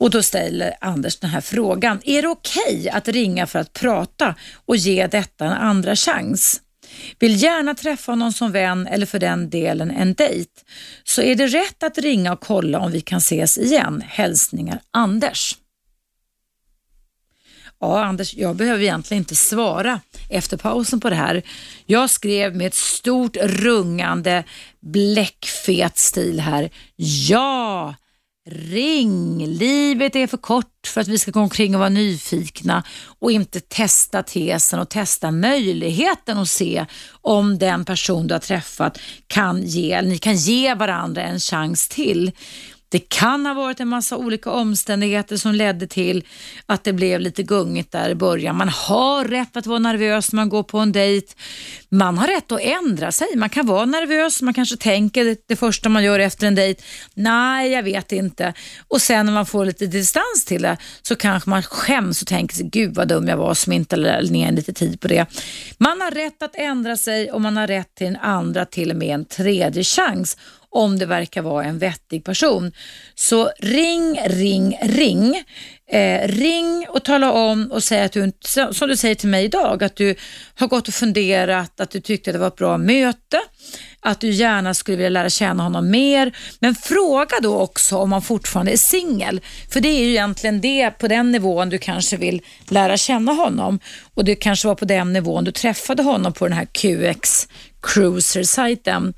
Och 0.00 0.10
då 0.10 0.22
ställer 0.22 0.74
Anders 0.80 1.18
den 1.18 1.30
här 1.30 1.40
frågan. 1.40 2.00
Är 2.04 2.22
det 2.22 2.28
okej 2.28 2.78
okay 2.78 2.88
att 2.88 3.08
ringa 3.08 3.46
för 3.46 3.58
att 3.58 3.72
prata 3.72 4.34
och 4.66 4.76
ge 4.76 5.06
detta 5.06 5.44
en 5.44 5.52
andra 5.52 5.96
chans? 5.96 6.60
Vill 7.18 7.42
gärna 7.42 7.74
träffa 7.74 8.14
någon 8.14 8.32
som 8.32 8.52
vän 8.52 8.86
eller 8.86 9.06
för 9.06 9.18
den 9.18 9.50
delen 9.50 9.90
en 9.90 10.14
dejt. 10.14 10.50
Så 11.04 11.22
är 11.22 11.34
det 11.34 11.46
rätt 11.46 11.82
att 11.82 11.98
ringa 11.98 12.32
och 12.32 12.40
kolla 12.40 12.78
om 12.78 12.92
vi 12.92 13.00
kan 13.00 13.18
ses 13.18 13.58
igen? 13.58 14.02
Hälsningar 14.06 14.80
Anders. 14.90 15.56
Ja, 17.80 18.04
Anders, 18.04 18.34
jag 18.34 18.56
behöver 18.56 18.82
egentligen 18.82 19.20
inte 19.20 19.36
svara 19.36 20.00
efter 20.28 20.56
pausen 20.56 21.00
på 21.00 21.10
det 21.10 21.16
här. 21.16 21.42
Jag 21.86 22.10
skrev 22.10 22.56
med 22.56 22.66
ett 22.66 22.74
stort 22.74 23.36
rungande 23.36 24.44
bläckfet 24.80 25.98
stil 25.98 26.40
här. 26.40 26.70
Ja, 27.28 27.94
ring! 28.50 29.46
Livet 29.46 30.16
är 30.16 30.26
för 30.26 30.36
kort 30.36 30.86
för 30.86 31.00
att 31.00 31.08
vi 31.08 31.18
ska 31.18 31.30
gå 31.30 31.40
omkring 31.40 31.74
och 31.74 31.78
vara 31.78 31.88
nyfikna 31.88 32.82
och 33.18 33.32
inte 33.32 33.60
testa 33.60 34.22
tesen 34.22 34.80
och 34.80 34.88
testa 34.88 35.30
möjligheten 35.30 36.38
att 36.38 36.48
se 36.48 36.86
om 37.10 37.58
den 37.58 37.84
person 37.84 38.26
du 38.26 38.34
har 38.34 38.38
träffat 38.38 38.98
kan 39.26 39.62
ge, 39.62 39.92
eller 39.92 40.08
ni 40.08 40.18
kan 40.18 40.36
ge 40.36 40.74
varandra 40.74 41.22
en 41.22 41.40
chans 41.40 41.88
till. 41.88 42.32
Det 42.88 42.98
kan 42.98 43.46
ha 43.46 43.54
varit 43.54 43.80
en 43.80 43.88
massa 43.88 44.16
olika 44.16 44.50
omständigheter 44.50 45.36
som 45.36 45.54
ledde 45.54 45.86
till 45.86 46.24
att 46.66 46.84
det 46.84 46.92
blev 46.92 47.20
lite 47.20 47.42
gungigt 47.42 47.92
där 47.92 48.10
i 48.10 48.14
början. 48.14 48.56
Man 48.56 48.68
har 48.68 49.24
rätt 49.24 49.56
att 49.56 49.66
vara 49.66 49.78
nervös 49.78 50.32
när 50.32 50.36
man 50.36 50.48
går 50.48 50.62
på 50.62 50.78
en 50.78 50.92
dejt. 50.92 51.26
Man 51.88 52.18
har 52.18 52.26
rätt 52.26 52.52
att 52.52 52.60
ändra 52.60 53.12
sig. 53.12 53.28
Man 53.36 53.48
kan 53.48 53.66
vara 53.66 53.84
nervös, 53.84 54.42
man 54.42 54.54
kanske 54.54 54.76
tänker 54.76 55.36
det 55.48 55.56
första 55.56 55.88
man 55.88 56.04
gör 56.04 56.18
efter 56.18 56.46
en 56.46 56.54
dejt, 56.54 56.82
nej 57.14 57.72
jag 57.72 57.82
vet 57.82 58.12
inte. 58.12 58.54
Och 58.88 59.02
sen 59.02 59.26
när 59.26 59.32
man 59.32 59.46
får 59.46 59.64
lite 59.64 59.86
distans 59.86 60.44
till 60.46 60.62
det 60.62 60.76
så 61.02 61.16
kanske 61.16 61.50
man 61.50 61.62
skäms 61.62 62.22
och 62.22 62.28
tänker 62.28 62.56
sig, 62.56 62.68
gud 62.72 62.94
vad 62.94 63.08
dum 63.08 63.28
jag 63.28 63.36
var 63.36 63.54
som 63.54 63.72
inte 63.72 63.96
lade 63.96 64.30
ner 64.30 64.52
lite 64.52 64.72
tid 64.72 65.00
på 65.00 65.08
det. 65.08 65.26
Man 65.78 66.00
har 66.00 66.10
rätt 66.10 66.42
att 66.42 66.54
ändra 66.54 66.96
sig 66.96 67.32
och 67.32 67.40
man 67.40 67.56
har 67.56 67.66
rätt 67.66 67.94
till 67.94 68.06
en 68.06 68.16
andra, 68.16 68.64
till 68.64 68.90
och 68.90 68.96
med 68.96 69.14
en 69.14 69.24
tredje 69.24 69.84
chans 69.84 70.36
om 70.76 70.98
det 70.98 71.06
verkar 71.06 71.42
vara 71.42 71.64
en 71.64 71.78
vettig 71.78 72.24
person. 72.24 72.72
Så 73.14 73.50
ring, 73.58 74.20
ring, 74.26 74.78
ring. 74.82 75.44
Eh, 75.90 76.28
ring 76.28 76.86
och 76.88 77.04
tala 77.04 77.32
om 77.32 77.72
och 77.72 77.82
säg 77.82 78.02
att 78.02 78.12
du, 78.12 78.32
som 78.72 78.88
du 78.88 78.96
säger 78.96 79.14
till 79.14 79.28
mig 79.28 79.44
idag, 79.44 79.84
att 79.84 79.96
du 79.96 80.14
har 80.54 80.66
gått 80.66 80.88
och 80.88 80.94
funderat, 80.94 81.80
att 81.80 81.90
du 81.90 82.00
tyckte 82.00 82.30
att 82.30 82.34
det 82.34 82.38
var 82.38 82.46
ett 82.46 82.56
bra 82.56 82.78
möte, 82.78 83.40
att 84.00 84.20
du 84.20 84.30
gärna 84.30 84.74
skulle 84.74 84.96
vilja 84.96 85.08
lära 85.08 85.30
känna 85.30 85.62
honom 85.62 85.90
mer. 85.90 86.36
Men 86.60 86.74
fråga 86.74 87.40
då 87.42 87.58
också 87.58 87.96
om 87.96 88.12
han 88.12 88.22
fortfarande 88.22 88.72
är 88.72 88.76
singel. 88.76 89.40
För 89.72 89.80
det 89.80 89.88
är 89.88 90.04
ju 90.04 90.10
egentligen 90.10 90.60
det 90.60 90.90
på 90.90 91.08
den 91.08 91.32
nivån 91.32 91.68
du 91.68 91.78
kanske 91.78 92.16
vill 92.16 92.42
lära 92.68 92.96
känna 92.96 93.32
honom. 93.32 93.80
Och 94.14 94.24
det 94.24 94.34
kanske 94.34 94.68
var 94.68 94.74
på 94.74 94.84
den 94.84 95.12
nivån 95.12 95.44
du 95.44 95.52
träffade 95.52 96.02
honom 96.02 96.32
på 96.32 96.48
den 96.48 96.56
här 96.56 96.66
QX 96.72 97.48
Cruiser-sajten. 97.82 99.14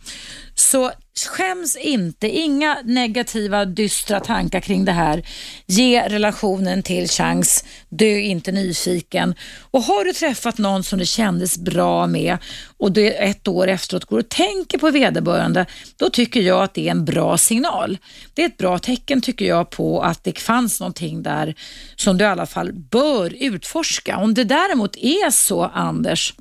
Så 0.54 0.92
Skäms 1.26 1.76
inte, 1.76 2.28
inga 2.28 2.78
negativa 2.84 3.64
dystra 3.64 4.20
tankar 4.20 4.60
kring 4.60 4.84
det 4.84 4.92
här. 4.92 5.22
Ge 5.66 6.08
relationen 6.08 6.82
till 6.82 7.08
chans, 7.08 7.64
dö 7.88 8.18
inte 8.18 8.52
nyfiken. 8.52 9.34
Och 9.70 9.82
har 9.82 10.04
du 10.04 10.12
träffat 10.12 10.58
någon 10.58 10.84
som 10.84 10.98
det 10.98 11.06
kändes 11.06 11.58
bra 11.58 12.06
med 12.06 12.38
och 12.76 12.92
du 12.92 13.12
ett 13.12 13.48
år 13.48 13.68
efteråt 13.68 14.04
går 14.04 14.18
och 14.18 14.28
tänker 14.28 14.78
på 14.78 14.90
vederbörande, 14.90 15.66
då 15.96 16.10
tycker 16.10 16.40
jag 16.40 16.62
att 16.62 16.74
det 16.74 16.86
är 16.86 16.90
en 16.90 17.04
bra 17.04 17.38
signal. 17.38 17.98
Det 18.34 18.42
är 18.42 18.46
ett 18.46 18.56
bra 18.56 18.78
tecken 18.78 19.20
tycker 19.20 19.44
jag 19.44 19.70
på 19.70 20.02
att 20.02 20.24
det 20.24 20.38
fanns 20.38 20.80
någonting 20.80 21.22
där 21.22 21.54
som 21.96 22.18
du 22.18 22.24
i 22.24 22.28
alla 22.28 22.46
fall 22.46 22.72
bör 22.72 23.34
utforska. 23.40 24.16
Om 24.16 24.34
det 24.34 24.44
däremot 24.44 24.96
är 24.96 25.30
så, 25.30 25.64
Anders, 25.64 26.34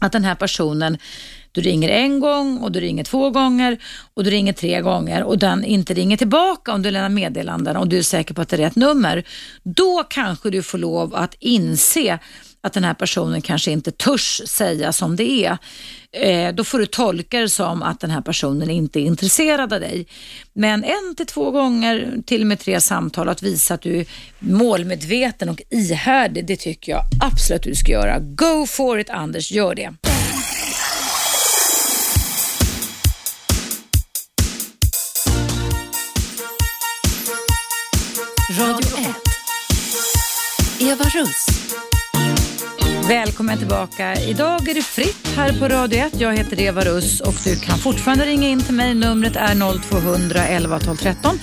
att 0.00 0.12
den 0.12 0.24
här 0.24 0.34
personen 0.34 0.98
du 1.54 1.60
ringer 1.60 1.88
en 1.88 2.20
gång 2.20 2.58
och 2.58 2.72
du 2.72 2.80
ringer 2.80 3.04
två 3.04 3.30
gånger 3.30 3.78
och 4.14 4.24
du 4.24 4.30
ringer 4.30 4.52
tre 4.52 4.80
gånger 4.80 5.22
och 5.22 5.38
den 5.38 5.64
inte 5.64 5.94
ringer 5.94 6.16
tillbaka 6.16 6.72
om 6.72 6.82
du 6.82 6.90
lämnar 6.90 7.08
meddelanden 7.08 7.76
och 7.76 7.88
du 7.88 7.98
är 7.98 8.02
säker 8.02 8.34
på 8.34 8.40
att 8.40 8.48
det 8.48 8.56
är 8.56 8.58
rätt 8.58 8.76
nummer. 8.76 9.24
Då 9.62 10.04
kanske 10.10 10.50
du 10.50 10.62
får 10.62 10.78
lov 10.78 11.14
att 11.14 11.36
inse 11.38 12.18
att 12.60 12.72
den 12.72 12.84
här 12.84 12.94
personen 12.94 13.42
kanske 13.42 13.70
inte 13.70 13.90
törs 13.90 14.42
säga 14.46 14.92
som 14.92 15.16
det 15.16 15.30
är. 15.30 15.58
Eh, 16.12 16.54
då 16.54 16.64
får 16.64 16.78
du 16.78 16.86
tolka 16.86 17.40
det 17.40 17.48
som 17.48 17.82
att 17.82 18.00
den 18.00 18.10
här 18.10 18.20
personen 18.20 18.70
inte 18.70 19.00
är 19.00 19.04
intresserad 19.04 19.72
av 19.72 19.80
dig. 19.80 20.06
Men 20.52 20.84
en 20.84 21.14
till 21.16 21.26
två 21.26 21.50
gånger, 21.50 22.22
till 22.26 22.40
och 22.40 22.46
med 22.46 22.58
tre 22.58 22.80
samtal, 22.80 23.28
att 23.28 23.42
visa 23.42 23.74
att 23.74 23.82
du 23.82 24.00
är 24.00 24.06
målmedveten 24.38 25.48
och 25.48 25.62
ihärdig, 25.70 26.46
det 26.46 26.56
tycker 26.56 26.92
jag 26.92 27.02
absolut 27.22 27.60
att 27.60 27.64
du 27.64 27.74
ska 27.74 27.92
göra. 27.92 28.18
Go 28.18 28.66
for 28.66 28.98
it 28.98 29.10
Anders, 29.10 29.52
gör 29.52 29.74
det. 29.74 30.13
1. 38.96 39.06
Eva 40.80 41.04
Russ. 41.04 41.46
Välkommen 43.08 43.58
tillbaka. 43.58 44.14
Idag 44.14 44.68
är 44.68 44.74
det 44.74 44.82
fritt 44.82 45.28
här 45.36 45.58
på 45.58 45.68
Radio 45.68 45.98
1. 45.98 46.20
Jag 46.20 46.36
heter 46.36 46.60
Eva 46.60 46.84
Russ 46.84 47.20
och 47.20 47.34
du 47.44 47.56
kan 47.56 47.78
fortfarande 47.78 48.24
ringa 48.24 48.48
in 48.48 48.62
till 48.62 48.74
mig. 48.74 48.94
Numret 48.94 49.36
är 49.36 49.78
0200 49.90 50.46
11 50.46 50.78
12 50.78 50.96
13 50.96 51.38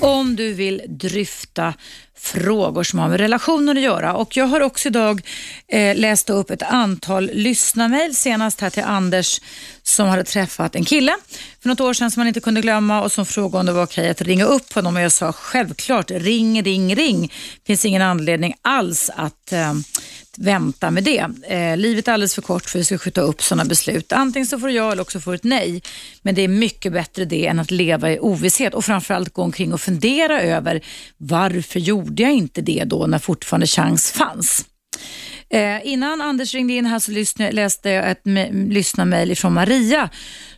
om 0.00 0.36
du 0.36 0.52
vill 0.52 0.82
dryfta 0.88 1.74
frågor 2.18 2.82
som 2.82 2.98
har 2.98 3.08
med 3.08 3.20
relationer 3.20 3.74
att 3.74 3.82
göra. 3.82 4.14
Och 4.14 4.36
Jag 4.36 4.46
har 4.46 4.60
också 4.60 4.88
idag 4.88 5.20
eh, 5.68 5.96
läst 5.96 6.30
upp 6.30 6.50
ett 6.50 6.62
antal 6.62 7.30
lyssnarmail, 7.32 8.16
senast 8.16 8.60
här 8.60 8.70
till 8.70 8.82
Anders 8.82 9.40
som 9.82 10.08
hade 10.08 10.24
träffat 10.24 10.74
en 10.74 10.84
kille 10.84 11.16
för 11.62 11.68
något 11.68 11.80
år 11.80 11.94
sedan 11.94 12.10
som 12.10 12.20
han 12.20 12.28
inte 12.28 12.40
kunde 12.40 12.60
glömma 12.60 13.02
och 13.02 13.12
som 13.12 13.26
frågade 13.26 13.60
om 13.60 13.66
det 13.66 13.72
var 13.72 13.82
okej 13.82 14.10
att 14.10 14.22
ringa 14.22 14.44
upp 14.44 14.72
honom 14.72 14.96
och 14.96 15.02
jag 15.02 15.12
sa 15.12 15.32
självklart 15.32 16.10
ring, 16.10 16.62
ring, 16.62 16.96
ring. 16.96 17.20
Det 17.22 17.66
finns 17.66 17.84
ingen 17.84 18.02
anledning 18.02 18.54
alls 18.62 19.10
att 19.16 19.52
eh, 19.52 19.74
vänta 20.36 20.90
med 20.90 21.04
det. 21.04 21.26
Eh, 21.48 21.76
livet 21.76 22.08
är 22.08 22.12
alldeles 22.12 22.34
för 22.34 22.42
kort 22.42 22.64
för 22.64 22.78
att 22.78 22.80
vi 22.80 22.84
ska 22.84 22.98
skjuta 22.98 23.20
upp 23.20 23.42
sådana 23.42 23.64
beslut. 23.64 24.12
Antingen 24.12 24.46
så 24.46 24.58
får 24.58 24.66
du 24.66 24.74
ja 24.74 24.92
eller 24.92 25.02
också 25.02 25.20
får 25.20 25.30
du 25.30 25.36
ett 25.36 25.44
nej. 25.44 25.82
Men 26.22 26.34
det 26.34 26.42
är 26.42 26.48
mycket 26.48 26.92
bättre 26.92 27.24
det 27.24 27.46
än 27.46 27.58
att 27.58 27.70
leva 27.70 28.12
i 28.12 28.18
ovisshet 28.18 28.74
och 28.74 28.84
framförallt 28.84 29.32
gå 29.32 29.42
omkring 29.42 29.72
och 29.72 29.80
fundera 29.80 30.42
över 30.42 30.80
varför 31.16 31.80
gjorde 31.80 32.05
Gjorde 32.06 32.22
jag 32.22 32.32
inte 32.32 32.60
det 32.60 32.84
då 32.84 33.06
när 33.06 33.18
fortfarande 33.18 33.66
chans 33.66 34.12
fanns. 34.12 34.64
Eh, 35.50 35.86
innan 35.86 36.22
Anders 36.22 36.54
ringde 36.54 36.72
in 36.72 36.86
här 36.86 36.98
så 36.98 37.12
lyssnade, 37.12 37.52
läste 37.52 37.90
jag 37.90 38.10
ett 38.10 38.20
lyssnarmail 38.52 39.36
från 39.36 39.54
Maria 39.54 40.08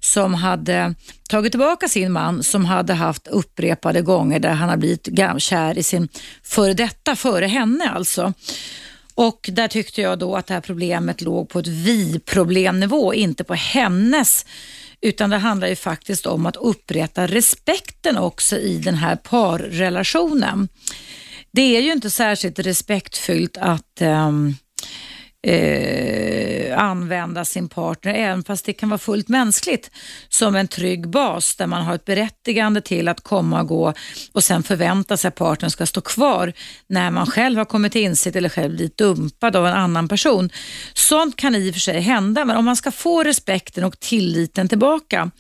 som 0.01 0.35
hade 0.35 0.95
tagit 1.29 1.53
tillbaka 1.53 1.89
sin 1.89 2.13
man 2.13 2.43
som 2.43 2.65
hade 2.65 2.95
haft 2.95 3.27
upprepade 3.27 4.03
gånger 4.03 4.39
där 4.41 4.53
han 4.53 4.69
har 4.69 4.77
blivit 4.77 5.09
kär 5.39 5.79
i 5.79 5.83
sin 5.83 6.09
före 6.43 6.75
detta, 6.75 7.17
före 7.17 7.47
henne 7.47 7.91
alltså. 7.91 8.33
Och 9.15 9.51
där 9.53 9.69
tyckte 9.69 10.01
jag 10.01 10.19
då 10.19 10.37
att 10.37 10.47
det 10.47 10.55
här 10.55 10.61
problemet 10.61 11.21
låg 11.21 11.49
på 11.49 11.59
ett 11.59 11.67
vi-problemnivå, 11.67 13.15
inte 13.15 13.45
på 13.45 13.55
hennes 13.55 14.45
utan 15.01 15.31
det 15.31 15.37
handlar 15.37 15.69
ju 15.69 15.77
faktiskt 15.77 16.27
om 16.27 16.47
att 16.47 16.57
upprätta 16.57 17.27
respekten 17.27 18.19
också 18.19 18.57
i 18.57 18.79
den 18.79 18.95
här 18.95 19.17
parrelationen. 19.17 20.69
Det 21.51 21.77
är 21.77 21.81
ju 21.81 21.93
inte 21.93 22.11
särskilt 22.11 22.59
respektfyllt 22.59 23.57
att 23.57 24.03
um, 24.03 24.55
eh, 25.47 26.79
använda 26.79 27.45
sin 27.45 27.69
partner, 27.69 28.15
även 28.15 28.45
fast 28.45 28.67
det 28.67 28.73
kan 28.73 28.89
vara 28.89 28.99
fullt 28.99 29.29
mänskligt, 29.29 29.91
som 30.29 30.57
en 30.57 30.69
trygg 30.69 31.09
bas 31.09 31.57
där 31.57 31.67
man 31.67 31.83
har 31.83 31.95
ett 31.95 32.05
berättigande 32.05 32.81
till 32.81 33.09
att 33.09 33.21
komma 33.21 33.61
och 33.61 33.69
gå 33.69 33.93
och 34.33 34.45
sen 34.45 34.63
förvänta 34.63 35.17
sig 35.17 35.29
att 35.29 35.35
partnern 35.35 35.71
ska 35.71 35.87
stå 35.87 36.01
kvar 36.01 36.53
när 36.87 37.11
man 37.11 37.27
själv 37.27 37.59
har 37.59 37.65
kommit 37.65 37.93
till 37.93 38.03
insikt 38.03 38.37
eller 38.37 38.49
själv 38.49 38.75
blivit 38.75 38.97
dumpad 38.97 39.57
av 39.57 39.67
en 39.67 39.75
annan 39.75 40.09
person. 40.09 40.51
Sånt 40.95 41.37
kan 41.37 41.55
i 41.55 41.71
och 41.71 41.75
för 41.75 41.81
sig 41.81 42.01
hända, 42.01 42.45
men 42.45 42.57
om 42.57 42.65
man 42.65 42.77
ska 42.77 42.91
få 42.91 43.25
respekten 43.25 43.85
och 43.85 44.01
tilliten 44.01 44.69
tillbaka 44.69 45.31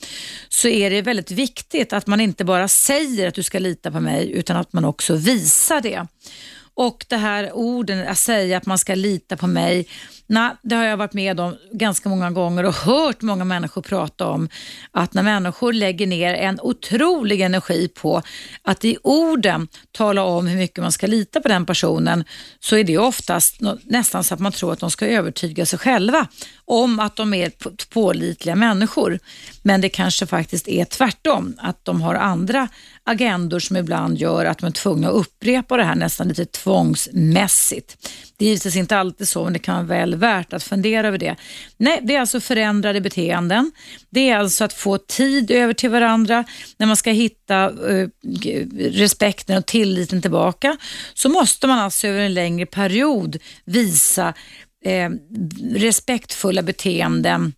så 0.48 0.68
är 0.68 0.90
det 0.90 1.02
väldigt 1.02 1.30
viktigt 1.30 1.92
att 1.92 2.06
man 2.06 2.20
inte 2.20 2.44
bara 2.44 2.68
säger 2.68 3.28
att 3.28 3.34
du 3.34 3.42
ska 3.42 3.58
lita 3.58 3.90
på 3.90 4.00
mig, 4.00 4.32
utan 4.32 4.56
att 4.56 4.72
man 4.72 4.84
också 4.84 5.14
visar 5.14 5.80
det. 5.80 6.06
Och 6.78 7.06
det 7.08 7.16
här 7.16 7.52
orden, 7.52 8.08
att 8.08 8.18
säga 8.18 8.56
att 8.56 8.66
man 8.66 8.78
ska 8.78 8.94
lita 8.94 9.36
på 9.36 9.46
mig, 9.46 9.88
nej, 10.26 10.50
det 10.62 10.74
har 10.74 10.84
jag 10.84 10.96
varit 10.96 11.12
med 11.12 11.40
om 11.40 11.56
ganska 11.72 12.08
många 12.08 12.30
gånger 12.30 12.64
och 12.64 12.74
hört 12.74 13.22
många 13.22 13.44
människor 13.44 13.82
prata 13.82 14.26
om. 14.26 14.48
Att 14.90 15.14
när 15.14 15.22
människor 15.22 15.72
lägger 15.72 16.06
ner 16.06 16.34
en 16.34 16.60
otrolig 16.60 17.40
energi 17.40 17.88
på 17.88 18.22
att 18.62 18.84
i 18.84 18.98
orden 19.02 19.68
tala 19.92 20.22
om 20.22 20.46
hur 20.46 20.56
mycket 20.56 20.82
man 20.82 20.92
ska 20.92 21.06
lita 21.06 21.40
på 21.40 21.48
den 21.48 21.66
personen, 21.66 22.24
så 22.60 22.76
är 22.76 22.84
det 22.84 22.98
oftast 22.98 23.60
nästan 23.84 24.24
så 24.24 24.34
att 24.34 24.40
man 24.40 24.52
tror 24.52 24.72
att 24.72 24.80
de 24.80 24.90
ska 24.90 25.06
övertyga 25.06 25.66
sig 25.66 25.78
själva 25.78 26.26
om 26.64 27.00
att 27.00 27.16
de 27.16 27.34
är 27.34 27.52
pålitliga 27.88 28.54
människor. 28.56 29.18
Men 29.62 29.80
det 29.80 29.88
kanske 29.88 30.26
faktiskt 30.26 30.68
är 30.68 30.84
tvärtom, 30.84 31.54
att 31.58 31.84
de 31.84 32.00
har 32.00 32.14
andra 32.14 32.68
agendor 33.08 33.58
som 33.58 33.76
ibland 33.76 34.18
gör 34.18 34.44
att 34.44 34.58
de 34.58 34.66
är 34.66 34.70
tvungna 34.70 35.08
att 35.08 35.14
upprepa 35.14 35.76
det 35.76 35.84
här 35.84 35.94
nästan 35.94 36.28
lite 36.28 36.44
tvångsmässigt. 36.44 38.08
Det 38.36 38.44
är 38.44 38.48
givetvis 38.48 38.76
inte 38.76 38.96
alltid 38.96 39.28
så, 39.28 39.44
men 39.44 39.52
det 39.52 39.58
kan 39.58 39.74
vara 39.74 39.98
väl 39.98 40.14
värt 40.14 40.52
att 40.52 40.62
fundera 40.62 41.08
över 41.08 41.18
det. 41.18 41.36
Nej, 41.76 42.00
det 42.02 42.14
är 42.14 42.20
alltså 42.20 42.40
förändrade 42.40 43.00
beteenden. 43.00 43.72
Det 44.10 44.30
är 44.30 44.36
alltså 44.36 44.64
att 44.64 44.72
få 44.72 44.98
tid 44.98 45.50
över 45.50 45.74
till 45.74 45.90
varandra. 45.90 46.44
När 46.76 46.86
man 46.86 46.96
ska 46.96 47.10
hitta 47.10 47.64
eh, 47.64 48.08
respekten 48.78 49.58
och 49.58 49.66
tilliten 49.66 50.22
tillbaka 50.22 50.76
så 51.14 51.28
måste 51.28 51.66
man 51.66 51.78
alltså 51.78 52.06
över 52.06 52.20
en 52.20 52.34
längre 52.34 52.66
period 52.66 53.36
visa 53.64 54.34
eh, 54.84 55.10
respektfulla 55.74 56.62
beteenden 56.62 57.52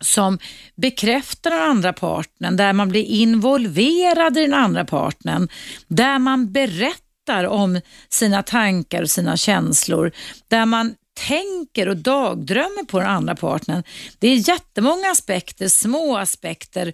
som 0.00 0.38
bekräftar 0.76 1.50
den 1.50 1.62
andra 1.62 1.92
partnern, 1.92 2.56
där 2.56 2.72
man 2.72 2.88
blir 2.88 3.04
involverad 3.04 4.38
i 4.38 4.40
den 4.40 4.54
andra 4.54 4.84
partnern, 4.84 5.48
där 5.88 6.18
man 6.18 6.52
berättar 6.52 7.44
om 7.44 7.80
sina 8.08 8.42
tankar 8.42 9.02
och 9.02 9.10
sina 9.10 9.36
känslor, 9.36 10.12
där 10.48 10.66
man 10.66 10.94
tänker 11.16 11.88
och 11.88 11.96
dagdrömmer 11.96 12.84
på 12.84 12.98
den 12.98 13.08
andra 13.08 13.34
partnern. 13.34 13.82
Det 14.18 14.28
är 14.28 14.48
jättemånga 14.48 15.10
aspekter, 15.10 15.68
små 15.68 16.16
aspekter, 16.16 16.92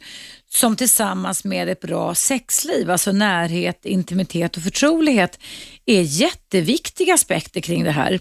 som 0.49 0.77
tillsammans 0.77 1.45
med 1.45 1.69
ett 1.69 1.81
bra 1.81 2.15
sexliv, 2.15 2.91
alltså 2.91 3.13
närhet, 3.13 3.87
intimitet 3.87 4.57
och 4.57 4.63
förtrolighet, 4.63 5.39
är 5.87 6.03
jätteviktiga 6.03 7.15
aspekter 7.15 7.61
kring 7.61 7.85
det 7.85 7.91
här. 7.91 8.21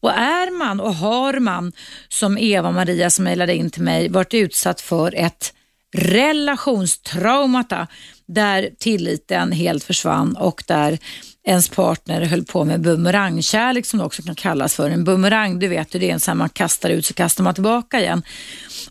Och 0.00 0.10
är 0.10 0.50
man 0.58 0.80
och 0.80 0.94
har 0.94 1.38
man, 1.38 1.72
som 2.08 2.38
Eva-Maria 2.38 3.10
som 3.10 3.24
mejlade 3.24 3.54
in 3.54 3.70
till 3.70 3.82
mig, 3.82 4.08
varit 4.08 4.34
utsatt 4.34 4.80
för 4.80 5.14
ett 5.14 5.52
relationstraumata 5.96 7.86
där 8.26 8.70
tilliten 8.78 9.52
helt 9.52 9.84
försvann 9.84 10.36
och 10.36 10.64
där 10.66 10.98
ens 11.44 11.68
partner 11.68 12.20
höll 12.20 12.44
på 12.44 12.64
med 12.64 12.80
bumerangkärlek 12.80 13.86
som 13.86 13.98
det 13.98 14.04
också 14.04 14.22
kan 14.22 14.34
kallas 14.34 14.74
för. 14.74 14.90
En 14.90 15.04
bumerang, 15.04 15.58
du 15.58 15.68
vet 15.68 15.94
hur 15.94 16.00
det 16.00 16.08
är 16.08 16.12
en 16.12 16.20
sån 16.20 16.38
man 16.38 16.48
kastar 16.48 16.90
ut 16.90 17.06
så 17.06 17.14
kastar 17.14 17.44
man 17.44 17.54
tillbaka 17.54 18.00
igen. 18.00 18.22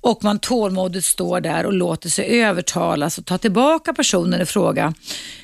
Och 0.01 0.23
man 0.23 0.39
tålmodigt 0.39 1.05
står 1.05 1.41
där 1.41 1.65
och 1.65 1.73
låter 1.73 2.09
sig 2.09 2.41
övertalas 2.41 3.17
och 3.17 3.25
ta 3.25 3.37
tillbaka 3.37 3.93
personen 3.93 4.41
i 4.41 4.45
fråga. 4.45 4.93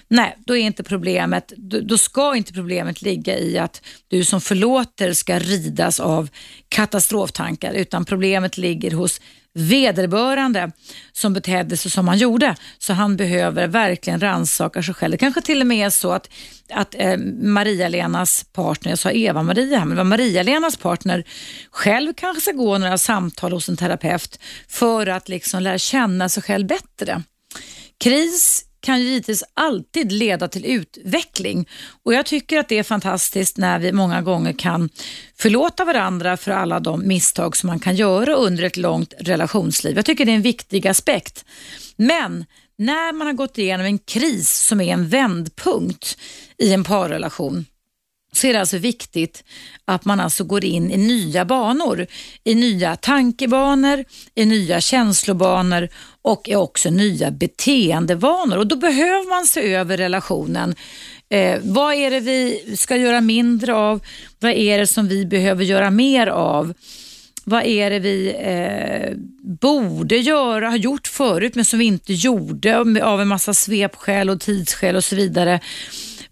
Nej, 0.09 0.37
då 0.45 0.57
är 0.57 0.61
inte 0.61 0.83
problemet, 0.83 1.53
då 1.83 1.97
ska 1.97 2.35
inte 2.35 2.53
problemet 2.53 3.01
ligga 3.01 3.37
i 3.37 3.57
att 3.57 3.81
du 4.07 4.23
som 4.23 4.41
förlåter 4.41 5.13
ska 5.13 5.39
ridas 5.39 5.99
av 5.99 6.29
katastroftankar 6.69 7.73
utan 7.73 8.05
problemet 8.05 8.57
ligger 8.57 8.91
hos 8.91 9.21
vederbörande 9.57 10.71
som 11.11 11.33
betedde 11.33 11.77
sig 11.77 11.91
som 11.91 12.07
han 12.07 12.17
gjorde. 12.17 12.55
Så 12.77 12.93
han 12.93 13.17
behöver 13.17 13.67
verkligen 13.67 14.19
rannsaka 14.19 14.83
sig 14.83 14.93
själv. 14.93 15.11
Det 15.11 15.17
kanske 15.17 15.41
till 15.41 15.61
och 15.61 15.67
med 15.67 15.85
är 15.85 15.89
så 15.89 16.11
att, 16.11 16.29
att 16.69 16.95
eh, 16.95 17.17
Maria-Lenas 17.41 18.45
partner, 18.53 18.91
jag 18.91 18.99
sa 18.99 19.11
Eva-Maria 19.11 19.79
men 19.79 19.89
det 19.89 19.95
var 19.95 20.03
Maria-Lenas 20.03 20.77
partner, 20.77 21.23
själv 21.71 22.13
kanske 22.13 22.41
ska 22.41 22.51
gå 22.51 22.77
några 22.77 22.97
samtal 22.97 23.51
hos 23.51 23.69
en 23.69 23.77
terapeut 23.77 24.39
för 24.67 25.07
att 25.07 25.29
liksom 25.29 25.63
lära 25.63 25.77
känna 25.77 26.29
sig 26.29 26.43
själv 26.43 26.67
bättre. 26.67 27.23
Kris 27.99 28.66
kan 28.87 28.99
ju 28.99 29.05
givetvis 29.05 29.43
alltid 29.53 30.11
leda 30.11 30.47
till 30.47 30.65
utveckling 30.65 31.69
och 32.03 32.13
jag 32.13 32.25
tycker 32.25 32.59
att 32.59 32.67
det 32.69 32.77
är 32.77 32.83
fantastiskt 32.83 33.57
när 33.57 33.79
vi 33.79 33.91
många 33.91 34.21
gånger 34.21 34.53
kan 34.53 34.89
förlåta 35.37 35.85
varandra 35.85 36.37
för 36.37 36.51
alla 36.51 36.79
de 36.79 37.07
misstag 37.07 37.57
som 37.57 37.67
man 37.67 37.79
kan 37.79 37.95
göra 37.95 38.35
under 38.35 38.63
ett 38.63 38.77
långt 38.77 39.13
relationsliv. 39.19 39.95
Jag 39.95 40.05
tycker 40.05 40.25
det 40.25 40.31
är 40.31 40.35
en 40.35 40.41
viktig 40.41 40.87
aspekt. 40.87 41.45
Men 41.95 42.45
när 42.77 43.13
man 43.13 43.27
har 43.27 43.33
gått 43.33 43.57
igenom 43.57 43.85
en 43.85 43.99
kris 43.99 44.49
som 44.67 44.81
är 44.81 44.93
en 44.93 45.07
vändpunkt 45.07 46.17
i 46.57 46.73
en 46.73 46.83
parrelation 46.83 47.65
så 48.37 48.47
är 48.47 48.53
det 48.53 48.59
alltså 48.59 48.77
viktigt 48.77 49.43
att 49.85 50.05
man 50.05 50.19
alltså 50.19 50.43
går 50.43 50.65
in 50.65 50.91
i 50.91 50.97
nya 50.97 51.45
banor, 51.45 52.07
i 52.43 52.55
nya 52.55 52.95
tankebanor, 52.95 54.05
i 54.35 54.45
nya 54.45 54.81
känslobanor 54.81 55.89
och 56.21 56.49
också 56.49 56.89
nya 56.89 57.31
beteendevanor. 57.31 58.57
Och 58.57 58.67
då 58.67 58.75
behöver 58.75 59.29
man 59.29 59.45
se 59.45 59.73
över 59.73 59.97
relationen. 59.97 60.75
Eh, 61.29 61.59
vad 61.63 61.93
är 61.93 62.11
det 62.11 62.19
vi 62.19 62.75
ska 62.77 62.95
göra 62.95 63.21
mindre 63.21 63.75
av? 63.75 63.99
Vad 64.39 64.51
är 64.51 64.77
det 64.77 64.87
som 64.87 65.07
vi 65.07 65.25
behöver 65.25 65.63
göra 65.63 65.89
mer 65.89 66.27
av? 66.27 66.73
Vad 67.43 67.63
är 67.63 67.89
det 67.89 67.99
vi 67.99 68.35
eh, 68.39 69.17
borde 69.61 70.17
göra, 70.17 70.69
har 70.69 70.77
gjort 70.77 71.07
förut 71.07 71.55
men 71.55 71.65
som 71.65 71.79
vi 71.79 71.85
inte 71.85 72.13
gjorde 72.13 72.77
av 73.03 73.21
en 73.21 73.27
massa 73.27 73.53
svepskäl 73.53 74.29
och 74.29 74.41
tidsskäl 74.41 74.95
och 74.95 75.03
så 75.03 75.15
vidare. 75.15 75.59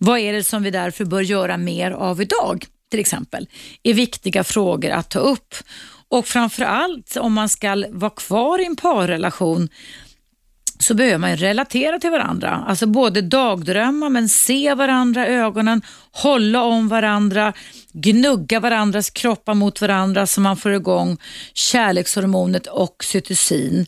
Vad 0.06 0.20
är 0.20 0.34
det 0.34 0.44
som 0.44 0.64
vi 0.64 0.72
därför 0.72 1.06
bör 1.06 1.22
göra 1.22 1.58
mer 1.58 1.92
av 1.92 2.22
idag? 2.22 2.66
till 2.92 3.00
exempel, 3.00 3.48
är 3.84 3.94
viktiga 3.94 4.44
frågor 4.44 4.92
att 4.92 5.10
ta 5.10 5.20
upp. 5.20 5.56
Och 6.10 6.28
framförallt 6.28 7.18
om 7.18 7.34
man 7.34 7.50
ska 7.50 7.86
vara 7.90 8.10
kvar 8.10 8.62
i 8.62 8.66
en 8.66 8.76
parrelation 8.76 9.70
så 10.80 10.94
behöver 10.94 11.18
man 11.18 11.38
relatera 11.38 12.00
till 12.00 12.12
varandra. 12.12 12.66
Alltså 12.68 12.88
både 12.88 13.22
dagdrömma 13.22 14.10
men 14.10 14.30
se 14.30 14.74
varandra 14.74 15.28
i 15.28 15.34
ögonen, 15.34 15.82
hålla 16.12 16.64
om 16.64 16.88
varandra, 16.88 17.54
gnugga 17.94 18.60
varandras 18.60 19.10
kroppar 19.10 19.54
mot 19.54 19.82
varandra 19.82 20.28
så 20.28 20.42
man 20.42 20.58
får 20.58 20.74
igång 20.74 21.18
kärlekshormonet 21.54 22.68
oxytocin. 22.68 23.86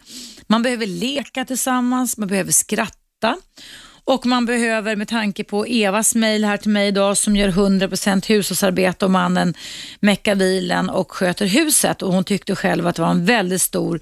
Man 0.48 0.64
behöver 0.64 0.86
leka 0.86 1.46
tillsammans, 1.46 2.18
man 2.18 2.28
behöver 2.28 2.52
skratta 2.52 3.38
och 4.08 4.26
man 4.26 4.46
behöver 4.46 4.96
med 4.96 5.08
tanke 5.08 5.44
på 5.44 5.66
Evas 5.66 6.16
mejl 6.16 6.44
här 6.44 6.58
till 6.58 6.72
mig 6.72 6.88
idag 6.88 7.18
som 7.18 7.36
gör 7.36 7.50
100% 7.50 8.28
hushållsarbete 8.28 9.06
och 9.06 9.12
mannen 9.12 9.54
meckar 10.00 10.36
bilen 10.36 10.90
och 10.90 11.12
sköter 11.12 11.46
huset 11.46 12.02
och 12.02 12.14
hon 12.14 12.24
tyckte 12.24 12.56
själv 12.56 12.88
att 12.88 12.96
det 12.96 13.02
var 13.02 13.12
en 13.12 13.26
väldigt 13.26 13.62
stor 13.62 14.00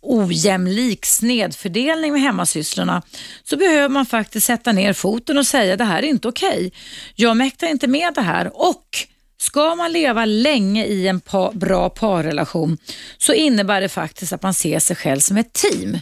ojämlik 0.00 1.06
snedfördelning 1.06 2.12
med 2.12 2.22
hemmasysslorna 2.22 3.02
så 3.44 3.56
behöver 3.56 3.88
man 3.88 4.06
faktiskt 4.06 4.46
sätta 4.46 4.72
ner 4.72 4.92
foten 4.92 5.38
och 5.38 5.46
säga 5.46 5.76
det 5.76 5.84
här 5.84 6.02
är 6.02 6.06
inte 6.06 6.28
okej. 6.28 6.48
Okay. 6.48 6.70
Jag 7.14 7.36
mäktar 7.36 7.66
inte 7.66 7.86
med 7.86 8.14
det 8.14 8.22
här 8.22 8.50
och 8.54 9.06
Ska 9.40 9.74
man 9.74 9.92
leva 9.92 10.24
länge 10.24 10.84
i 10.84 11.08
en 11.08 11.20
pa 11.20 11.52
bra 11.52 11.90
parrelation 11.90 12.78
så 13.18 13.32
innebär 13.32 13.80
det 13.80 13.88
faktiskt 13.88 14.32
att 14.32 14.42
man 14.42 14.54
ser 14.54 14.78
sig 14.78 14.96
själv 14.96 15.20
som 15.20 15.36
ett 15.36 15.52
team. 15.52 15.98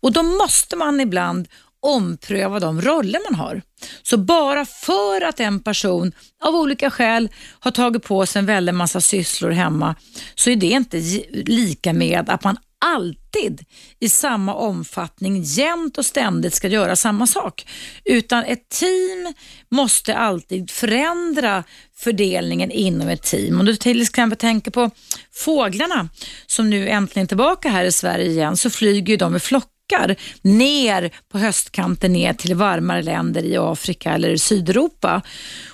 Och 0.00 0.12
då 0.12 0.22
måste 0.22 0.76
man 0.76 1.00
ibland 1.00 1.48
ompröva 1.86 2.60
de 2.60 2.80
roller 2.80 3.20
man 3.30 3.40
har. 3.40 3.62
Så 4.02 4.16
bara 4.18 4.66
för 4.66 5.20
att 5.24 5.40
en 5.40 5.60
person 5.60 6.12
av 6.44 6.54
olika 6.54 6.90
skäl 6.90 7.28
har 7.60 7.70
tagit 7.70 8.02
på 8.02 8.26
sig 8.26 8.40
en 8.40 8.46
väldig 8.46 8.74
massa 8.74 9.00
sysslor 9.00 9.50
hemma 9.50 9.94
så 10.34 10.50
är 10.50 10.56
det 10.56 10.66
inte 10.66 10.96
lika 11.32 11.92
med 11.92 12.30
att 12.30 12.44
man 12.44 12.56
alltid 12.84 13.64
i 14.00 14.08
samma 14.08 14.54
omfattning 14.54 15.42
jämt 15.42 15.98
och 15.98 16.06
ständigt 16.06 16.54
ska 16.54 16.68
göra 16.68 16.96
samma 16.96 17.26
sak. 17.26 17.66
Utan 18.04 18.44
ett 18.44 18.68
team 18.68 19.34
måste 19.68 20.16
alltid 20.16 20.70
förändra 20.70 21.64
fördelningen 21.96 22.70
inom 22.70 23.08
ett 23.08 23.22
team. 23.22 23.60
Om 23.60 23.66
du 23.66 23.76
till 23.76 24.02
exempel 24.02 24.38
tänker 24.38 24.70
på 24.70 24.90
fåglarna 25.32 26.08
som 26.46 26.70
nu 26.70 26.88
äntligen 26.88 27.24
är 27.24 27.28
tillbaka 27.28 27.68
här 27.68 27.84
i 27.84 27.92
Sverige 27.92 28.26
igen 28.30 28.56
så 28.56 28.70
flyger 28.70 29.16
de 29.16 29.36
i 29.36 29.40
flock 29.40 29.75
flockar 29.88 30.16
ner 30.42 31.10
på 31.28 31.38
höstkanten 31.38 32.12
ner 32.12 32.32
till 32.32 32.54
varmare 32.54 33.02
länder 33.02 33.42
i 33.42 33.56
Afrika 33.56 34.12
eller 34.12 34.36
Sydeuropa. 34.36 35.22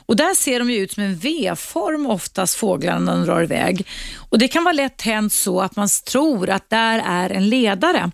Och 0.07 0.17
där 0.17 0.35
ser 0.35 0.59
de 0.59 0.71
ju 0.71 0.79
ut 0.79 0.93
som 0.93 1.03
en 1.03 1.17
V-form 1.17 2.07
oftast 2.07 2.55
fåglarna 2.55 2.99
när 2.99 3.13
de 3.13 3.27
drar 3.27 3.43
iväg. 3.43 3.87
Och 4.31 4.39
Det 4.39 4.49
kan 4.49 4.65
vara 4.65 4.73
lätt 4.73 5.03
hänt 5.03 5.33
så 5.33 5.61
att 5.61 5.77
man 5.77 5.89
tror 6.11 6.51
att 6.51 6.71
där 6.71 7.03
är 7.07 7.31
en 7.31 7.49
ledare 7.49 8.11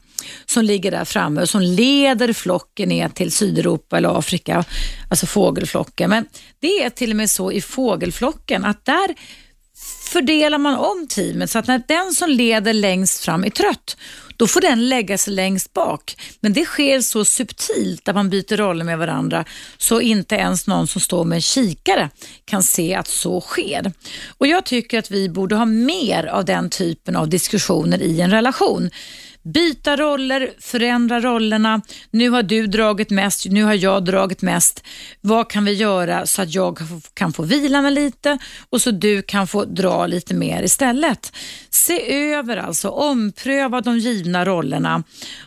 som 0.46 0.64
ligger 0.64 0.90
där 0.90 1.04
framme 1.04 1.42
och 1.42 1.48
som 1.48 1.60
leder 1.60 2.32
flocken 2.32 2.88
ner 2.88 3.08
till 3.08 3.32
Sydeuropa 3.32 3.96
eller 3.96 4.18
Afrika, 4.18 4.64
alltså 5.10 5.26
fågelflocken. 5.26 6.10
Men 6.10 6.26
det 6.60 6.84
är 6.84 6.90
till 6.90 7.10
och 7.10 7.16
med 7.16 7.30
så 7.30 7.52
i 7.52 7.60
fågelflocken 7.60 8.64
att 8.64 8.84
där 8.84 9.14
fördelar 10.08 10.58
man 10.58 10.74
om 10.74 11.06
teamet 11.08 11.50
så 11.50 11.58
att 11.58 11.66
när 11.66 11.82
den 11.88 12.12
som 12.12 12.30
leder 12.30 12.72
längst 12.72 13.24
fram 13.24 13.44
är 13.44 13.50
trött, 13.50 13.96
då 14.36 14.46
får 14.46 14.60
den 14.60 14.88
lägga 14.88 15.18
sig 15.18 15.32
längst 15.32 15.72
bak. 15.72 16.16
Men 16.40 16.52
det 16.52 16.64
sker 16.64 17.00
så 17.00 17.24
subtilt 17.24 18.08
att 18.08 18.14
man 18.14 18.30
byter 18.30 18.56
roller 18.56 18.84
med 18.84 18.98
varandra 18.98 19.44
så 19.78 20.00
inte 20.00 20.34
ens 20.34 20.66
någon 20.66 20.86
som 20.86 21.00
står 21.00 21.24
med 21.24 21.36
en 21.36 21.42
kikare 21.42 22.10
kan 22.44 22.62
se 22.62 22.94
att 22.94 23.08
så 23.08 23.40
sker. 23.40 23.92
Och 24.38 24.46
Jag 24.46 24.64
tycker 24.64 24.98
att 24.98 25.10
vi 25.10 25.28
borde 25.28 25.56
ha 25.56 25.64
mer 25.64 26.26
av 26.26 26.44
den 26.44 26.70
typen 26.70 27.16
av 27.16 27.28
diskussioner 27.28 28.02
i 28.02 28.20
en 28.20 28.30
relation 28.30 28.90
byta 29.42 29.96
roller, 29.96 30.50
förändra 30.60 31.20
rollerna. 31.20 31.80
Nu 32.10 32.30
har 32.30 32.42
du 32.42 32.66
dragit 32.66 33.10
mest, 33.10 33.46
nu 33.46 33.62
har 33.62 33.74
jag 33.74 34.04
dragit 34.04 34.42
mest. 34.42 34.84
Vad 35.20 35.50
kan 35.50 35.64
vi 35.64 35.72
göra 35.72 36.26
så 36.26 36.42
att 36.42 36.54
jag 36.54 36.78
kan 37.14 37.32
få 37.32 37.42
vila 37.42 37.82
mig 37.82 37.92
lite 37.92 38.38
och 38.70 38.82
så 38.82 38.90
du 38.90 39.22
kan 39.22 39.46
få 39.46 39.64
dra 39.64 40.06
lite 40.06 40.34
mer 40.34 40.62
istället? 40.62 41.32
Se 41.70 42.32
över 42.32 42.56
alltså, 42.56 42.88
ompröva 42.88 43.80
de 43.80 43.98
givna 43.98 44.44
rollerna 44.44 45.02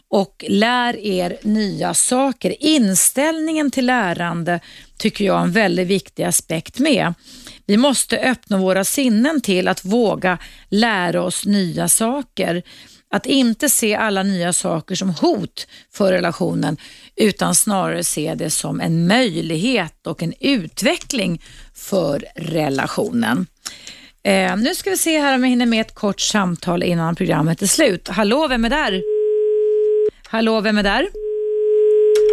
och 0.09 0.45
lär 0.47 0.97
er 0.97 1.37
nya 1.41 1.93
saker. 1.93 2.55
Inställningen 2.59 3.71
till 3.71 3.85
lärande 3.85 4.59
tycker 4.97 5.25
jag 5.25 5.39
är 5.39 5.43
en 5.43 5.51
väldigt 5.51 5.87
viktig 5.87 6.23
aspekt 6.23 6.79
med. 6.79 7.13
Vi 7.65 7.77
måste 7.77 8.17
öppna 8.17 8.57
våra 8.57 8.83
sinnen 8.83 9.41
till 9.41 9.67
att 9.67 9.85
våga 9.85 10.37
lära 10.69 11.23
oss 11.23 11.45
nya 11.45 11.87
saker. 11.87 12.63
Att 13.11 13.25
inte 13.25 13.69
se 13.69 13.95
alla 13.95 14.23
nya 14.23 14.53
saker 14.53 14.95
som 14.95 15.09
hot 15.09 15.67
för 15.93 16.11
relationen 16.11 16.77
utan 17.15 17.55
snarare 17.55 18.03
se 18.03 18.33
det 18.35 18.49
som 18.49 18.81
en 18.81 19.07
möjlighet 19.07 20.07
och 20.07 20.23
en 20.23 20.33
utveckling 20.39 21.41
för 21.73 22.25
relationen. 22.35 23.47
Eh, 24.23 24.57
nu 24.57 24.75
ska 24.75 24.89
vi 24.89 24.97
se 24.97 25.19
här 25.19 25.35
om 25.35 25.43
jag 25.43 25.49
hinner 25.49 25.65
med 25.65 25.81
ett 25.81 25.95
kort 25.95 26.21
samtal 26.21 26.83
innan 26.83 27.15
programmet 27.15 27.61
är 27.61 27.67
slut. 27.67 28.07
Hallå, 28.07 28.47
vem 28.47 28.65
är 28.65 28.69
där? 28.69 29.01
Hallå, 30.27 30.61
vem 30.61 30.77
är 30.77 30.83
där? 30.83 31.07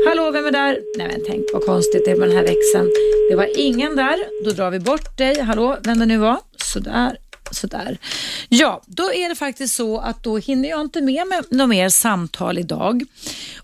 Hallå, 0.09 0.31
vem 0.31 0.47
är 0.47 0.51
där? 0.51 0.81
Nej 0.99 1.09
men 1.09 1.21
tänk 1.27 1.45
vad 1.53 1.65
konstigt 1.65 2.03
det 2.05 2.11
är 2.11 2.17
med 2.17 2.29
den 2.29 2.37
här 2.37 2.45
växeln. 2.45 2.91
Det 3.31 3.37
var 3.37 3.59
ingen 3.59 3.97
där. 3.97 4.45
Då 4.45 4.51
drar 4.51 4.71
vi 4.71 4.81
bort 4.81 5.19
dig. 5.19 5.41
Hallå, 5.41 5.79
vem 5.83 5.99
det 5.99 6.07
nu 6.07 6.19
var. 6.19 6.39
Sådär. 6.57 7.17
Sådär. 7.51 7.99
Ja, 8.49 8.83
då 8.87 9.13
är 9.13 9.29
det 9.29 9.35
faktiskt 9.35 9.75
så 9.75 9.99
att 9.99 10.25
då 10.25 10.39
hinner 10.39 10.69
jag 10.69 10.81
inte 10.81 11.01
med 11.01 11.27
mig 11.27 11.41
något 11.51 11.69
mer 11.69 11.89
samtal 11.89 12.59
idag. 12.59 13.05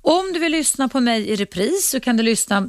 Om 0.00 0.32
du 0.32 0.38
vill 0.38 0.52
lyssna 0.52 0.88
på 0.88 1.00
mig 1.00 1.28
i 1.28 1.36
repris 1.36 1.90
så 1.90 2.00
kan 2.00 2.16
du 2.16 2.22
lyssna 2.22 2.68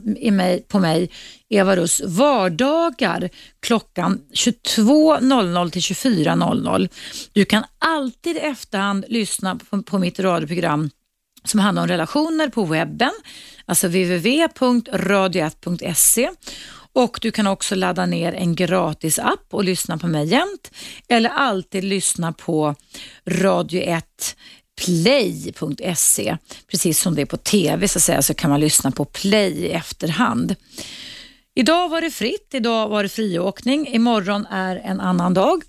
på 0.68 0.80
mig, 0.80 1.10
Eva 1.50 1.76
Russ, 1.76 2.02
vardagar 2.06 3.30
klockan 3.60 4.22
22.00 4.34 5.70
till 5.70 5.82
24.00. 5.82 6.90
Du 7.34 7.46
kan 7.46 7.64
alltid 7.80 8.36
i 8.36 8.40
efterhand 8.40 9.06
lyssna 9.08 9.56
på, 9.56 9.84
på 9.84 10.00
mitt 10.00 10.20
radioprogram 10.20 10.90
som 11.44 11.60
handlar 11.60 11.82
om 11.82 11.88
relationer 11.88 12.50
på 12.50 12.66
webben, 12.66 13.12
alltså 13.66 13.88
www.radio1.se 13.88 16.30
och 16.96 17.20
Du 17.22 17.32
kan 17.32 17.48
också 17.48 17.76
ladda 17.76 18.06
ner 18.06 18.34
en 18.34 18.56
gratis 18.56 19.20
app 19.20 19.48
och 19.50 19.64
lyssna 19.64 19.98
på 19.98 20.08
mig 20.08 20.28
jämt 20.28 20.72
eller 21.08 21.30
alltid 21.30 21.84
lyssna 21.84 22.34
på 22.34 22.76
Radio 23.26 23.82
1 23.82 24.06
play.se. 24.86 26.38
Precis 26.72 27.00
som 27.00 27.16
det 27.16 27.22
är 27.22 27.26
på 27.26 27.38
TV 27.38 27.88
så, 27.88 28.00
att 28.00 28.04
säga, 28.04 28.22
så 28.22 28.34
kan 28.34 28.50
man 28.50 28.60
lyssna 28.60 28.92
på 28.92 29.06
play 29.06 29.52
i 29.52 29.72
efterhand. 29.72 30.56
Idag 31.56 31.90
var 31.90 32.02
det 32.02 32.12
fritt, 32.12 32.50
idag 32.54 32.90
var 32.90 33.04
det 33.04 33.10
friåkning, 33.10 33.88
imorgon 33.88 34.46
är 34.46 34.76
en 34.76 35.00
annan 35.00 35.34
dag 35.34 35.64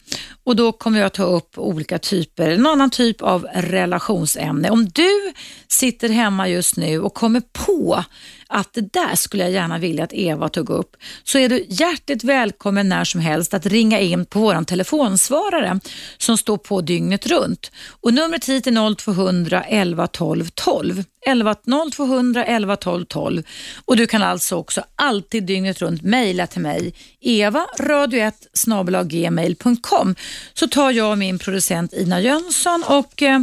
och 0.44 0.57
då 0.57 0.73
kommer 0.73 1.01
jag 1.01 1.12
ta 1.12 1.24
upp 1.24 1.59
olika 1.59 1.98
typer, 1.98 2.51
en 2.51 2.66
annan 2.66 2.90
typ 2.90 3.23
av 3.23 3.47
relationsämne. 3.55 4.70
Om 4.70 4.89
du 4.89 5.32
sitter 5.69 6.09
hemma 6.09 6.48
just 6.48 6.77
nu 6.77 7.01
och 7.01 7.15
kommer 7.15 7.43
på 7.66 8.05
att 8.48 8.73
det 8.73 8.93
där 8.93 9.16
skulle 9.16 9.43
jag 9.43 9.52
gärna 9.52 9.78
vilja 9.78 10.05
att 10.05 10.12
Eva 10.12 10.48
tog 10.48 10.70
upp, 10.70 10.97
så 11.24 11.39
är 11.39 11.48
du 11.48 11.66
hjärtligt 11.68 12.24
välkommen 12.24 12.89
när 12.89 13.05
som 13.05 13.20
helst 13.20 13.55
att 13.55 13.66
ringa 13.66 14.01
in 14.01 14.27
på 14.27 14.40
vår 14.40 14.64
telefonsvarare 14.64 15.81
som 16.18 16.39
står 16.39 16.56
på 16.56 16.81
dygnet 16.81 17.27
runt. 17.27 17.70
Och 18.01 18.14
numret 18.14 18.48
hit 18.48 18.66
är 18.66 18.94
0200 18.94 19.62
11 19.62 20.06
12 20.06 20.48
12. 20.55 21.05
11, 21.27 21.56
0200 21.93 22.44
11 22.44 22.77
12 22.77 23.05
12 23.05 23.43
och 23.85 23.97
du 23.97 24.06
kan 24.06 24.23
alltså 24.23 24.56
också 24.56 24.85
alltid 24.97 25.44
dygnet 25.44 25.82
runt 25.82 26.02
mejla 26.02 26.47
till 26.47 26.60
mig 26.60 26.94
evaradio1gmail.com 27.23 30.14
så 30.55 30.68
tar 30.68 30.90
jag 30.90 31.10
och 31.10 31.18
min 31.18 31.39
producent 31.39 31.93
Ina 31.93 32.20
Jönsson 32.20 32.85
och 32.86 33.23
eh, 33.23 33.40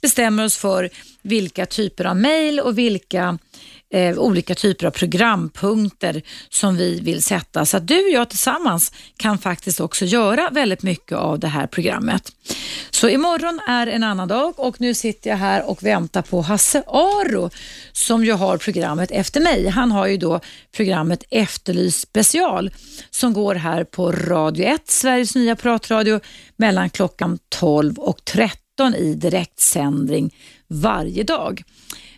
bestämmer 0.00 0.44
oss 0.44 0.56
för 0.56 0.90
vilka 1.22 1.66
typer 1.66 2.04
av 2.04 2.16
mejl 2.16 2.60
och 2.60 2.78
vilka 2.78 3.38
eh, 3.92 4.18
olika 4.18 4.54
typer 4.54 4.86
av 4.86 4.90
programpunkter 4.90 6.22
som 6.48 6.76
vi 6.76 7.00
vill 7.00 7.22
sätta 7.22 7.66
så 7.66 7.76
att 7.76 7.88
du 7.88 8.04
och 8.04 8.10
jag 8.10 8.28
tillsammans 8.28 8.92
kan 9.16 9.38
faktiskt 9.38 9.80
också 9.80 10.04
göra 10.04 10.50
väldigt 10.50 10.82
mycket 10.82 11.18
av 11.18 11.38
det 11.38 11.48
här 11.48 11.66
programmet. 11.66 12.32
Så 12.90 13.08
imorgon 13.08 13.60
är 13.68 13.86
en 13.86 14.02
annan 14.02 14.28
dag 14.28 14.54
och 14.56 14.80
nu 14.80 14.94
sitter 14.94 15.30
jag 15.30 15.36
här 15.36 15.70
och 15.70 15.82
väntar 15.82 16.22
på 16.22 16.40
Hasse 16.40 16.82
Aro 16.86 17.50
som 17.92 18.24
ju 18.24 18.32
har 18.32 18.56
programmet 18.58 19.10
efter 19.10 19.40
mig. 19.40 19.68
Han 19.68 19.92
har 19.92 20.06
ju 20.06 20.16
då 20.16 20.40
programmet 20.76 21.24
Efterlys 21.30 22.00
special 22.00 22.70
som 23.10 23.32
går 23.32 23.54
här 23.54 23.84
på 23.84 24.12
Radio 24.12 24.66
1, 24.66 24.90
Sveriges 24.90 25.34
nya 25.34 25.56
pratradio 25.56 26.20
mellan 26.56 26.90
klockan 26.90 27.38
12 27.48 27.98
och 27.98 28.24
13 28.24 28.94
i 28.94 29.14
direktsändning 29.14 30.34
varje 30.68 31.22
dag. 31.22 31.62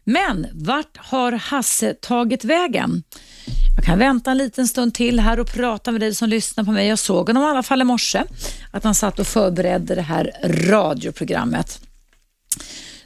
Men 0.04 0.46
vart 0.52 0.96
har 0.96 1.32
Hasse 1.32 1.94
tagit 1.94 2.44
vägen? 2.44 3.02
Jag 3.76 3.84
kan 3.84 3.98
vänta 3.98 4.30
en 4.30 4.38
liten 4.38 4.68
stund 4.68 4.94
till 4.94 5.20
här 5.20 5.40
och 5.40 5.52
prata 5.52 5.92
med 5.92 6.00
dig 6.00 6.14
som 6.14 6.28
lyssnar 6.28 6.64
på 6.64 6.72
mig. 6.72 6.88
Jag 6.88 6.98
såg 6.98 7.28
honom 7.28 7.42
i 7.42 7.46
alla 7.46 7.62
fall 7.62 7.80
i 7.80 7.84
morse, 7.84 8.22
att 8.70 8.84
han 8.84 8.94
satt 8.94 9.18
och 9.18 9.26
förberedde 9.26 9.94
det 9.94 10.02
här 10.02 10.32
radioprogrammet. 10.44 11.80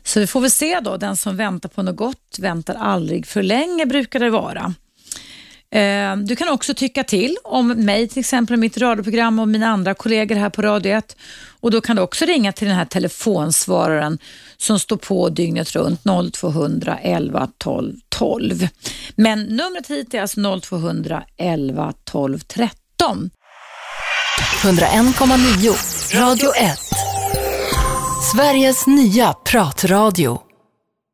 Så 0.03 0.20
vi 0.20 0.27
får 0.27 0.41
väl 0.41 0.51
se 0.51 0.81
då, 0.81 0.97
den 0.97 1.16
som 1.16 1.37
väntar 1.37 1.69
på 1.69 1.83
något 1.83 1.97
gott 1.97 2.37
väntar 2.39 2.75
aldrig 2.75 3.27
för 3.27 3.43
länge 3.43 3.87
brukar 3.87 4.20
det 4.20 4.31
vara. 4.31 4.75
Eh, 5.70 6.16
du 6.16 6.37
kan 6.37 6.49
också 6.49 6.75
tycka 6.75 7.05
till 7.05 7.37
om 7.45 7.69
mig, 7.69 8.09
till 8.09 8.20
exempel 8.20 8.57
mitt 8.57 8.79
radioprogram 8.79 9.39
och 9.39 9.49
mina 9.49 9.66
andra 9.66 9.95
kollegor 9.95 10.35
här 10.35 10.51
på 10.51 10.62
Radio 10.62 10.93
1. 10.93 11.16
Och 11.61 11.70
Då 11.70 11.81
kan 11.81 11.97
du 11.97 12.03
också 12.03 12.25
ringa 12.25 12.53
till 12.53 12.69
den 12.69 12.77
här 12.77 12.85
telefonsvararen 12.85 14.19
som 14.60 14.78
står 14.78 14.97
på 14.97 15.28
dygnet 15.28 15.76
runt 15.76 16.01
0200 16.32 16.98
11 16.98 17.48
12 17.59 17.94
12. 18.09 18.68
Men 19.16 19.43
numret 19.43 19.90
hit 19.90 20.14
är 20.14 20.20
alltså 20.20 20.60
0200 20.60 21.24
11 21.36 21.93
12 22.05 22.39
13. 22.39 23.30
101,9 24.62 26.20
Radio 26.20 26.55
1 26.55 26.78
Sveriges 28.32 28.86
nya 28.86 29.32
pratradio 29.32 30.48